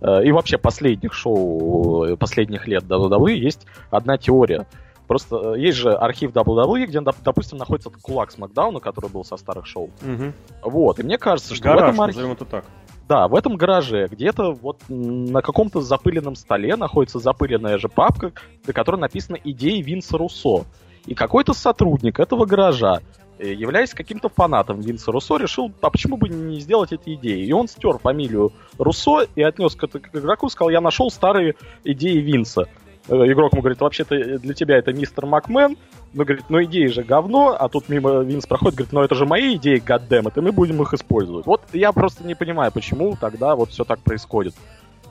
э, 0.00 0.24
и 0.24 0.32
вообще 0.32 0.58
последних 0.58 1.12
шоу 1.12 2.04
э, 2.04 2.16
последних 2.16 2.66
лет 2.66 2.84
WWE 2.84 3.32
есть 3.32 3.66
одна 3.90 4.16
теория. 4.18 4.66
Просто 5.06 5.54
э, 5.54 5.60
есть 5.60 5.78
же 5.78 5.92
архив 5.92 6.32
WWE, 6.32 6.86
где, 6.86 7.00
допустим, 7.00 7.58
находится 7.58 7.90
кулак 7.90 8.30
с 8.30 8.38
Макдауна, 8.38 8.80
который 8.80 9.10
был 9.10 9.24
со 9.24 9.36
старых 9.36 9.66
шоу. 9.66 9.90
Угу. 10.02 10.32
Вот, 10.70 10.98
и 10.98 11.02
мне 11.02 11.18
кажется, 11.18 11.54
что 11.54 11.64
Гараж, 11.64 11.80
в 11.80 11.94
этом 11.94 12.00
архиве... 12.02 12.32
это 12.32 12.44
так. 12.44 12.64
Да, 13.08 13.28
в 13.28 13.36
этом 13.36 13.56
гараже 13.56 14.08
где-то 14.10 14.52
вот 14.52 14.80
на 14.88 15.40
каком-то 15.40 15.80
запыленном 15.80 16.34
столе 16.34 16.74
находится 16.74 17.20
запыленная 17.20 17.78
же 17.78 17.88
папка, 17.88 18.32
на 18.66 18.72
которой 18.72 18.96
написано 18.96 19.38
«Идеи 19.44 19.80
Винса 19.80 20.18
Руссо». 20.18 20.64
И 21.06 21.14
какой-то 21.14 21.52
сотрудник 21.52 22.18
этого 22.18 22.46
гаража 22.46 23.00
являясь 23.38 23.94
каким-то 23.94 24.28
фанатом 24.28 24.80
Винса 24.80 25.12
Руссо, 25.12 25.36
решил, 25.36 25.72
а 25.80 25.90
почему 25.90 26.16
бы 26.16 26.28
не 26.28 26.60
сделать 26.60 26.92
эти 26.92 27.14
идеи? 27.14 27.44
И 27.44 27.52
он 27.52 27.68
стер 27.68 27.98
фамилию 27.98 28.52
Руссо 28.78 29.26
и 29.34 29.42
отнес 29.42 29.74
к, 29.74 29.86
к 29.86 30.14
игроку, 30.14 30.48
сказал, 30.48 30.70
я 30.70 30.80
нашел 30.80 31.10
старые 31.10 31.54
идеи 31.84 32.18
Винса. 32.18 32.68
Э, 33.08 33.14
игрок 33.30 33.52
ему 33.52 33.62
говорит, 33.62 33.80
вообще-то 33.80 34.38
для 34.38 34.54
тебя 34.54 34.78
это 34.78 34.92
мистер 34.92 35.26
Макмен. 35.26 35.76
Ну, 36.12 36.24
говорит, 36.24 36.44
ну 36.48 36.62
идеи 36.64 36.86
же 36.86 37.02
говно, 37.02 37.56
а 37.58 37.68
тут 37.68 37.88
мимо 37.88 38.20
Винс 38.20 38.46
проходит, 38.46 38.76
говорит, 38.76 38.92
ну 38.92 39.02
это 39.02 39.14
же 39.14 39.26
мои 39.26 39.56
идеи, 39.56 39.82
гаддем, 39.84 40.28
и 40.28 40.40
мы 40.40 40.52
будем 40.52 40.80
их 40.82 40.94
использовать. 40.94 41.44
Вот 41.44 41.62
я 41.72 41.92
просто 41.92 42.26
не 42.26 42.34
понимаю, 42.34 42.72
почему 42.72 43.16
тогда 43.20 43.54
вот 43.54 43.70
все 43.70 43.84
так 43.84 43.98
происходит. 44.00 44.54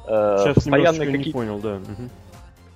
Э, 0.08 0.38
Сейчас 0.40 0.56
постоянные 0.56 1.12
какие... 1.12 1.28
не 1.28 1.32
понял, 1.32 1.60
да. 1.60 1.76
Угу 1.76 2.10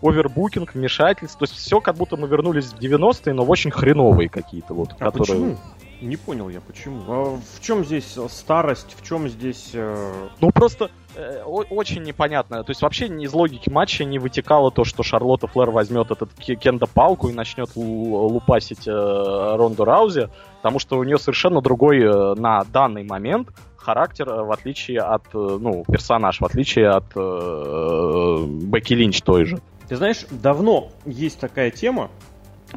овербукинг, 0.01 0.73
вмешательство. 0.73 1.45
То 1.45 1.51
есть 1.51 1.61
все 1.61 1.81
как 1.81 1.95
будто 1.95 2.17
мы 2.17 2.27
вернулись 2.27 2.65
в 2.65 2.80
90-е, 2.80 3.34
но 3.34 3.43
в 3.43 3.49
очень 3.49 3.71
хреновые 3.71 4.30
какие-то 4.30 4.73
вот. 4.73 4.91
А 4.99 5.11
которые... 5.11 5.55
почему? 5.55 5.57
Не 6.01 6.15
понял 6.15 6.47
я, 6.47 6.61
почему. 6.61 7.01
А 7.07 7.38
в 7.38 7.61
чем 7.61 7.84
здесь 7.84 8.17
старость, 8.30 8.95
в 8.97 9.05
чем 9.05 9.27
здесь... 9.27 9.71
Э... 9.73 10.30
Ну, 10.39 10.49
просто 10.51 10.91
э, 11.15 11.43
очень 11.43 12.03
непонятно. 12.03 12.63
То 12.63 12.71
есть 12.71 12.81
вообще 12.81 13.07
из 13.07 13.34
логики 13.34 13.69
матча 13.69 14.05
не 14.05 14.17
вытекало 14.17 14.71
то, 14.71 14.85
что 14.85 15.03
Шарлотта 15.03 15.47
Флэр 15.47 15.71
возьмет 15.71 16.09
этот 16.11 16.34
Кенда 16.35 16.85
палку 16.85 17.27
и 17.27 17.34
начнет 17.34 17.71
лупасить 17.76 18.88
э, 18.88 18.91
Ронду 18.91 19.84
Раузи, 19.84 20.30
потому 20.57 20.80
что 20.80 20.97
у 20.97 21.03
нее 21.03 21.17
совершенно 21.17 21.61
другой 21.61 21.99
э, 21.99 22.34
на 22.35 22.63
данный 22.63 23.03
момент 23.03 23.49
характер, 23.89 24.30
э, 24.30 24.43
в 24.43 24.51
отличие 24.51 24.99
от, 24.99 25.23
э, 25.34 25.57
ну, 25.59 25.84
персонаж, 25.88 26.39
в 26.39 26.45
отличие 26.45 26.89
от 26.89 27.05
э, 27.15 28.45
Бекки 28.63 28.93
Линч 28.93 29.21
той 29.21 29.45
же. 29.45 29.59
Ты 29.89 29.95
знаешь, 29.95 30.27
давно 30.29 30.91
есть 31.05 31.39
такая 31.39 31.71
тема, 31.71 32.11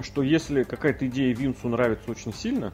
что 0.00 0.22
если 0.22 0.62
какая-то 0.62 1.06
идея 1.06 1.34
Винсу 1.34 1.68
нравится 1.68 2.10
очень 2.10 2.32
сильно, 2.32 2.72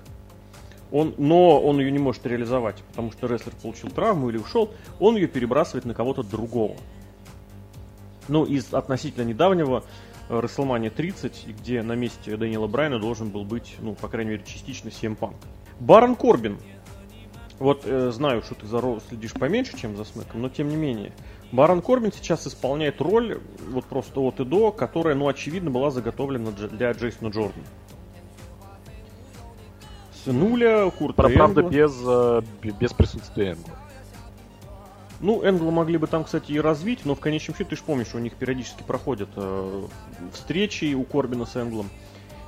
он, 0.92 1.12
но 1.18 1.60
он 1.60 1.80
ее 1.80 1.90
не 1.90 1.98
может 1.98 2.24
реализовать, 2.24 2.76
потому 2.90 3.10
что 3.10 3.26
рестлер 3.26 3.52
получил 3.60 3.90
травму 3.90 4.30
или 4.30 4.38
ушел, 4.38 4.72
он 5.00 5.16
ее 5.16 5.26
перебрасывает 5.26 5.84
на 5.84 5.92
кого-то 5.92 6.22
другого. 6.22 6.76
Ну, 8.28 8.44
из 8.44 8.72
относительно 8.72 9.24
недавнего 9.24 9.82
WrestleMania 10.28 10.90
30, 10.90 11.46
где 11.60 11.82
на 11.82 11.94
месте 11.94 12.36
Дэниела 12.36 12.68
Брайна 12.68 13.00
должен 13.00 13.30
был 13.30 13.44
быть, 13.44 13.74
ну, 13.80 13.96
по 13.96 14.08
крайней 14.08 14.32
мере, 14.32 14.44
частично 14.46 14.88
CM 14.88 15.18
Punk. 15.18 15.34
Барон 15.80 16.14
Корбин. 16.14 16.58
Вот 17.58 17.82
э, 17.86 18.12
знаю, 18.12 18.42
что 18.42 18.54
ты 18.54 18.66
за 18.66 18.80
Ро 18.80 19.00
следишь 19.08 19.32
поменьше, 19.32 19.76
чем 19.76 19.96
за 19.96 20.04
Смэком, 20.04 20.42
но 20.42 20.48
тем 20.48 20.68
не 20.68 20.76
менее. 20.76 21.12
Барон 21.50 21.80
Корбин 21.80 22.12
сейчас 22.12 22.46
исполняет 22.46 23.00
роль, 23.00 23.40
вот 23.70 23.84
просто 23.86 24.20
от 24.20 24.40
и 24.40 24.44
до, 24.44 24.70
которая, 24.70 25.14
ну, 25.14 25.28
очевидно, 25.28 25.70
была 25.70 25.90
заготовлена 25.90 26.50
для 26.50 26.92
Джейсона 26.92 27.28
Джордана 27.28 27.64
нуля, 30.32 30.90
Курта 30.90 31.22
Про, 31.22 31.28
Правда, 31.30 31.62
без, 31.62 31.94
э, 32.04 32.42
без 32.62 32.92
присутствия 32.92 33.52
Энгла. 33.52 33.74
Ну, 35.20 35.42
Энгла 35.42 35.70
могли 35.70 35.98
бы 35.98 36.06
там, 36.06 36.24
кстати, 36.24 36.52
и 36.52 36.60
развить, 36.60 37.04
но 37.04 37.14
в 37.14 37.20
конечном 37.20 37.56
счете, 37.56 37.70
ты 37.70 37.76
же 37.76 37.82
помнишь, 37.82 38.14
у 38.14 38.18
них 38.18 38.34
периодически 38.34 38.82
проходят 38.84 39.28
э, 39.34 39.86
встречи 40.32 40.94
у 40.94 41.02
Корбина 41.02 41.44
с 41.44 41.56
Энглом, 41.56 41.90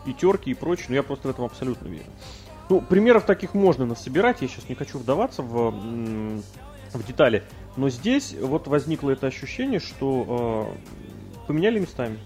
и 0.06 0.12
терки, 0.12 0.50
и 0.50 0.54
прочее, 0.54 0.86
но 0.90 0.94
я 0.94 1.02
просто 1.02 1.28
в 1.28 1.30
этом 1.32 1.44
абсолютно 1.44 1.88
верю. 1.88 2.04
Ну, 2.68 2.80
примеров 2.80 3.24
таких 3.24 3.54
можно 3.54 3.84
насобирать, 3.86 4.40
я 4.40 4.48
сейчас 4.48 4.68
не 4.68 4.76
хочу 4.76 4.98
вдаваться 4.98 5.42
в, 5.42 5.72
в 5.72 7.06
детали, 7.06 7.42
но 7.76 7.88
здесь 7.88 8.34
вот 8.40 8.66
возникло 8.66 9.10
это 9.10 9.26
ощущение, 9.26 9.80
что 9.80 10.74
э, 10.74 11.46
поменяли 11.46 11.78
местами. 11.78 12.18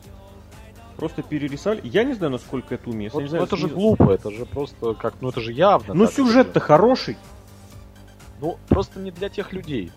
Просто 0.97 1.23
перерисовали. 1.23 1.81
Я 1.85 2.05
не 2.05 2.15
знаю, 2.15 2.33
насколько 2.33 2.75
это 2.75 2.89
уместно. 2.89 3.21
Вот, 3.21 3.29
знаю, 3.29 3.45
это 3.45 3.57
же 3.57 3.69
глупо, 3.69 4.11
это 4.13 4.31
же 4.31 4.47
просто 4.47 4.95
как, 4.95 5.15
ну 5.21 5.31
это 5.31 5.41
же 5.41 5.53
явно. 5.53 5.93
Ну 5.93 6.07
сюжет-то 6.07 6.61
хороший. 6.61 7.17
Ну, 8.41 8.59
просто 8.69 9.01
не 9.01 9.11
для 9.11 9.29
тех 9.29 9.53
людей. 9.53 9.91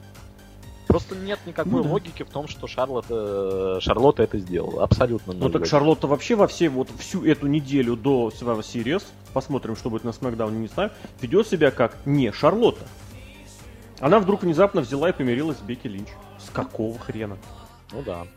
Просто 0.88 1.16
нет 1.16 1.40
никакой 1.46 1.72
ну, 1.72 1.84
да. 1.84 1.90
логики 1.90 2.24
в 2.24 2.30
том, 2.30 2.48
что 2.48 2.66
Шарлотта, 2.66 3.80
Шарлотта 3.82 4.24
это 4.24 4.40
сделала. 4.40 4.84
Абсолютно. 4.84 5.34
Ну 5.34 5.50
так 5.50 5.66
Шарлотта 5.66 6.08
вообще 6.08 6.36
во 6.36 6.48
все, 6.48 6.70
вот 6.70 6.90
всю 6.98 7.26
эту 7.26 7.48
неделю 7.48 7.98
до 7.98 8.30
Survivor 8.30 8.62
Series, 8.62 9.04
посмотрим, 9.34 9.76
что 9.76 9.90
будет 9.90 10.06
на 10.06 10.10
SmackDown, 10.10 10.52
не 10.52 10.68
знаю, 10.68 10.92
ведет 11.22 11.48
себя 11.48 11.72
как 11.72 11.98
не 12.06 12.32
Шарлотта. 12.32 12.86
Она 14.00 14.20
вдруг 14.20 14.44
внезапно 14.44 14.82
взяла 14.82 15.10
и 15.10 15.14
помирилась 15.14 15.58
с 15.58 15.62
Бекки 15.62 15.88
Линч. 15.88 16.10
С 16.38 16.50
какого 16.50 16.98
хрена? 17.00 17.38
Ну 17.92 18.04
да, 18.04 18.28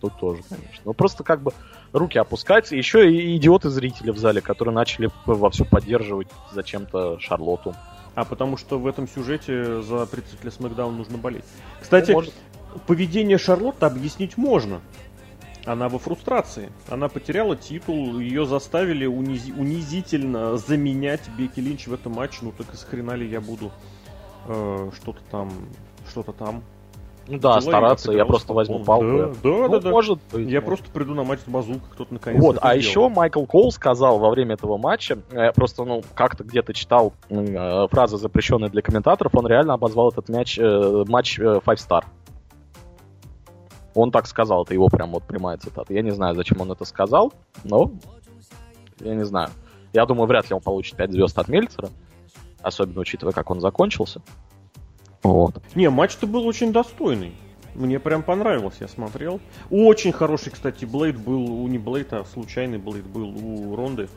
тут 0.00 0.18
тоже, 0.18 0.42
конечно. 0.48 0.82
Ну 0.84 0.92
просто 0.92 1.24
как 1.24 1.42
бы 1.42 1.52
руки 1.92 2.18
опускать. 2.18 2.70
Еще 2.72 3.10
и 3.10 3.36
идиоты-зрители 3.36 4.10
в 4.10 4.18
зале, 4.18 4.40
которые 4.40 4.74
начали 4.74 5.10
вовсю 5.24 5.64
поддерживать 5.64 6.28
зачем-то 6.52 7.18
Шарлоту. 7.18 7.74
А 8.14 8.24
потому 8.24 8.56
что 8.56 8.78
в 8.78 8.86
этом 8.86 9.08
сюжете 9.08 9.82
за 9.82 10.06
представителя 10.06 10.50
Смакдаун 10.50 10.96
нужно 10.96 11.18
болеть. 11.18 11.44
Кстати, 11.80 12.10
ну, 12.10 12.16
может... 12.16 12.34
поведение 12.86 13.38
Шарлотты 13.38 13.86
объяснить 13.86 14.36
можно. 14.36 14.80
Она 15.64 15.88
во 15.88 15.98
фрустрации. 15.98 16.70
Она 16.88 17.08
потеряла 17.08 17.56
титул, 17.56 18.18
ее 18.18 18.46
заставили 18.46 19.06
унизи- 19.06 19.52
унизительно 19.58 20.56
заменять 20.56 21.28
Бекки 21.36 21.60
Линч 21.60 21.88
в 21.88 21.94
этом 21.94 22.12
матче. 22.12 22.38
Ну 22.42 22.52
так 22.52 22.72
из 22.72 22.84
хрена 22.84 23.12
ли 23.12 23.28
я 23.28 23.40
буду 23.40 23.72
э, 24.48 24.90
что-то 24.94 25.20
там, 25.30 25.50
что-то 26.08 26.32
там 26.32 26.62
ну 27.28 27.38
да, 27.38 27.60
стараться, 27.60 28.12
я 28.12 28.24
просто 28.24 28.52
возьму 28.52 28.84
палку. 28.84 29.04
Да, 29.04 29.26
да, 29.26 29.34
ну, 29.42 29.68
да, 29.68 29.80
да. 29.80 29.90
Может 29.90 30.20
быть. 30.32 30.48
Я 30.48 30.60
может. 30.60 30.66
просто 30.66 30.90
приду 30.90 31.14
на 31.14 31.24
матч 31.24 31.40
с 31.40 31.48
базука, 31.48 31.80
кто-то 31.92 32.14
наконец 32.14 32.40
Вот, 32.40 32.58
а 32.60 32.76
еще 32.76 33.08
Майкл 33.08 33.44
Коул 33.44 33.72
сказал 33.72 34.18
во 34.18 34.30
время 34.30 34.54
этого 34.54 34.76
матча, 34.76 35.18
я 35.32 35.52
просто, 35.52 35.84
ну, 35.84 36.02
как-то 36.14 36.44
где-то 36.44 36.72
читал 36.72 37.12
э, 37.28 37.88
фразы, 37.90 38.16
запрещенные 38.18 38.70
для 38.70 38.82
комментаторов, 38.82 39.34
он 39.34 39.46
реально 39.46 39.74
обозвал 39.74 40.10
этот 40.10 40.28
мяч, 40.28 40.58
э, 40.58 41.04
матч 41.08 41.38
э, 41.38 41.60
Five 41.64 41.76
Star. 41.76 42.04
Он 43.94 44.10
так 44.12 44.26
сказал, 44.26 44.62
это 44.64 44.74
его 44.74 44.88
прям 44.88 45.10
вот 45.10 45.24
прямая 45.24 45.56
цитата. 45.56 45.92
Я 45.92 46.02
не 46.02 46.10
знаю, 46.10 46.34
зачем 46.34 46.60
он 46.60 46.70
это 46.70 46.84
сказал, 46.84 47.32
но 47.64 47.90
я 49.00 49.14
не 49.14 49.24
знаю. 49.24 49.48
Я 49.92 50.04
думаю, 50.06 50.28
вряд 50.28 50.48
ли 50.50 50.54
он 50.54 50.60
получит 50.60 50.96
5 50.96 51.12
звезд 51.12 51.38
от 51.38 51.48
Мельцера, 51.48 51.88
особенно 52.62 53.00
учитывая, 53.00 53.32
как 53.32 53.50
он 53.50 53.60
закончился. 53.60 54.20
Вот. 55.22 55.62
Не, 55.74 55.90
матч-то 55.90 56.26
был 56.26 56.46
очень 56.46 56.72
достойный. 56.72 57.32
Мне 57.74 57.98
прям 57.98 58.22
понравилось, 58.22 58.76
я 58.80 58.88
смотрел. 58.88 59.40
Очень 59.70 60.12
хороший, 60.12 60.50
кстати, 60.50 60.84
Блейд 60.84 61.18
был, 61.18 61.62
у 61.62 61.68
не 61.68 61.78
Блейд, 61.78 62.12
а 62.12 62.24
случайный 62.24 62.78
Блейд 62.78 63.06
был 63.06 63.28
у 63.28 63.76
Ронды. 63.76 64.08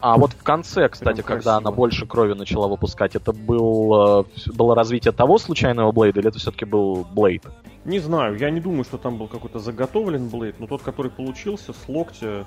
А 0.00 0.18
вот 0.18 0.32
в 0.32 0.42
конце, 0.42 0.88
кстати, 0.88 1.22
Прям 1.22 1.26
когда 1.26 1.56
она 1.56 1.70
больше 1.70 2.06
крови 2.06 2.34
начала 2.34 2.68
выпускать, 2.68 3.16
это 3.16 3.32
был, 3.32 4.20
э, 4.20 4.24
было 4.52 4.74
развитие 4.74 5.12
того 5.12 5.38
случайного 5.38 5.92
Блейда, 5.92 6.20
или 6.20 6.28
это 6.28 6.38
все-таки 6.38 6.66
был 6.66 7.06
Блейд? 7.12 7.44
Не 7.86 7.98
знаю, 8.00 8.36
я 8.36 8.50
не 8.50 8.60
думаю, 8.60 8.84
что 8.84 8.98
там 8.98 9.16
был 9.16 9.28
какой-то 9.28 9.58
заготовлен 9.58 10.28
Блейд, 10.28 10.60
но 10.60 10.66
тот, 10.66 10.82
который 10.82 11.10
получился 11.10 11.72
с 11.72 11.88
локтя, 11.88 12.46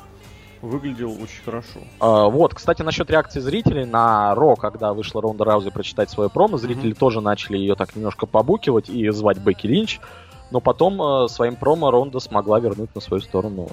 выглядел 0.62 1.12
очень 1.12 1.44
хорошо. 1.44 1.80
А, 2.00 2.30
вот, 2.30 2.54
кстати, 2.54 2.82
насчет 2.82 3.10
реакции 3.10 3.40
зрителей 3.40 3.86
на 3.86 4.34
Ро, 4.36 4.56
когда 4.56 4.94
вышла 4.94 5.22
Ронда 5.22 5.46
Раузи 5.46 5.70
прочитать 5.70 6.10
свое 6.10 6.30
промо, 6.30 6.58
зрители 6.58 6.92
mm-hmm. 6.92 7.00
тоже 7.00 7.22
начали 7.22 7.58
ее 7.58 7.76
так 7.76 7.96
немножко 7.96 8.26
побукивать 8.26 8.90
и 8.90 9.10
звать 9.10 9.38
Бекки 9.38 9.68
Линч, 9.68 10.00
но 10.52 10.60
потом 10.60 11.02
э, 11.02 11.28
своим 11.28 11.56
промо 11.56 11.92
Ронда 11.92 12.20
смогла 12.20 12.60
вернуть 12.60 12.94
на 12.96 13.02
свою 13.02 13.22
сторону 13.22 13.70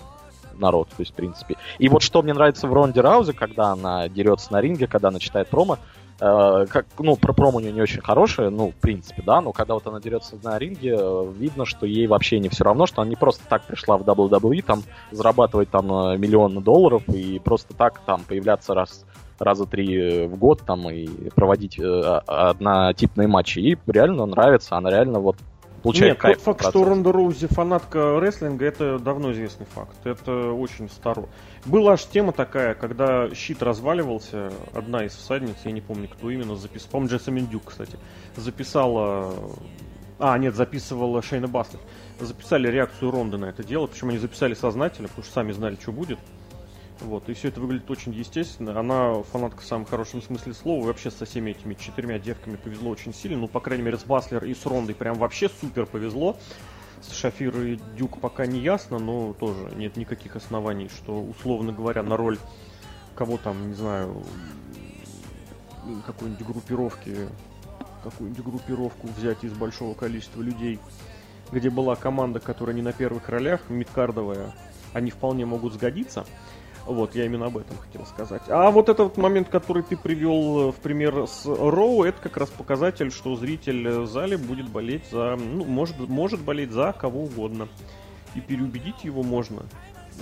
народ, 0.58 0.88
то 0.88 1.00
есть, 1.00 1.12
в 1.12 1.14
принципе. 1.14 1.56
И 1.78 1.88
вот 1.88 2.02
что 2.02 2.22
мне 2.22 2.32
нравится 2.32 2.66
в 2.66 2.72
Ронде 2.72 3.00
Раузе, 3.00 3.32
когда 3.32 3.72
она 3.72 4.08
дерется 4.08 4.52
на 4.52 4.60
ринге, 4.60 4.86
когда 4.86 5.08
она 5.08 5.18
читает 5.18 5.48
промо, 5.48 5.78
э, 6.20 6.66
как, 6.68 6.86
ну, 6.98 7.16
про 7.16 7.32
промо 7.32 7.58
у 7.58 7.60
нее 7.60 7.72
не 7.72 7.82
очень 7.82 8.00
хорошее, 8.00 8.50
ну, 8.50 8.70
в 8.70 8.74
принципе, 8.74 9.22
да, 9.22 9.40
но 9.40 9.52
когда 9.52 9.74
вот 9.74 9.86
она 9.86 10.00
дерется 10.00 10.36
на 10.42 10.58
ринге, 10.58 10.96
э, 10.98 11.32
видно, 11.36 11.64
что 11.64 11.86
ей 11.86 12.06
вообще 12.06 12.38
не 12.38 12.48
все 12.48 12.64
равно, 12.64 12.86
что 12.86 13.02
она 13.02 13.10
не 13.10 13.16
просто 13.16 13.44
так 13.48 13.62
пришла 13.62 13.96
в 13.96 14.02
WWE, 14.02 14.62
там, 14.62 14.82
зарабатывать 15.10 15.70
там 15.70 15.92
э, 15.92 16.18
миллионы 16.18 16.60
долларов 16.60 17.02
и 17.08 17.38
просто 17.38 17.74
так 17.74 18.00
там 18.06 18.22
появляться 18.22 18.74
раз 18.74 19.04
раза 19.38 19.66
три 19.66 20.26
в 20.26 20.36
год 20.36 20.62
там 20.66 20.88
и 20.88 21.28
проводить 21.30 21.78
э, 21.78 22.20
однотипные 22.26 23.28
матчи. 23.28 23.58
Ей 23.58 23.78
реально 23.86 24.26
нравится, 24.26 24.76
она 24.76 24.90
реально 24.90 25.20
вот 25.20 25.36
получает 25.86 26.14
Нет, 26.14 26.20
кайф. 26.20 26.36
тот 26.38 26.44
факт, 26.44 26.68
что 26.68 26.84
Ронда 26.84 27.12
Роузи 27.12 27.46
фанатка 27.46 28.18
рестлинга, 28.18 28.64
это 28.64 28.98
давно 28.98 29.30
известный 29.30 29.66
факт. 29.66 29.94
Это 30.04 30.50
очень 30.50 30.90
старо. 30.90 31.28
Была 31.64 31.92
аж 31.92 32.04
тема 32.06 32.32
такая, 32.32 32.74
когда 32.74 33.32
щит 33.32 33.62
разваливался, 33.62 34.50
одна 34.74 35.04
из 35.04 35.12
всадниц, 35.12 35.54
я 35.64 35.70
не 35.70 35.80
помню, 35.80 36.08
кто 36.08 36.28
именно, 36.28 36.56
записал, 36.56 36.90
по-моему, 36.90 37.12
Джессамин 37.12 37.46
Дюк, 37.46 37.66
кстати, 37.66 37.98
записала... 38.34 39.32
А, 40.18 40.36
нет, 40.38 40.56
записывала 40.56 41.22
Шейна 41.22 41.46
Бастер. 41.46 41.78
Записали 42.18 42.68
реакцию 42.68 43.12
Ронды 43.12 43.36
на 43.36 43.44
это 43.44 43.62
дело, 43.62 43.86
причем 43.86 44.08
они 44.08 44.18
записали 44.18 44.54
сознательно, 44.54 45.06
потому 45.08 45.24
что 45.24 45.34
сами 45.34 45.52
знали, 45.52 45.76
что 45.80 45.92
будет. 45.92 46.18
Вот, 47.00 47.28
и 47.28 47.34
все 47.34 47.48
это 47.48 47.60
выглядит 47.60 47.90
очень 47.90 48.12
естественно. 48.12 48.78
Она 48.78 49.22
фанатка 49.22 49.60
в 49.60 49.64
самом 49.64 49.84
хорошем 49.84 50.22
смысле 50.22 50.54
слова. 50.54 50.84
И 50.84 50.86
вообще 50.86 51.10
со 51.10 51.26
всеми 51.26 51.50
этими 51.50 51.74
четырьмя 51.74 52.18
девками 52.18 52.56
повезло 52.56 52.90
очень 52.90 53.12
сильно. 53.12 53.38
Ну, 53.38 53.48
по 53.48 53.60
крайней 53.60 53.84
мере, 53.84 53.98
с 53.98 54.04
Баслер 54.04 54.44
и 54.44 54.54
с 54.54 54.64
Рондой 54.64 54.94
прям 54.94 55.18
вообще 55.18 55.48
супер 55.48 55.86
повезло. 55.86 56.36
С 57.02 57.12
Шафир 57.12 57.60
и 57.60 57.78
Дюк 57.96 58.18
пока 58.20 58.46
не 58.46 58.60
ясно, 58.60 58.98
но 58.98 59.34
тоже 59.34 59.70
нет 59.76 59.96
никаких 59.96 60.34
оснований, 60.34 60.88
что, 60.88 61.22
условно 61.22 61.72
говоря, 61.72 62.02
на 62.02 62.16
роль 62.16 62.38
кого 63.14 63.36
там, 63.36 63.68
не 63.68 63.74
знаю, 63.74 64.22
какой-нибудь 66.06 66.46
группировки, 66.46 67.28
какую-нибудь 68.02 68.44
группировку 68.44 69.08
взять 69.08 69.44
из 69.44 69.52
большого 69.52 69.94
количества 69.94 70.42
людей, 70.42 70.78
где 71.52 71.70
была 71.70 71.96
команда, 71.96 72.40
которая 72.40 72.74
не 72.74 72.82
на 72.82 72.92
первых 72.92 73.28
ролях, 73.28 73.68
мидкардовая, 73.68 74.52
они 74.92 75.10
вполне 75.10 75.46
могут 75.46 75.74
сгодиться. 75.74 76.26
Вот, 76.86 77.16
я 77.16 77.24
именно 77.26 77.46
об 77.46 77.58
этом 77.58 77.76
хотел 77.78 78.06
сказать. 78.06 78.42
А 78.48 78.70
вот 78.70 78.88
этот 78.88 79.16
момент, 79.16 79.48
который 79.48 79.82
ты 79.82 79.96
привел 79.96 80.68
э, 80.68 80.72
в 80.72 80.76
пример 80.76 81.26
с 81.26 81.44
Роу, 81.44 82.04
это 82.04 82.20
как 82.22 82.36
раз 82.36 82.48
показатель, 82.48 83.10
что 83.10 83.34
зритель 83.34 83.88
в 83.88 84.06
зале 84.06 84.36
будет 84.36 84.68
болеть 84.68 85.02
за, 85.10 85.36
ну, 85.36 85.64
может, 85.64 85.98
может 85.98 86.40
болеть 86.40 86.70
за 86.70 86.92
кого 86.92 87.24
угодно. 87.24 87.68
И 88.36 88.40
переубедить 88.40 89.02
его 89.02 89.22
можно. 89.22 89.62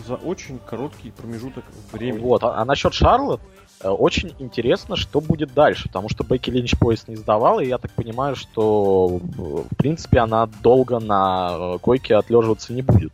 за 0.07 0.15
очень 0.15 0.59
короткий 0.59 1.11
промежуток 1.11 1.65
времени. 1.93 2.23
Вот, 2.23 2.43
а, 2.43 2.61
а 2.61 2.65
насчет 2.65 2.95
Шарлот, 2.95 3.41
э, 3.81 3.89
очень 3.89 4.35
интересно, 4.39 4.97
что 4.97 5.21
будет 5.21 5.53
дальше, 5.53 5.89
потому 5.89 6.09
что 6.09 6.25
Бекки 6.25 6.51
Линч 6.51 6.79
поезд 6.79 7.09
не 7.09 7.17
сдавала, 7.17 7.61
и 7.61 7.69
я 7.69 7.79
так 7.79 7.93
понимаю, 7.93 8.37
что, 8.37 9.09
в 9.09 9.77
принципе, 9.77 10.21
она 10.21 10.47
долго 10.63 10.99
на 10.99 11.75
э, 11.75 11.79
койке 11.79 12.17
отлеживаться 12.17 12.73
не 12.73 12.83
будет. 12.83 13.13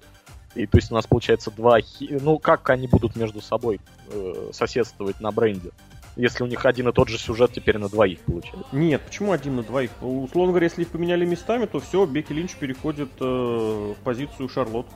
И 0.55 0.67
то 0.67 0.79
есть 0.79 0.91
у 0.91 0.95
нас 0.95 1.07
получается 1.07 1.51
два... 1.51 1.81
Хи... 1.81 2.19
Ну, 2.21 2.39
как 2.39 2.69
они 2.71 2.89
будут 2.89 3.17
между 3.17 3.41
собой 3.41 3.81
э, 4.09 4.51
соседствовать 4.53 5.21
на 5.21 5.31
бренде? 5.31 5.71
Если 6.17 6.43
у 6.43 6.47
них 6.47 6.67
один 6.67 6.89
и 6.89 6.93
тот 6.93 7.09
же 7.09 7.19
сюжет 7.19 7.53
теперь 7.53 7.79
на 7.79 7.89
двоих 7.89 8.19
получается. 8.21 8.67
Нет, 8.73 9.01
почему 9.03 9.33
один 9.33 9.57
на 9.57 9.63
двоих? 9.63 9.91
Условно 10.03 10.53
говоря, 10.53 10.67
если 10.67 10.83
их 10.83 10.89
поменяли 10.89 11.25
местами, 11.25 11.67
то 11.67 11.79
все, 11.79 12.05
Бекки 12.05 12.33
Линч 12.33 12.57
переходит 12.57 13.11
э, 13.21 13.25
в 13.25 14.03
позицию 14.03 14.49
Шарлотт. 14.49 14.87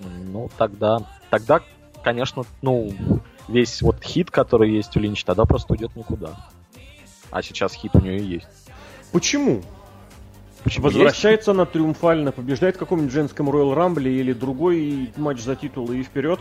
Ну, 0.00 0.50
тогда, 0.58 0.98
тогда, 1.30 1.60
конечно, 2.02 2.42
ну, 2.62 2.92
весь 3.46 3.80
вот 3.80 4.02
хит, 4.02 4.30
который 4.30 4.72
есть 4.72 4.96
у 4.96 5.00
Линч, 5.00 5.24
тогда 5.24 5.44
просто 5.44 5.72
уйдет 5.72 5.94
никуда. 5.94 6.48
А 7.30 7.40
сейчас 7.42 7.72
хит 7.74 7.94
у 7.94 8.00
нее 8.00 8.18
есть. 8.18 8.48
Почему? 9.12 9.62
Почему 10.64 10.84
Возвращается 10.86 11.50
есть? 11.50 11.58
она 11.58 11.66
триумфально, 11.66 12.32
побеждает 12.32 12.76
в 12.76 12.78
каком-нибудь 12.78 13.12
женском 13.12 13.50
Royal 13.50 13.74
Rumble 13.74 14.08
или 14.08 14.32
другой 14.32 15.12
матч 15.16 15.40
за 15.40 15.56
титул 15.56 15.90
и 15.90 16.02
вперед. 16.02 16.40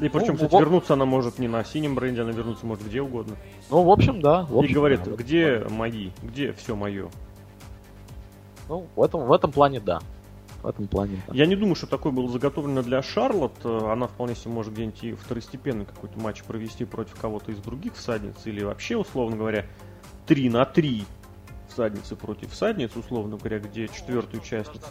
И 0.00 0.08
причем, 0.08 0.28
ну, 0.28 0.34
кстати, 0.34 0.52
вот... 0.52 0.60
вернуться 0.60 0.94
она 0.94 1.04
может 1.04 1.38
не 1.38 1.48
на 1.48 1.64
синем 1.64 1.94
бренде, 1.94 2.22
она 2.22 2.32
вернуться 2.32 2.66
может 2.66 2.84
где 2.84 3.00
угодно. 3.00 3.36
Ну, 3.70 3.82
в 3.82 3.90
общем, 3.90 4.20
да. 4.20 4.44
В 4.44 4.58
общем, 4.58 4.70
и 4.70 4.74
говорит, 4.74 5.00
да, 5.04 5.12
где 5.12 5.58
да. 5.58 5.68
мои, 5.68 6.10
где 6.22 6.52
все 6.52 6.74
мое. 6.74 7.08
Ну, 8.68 8.86
в 8.96 9.02
этом, 9.02 9.26
в 9.26 9.32
этом 9.32 9.52
плане 9.52 9.80
да. 9.80 10.00
В 10.62 10.66
этом 10.66 10.86
плане. 10.86 11.22
Да. 11.26 11.34
Я 11.34 11.46
не 11.46 11.56
думаю, 11.56 11.74
что 11.74 11.86
такое 11.86 12.12
было 12.12 12.28
заготовлено 12.28 12.82
для 12.82 13.02
Шарлотт. 13.02 13.64
Она 13.64 14.06
вполне 14.06 14.34
себе 14.34 14.52
может 14.52 14.72
где-нибудь 14.72 15.04
и 15.04 15.12
второстепенный 15.12 15.84
какой-то 15.84 16.18
матч 16.20 16.42
провести 16.44 16.84
против 16.84 17.14
кого-то 17.20 17.52
из 17.52 17.58
других 17.58 17.94
всадниц. 17.94 18.36
Или 18.44 18.62
вообще, 18.62 18.96
условно 18.96 19.36
говоря, 19.36 19.66
3 20.26 20.50
на 20.50 20.64
3 20.64 21.04
всадницы 21.72 22.16
против 22.16 22.52
всадниц, 22.52 22.94
условно 22.96 23.36
говоря, 23.36 23.58
где 23.58 23.88
четвертая 23.88 24.40
участница. 24.40 24.88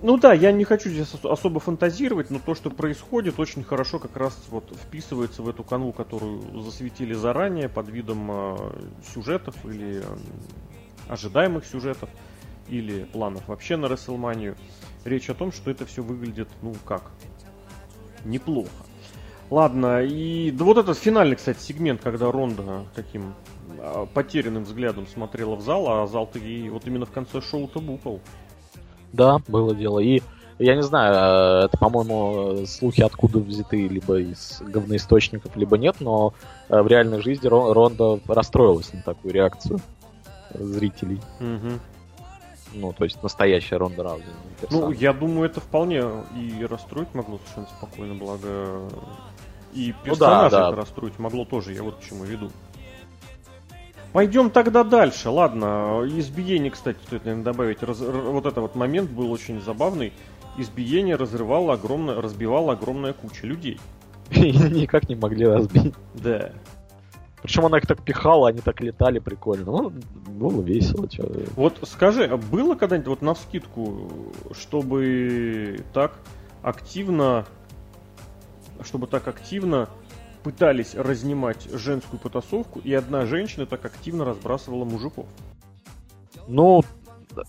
Ну 0.00 0.16
да, 0.16 0.32
я 0.32 0.52
не 0.52 0.62
хочу 0.62 0.90
здесь 0.90 1.12
особо 1.24 1.58
фантазировать, 1.58 2.30
но 2.30 2.38
то, 2.38 2.54
что 2.54 2.70
происходит, 2.70 3.40
очень 3.40 3.64
хорошо 3.64 3.98
как 3.98 4.16
раз 4.16 4.38
вот 4.48 4.72
вписывается 4.72 5.42
в 5.42 5.48
эту 5.48 5.64
канву, 5.64 5.92
которую 5.92 6.62
засветили 6.62 7.14
заранее 7.14 7.68
под 7.68 7.88
видом 7.88 8.28
э, 8.30 8.56
сюжетов 9.12 9.56
или 9.64 10.00
э, 10.00 10.16
ожидаемых 11.08 11.66
сюжетов 11.66 12.08
или 12.68 13.04
планов 13.04 13.48
вообще 13.48 13.76
на 13.76 13.88
Расселманию. 13.88 14.56
Речь 15.04 15.30
о 15.30 15.34
том, 15.34 15.50
что 15.50 15.70
это 15.70 15.84
все 15.84 16.02
выглядит, 16.02 16.48
ну 16.62 16.74
как, 16.84 17.10
неплохо. 18.24 18.70
Ладно, 19.50 20.04
и 20.04 20.52
да 20.52 20.64
вот 20.64 20.78
этот 20.78 20.96
финальный, 20.96 21.34
кстати, 21.34 21.58
сегмент, 21.60 22.02
когда 22.02 22.30
Ронда 22.30 22.84
таким 22.94 23.34
потерянным 24.14 24.64
взглядом 24.64 25.06
смотрела 25.06 25.54
в 25.54 25.60
зал, 25.60 25.88
а 25.88 26.06
зал-то 26.06 26.38
ей 26.38 26.68
вот 26.68 26.86
именно 26.86 27.06
в 27.06 27.10
конце 27.10 27.40
шоу-то 27.40 27.80
бупал. 27.80 28.20
Да, 29.12 29.38
было 29.48 29.74
дело. 29.74 30.00
И 30.00 30.22
я 30.58 30.74
не 30.74 30.82
знаю, 30.82 31.14
э, 31.14 31.64
это, 31.66 31.78
по-моему, 31.78 32.66
слухи 32.66 33.00
откуда 33.00 33.38
взяты, 33.38 33.86
либо 33.86 34.18
из 34.18 34.60
говноисточников, 34.60 35.56
либо 35.56 35.78
нет, 35.78 35.96
но 36.00 36.34
э, 36.68 36.82
в 36.82 36.86
реальной 36.88 37.20
жизни 37.20 37.46
Ронда 37.46 38.20
расстроилась 38.26 38.92
на 38.92 39.02
такую 39.02 39.32
реакцию 39.32 39.78
зрителей. 40.52 41.20
Угу. 41.40 41.78
Ну, 42.74 42.92
то 42.92 43.04
есть 43.04 43.22
настоящая 43.22 43.76
Ронда 43.76 44.02
Раузи. 44.02 44.24
Ну, 44.70 44.90
я 44.90 45.12
думаю, 45.12 45.48
это 45.48 45.60
вполне 45.60 46.02
и 46.36 46.66
расстроить 46.68 47.14
могло 47.14 47.38
совершенно 47.38 47.66
спокойно, 47.78 48.14
благо 48.14 48.88
и 49.74 49.94
персонажа 50.04 50.56
ну, 50.56 50.62
да, 50.62 50.70
да. 50.70 50.76
расстроить 50.76 51.18
могло 51.18 51.44
тоже, 51.44 51.72
я 51.72 51.82
вот 51.82 51.96
к 51.96 52.02
чему 52.02 52.24
веду. 52.24 52.50
Пойдем 54.18 54.50
тогда 54.50 54.82
дальше. 54.82 55.30
Ладно, 55.30 56.02
избиение, 56.04 56.72
кстати, 56.72 56.98
стоит, 57.06 57.24
наверное, 57.24 57.44
добавить. 57.44 57.84
Раз, 57.84 58.00
вот 58.00 58.46
этот 58.46 58.58
вот 58.58 58.74
момент 58.74 59.08
был 59.12 59.30
очень 59.30 59.60
забавный. 59.60 60.12
Избиение 60.56 61.14
разрывало 61.14 61.74
огромное, 61.74 62.20
разбивало 62.20 62.72
огромная 62.72 63.12
куча 63.12 63.46
людей. 63.46 63.78
И 64.30 64.50
никак 64.50 65.08
не 65.08 65.14
могли 65.14 65.46
разбить. 65.46 65.94
Да. 66.14 66.50
Причем 67.42 67.66
она 67.66 67.78
их 67.78 67.86
так 67.86 68.02
пихала, 68.02 68.48
они 68.48 68.58
так 68.58 68.80
летали 68.80 69.20
прикольно. 69.20 69.66
Ну, 69.66 69.92
было 70.26 70.62
весело. 70.62 71.08
Чё. 71.08 71.24
Вот 71.54 71.78
скажи, 71.84 72.24
а 72.24 72.36
было 72.36 72.74
когда-нибудь 72.74 73.06
вот 73.06 73.22
на 73.22 73.34
вскидку, 73.34 74.10
чтобы 74.50 75.78
так 75.94 76.18
активно, 76.64 77.46
чтобы 78.82 79.06
так 79.06 79.28
активно 79.28 79.88
пытались 80.48 80.94
разнимать 80.94 81.68
женскую 81.74 82.18
потасовку, 82.18 82.80
и 82.82 82.94
одна 82.94 83.26
женщина 83.26 83.66
так 83.66 83.84
активно 83.84 84.24
разбрасывала 84.24 84.86
мужиков. 84.86 85.26
Ну, 86.46 86.80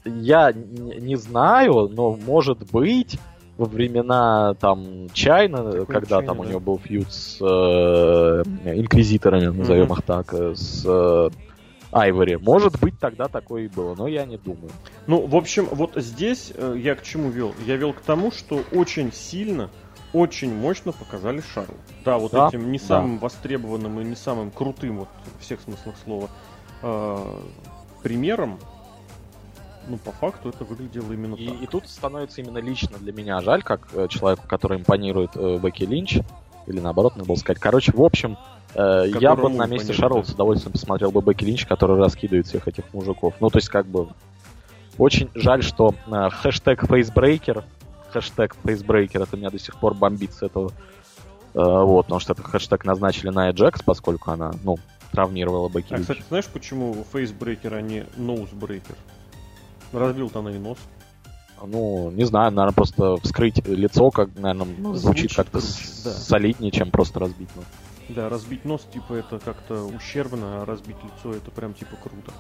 я 0.04 0.52
не 0.52 1.16
знаю, 1.16 1.88
но 1.88 2.18
может 2.18 2.70
быть 2.74 3.18
во 3.58 3.64
времена 3.68 4.54
там 4.60 5.08
Чайна, 5.14 5.64
Какой 5.64 5.86
когда 5.86 6.18
Чайна, 6.18 6.28
там 6.28 6.38
да? 6.40 6.44
у 6.44 6.46
него 6.46 6.60
был 6.60 6.78
фьюд 6.78 7.10
с 7.10 7.38
э, 7.40 8.44
инквизиторами, 8.66 9.46
назовем 9.46 9.86
mm-hmm. 9.86 9.98
их 9.98 10.02
так, 10.02 10.34
э, 10.34 10.56
с 10.56 10.84
э, 10.86 11.30
Айвори. 11.94 12.36
Может 12.36 12.82
быть, 12.82 13.00
тогда 13.00 13.30
такое 13.30 13.64
и 13.64 13.68
было, 13.70 13.96
но 13.96 14.10
я 14.10 14.26
не 14.26 14.36
думаю. 14.36 14.72
Ну, 15.08 15.26
в 15.26 15.38
общем, 15.38 15.70
вот 15.72 15.94
здесь 15.96 16.52
э, 16.54 16.76
я 16.78 16.96
к 16.96 17.04
чему 17.04 17.30
вел? 17.30 17.54
Я 17.66 17.78
вел 17.78 17.94
к 17.94 18.02
тому, 18.02 18.34
что 18.34 18.62
очень 18.74 19.14
сильно 19.14 19.70
очень 20.14 20.54
мощно 20.54 20.92
показали 20.92 21.42
Шарл. 21.54 21.76
Да, 22.04 22.18
вот 22.18 22.32
да, 22.32 22.48
этим 22.48 22.72
не 22.72 22.80
самым 22.80 23.18
да. 23.18 23.24
востребованным 23.24 24.00
и 24.00 24.04
не 24.04 24.16
самым 24.16 24.52
крутым, 24.52 25.00
вот 25.00 25.10
всех 25.40 25.62
смыслах 25.62 25.96
слова, 26.04 26.30
э, 26.82 27.40
примером, 28.04 28.60
ну, 29.88 29.98
по 29.98 30.12
факту 30.12 30.50
это 30.50 30.64
выглядело 30.64 31.12
именно 31.14 31.36
и, 31.36 31.48
так. 31.48 31.62
И 31.62 31.68
тут 31.68 31.88
становится 31.88 32.42
именно 32.42 32.60
лично 32.60 32.98
для 33.00 33.12
меня 33.12 33.40
жаль, 33.42 33.64
как 33.64 33.88
э, 33.94 34.08
человеку, 34.08 34.44
который 34.48 34.78
импонирует 34.78 35.32
э, 35.36 35.58
Бекки 35.58 35.84
Линч, 35.84 36.20
или 36.68 36.80
наоборот, 36.80 37.16
надо 37.16 37.28
было 37.28 37.36
сказать. 37.36 37.60
Короче, 37.60 37.92
в 37.92 38.02
общем, 38.02 38.38
э, 38.76 39.06
я 39.20 39.36
бы 39.36 39.50
на 39.50 39.66
месте 39.66 39.94
Шарл 39.94 40.24
с 40.24 40.30
удовольствием 40.30 40.74
посмотрел 40.74 41.12
бы 41.12 41.22
Бекки 41.22 41.44
Линч, 41.44 41.66
который 41.66 41.98
раскидывает 41.98 42.48
всех 42.48 42.68
этих 42.68 42.94
мужиков. 42.94 43.34
Ну, 43.40 43.50
то 43.50 43.58
есть, 43.58 43.70
как 43.70 43.86
бы, 43.88 44.10
очень 44.98 45.30
жаль, 45.34 45.64
что 45.64 45.96
э, 46.08 46.30
хэштег 46.30 46.88
фейсбрейкер 46.88 47.64
хэштег 48.12 48.56
Facebreaker, 48.64 49.24
это 49.24 49.38
меня 49.38 49.50
до 49.50 49.60
сих 49.60 49.76
пор 49.76 49.94
бомбит 49.94 50.34
с 50.34 50.44
этого. 50.44 50.72
Uh, 51.54 51.84
вот, 51.84 52.04
потому 52.04 52.20
что 52.20 52.34
этот 52.34 52.46
хэштег 52.46 52.86
назначили 52.86 53.30
на 53.30 53.50
Ajax, 53.50 53.82
поскольку 53.84 54.30
она, 54.30 54.52
ну, 54.64 54.78
травмировала 55.12 55.68
Бекки 55.70 55.94
А, 55.94 56.00
кстати, 56.00 56.24
знаешь, 56.28 56.46
почему 56.46 57.06
Facebreaker, 57.12 57.76
а 57.76 57.82
не 57.82 58.06
Nosebreaker? 58.18 58.96
Разбил-то 59.92 60.40
она 60.40 60.52
и 60.52 60.60
нос. 60.60 60.78
Ну, 61.62 62.12
не 62.12 62.24
знаю, 62.24 62.52
наверное, 62.52 62.76
просто 62.76 63.18
вскрыть 63.18 63.66
лицо, 63.68 64.12
как, 64.12 64.30
наверное, 64.36 64.68
ну, 64.78 64.94
звучит, 64.94 65.32
звучит 65.32 65.36
как-то 65.36 65.60
да. 65.60 66.12
солиднее, 66.12 66.72
чем 66.72 66.92
просто 66.92 67.20
разбить 67.20 67.54
нос. 67.56 67.66
Да, 68.10 68.30
разбить 68.30 68.66
нос, 68.66 68.88
типа, 68.92 69.14
это 69.14 69.40
как-то 69.40 69.84
ущербно, 69.84 70.62
а 70.62 70.66
разбить 70.66 70.98
лицо, 71.04 71.36
это 71.36 71.52
прям, 71.52 71.74
типа, 71.74 71.96
круто. 72.02 72.32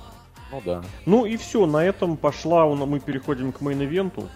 Ну 0.51 0.61
да. 0.65 0.83
Ну 1.05 1.25
и 1.25 1.37
все, 1.37 1.65
на 1.65 1.83
этом 1.83 2.17
пошла, 2.17 2.65
мы 2.65 2.99
переходим 2.99 3.51
к 3.51 3.61
main 3.61 3.88
event 3.88 4.21
у 4.21 4.27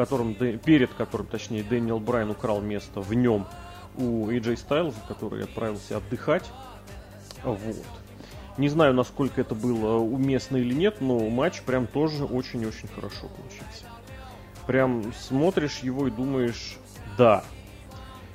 котором, 0.00 0.34
перед 0.34 0.94
которым, 0.94 1.26
точнее, 1.26 1.62
Дэниел 1.62 2.00
Брайан 2.00 2.30
украл 2.30 2.62
место 2.62 3.02
в 3.02 3.12
нем 3.12 3.46
у 3.98 4.28
AJ 4.30 4.54
Styles, 4.54 4.94
который 5.06 5.44
отправился 5.44 5.98
отдыхать. 5.98 6.50
Вот. 7.44 7.84
Не 8.56 8.70
знаю, 8.70 8.94
насколько 8.94 9.42
это 9.42 9.54
было 9.54 9.98
уместно 9.98 10.56
или 10.56 10.72
нет, 10.72 11.02
но 11.02 11.28
матч 11.28 11.60
прям 11.62 11.86
тоже 11.86 12.24
очень-очень 12.24 12.88
хорошо 12.88 13.28
получился. 13.28 13.84
Прям 14.66 15.12
смотришь 15.12 15.80
его 15.80 16.08
и 16.08 16.10
думаешь, 16.10 16.78
да. 17.18 17.44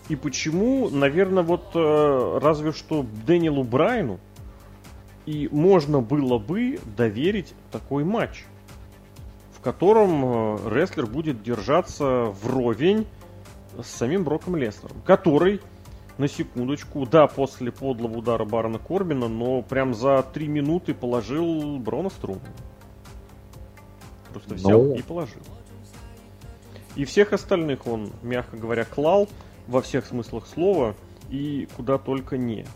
И 0.07 0.15
почему, 0.15 0.89
наверное, 0.91 1.41
вот 1.41 1.71
э, 1.73 2.39
разве 2.41 2.73
что 2.73 3.03
Дэниелу 3.25 3.63
Брайну 3.63 4.19
и 5.25 5.49
можно 5.51 6.01
было 6.01 6.37
бы 6.37 6.79
доверить 6.95 7.55
такой 7.71 8.03
матч 8.03 8.45
котором 9.65 10.23
э, 10.23 10.69
рестлер 10.69 11.07
будет 11.07 11.41
держаться 11.41 12.25
вровень 12.43 13.07
с 13.81 13.87
самим 13.87 14.23
Броком 14.23 14.55
Леснером, 14.55 15.01
который, 15.03 15.59
на 16.19 16.27
секундочку, 16.27 17.07
да, 17.07 17.25
после 17.25 17.71
подлого 17.71 18.19
удара 18.19 18.45
Барона 18.45 18.77
Корбина, 18.77 19.27
но 19.27 19.63
прям 19.63 19.95
за 19.95 20.21
три 20.21 20.47
минуты 20.47 20.93
положил 20.93 21.79
Брона 21.79 22.11
Струмана. 22.11 22.45
Просто 24.31 24.53
взял 24.53 24.83
no. 24.83 24.89
Ну. 24.89 24.95
и 24.97 25.01
положил. 25.01 25.41
И 26.95 27.03
всех 27.03 27.33
остальных 27.33 27.87
он, 27.87 28.11
мягко 28.21 28.57
говоря, 28.57 28.85
клал 28.85 29.27
во 29.65 29.81
всех 29.81 30.05
смыслах 30.05 30.45
слова 30.45 30.93
и 31.31 31.67
куда 31.75 31.97
только 31.97 32.37
не. 32.37 32.67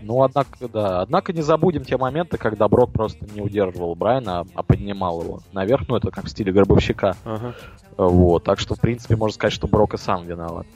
Ну, 0.00 0.22
однако, 0.22 0.68
да. 0.68 1.00
Однако 1.00 1.32
не 1.32 1.42
забудем 1.42 1.84
те 1.84 1.96
моменты, 1.96 2.36
когда 2.36 2.68
Брок 2.68 2.92
просто 2.92 3.26
не 3.34 3.40
удерживал 3.40 3.94
Брайана, 3.94 4.44
а 4.54 4.62
поднимал 4.62 5.22
его 5.22 5.40
наверх. 5.52 5.88
Ну, 5.88 5.96
это 5.96 6.10
как 6.10 6.24
в 6.26 6.28
стиле 6.28 6.52
гробовщика. 6.52 7.16
Ага. 7.24 7.54
Вот. 7.96 8.44
Так 8.44 8.58
что, 8.58 8.74
в 8.74 8.80
принципе, 8.80 9.16
можно 9.16 9.34
сказать, 9.34 9.52
что 9.52 9.66
Брок 9.66 9.94
и 9.94 9.96
сам 9.96 10.24
виноват. 10.24 10.66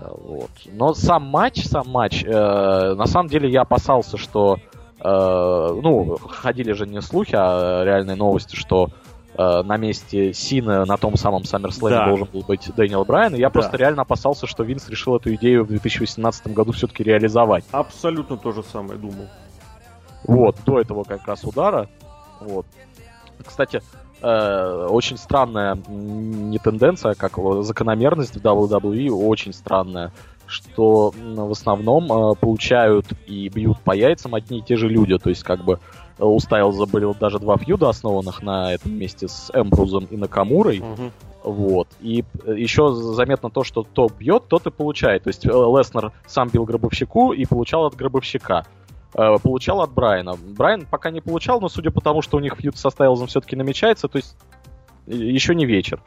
Вот. 0.00 0.50
Но 0.66 0.94
сам 0.94 1.24
матч, 1.24 1.64
сам 1.64 1.88
матч, 1.88 2.24
э, 2.24 2.94
на 2.94 3.06
самом 3.06 3.28
деле 3.28 3.50
я 3.50 3.62
опасался, 3.62 4.16
что 4.16 4.58
э, 4.98 5.80
ну, 5.82 6.16
ходили 6.16 6.72
же 6.72 6.86
не 6.86 7.00
слухи, 7.00 7.34
а 7.38 7.84
реальные 7.84 8.16
новости, 8.16 8.56
что 8.56 8.90
э, 9.34 9.62
на 9.62 9.76
месте 9.76 10.32
Сина 10.32 10.84
на 10.84 10.96
том 10.96 11.16
самом 11.16 11.42
SummerSlam 11.42 11.90
да. 11.90 12.06
должен 12.06 12.28
был 12.32 12.42
быть 12.42 12.70
Дэниел 12.74 13.04
Брайан. 13.04 13.34
И 13.34 13.38
я 13.38 13.48
да. 13.48 13.50
просто 13.50 13.76
реально 13.76 14.02
опасался, 14.02 14.46
что 14.46 14.62
Винс 14.62 14.88
решил 14.88 15.16
эту 15.16 15.34
идею 15.34 15.64
в 15.64 15.68
2018 15.68 16.48
году 16.48 16.72
все-таки 16.72 17.02
реализовать. 17.02 17.64
Абсолютно 17.72 18.36
то 18.36 18.52
же 18.52 18.62
самое 18.62 18.98
думал. 18.98 19.28
Вот, 20.24 20.56
до 20.64 20.80
этого 20.80 21.04
как 21.04 21.26
раз 21.26 21.44
удара. 21.44 21.88
Вот. 22.40 22.66
Кстати, 23.44 23.82
э, 24.20 24.86
очень 24.88 25.16
странная 25.16 25.76
не 25.88 26.58
тенденция, 26.58 27.14
как 27.14 27.38
закономерность 27.62 28.36
в 28.36 28.40
WWE, 28.40 29.10
очень 29.10 29.52
странная 29.52 30.12
что 30.52 31.14
в 31.16 31.50
основном 31.50 32.12
э, 32.12 32.34
получают 32.34 33.06
и 33.26 33.48
бьют 33.48 33.80
по 33.80 33.92
яйцам 33.96 34.34
одни 34.34 34.58
и 34.58 34.62
те 34.62 34.76
же 34.76 34.88
люди. 34.88 35.16
То 35.18 35.30
есть, 35.30 35.42
как 35.42 35.64
бы 35.64 35.80
у 36.18 36.38
Стайлза 36.38 36.86
были 36.86 37.12
даже 37.18 37.38
два 37.38 37.56
фьюда, 37.56 37.88
основанных 37.88 38.42
на 38.42 38.72
этом 38.72 38.92
месте 38.92 39.28
с 39.28 39.50
Эмбрузом 39.54 40.04
и 40.10 40.16
Накамурой. 40.16 40.80
Угу. 40.80 41.10
Вот. 41.44 41.88
И 42.00 42.24
э, 42.44 42.54
еще 42.56 42.92
заметно 42.92 43.50
то, 43.50 43.64
что 43.64 43.84
кто 43.84 44.08
бьет, 44.08 44.44
тот 44.48 44.66
и 44.66 44.70
получает. 44.70 45.24
То 45.24 45.28
есть 45.28 45.44
Леснер 45.44 46.12
сам 46.26 46.48
бил 46.48 46.64
гробовщику 46.64 47.32
и 47.32 47.44
получал 47.44 47.86
от 47.86 47.96
гробовщика. 47.96 48.64
Получал 49.12 49.82
от 49.82 49.92
Брайана. 49.92 50.36
Брайан 50.36 50.86
пока 50.90 51.10
не 51.10 51.20
получал, 51.20 51.60
но 51.60 51.68
судя 51.68 51.90
по 51.90 52.00
тому, 52.00 52.22
что 52.22 52.38
у 52.38 52.40
них 52.40 52.56
фьюд 52.56 52.78
со 52.78 52.88
Стайлзом 52.88 53.26
все-таки 53.26 53.56
намечается, 53.56 54.08
то 54.08 54.16
есть 54.16 54.36
еще 55.06 55.54
не 55.54 55.66
вечер. 55.66 56.02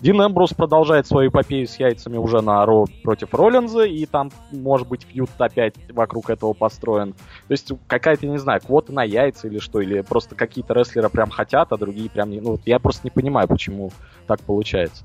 Дин 0.00 0.20
Эмбрус 0.20 0.52
продолжает 0.52 1.06
свою 1.06 1.30
эпопею 1.30 1.66
с 1.66 1.76
яйцами 1.76 2.16
уже 2.16 2.40
на 2.40 2.64
Ро 2.66 2.86
против 3.02 3.32
Роллинза, 3.32 3.84
и 3.84 4.04
там, 4.06 4.30
может 4.50 4.88
быть, 4.88 5.04
фьют 5.04 5.30
опять 5.38 5.74
вокруг 5.90 6.30
этого 6.30 6.52
построен. 6.52 7.12
То 7.12 7.52
есть 7.52 7.72
какая-то, 7.86 8.26
не 8.26 8.38
знаю, 8.38 8.60
квота 8.60 8.92
на 8.92 9.04
яйца 9.04 9.46
или 9.46 9.58
что, 9.58 9.80
или 9.80 10.00
просто 10.00 10.34
какие-то 10.34 10.74
рестлеры 10.74 11.08
прям 11.08 11.30
хотят, 11.30 11.72
а 11.72 11.76
другие 11.76 12.10
прям 12.10 12.30
не... 12.30 12.40
Ну, 12.40 12.58
я 12.66 12.78
просто 12.78 13.02
не 13.04 13.10
понимаю, 13.10 13.46
почему 13.48 13.92
так 14.26 14.40
получается. 14.40 15.04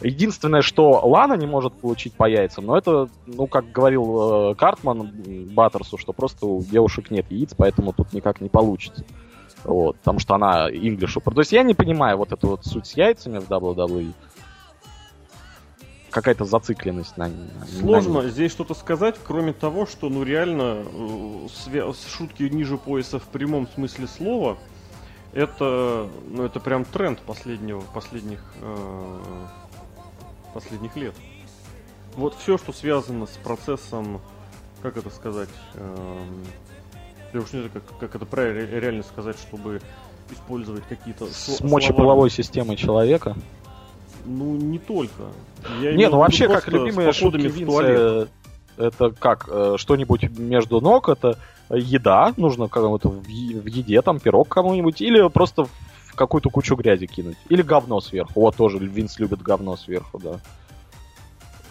Единственное, 0.00 0.62
что 0.62 1.00
Лана 1.04 1.34
не 1.34 1.46
может 1.46 1.74
получить 1.74 2.12
по 2.12 2.28
яйцам, 2.28 2.66
но 2.66 2.78
это, 2.78 3.08
ну, 3.26 3.46
как 3.48 3.72
говорил 3.72 4.52
э, 4.52 4.54
Картман 4.54 5.10
Баттерсу, 5.52 5.98
что 5.98 6.12
просто 6.12 6.46
у 6.46 6.62
девушек 6.62 7.10
нет 7.10 7.26
яиц, 7.30 7.52
поэтому 7.56 7.92
тут 7.92 8.12
никак 8.12 8.40
не 8.40 8.48
получится. 8.48 9.04
Вот, 9.64 9.96
потому 9.98 10.18
что 10.18 10.34
она 10.34 10.68
инглишу. 10.70 11.20
То 11.20 11.40
есть 11.40 11.52
я 11.52 11.62
не 11.62 11.74
понимаю 11.74 12.16
вот 12.18 12.32
эту 12.32 12.48
вот 12.48 12.64
суть 12.64 12.86
с 12.86 12.92
яйцами 12.92 13.38
в 13.38 13.48
WWE. 13.48 14.12
Какая-то 16.10 16.46
зацикленность 16.46 17.16
на, 17.18 17.30
Сложно 17.80 18.22
на 18.22 18.28
здесь 18.30 18.50
что-то 18.50 18.72
сказать, 18.74 19.16
кроме 19.22 19.52
того, 19.52 19.84
что 19.84 20.08
ну 20.08 20.22
реально 20.22 20.82
э, 21.70 21.92
шутки 22.08 22.44
ниже 22.44 22.78
пояса 22.78 23.18
в 23.18 23.24
прямом 23.24 23.68
смысле 23.68 24.06
слова 24.06 24.58
это, 25.32 26.08
ну, 26.28 26.44
это 26.44 26.60
прям 26.60 26.84
тренд 26.84 27.20
последнего, 27.20 27.80
последних, 27.80 28.42
э, 28.60 29.20
последних 30.54 30.96
лет. 30.96 31.14
Вот 32.16 32.34
все, 32.34 32.58
что 32.58 32.72
связано 32.72 33.26
с 33.26 33.36
процессом, 33.44 34.20
как 34.82 34.96
это 34.96 35.10
сказать, 35.10 35.50
э, 35.74 36.24
я 37.32 37.40
уж 37.40 37.52
не 37.52 37.60
знаю, 37.60 37.70
как, 37.72 37.98
как 37.98 38.14
это 38.14 38.26
правильно 38.26 38.78
реально 38.78 39.02
сказать, 39.02 39.36
чтобы 39.38 39.80
использовать 40.30 40.84
какие-то 40.88 41.26
С 41.26 41.60
мочеполовой 41.60 42.30
системой 42.30 42.76
человека? 42.76 43.36
Ну, 44.24 44.56
не 44.56 44.78
только. 44.78 45.24
Я 45.80 45.94
не, 45.94 46.08
ну 46.08 46.18
вообще, 46.18 46.48
как 46.48 46.68
любимые 46.68 47.12
шутки 47.12 47.46
Винса, 47.46 48.28
это 48.76 49.10
как, 49.10 49.48
э, 49.50 49.74
что-нибудь 49.76 50.38
между 50.38 50.80
ног, 50.80 51.08
это 51.08 51.38
еда, 51.70 52.32
нужно 52.36 52.68
кому-то 52.68 53.08
в 53.08 53.26
еде, 53.26 54.00
там, 54.02 54.20
пирог 54.20 54.48
кому-нибудь, 54.48 55.00
или 55.00 55.28
просто 55.28 55.64
в 55.64 56.14
какую-то 56.14 56.50
кучу 56.50 56.76
грязи 56.76 57.06
кинуть. 57.06 57.36
Или 57.48 57.62
говно 57.62 58.00
сверху. 58.00 58.40
Вот 58.40 58.56
тоже 58.56 58.78
Винс 58.78 59.18
любит 59.18 59.42
говно 59.42 59.76
сверху, 59.76 60.18
да. 60.18 60.40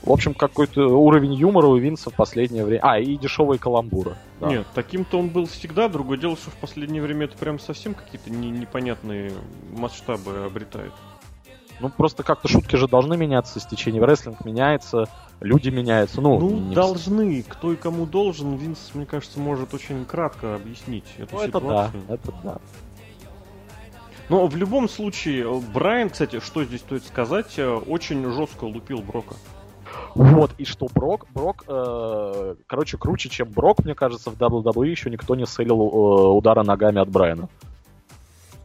В 0.08 0.12
общем, 0.14 0.34
какой-то 0.34 0.88
уровень 0.88 1.34
юмора 1.34 1.68
у 1.68 1.76
Винса 1.76 2.10
в 2.10 2.14
последнее 2.14 2.64
время. 2.64 2.80
А, 2.82 2.98
и 2.98 3.18
дешевые 3.18 3.60
каламбуры. 3.60 4.16
Да. 4.40 4.48
Нет, 4.48 4.66
таким-то 4.74 5.20
он 5.20 5.28
был 5.28 5.48
всегда. 5.48 5.90
Другое 5.90 6.18
дело, 6.18 6.38
что 6.38 6.50
в 6.50 6.56
последнее 6.56 7.02
время 7.02 7.26
это 7.26 7.38
прям 7.38 7.60
совсем 7.60 7.94
какие-то 7.94 8.30
не, 8.30 8.50
непонятные 8.50 9.34
масштабы 9.76 10.46
обретает. 10.46 10.94
Ну, 11.82 11.90
просто 11.90 12.24
как-то 12.24 12.48
шутки 12.48 12.78
же 12.78 12.88
должны 12.88 13.18
меняться 13.18 13.60
с 13.60 13.66
течением. 13.66 14.06
Рестлинг 14.06 14.46
меняется, 14.46 15.10
люди 15.42 15.70
меняются. 15.70 16.22
Ну, 16.22 16.40
ну 16.40 16.52
не 16.52 16.74
должны. 16.74 17.44
Кто 17.44 17.74
и 17.74 17.76
кому 17.76 18.06
должен, 18.06 18.56
Винс, 18.56 18.92
мне 18.94 19.06
кажется, 19.06 19.42
может 19.42 19.74
очень 19.74 20.06
кратко 20.06 20.56
объяснить 20.56 21.06
эту 21.18 21.36
ну, 21.36 21.46
ситуацию. 21.46 22.02
Это 22.08 22.08
да, 22.08 22.14
это 22.14 22.34
да. 22.44 22.58
Но 24.30 24.48
в 24.48 24.56
любом 24.56 24.88
случае, 24.88 25.62
Брайан, 25.74 26.10
кстати, 26.10 26.40
что 26.40 26.64
здесь 26.64 26.80
стоит 26.80 27.06
сказать, 27.06 27.54
э, 27.58 27.70
очень 27.70 28.24
жестко 28.32 28.64
лупил 28.64 29.00
Брока. 29.00 29.36
Вот, 30.16 30.52
и 30.58 30.66
что 30.66 30.88
Брок, 30.94 31.28
Брок, 31.34 31.64
э, 31.68 32.56
короче, 32.66 32.98
круче, 32.98 33.30
чем 33.30 33.50
Брок, 33.50 33.84
мне 33.86 33.94
кажется, 33.94 34.32
в 34.32 34.36
WWE 34.36 34.88
еще 34.88 35.10
никто 35.10 35.36
не 35.36 35.46
селил 35.46 35.80
э, 35.80 36.28
удара 36.30 36.64
ногами 36.64 37.00
от 37.00 37.10
Брайана. 37.10 37.50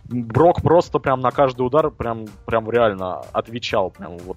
Брок 0.05 0.62
просто 0.62 0.99
прям 0.99 1.20
на 1.20 1.31
каждый 1.31 1.62
удар 1.62 1.90
прям, 1.90 2.27
прям 2.47 2.70
реально 2.70 3.20
отвечал, 3.32 3.90
прям 3.90 4.19
вот 4.19 4.36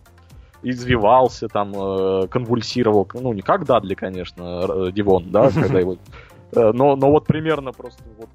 извивался, 0.62 1.48
там, 1.48 1.74
э, 1.76 2.28
конвульсировал, 2.28 3.07
ну, 3.14 3.34
не 3.34 3.41
как 3.41 3.66
Дадли, 3.66 3.94
конечно, 3.94 4.66
э, 4.68 4.91
Дивон, 4.91 5.32
да, 5.32 5.52
когда 5.52 5.80
его... 5.80 5.98
Э, 6.52 6.72
но, 6.74 6.95
но 6.95 7.12
вот 7.12 7.26
примерно 7.28 7.72
просто 7.72 8.03
вот 8.18 8.30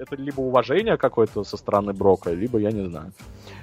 это 0.00 0.16
либо 0.16 0.40
уважение 0.40 0.96
какое-то 0.96 1.44
со 1.44 1.56
стороны 1.56 1.92
Брока, 1.92 2.32
либо 2.32 2.58
я 2.58 2.72
не 2.72 2.86
знаю. 2.86 3.12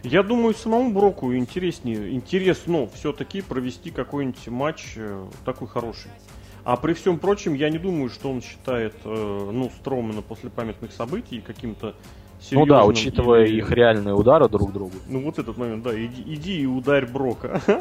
Я 0.03 0.23
думаю, 0.23 0.53
самому 0.53 0.91
Броку 0.91 1.33
интереснее, 1.35 2.11
интересно 2.11 2.87
все-таки 2.93 3.41
провести 3.41 3.91
какой-нибудь 3.91 4.47
матч 4.47 4.93
э, 4.95 5.25
такой 5.45 5.67
хороший. 5.67 6.11
А 6.63 6.77
при 6.77 6.93
всем 6.93 7.17
прочем, 7.17 7.53
я 7.55 7.69
не 7.69 7.79
думаю, 7.79 8.09
что 8.09 8.29
он 8.29 8.41
считает, 8.41 8.93
э, 9.03 9.49
ну, 9.51 9.71
Стромана 9.79 10.21
после 10.21 10.49
памятных 10.49 10.91
событий 10.91 11.41
каким-то 11.41 11.95
серьезным. 12.41 12.59
Ну 12.59 12.65
да, 12.65 12.85
учитывая 12.85 13.45
или... 13.45 13.57
их 13.57 13.71
реальные 13.71 14.15
удары 14.15 14.49
друг 14.49 14.73
другу. 14.73 14.93
Ну 15.07 15.23
вот 15.23 15.39
этот 15.39 15.57
момент, 15.57 15.83
да, 15.83 15.93
иди, 15.93 16.23
иди 16.25 16.61
и 16.61 16.65
ударь 16.65 17.05
Брока. 17.05 17.61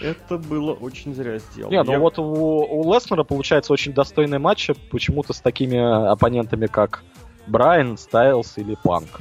Это 0.00 0.38
было 0.38 0.72
очень 0.72 1.14
зря 1.14 1.38
сделано. 1.38 1.72
Не, 1.72 1.82
ну 1.82 1.92
Я... 1.92 1.98
вот 1.98 2.18
у, 2.18 2.24
у 2.24 2.92
Леснера 2.92 3.24
получается 3.24 3.72
очень 3.72 3.92
достойный 3.92 4.38
матч 4.38 4.70
почему-то 4.90 5.32
с 5.32 5.40
такими 5.40 5.78
оппонентами, 6.10 6.66
как 6.66 7.04
Брайан, 7.46 7.96
Стайлс 7.96 8.58
или 8.58 8.76
Панк. 8.82 9.20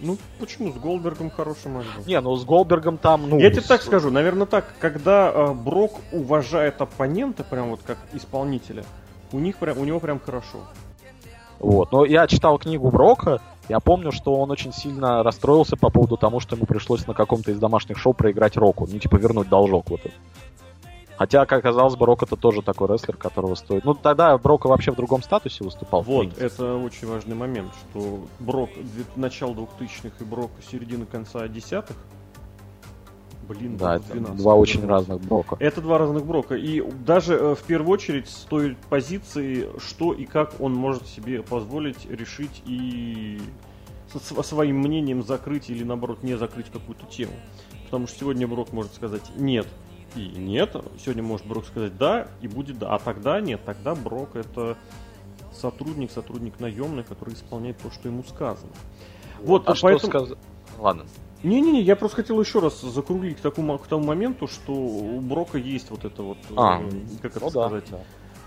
Ну, 0.00 0.16
почему? 0.38 0.72
С 0.72 0.76
Голдбергом 0.76 1.30
хороший 1.30 1.70
матч 1.70 1.86
был. 1.96 2.04
Не, 2.06 2.20
ну 2.20 2.36
с 2.36 2.44
Голдбергом 2.44 2.98
там, 2.98 3.28
ну... 3.28 3.38
Я 3.38 3.50
тебе 3.50 3.62
так 3.62 3.82
скажу, 3.82 4.10
наверное, 4.10 4.46
так, 4.46 4.74
когда 4.78 5.30
э, 5.32 5.52
Брок 5.52 5.98
уважает 6.12 6.80
оппонента, 6.80 7.42
прям 7.42 7.70
вот 7.70 7.80
как 7.84 7.98
исполнителя, 8.12 8.84
у 9.32 9.38
них 9.38 9.56
прям, 9.56 9.78
у 9.78 9.84
него 9.84 9.98
прям 9.98 10.20
хорошо. 10.20 10.58
Вот. 11.60 11.92
Но 11.92 12.04
я 12.04 12.26
читал 12.26 12.58
книгу 12.58 12.90
Брока, 12.90 13.40
я 13.68 13.80
помню, 13.80 14.12
что 14.12 14.34
он 14.34 14.50
очень 14.50 14.72
сильно 14.72 15.22
расстроился 15.22 15.76
по 15.76 15.90
поводу 15.90 16.16
того, 16.16 16.40
что 16.40 16.56
ему 16.56 16.66
пришлось 16.66 17.06
на 17.06 17.14
каком-то 17.14 17.50
из 17.50 17.58
домашних 17.58 17.98
шоу 17.98 18.14
проиграть 18.14 18.56
Року. 18.56 18.88
Ну, 18.90 18.98
типа, 18.98 19.16
вернуть 19.16 19.48
должок 19.48 19.90
вот 19.90 20.00
этот. 20.00 20.14
Хотя, 21.18 21.46
как 21.46 21.58
оказалось 21.58 21.96
бы, 21.96 22.06
Рок 22.06 22.22
это 22.22 22.36
тоже 22.36 22.62
такой 22.62 22.86
рестлер, 22.86 23.16
которого 23.16 23.56
стоит. 23.56 23.84
Ну, 23.84 23.92
тогда 23.94 24.38
Брока 24.38 24.68
вообще 24.68 24.92
в 24.92 24.96
другом 24.96 25.20
статусе 25.22 25.64
выступал. 25.64 26.02
Вот, 26.02 26.38
это 26.38 26.76
очень 26.76 27.08
важный 27.08 27.34
момент, 27.34 27.72
что 27.90 28.20
Брок 28.38 28.70
начало 29.16 29.52
2000-х 29.52 30.12
и 30.20 30.24
Брок 30.24 30.52
середины 30.70 31.06
конца 31.06 31.48
десятых. 31.48 31.96
Блин, 33.48 33.78
да, 33.78 33.96
это 33.96 34.12
12, 34.12 34.36
два 34.36 34.54
очень 34.54 34.86
разных 34.86 35.20
брока. 35.22 35.56
Это 35.58 35.80
два 35.80 35.98
разных 35.98 36.26
брока. 36.26 36.54
И 36.54 36.82
даже 37.04 37.34
э, 37.34 37.54
в 37.54 37.62
первую 37.62 37.92
очередь 37.92 38.28
с 38.28 38.42
той 38.44 38.76
позиции, 38.90 39.68
что 39.78 40.12
и 40.12 40.26
как 40.26 40.60
он 40.60 40.74
может 40.74 41.06
себе 41.06 41.42
позволить 41.42 42.04
решить 42.10 42.62
и 42.66 43.40
со 44.12 44.42
своим 44.42 44.78
мнением 44.78 45.22
закрыть 45.22 45.70
или 45.70 45.84
наоборот 45.84 46.22
не 46.22 46.36
закрыть 46.36 46.66
какую-то 46.70 47.06
тему. 47.06 47.32
Потому 47.84 48.06
что 48.06 48.20
сегодня 48.20 48.46
Брок 48.46 48.72
может 48.72 48.94
сказать 48.94 49.22
нет 49.36 49.66
и 50.14 50.20
нет. 50.20 50.76
Сегодня 50.98 51.22
может 51.22 51.46
Брок 51.46 51.64
сказать 51.64 51.96
да 51.96 52.28
и 52.40 52.48
будет 52.48 52.78
да. 52.78 52.94
А 52.94 52.98
тогда 52.98 53.40
нет. 53.40 53.60
Тогда 53.64 53.94
Брок 53.94 54.36
это 54.36 54.76
сотрудник, 55.52 56.10
сотрудник 56.10 56.60
наемный, 56.60 57.04
который 57.04 57.34
исполняет 57.34 57.78
то, 57.78 57.90
что 57.90 58.08
ему 58.08 58.22
сказано. 58.24 58.72
Вот, 59.40 59.68
а 59.68 59.74
поэтому... 59.80 59.98
что 60.12 60.26
сказ... 60.26 60.38
Ладно. 60.78 61.04
Не-не-не, 61.42 61.82
я 61.82 61.96
просто 61.96 62.16
хотел 62.16 62.40
еще 62.40 62.58
раз 62.58 62.80
закруглить 62.80 63.38
к 63.38 63.40
такому, 63.40 63.78
к 63.78 63.86
тому 63.86 64.04
моменту, 64.04 64.48
что 64.48 64.72
у 64.72 65.20
Брока 65.20 65.58
есть 65.58 65.90
вот 65.90 66.04
это 66.04 66.22
вот, 66.22 66.38
а, 66.56 66.82
как 67.22 67.36
это 67.36 67.44
ну 67.44 67.50
сказать, 67.50 67.84
да, 67.90 67.98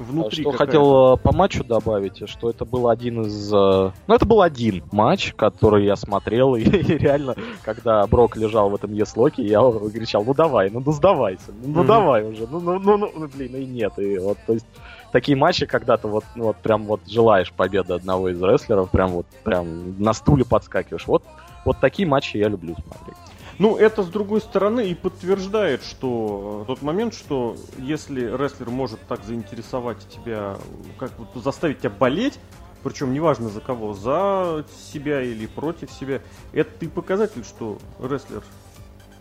внутри. 0.02 0.44
Что 0.44 0.52
хотел 0.52 1.14
э, 1.14 1.18
по 1.18 1.34
матчу 1.34 1.64
добавить, 1.64 2.28
что 2.30 2.50
это 2.50 2.66
был 2.66 2.90
один 2.90 3.22
из... 3.22 3.54
Э, 3.54 3.92
ну, 4.08 4.14
это 4.14 4.26
был 4.26 4.42
один 4.42 4.84
матч, 4.92 5.34
который 5.36 5.86
я 5.86 5.96
смотрел, 5.96 6.56
и, 6.58 6.64
и 6.64 6.98
реально, 6.98 7.36
когда 7.64 8.06
Брок 8.08 8.36
лежал 8.36 8.70
в 8.70 8.76
этом 8.76 8.94
еслоке, 8.94 9.44
я 9.44 9.60
кричал, 9.94 10.24
ну 10.26 10.34
давай, 10.34 10.70
ну, 10.70 10.82
ну 10.86 10.92
сдавайся, 10.92 11.52
ну, 11.64 11.74
ну 11.74 11.84
mm-hmm. 11.84 11.88
давай 11.88 12.24
уже, 12.30 12.48
ну, 12.48 12.60
ну, 12.60 12.80
ну, 12.80 12.98
ну, 12.98 13.28
блин, 13.28 13.56
и 13.56 13.66
нет. 13.66 13.94
И 13.98 14.18
вот, 14.18 14.38
то 14.46 14.54
есть, 14.54 14.66
такие 15.12 15.38
матчи, 15.38 15.66
когда 15.66 15.98
ты 15.98 16.08
вот, 16.08 16.24
ну, 16.36 16.46
вот 16.46 16.58
прям 16.58 16.86
вот 16.86 17.02
желаешь 17.08 17.52
победы 17.52 17.94
одного 17.94 18.30
из 18.30 18.42
рестлеров, 18.42 18.90
прям 18.90 19.12
вот 19.12 19.26
прям 19.44 20.02
на 20.02 20.14
стуле 20.14 20.46
подскакиваешь. 20.46 21.08
Вот, 21.08 21.24
вот 21.66 21.80
такие 21.80 22.08
матчи 22.08 22.38
я 22.38 22.48
люблю 22.48 22.76
смотреть. 22.76 23.18
Ну, 23.60 23.78
это 23.78 24.02
с 24.02 24.08
другой 24.08 24.42
стороны 24.42 24.90
и 24.90 24.96
подтверждает, 24.96 25.84
что 25.84 26.64
тот 26.66 26.82
момент, 26.82 27.14
что 27.14 27.56
если 27.78 28.22
рестлер 28.22 28.72
может 28.72 29.00
так 29.08 29.24
заинтересовать 29.24 30.00
тебя, 30.10 30.58
как 30.98 31.12
вот 31.20 31.44
заставить 31.44 31.80
тебя 31.80 31.92
болеть, 31.92 32.40
причем 32.84 33.14
неважно 33.14 33.50
за 33.50 33.62
кого, 33.62 33.94
за 33.94 34.66
себя 34.92 35.22
или 35.22 35.46
против 35.46 35.92
себя, 35.92 36.22
это 36.54 36.72
ты 36.80 36.90
показатель, 36.90 37.44
что 37.44 37.78
рестлер, 38.00 38.44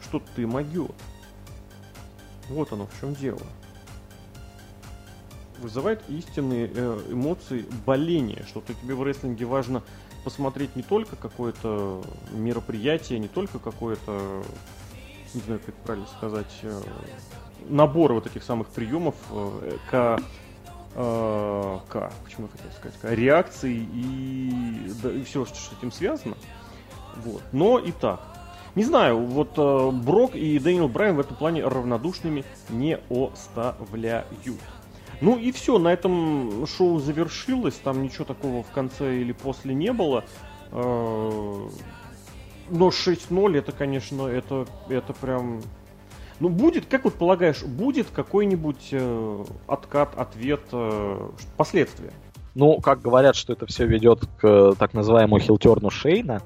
что 0.02 0.22
ты 0.34 0.46
могет. 0.46 0.94
Вот 2.48 2.72
оно 2.72 2.86
в 2.86 3.00
чем 3.00 3.14
дело. 3.14 3.42
Вызывает 5.58 6.00
истинные 6.08 6.70
э, 6.74 7.00
эмоции 7.10 7.66
боления, 7.84 8.46
что-то 8.48 8.72
тебе 8.72 8.94
в 8.94 9.02
рестлинге 9.02 9.44
важно 9.44 9.82
посмотреть 10.24 10.76
не 10.76 10.82
только 10.82 11.16
какое-то 11.16 12.02
мероприятие, 12.30 13.18
не 13.18 13.28
только 13.28 13.58
какое-то, 13.58 14.42
не 15.34 15.40
знаю, 15.40 15.60
как 15.64 15.74
правильно 15.76 16.08
сказать, 16.08 16.52
э, 16.62 16.80
набор 17.68 18.12
вот 18.12 18.26
этих 18.26 18.42
самых 18.42 18.68
приемов 18.68 19.14
э, 19.30 19.76
к 19.90 20.20
э, 20.94 21.78
к, 21.88 22.12
почему 22.24 22.46
я 22.46 22.52
хотел 22.52 22.72
сказать, 22.72 23.00
к 23.00 23.14
реакции 23.14 23.88
и, 23.92 24.92
да, 25.02 25.12
и 25.12 25.22
все, 25.22 25.44
что 25.44 25.56
с 25.56 25.72
этим 25.78 25.92
связано. 25.92 26.36
Вот. 27.16 27.42
Но 27.52 27.78
и 27.78 27.92
так. 27.92 28.20
Не 28.74 28.84
знаю, 28.84 29.18
вот 29.18 29.54
э, 29.56 29.90
Брок 29.90 30.34
и 30.34 30.58
Дэниел 30.58 30.88
Брайан 30.88 31.16
в 31.16 31.20
этом 31.20 31.36
плане 31.36 31.64
равнодушными 31.64 32.44
не 32.68 32.98
оставляют. 33.10 34.26
Ну 35.20 35.36
и 35.36 35.52
все, 35.52 35.78
на 35.78 35.92
этом 35.92 36.66
шоу 36.66 36.98
завершилось, 36.98 37.74
там 37.74 38.02
ничего 38.02 38.24
такого 38.24 38.62
в 38.62 38.70
конце 38.70 39.20
или 39.20 39.32
после 39.32 39.74
не 39.74 39.92
было. 39.92 40.24
Э, 40.72 41.68
но 42.70 42.88
6-0 42.88 43.58
это, 43.58 43.72
конечно, 43.72 44.26
это, 44.26 44.66
это 44.88 45.12
прям... 45.12 45.60
Ну, 46.38 46.48
будет, 46.48 46.86
как 46.86 47.04
вот 47.04 47.14
полагаешь, 47.14 47.62
будет 47.62 48.06
какой-нибудь 48.10 48.88
э, 48.92 49.44
откат, 49.66 50.16
ответ, 50.16 50.62
э, 50.72 51.28
последствия? 51.58 52.12
Ну, 52.54 52.80
как 52.80 53.02
говорят, 53.02 53.36
что 53.36 53.52
это 53.52 53.66
все 53.66 53.86
ведет 53.86 54.20
к 54.40 54.44
э, 54.46 54.72
так 54.78 54.94
называемому 54.94 55.38
хилтерну 55.38 55.90
Шейна. 55.90 56.40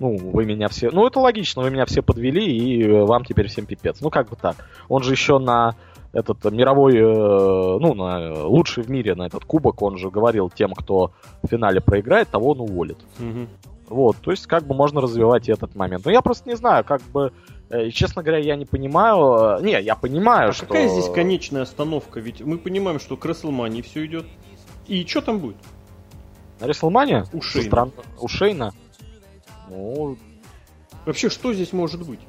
Ну, 0.00 0.16
вы 0.16 0.44
меня 0.44 0.68
все... 0.68 0.90
Ну, 0.90 1.06
это 1.06 1.18
логично, 1.18 1.62
вы 1.62 1.70
меня 1.70 1.86
все 1.86 2.02
подвели, 2.02 2.44
и 2.44 2.86
вам 2.86 3.24
теперь 3.24 3.48
всем 3.48 3.64
пипец. 3.64 4.00
Ну, 4.00 4.10
как 4.10 4.28
бы 4.28 4.36
так. 4.36 4.56
Он 4.88 5.02
же 5.02 5.12
еще 5.12 5.38
на 5.38 5.74
этот 6.12 6.44
мировой, 6.50 6.96
э, 6.96 7.78
ну, 7.80 7.94
на, 7.94 8.44
лучший 8.44 8.82
в 8.82 8.90
мире 8.90 9.14
на 9.14 9.26
этот 9.26 9.44
кубок, 9.44 9.82
он 9.82 9.98
же 9.98 10.10
говорил 10.10 10.50
тем, 10.50 10.74
кто 10.74 11.12
в 11.42 11.48
финале 11.48 11.80
проиграет, 11.80 12.28
того 12.28 12.52
он 12.52 12.60
уволит. 12.60 12.98
Угу. 13.18 13.46
Вот, 13.88 14.16
то 14.18 14.30
есть 14.30 14.46
как 14.46 14.66
бы 14.66 14.74
можно 14.74 15.00
развивать 15.00 15.48
этот 15.48 15.74
момент. 15.74 16.04
Но 16.04 16.10
я 16.10 16.20
просто 16.20 16.48
не 16.48 16.56
знаю, 16.56 16.84
как 16.84 17.02
бы, 17.12 17.32
э, 17.70 17.90
честно 17.90 18.22
говоря, 18.22 18.42
я 18.42 18.56
не 18.56 18.66
понимаю. 18.66 19.58
Э, 19.58 19.62
не, 19.62 19.80
я 19.80 19.94
понимаю, 19.94 20.50
а 20.50 20.52
что... 20.52 20.66
какая 20.66 20.88
здесь 20.88 21.08
конечная 21.08 21.62
остановка? 21.62 22.20
Ведь 22.20 22.40
мы 22.40 22.58
понимаем, 22.58 23.00
что 23.00 23.16
к 23.16 23.24
Рестлмании 23.24 23.82
все 23.82 24.04
идет. 24.04 24.26
И 24.86 25.04
что 25.06 25.20
там 25.20 25.38
будет? 25.38 25.56
На 26.60 26.66
Рестлмане? 26.66 27.24
У 27.32 27.40
Шейна. 27.40 27.66
Стран... 27.66 27.92
У 28.20 28.28
Шейна? 28.28 28.72
Ну... 29.68 30.16
Вообще, 31.06 31.30
что 31.30 31.54
здесь 31.54 31.72
может 31.72 32.06
быть? 32.06 32.20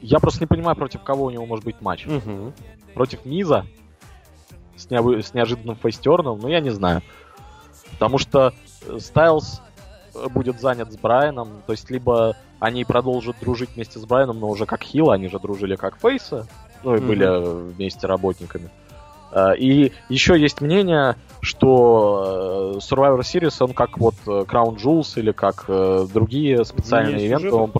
Я 0.00 0.18
просто 0.20 0.40
не 0.40 0.46
понимаю, 0.46 0.76
против 0.76 1.02
кого 1.02 1.26
у 1.26 1.30
него 1.30 1.46
может 1.46 1.64
быть 1.64 1.80
матч. 1.80 2.06
Угу. 2.06 2.52
Против 2.94 3.24
Миза 3.24 3.66
с, 4.76 4.90
не... 4.90 5.22
с 5.22 5.34
неожиданным 5.34 5.76
фейстерном, 5.76 6.38
ну 6.38 6.48
я 6.48 6.60
не 6.60 6.70
знаю. 6.70 7.02
Потому 7.92 8.18
что 8.18 8.52
э, 8.86 8.98
Стайлз 9.00 9.60
э, 10.14 10.28
будет 10.28 10.60
занят 10.60 10.92
с 10.92 10.96
Брайаном, 10.96 11.62
то 11.66 11.72
есть 11.72 11.90
либо 11.90 12.36
они 12.60 12.84
продолжат 12.84 13.36
дружить 13.40 13.70
вместе 13.74 13.98
с 13.98 14.04
Брайаном, 14.04 14.40
но 14.40 14.48
уже 14.48 14.66
как 14.66 14.82
Хила, 14.82 15.14
они 15.14 15.28
же 15.28 15.38
дружили 15.38 15.76
как 15.76 15.98
Фейса, 15.98 16.46
ну 16.84 16.94
и 16.94 16.98
mm 16.98 17.06
были 17.06 17.72
вместе 17.72 18.06
работниками. 18.06 18.70
Э, 19.32 19.56
и 19.56 19.92
еще 20.08 20.38
есть 20.38 20.60
мнение, 20.60 21.16
что 21.40 22.78
Survivor 22.78 23.20
Series, 23.20 23.56
он 23.60 23.72
как 23.72 23.98
вот 23.98 24.14
Crown 24.24 24.76
Jewels 24.76 25.18
или 25.18 25.32
как 25.32 25.64
другие 26.12 26.64
специальные 26.64 27.26
ивенты, 27.26 27.52
он, 27.52 27.72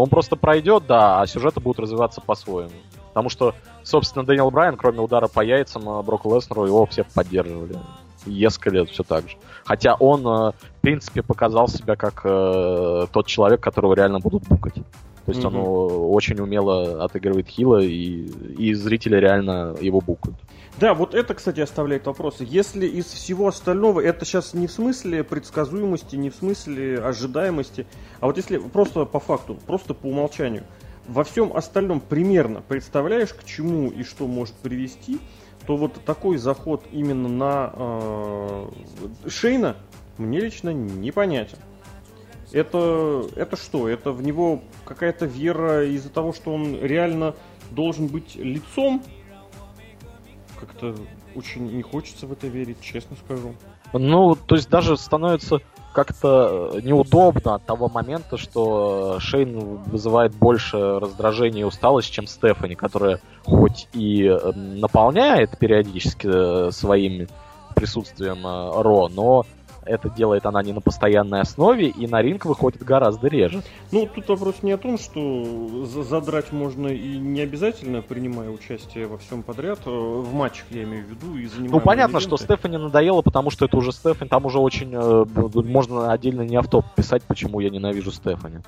он 0.00 0.08
просто 0.08 0.36
пройдет, 0.36 0.84
да, 0.86 1.20
а 1.20 1.26
сюжеты 1.26 1.60
будут 1.60 1.80
развиваться 1.80 2.20
по-своему. 2.20 2.70
Потому 3.08 3.28
что, 3.28 3.54
собственно, 3.84 4.24
Дэниел 4.24 4.50
Брайан, 4.50 4.76
кроме 4.76 5.00
удара 5.00 5.28
по 5.28 5.40
яйцам 5.40 5.88
а 5.88 6.02
Броку 6.02 6.34
Леснеру, 6.34 6.66
его 6.66 6.84
все 6.86 7.04
поддерживали. 7.14 7.78
Несколько 8.26 8.70
лет 8.70 8.90
все 8.90 9.04
так 9.04 9.28
же. 9.28 9.36
Хотя 9.64 9.94
он, 9.94 10.20
э, 10.26 10.52
в 10.52 10.80
принципе, 10.80 11.22
показал 11.22 11.68
себя 11.68 11.94
как 11.94 12.22
э, 12.24 13.06
тот 13.12 13.26
человек, 13.26 13.60
которого 13.60 13.94
реально 13.94 14.18
будут 14.18 14.42
букать. 14.48 14.74
То 14.74 15.32
есть 15.32 15.42
mm-hmm. 15.42 15.58
он 15.58 16.14
очень 16.14 16.40
умело 16.40 17.04
отыгрывает 17.04 17.48
хила, 17.48 17.80
и, 17.80 18.26
и 18.58 18.74
зрители 18.74 19.16
реально 19.16 19.74
его 19.80 20.00
букают. 20.00 20.36
Да, 20.78 20.92
вот 20.92 21.14
это, 21.14 21.34
кстати, 21.34 21.60
оставляет 21.60 22.06
вопросы. 22.06 22.44
Если 22.48 22.86
из 22.86 23.06
всего 23.06 23.46
остального, 23.46 24.00
это 24.00 24.24
сейчас 24.24 24.54
не 24.54 24.66
в 24.66 24.72
смысле 24.72 25.22
предсказуемости, 25.22 26.16
не 26.16 26.30
в 26.30 26.34
смысле 26.34 26.98
ожидаемости, 26.98 27.86
а 28.18 28.26
вот 28.26 28.36
если 28.38 28.58
просто 28.58 29.04
по 29.04 29.20
факту, 29.20 29.56
просто 29.66 29.94
по 29.94 30.06
умолчанию, 30.06 30.64
во 31.06 31.22
всем 31.22 31.56
остальном 31.56 32.00
примерно 32.00 32.60
представляешь, 32.60 33.32
к 33.34 33.44
чему 33.44 33.88
и 33.88 34.02
что 34.02 34.26
может 34.26 34.54
привести, 34.54 35.20
то 35.66 35.76
вот 35.76 36.04
такой 36.04 36.38
заход 36.38 36.82
именно 36.90 37.28
на 37.28 37.72
э, 37.74 38.68
Шейна 39.28 39.76
мне 40.18 40.40
лично 40.40 40.70
непонятен. 40.70 41.58
Это, 42.52 43.24
это 43.36 43.56
что? 43.56 43.88
Это 43.88 44.12
в 44.12 44.22
него 44.22 44.62
какая-то 44.84 45.26
вера 45.26 45.86
из-за 45.86 46.08
того, 46.08 46.32
что 46.32 46.52
он 46.52 46.78
реально 46.80 47.34
должен 47.70 48.06
быть 48.08 48.36
лицом 48.36 49.02
как-то 50.64 50.94
очень 51.34 51.76
не 51.76 51.82
хочется 51.82 52.26
в 52.26 52.32
это 52.32 52.46
верить, 52.46 52.80
честно 52.80 53.16
скажу. 53.24 53.54
Ну, 53.92 54.34
то 54.34 54.54
есть 54.54 54.68
даже 54.68 54.96
становится 54.96 55.60
как-то 55.92 56.72
э, 56.74 56.80
неудобно 56.80 57.54
от 57.54 57.64
того 57.64 57.88
момента, 57.88 58.36
что 58.36 59.18
Шейн 59.20 59.78
вызывает 59.86 60.34
больше 60.34 60.98
раздражения 60.98 61.62
и 61.62 61.64
усталость, 61.64 62.10
чем 62.10 62.26
Стефани, 62.26 62.74
которая 62.74 63.20
хоть 63.44 63.88
и 63.92 64.24
эм, 64.24 64.80
наполняет 64.80 65.56
периодически 65.58 66.26
э, 66.26 66.70
своим 66.72 67.28
присутствием 67.76 68.44
э, 68.44 68.82
Ро, 68.82 69.08
но 69.08 69.46
это 69.86 70.10
делает 70.10 70.46
она 70.46 70.62
не 70.62 70.72
на 70.72 70.80
постоянной 70.80 71.40
основе, 71.40 71.88
и 71.88 72.06
на 72.06 72.22
ринг 72.22 72.44
выходит 72.44 72.82
гораздо 72.82 73.28
реже. 73.28 73.62
Ну, 73.92 74.08
тут 74.12 74.28
вопрос 74.28 74.56
не 74.62 74.72
о 74.72 74.78
том, 74.78 74.98
что 74.98 75.86
задрать 75.86 76.52
можно 76.52 76.88
и 76.88 77.18
не 77.18 77.40
обязательно, 77.40 78.02
принимая 78.02 78.50
участие 78.50 79.06
во 79.06 79.18
всем 79.18 79.42
подряд, 79.42 79.80
э, 79.86 79.90
в 79.90 80.32
матчах 80.32 80.66
я 80.70 80.84
имею 80.84 81.06
в 81.06 81.10
виду, 81.10 81.36
и 81.36 81.46
занимая 81.46 81.72
Ну, 81.72 81.80
понятно, 81.80 82.20
что 82.20 82.36
Стефани 82.36 82.76
надоело, 82.76 83.22
потому 83.22 83.50
что 83.50 83.64
это 83.64 83.76
уже 83.76 83.92
Стефани, 83.92 84.28
там 84.28 84.46
уже 84.46 84.58
очень, 84.58 84.92
э, 84.94 85.24
можно 85.62 86.12
отдельно 86.12 86.42
не 86.42 86.56
автоп 86.56 86.84
писать, 86.94 87.22
почему 87.24 87.60
я 87.60 87.70
ненавижу 87.70 88.10
Стефани. 88.10 88.60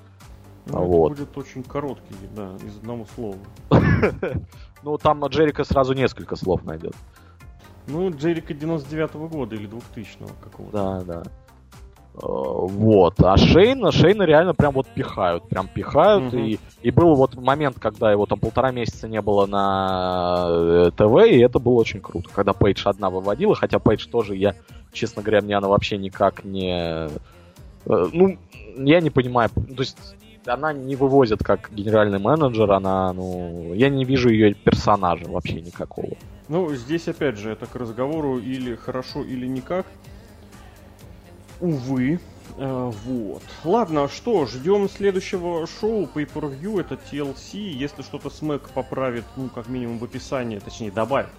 Ну, 0.66 0.84
вот. 0.84 1.10
будет 1.10 1.38
очень 1.38 1.62
короткий, 1.62 2.14
да, 2.34 2.51
из 2.66 2.76
одного 2.76 3.06
слова. 3.14 3.38
Ну, 4.82 4.98
там 4.98 5.24
Джерика 5.26 5.64
сразу 5.64 5.94
несколько 5.94 6.36
слов 6.36 6.64
найдет. 6.64 6.94
Ну, 7.88 8.10
Джерика 8.10 8.52
99-го 8.52 9.28
года 9.28 9.54
или 9.54 9.68
2000-го 9.68 10.28
какого-то. 10.42 10.72
Да, 10.72 11.04
да. 11.04 11.22
Э, 12.16 12.18
вот. 12.22 13.20
А 13.22 13.36
Шейна, 13.36 13.92
Шейна 13.92 14.24
реально 14.24 14.54
прям 14.54 14.72
вот 14.72 14.86
пихают. 14.88 15.48
Прям 15.48 15.68
пихают. 15.68 16.32
Угу. 16.32 16.42
И, 16.42 16.58
и 16.82 16.90
был 16.90 17.14
вот 17.14 17.34
момент, 17.34 17.78
когда 17.78 18.10
его 18.10 18.26
там 18.26 18.38
полтора 18.38 18.70
месяца 18.70 19.06
не 19.08 19.20
было 19.20 19.46
на 19.46 20.46
э, 20.48 20.90
ТВ, 20.96 21.26
и 21.26 21.38
это 21.38 21.58
было 21.58 21.74
очень 21.74 22.00
круто. 22.00 22.28
Когда 22.32 22.52
Пейдж 22.52 22.82
одна 22.86 23.10
выводила, 23.10 23.54
хотя 23.54 23.78
Пейдж 23.78 24.06
тоже, 24.08 24.34
я, 24.34 24.54
честно 24.92 25.22
говоря, 25.22 25.42
мне 25.42 25.56
она 25.56 25.68
вообще 25.68 25.98
никак 25.98 26.44
не... 26.44 27.08
Э, 27.86 28.08
ну, 28.12 28.38
я 28.78 29.00
не 29.00 29.10
понимаю. 29.10 29.50
То 29.50 29.82
есть 29.82 30.16
она 30.46 30.72
не 30.72 30.96
вывозит 30.96 31.42
как 31.42 31.70
генеральный 31.72 32.18
менеджер, 32.18 32.70
она, 32.72 33.12
ну, 33.12 33.74
я 33.74 33.88
не 33.88 34.04
вижу 34.04 34.28
ее 34.30 34.54
персонажа 34.54 35.26
вообще 35.26 35.60
никакого. 35.60 36.16
Ну, 36.48 36.73
здесь 36.74 37.09
опять 37.09 37.36
же, 37.36 37.51
это 37.51 37.66
к 37.66 37.74
разговору 37.74 38.39
или 38.39 38.74
хорошо, 38.77 39.24
или 39.24 39.47
никак. 39.47 39.86
Увы. 41.60 42.20
Э, 42.56 42.93
вот. 43.05 43.43
Ладно, 43.64 44.09
что, 44.09 44.47
ждем 44.47 44.89
следующего 44.89 45.66
шоу 45.66 46.09
Pay-Per-View, 46.14 46.81
это 46.81 46.94
TLC. 46.94 47.59
Если 47.59 48.02
что-то 48.02 48.31
Смэк 48.31 48.68
поправит, 48.70 49.24
ну, 49.36 49.48
как 49.48 49.68
минимум 49.68 49.98
в 49.98 50.05
описании, 50.05 50.59
точнее, 50.59 50.90
добавит 50.90 51.31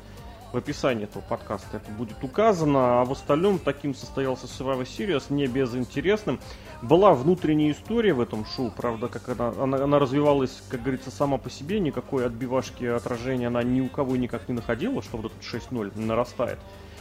в 0.52 0.58
описании 0.58 1.04
этого 1.04 1.22
подкаста 1.22 1.78
это 1.78 1.92
будет 1.92 2.24
указано, 2.24 3.02
а 3.02 3.06
в 3.06 3.12
остальном 3.12 3.60
таким 3.60 3.94
состоялся 3.94 4.46
Survivor 4.46 4.84
Series, 4.84 5.26
не 5.30 5.48
безинтересным. 5.48 6.40
Была 6.82 7.14
внутренняя 7.14 7.72
история 7.72 8.14
в 8.14 8.22
этом 8.22 8.46
шоу, 8.46 8.72
правда, 8.76 9.08
как 9.08 9.30
она, 9.30 9.50
она, 9.60 9.84
она 9.84 9.98
развивалась, 9.98 10.62
как 10.70 10.82
говорится, 10.82 11.10
сама 11.10 11.40
по 11.40 11.50
себе, 11.50 11.80
никакой 11.80 12.26
отбивашки 12.26 12.86
отражения 12.86 13.48
она 13.48 13.64
ни 13.64 13.82
у 13.82 13.88
кого 13.88 14.16
никак 14.16 14.48
не 14.48 14.54
находила, 14.54 15.02
что 15.02 15.18
вот 15.18 15.32
этот 15.32 15.42
6-0 15.42 16.00
нарастает. 16.00 16.60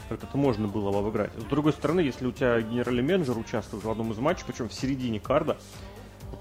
Как 0.09 0.23
это 0.23 0.39
можно 0.39 0.66
было 0.66 0.98
обыграть. 0.98 1.32
С 1.36 1.44
другой 1.44 1.73
стороны, 1.73 2.01
если 2.01 2.27
у 2.27 2.32
тебя 2.32 2.61
генеральный 2.61 3.03
менеджер 3.03 3.36
участвует 3.36 3.85
в 3.85 3.90
одном 3.90 4.12
из 4.12 4.19
матчей, 4.19 4.44
причем 4.47 4.69
в 4.69 4.73
середине 4.73 5.20
карда, 5.20 5.59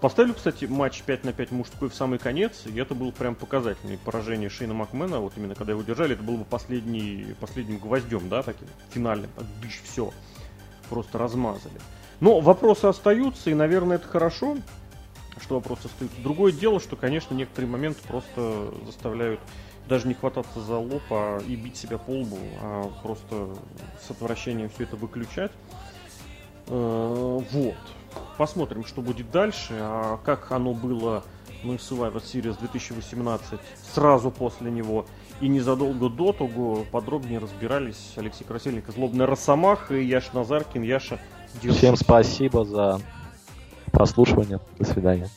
Поставили, 0.02 0.34
кстати, 0.34 0.66
матч 0.66 1.03
5 1.03 1.24
на 1.24 1.34
5 1.34 1.52
мужской 1.52 1.90
в 1.90 1.95
самый 1.95 2.20
конец, 2.20 2.64
и 2.66 2.78
это 2.78 2.95
было 2.95 3.12
прям 3.12 3.36
показательное 3.36 3.98
поражение 3.98 4.49
Шейна 4.49 4.74
Макмена, 4.74 5.20
вот 5.20 5.34
именно 5.38 5.56
когда 5.56 5.72
его 5.72 5.84
держали, 5.84 6.16
это 6.16 6.24
было 6.24 6.38
бы 6.38 6.44
последний, 6.44 7.36
последним 7.40 7.78
гвоздем, 7.78 8.28
да, 8.28 8.44
таким 8.44 8.68
финальным, 8.91 9.30
дыш, 9.62 9.82
все, 9.84 10.12
просто 10.90 11.18
размазали. 11.18 11.80
Но 12.20 12.40
вопросы 12.40 12.86
остаются, 12.86 13.50
и, 13.50 13.54
наверное, 13.54 13.98
это 13.98 14.08
хорошо, 14.08 14.58
что 15.42 15.56
вопросы 15.56 15.86
остаются. 15.86 16.22
Другое 16.22 16.52
дело, 16.52 16.80
что, 16.80 16.96
конечно, 16.96 17.34
некоторые 17.34 17.70
моменты 17.70 18.00
просто 18.08 18.72
заставляют 18.86 19.40
даже 19.88 20.08
не 20.08 20.14
хвататься 20.14 20.62
за 20.62 20.78
лоб 20.78 21.04
а 21.12 21.40
и 21.40 21.56
бить 21.56 21.78
себя 21.78 21.98
по 21.98 22.10
лбу, 22.10 22.40
а 22.60 22.90
просто 23.04 23.50
с 24.02 24.10
отвращением 24.10 24.70
все 24.70 24.84
это 24.84 24.96
выключать. 24.96 25.52
Э, 26.68 27.40
вот. 27.52 27.76
Посмотрим, 28.38 28.86
что 28.86 29.02
будет 29.02 29.30
дальше. 29.30 29.78
А 29.80 30.18
как 30.24 30.52
оно 30.52 30.74
было 30.74 31.24
на 31.64 31.74
Survivor 31.74 32.22
Series 32.22 32.58
2018 32.60 33.60
сразу 33.94 34.32
после 34.32 34.72
него 34.72 35.06
и 35.42 35.48
незадолго 35.48 36.10
до 36.10 36.32
того 36.32 36.86
подробнее 36.92 37.40
разбирались 37.40 38.14
Алексей 38.16 38.46
Красильник, 38.46 38.88
Злобный 38.90 39.26
Росомаха 39.26 39.96
и 39.96 40.06
Яша 40.06 40.30
Назаркин. 40.34 40.82
Яша. 40.84 41.20
Всем 41.61 41.95
спасибо 41.95 42.65
за 42.65 42.99
прослушивание. 43.91 44.60
До 44.77 44.86
свидания. 44.86 45.30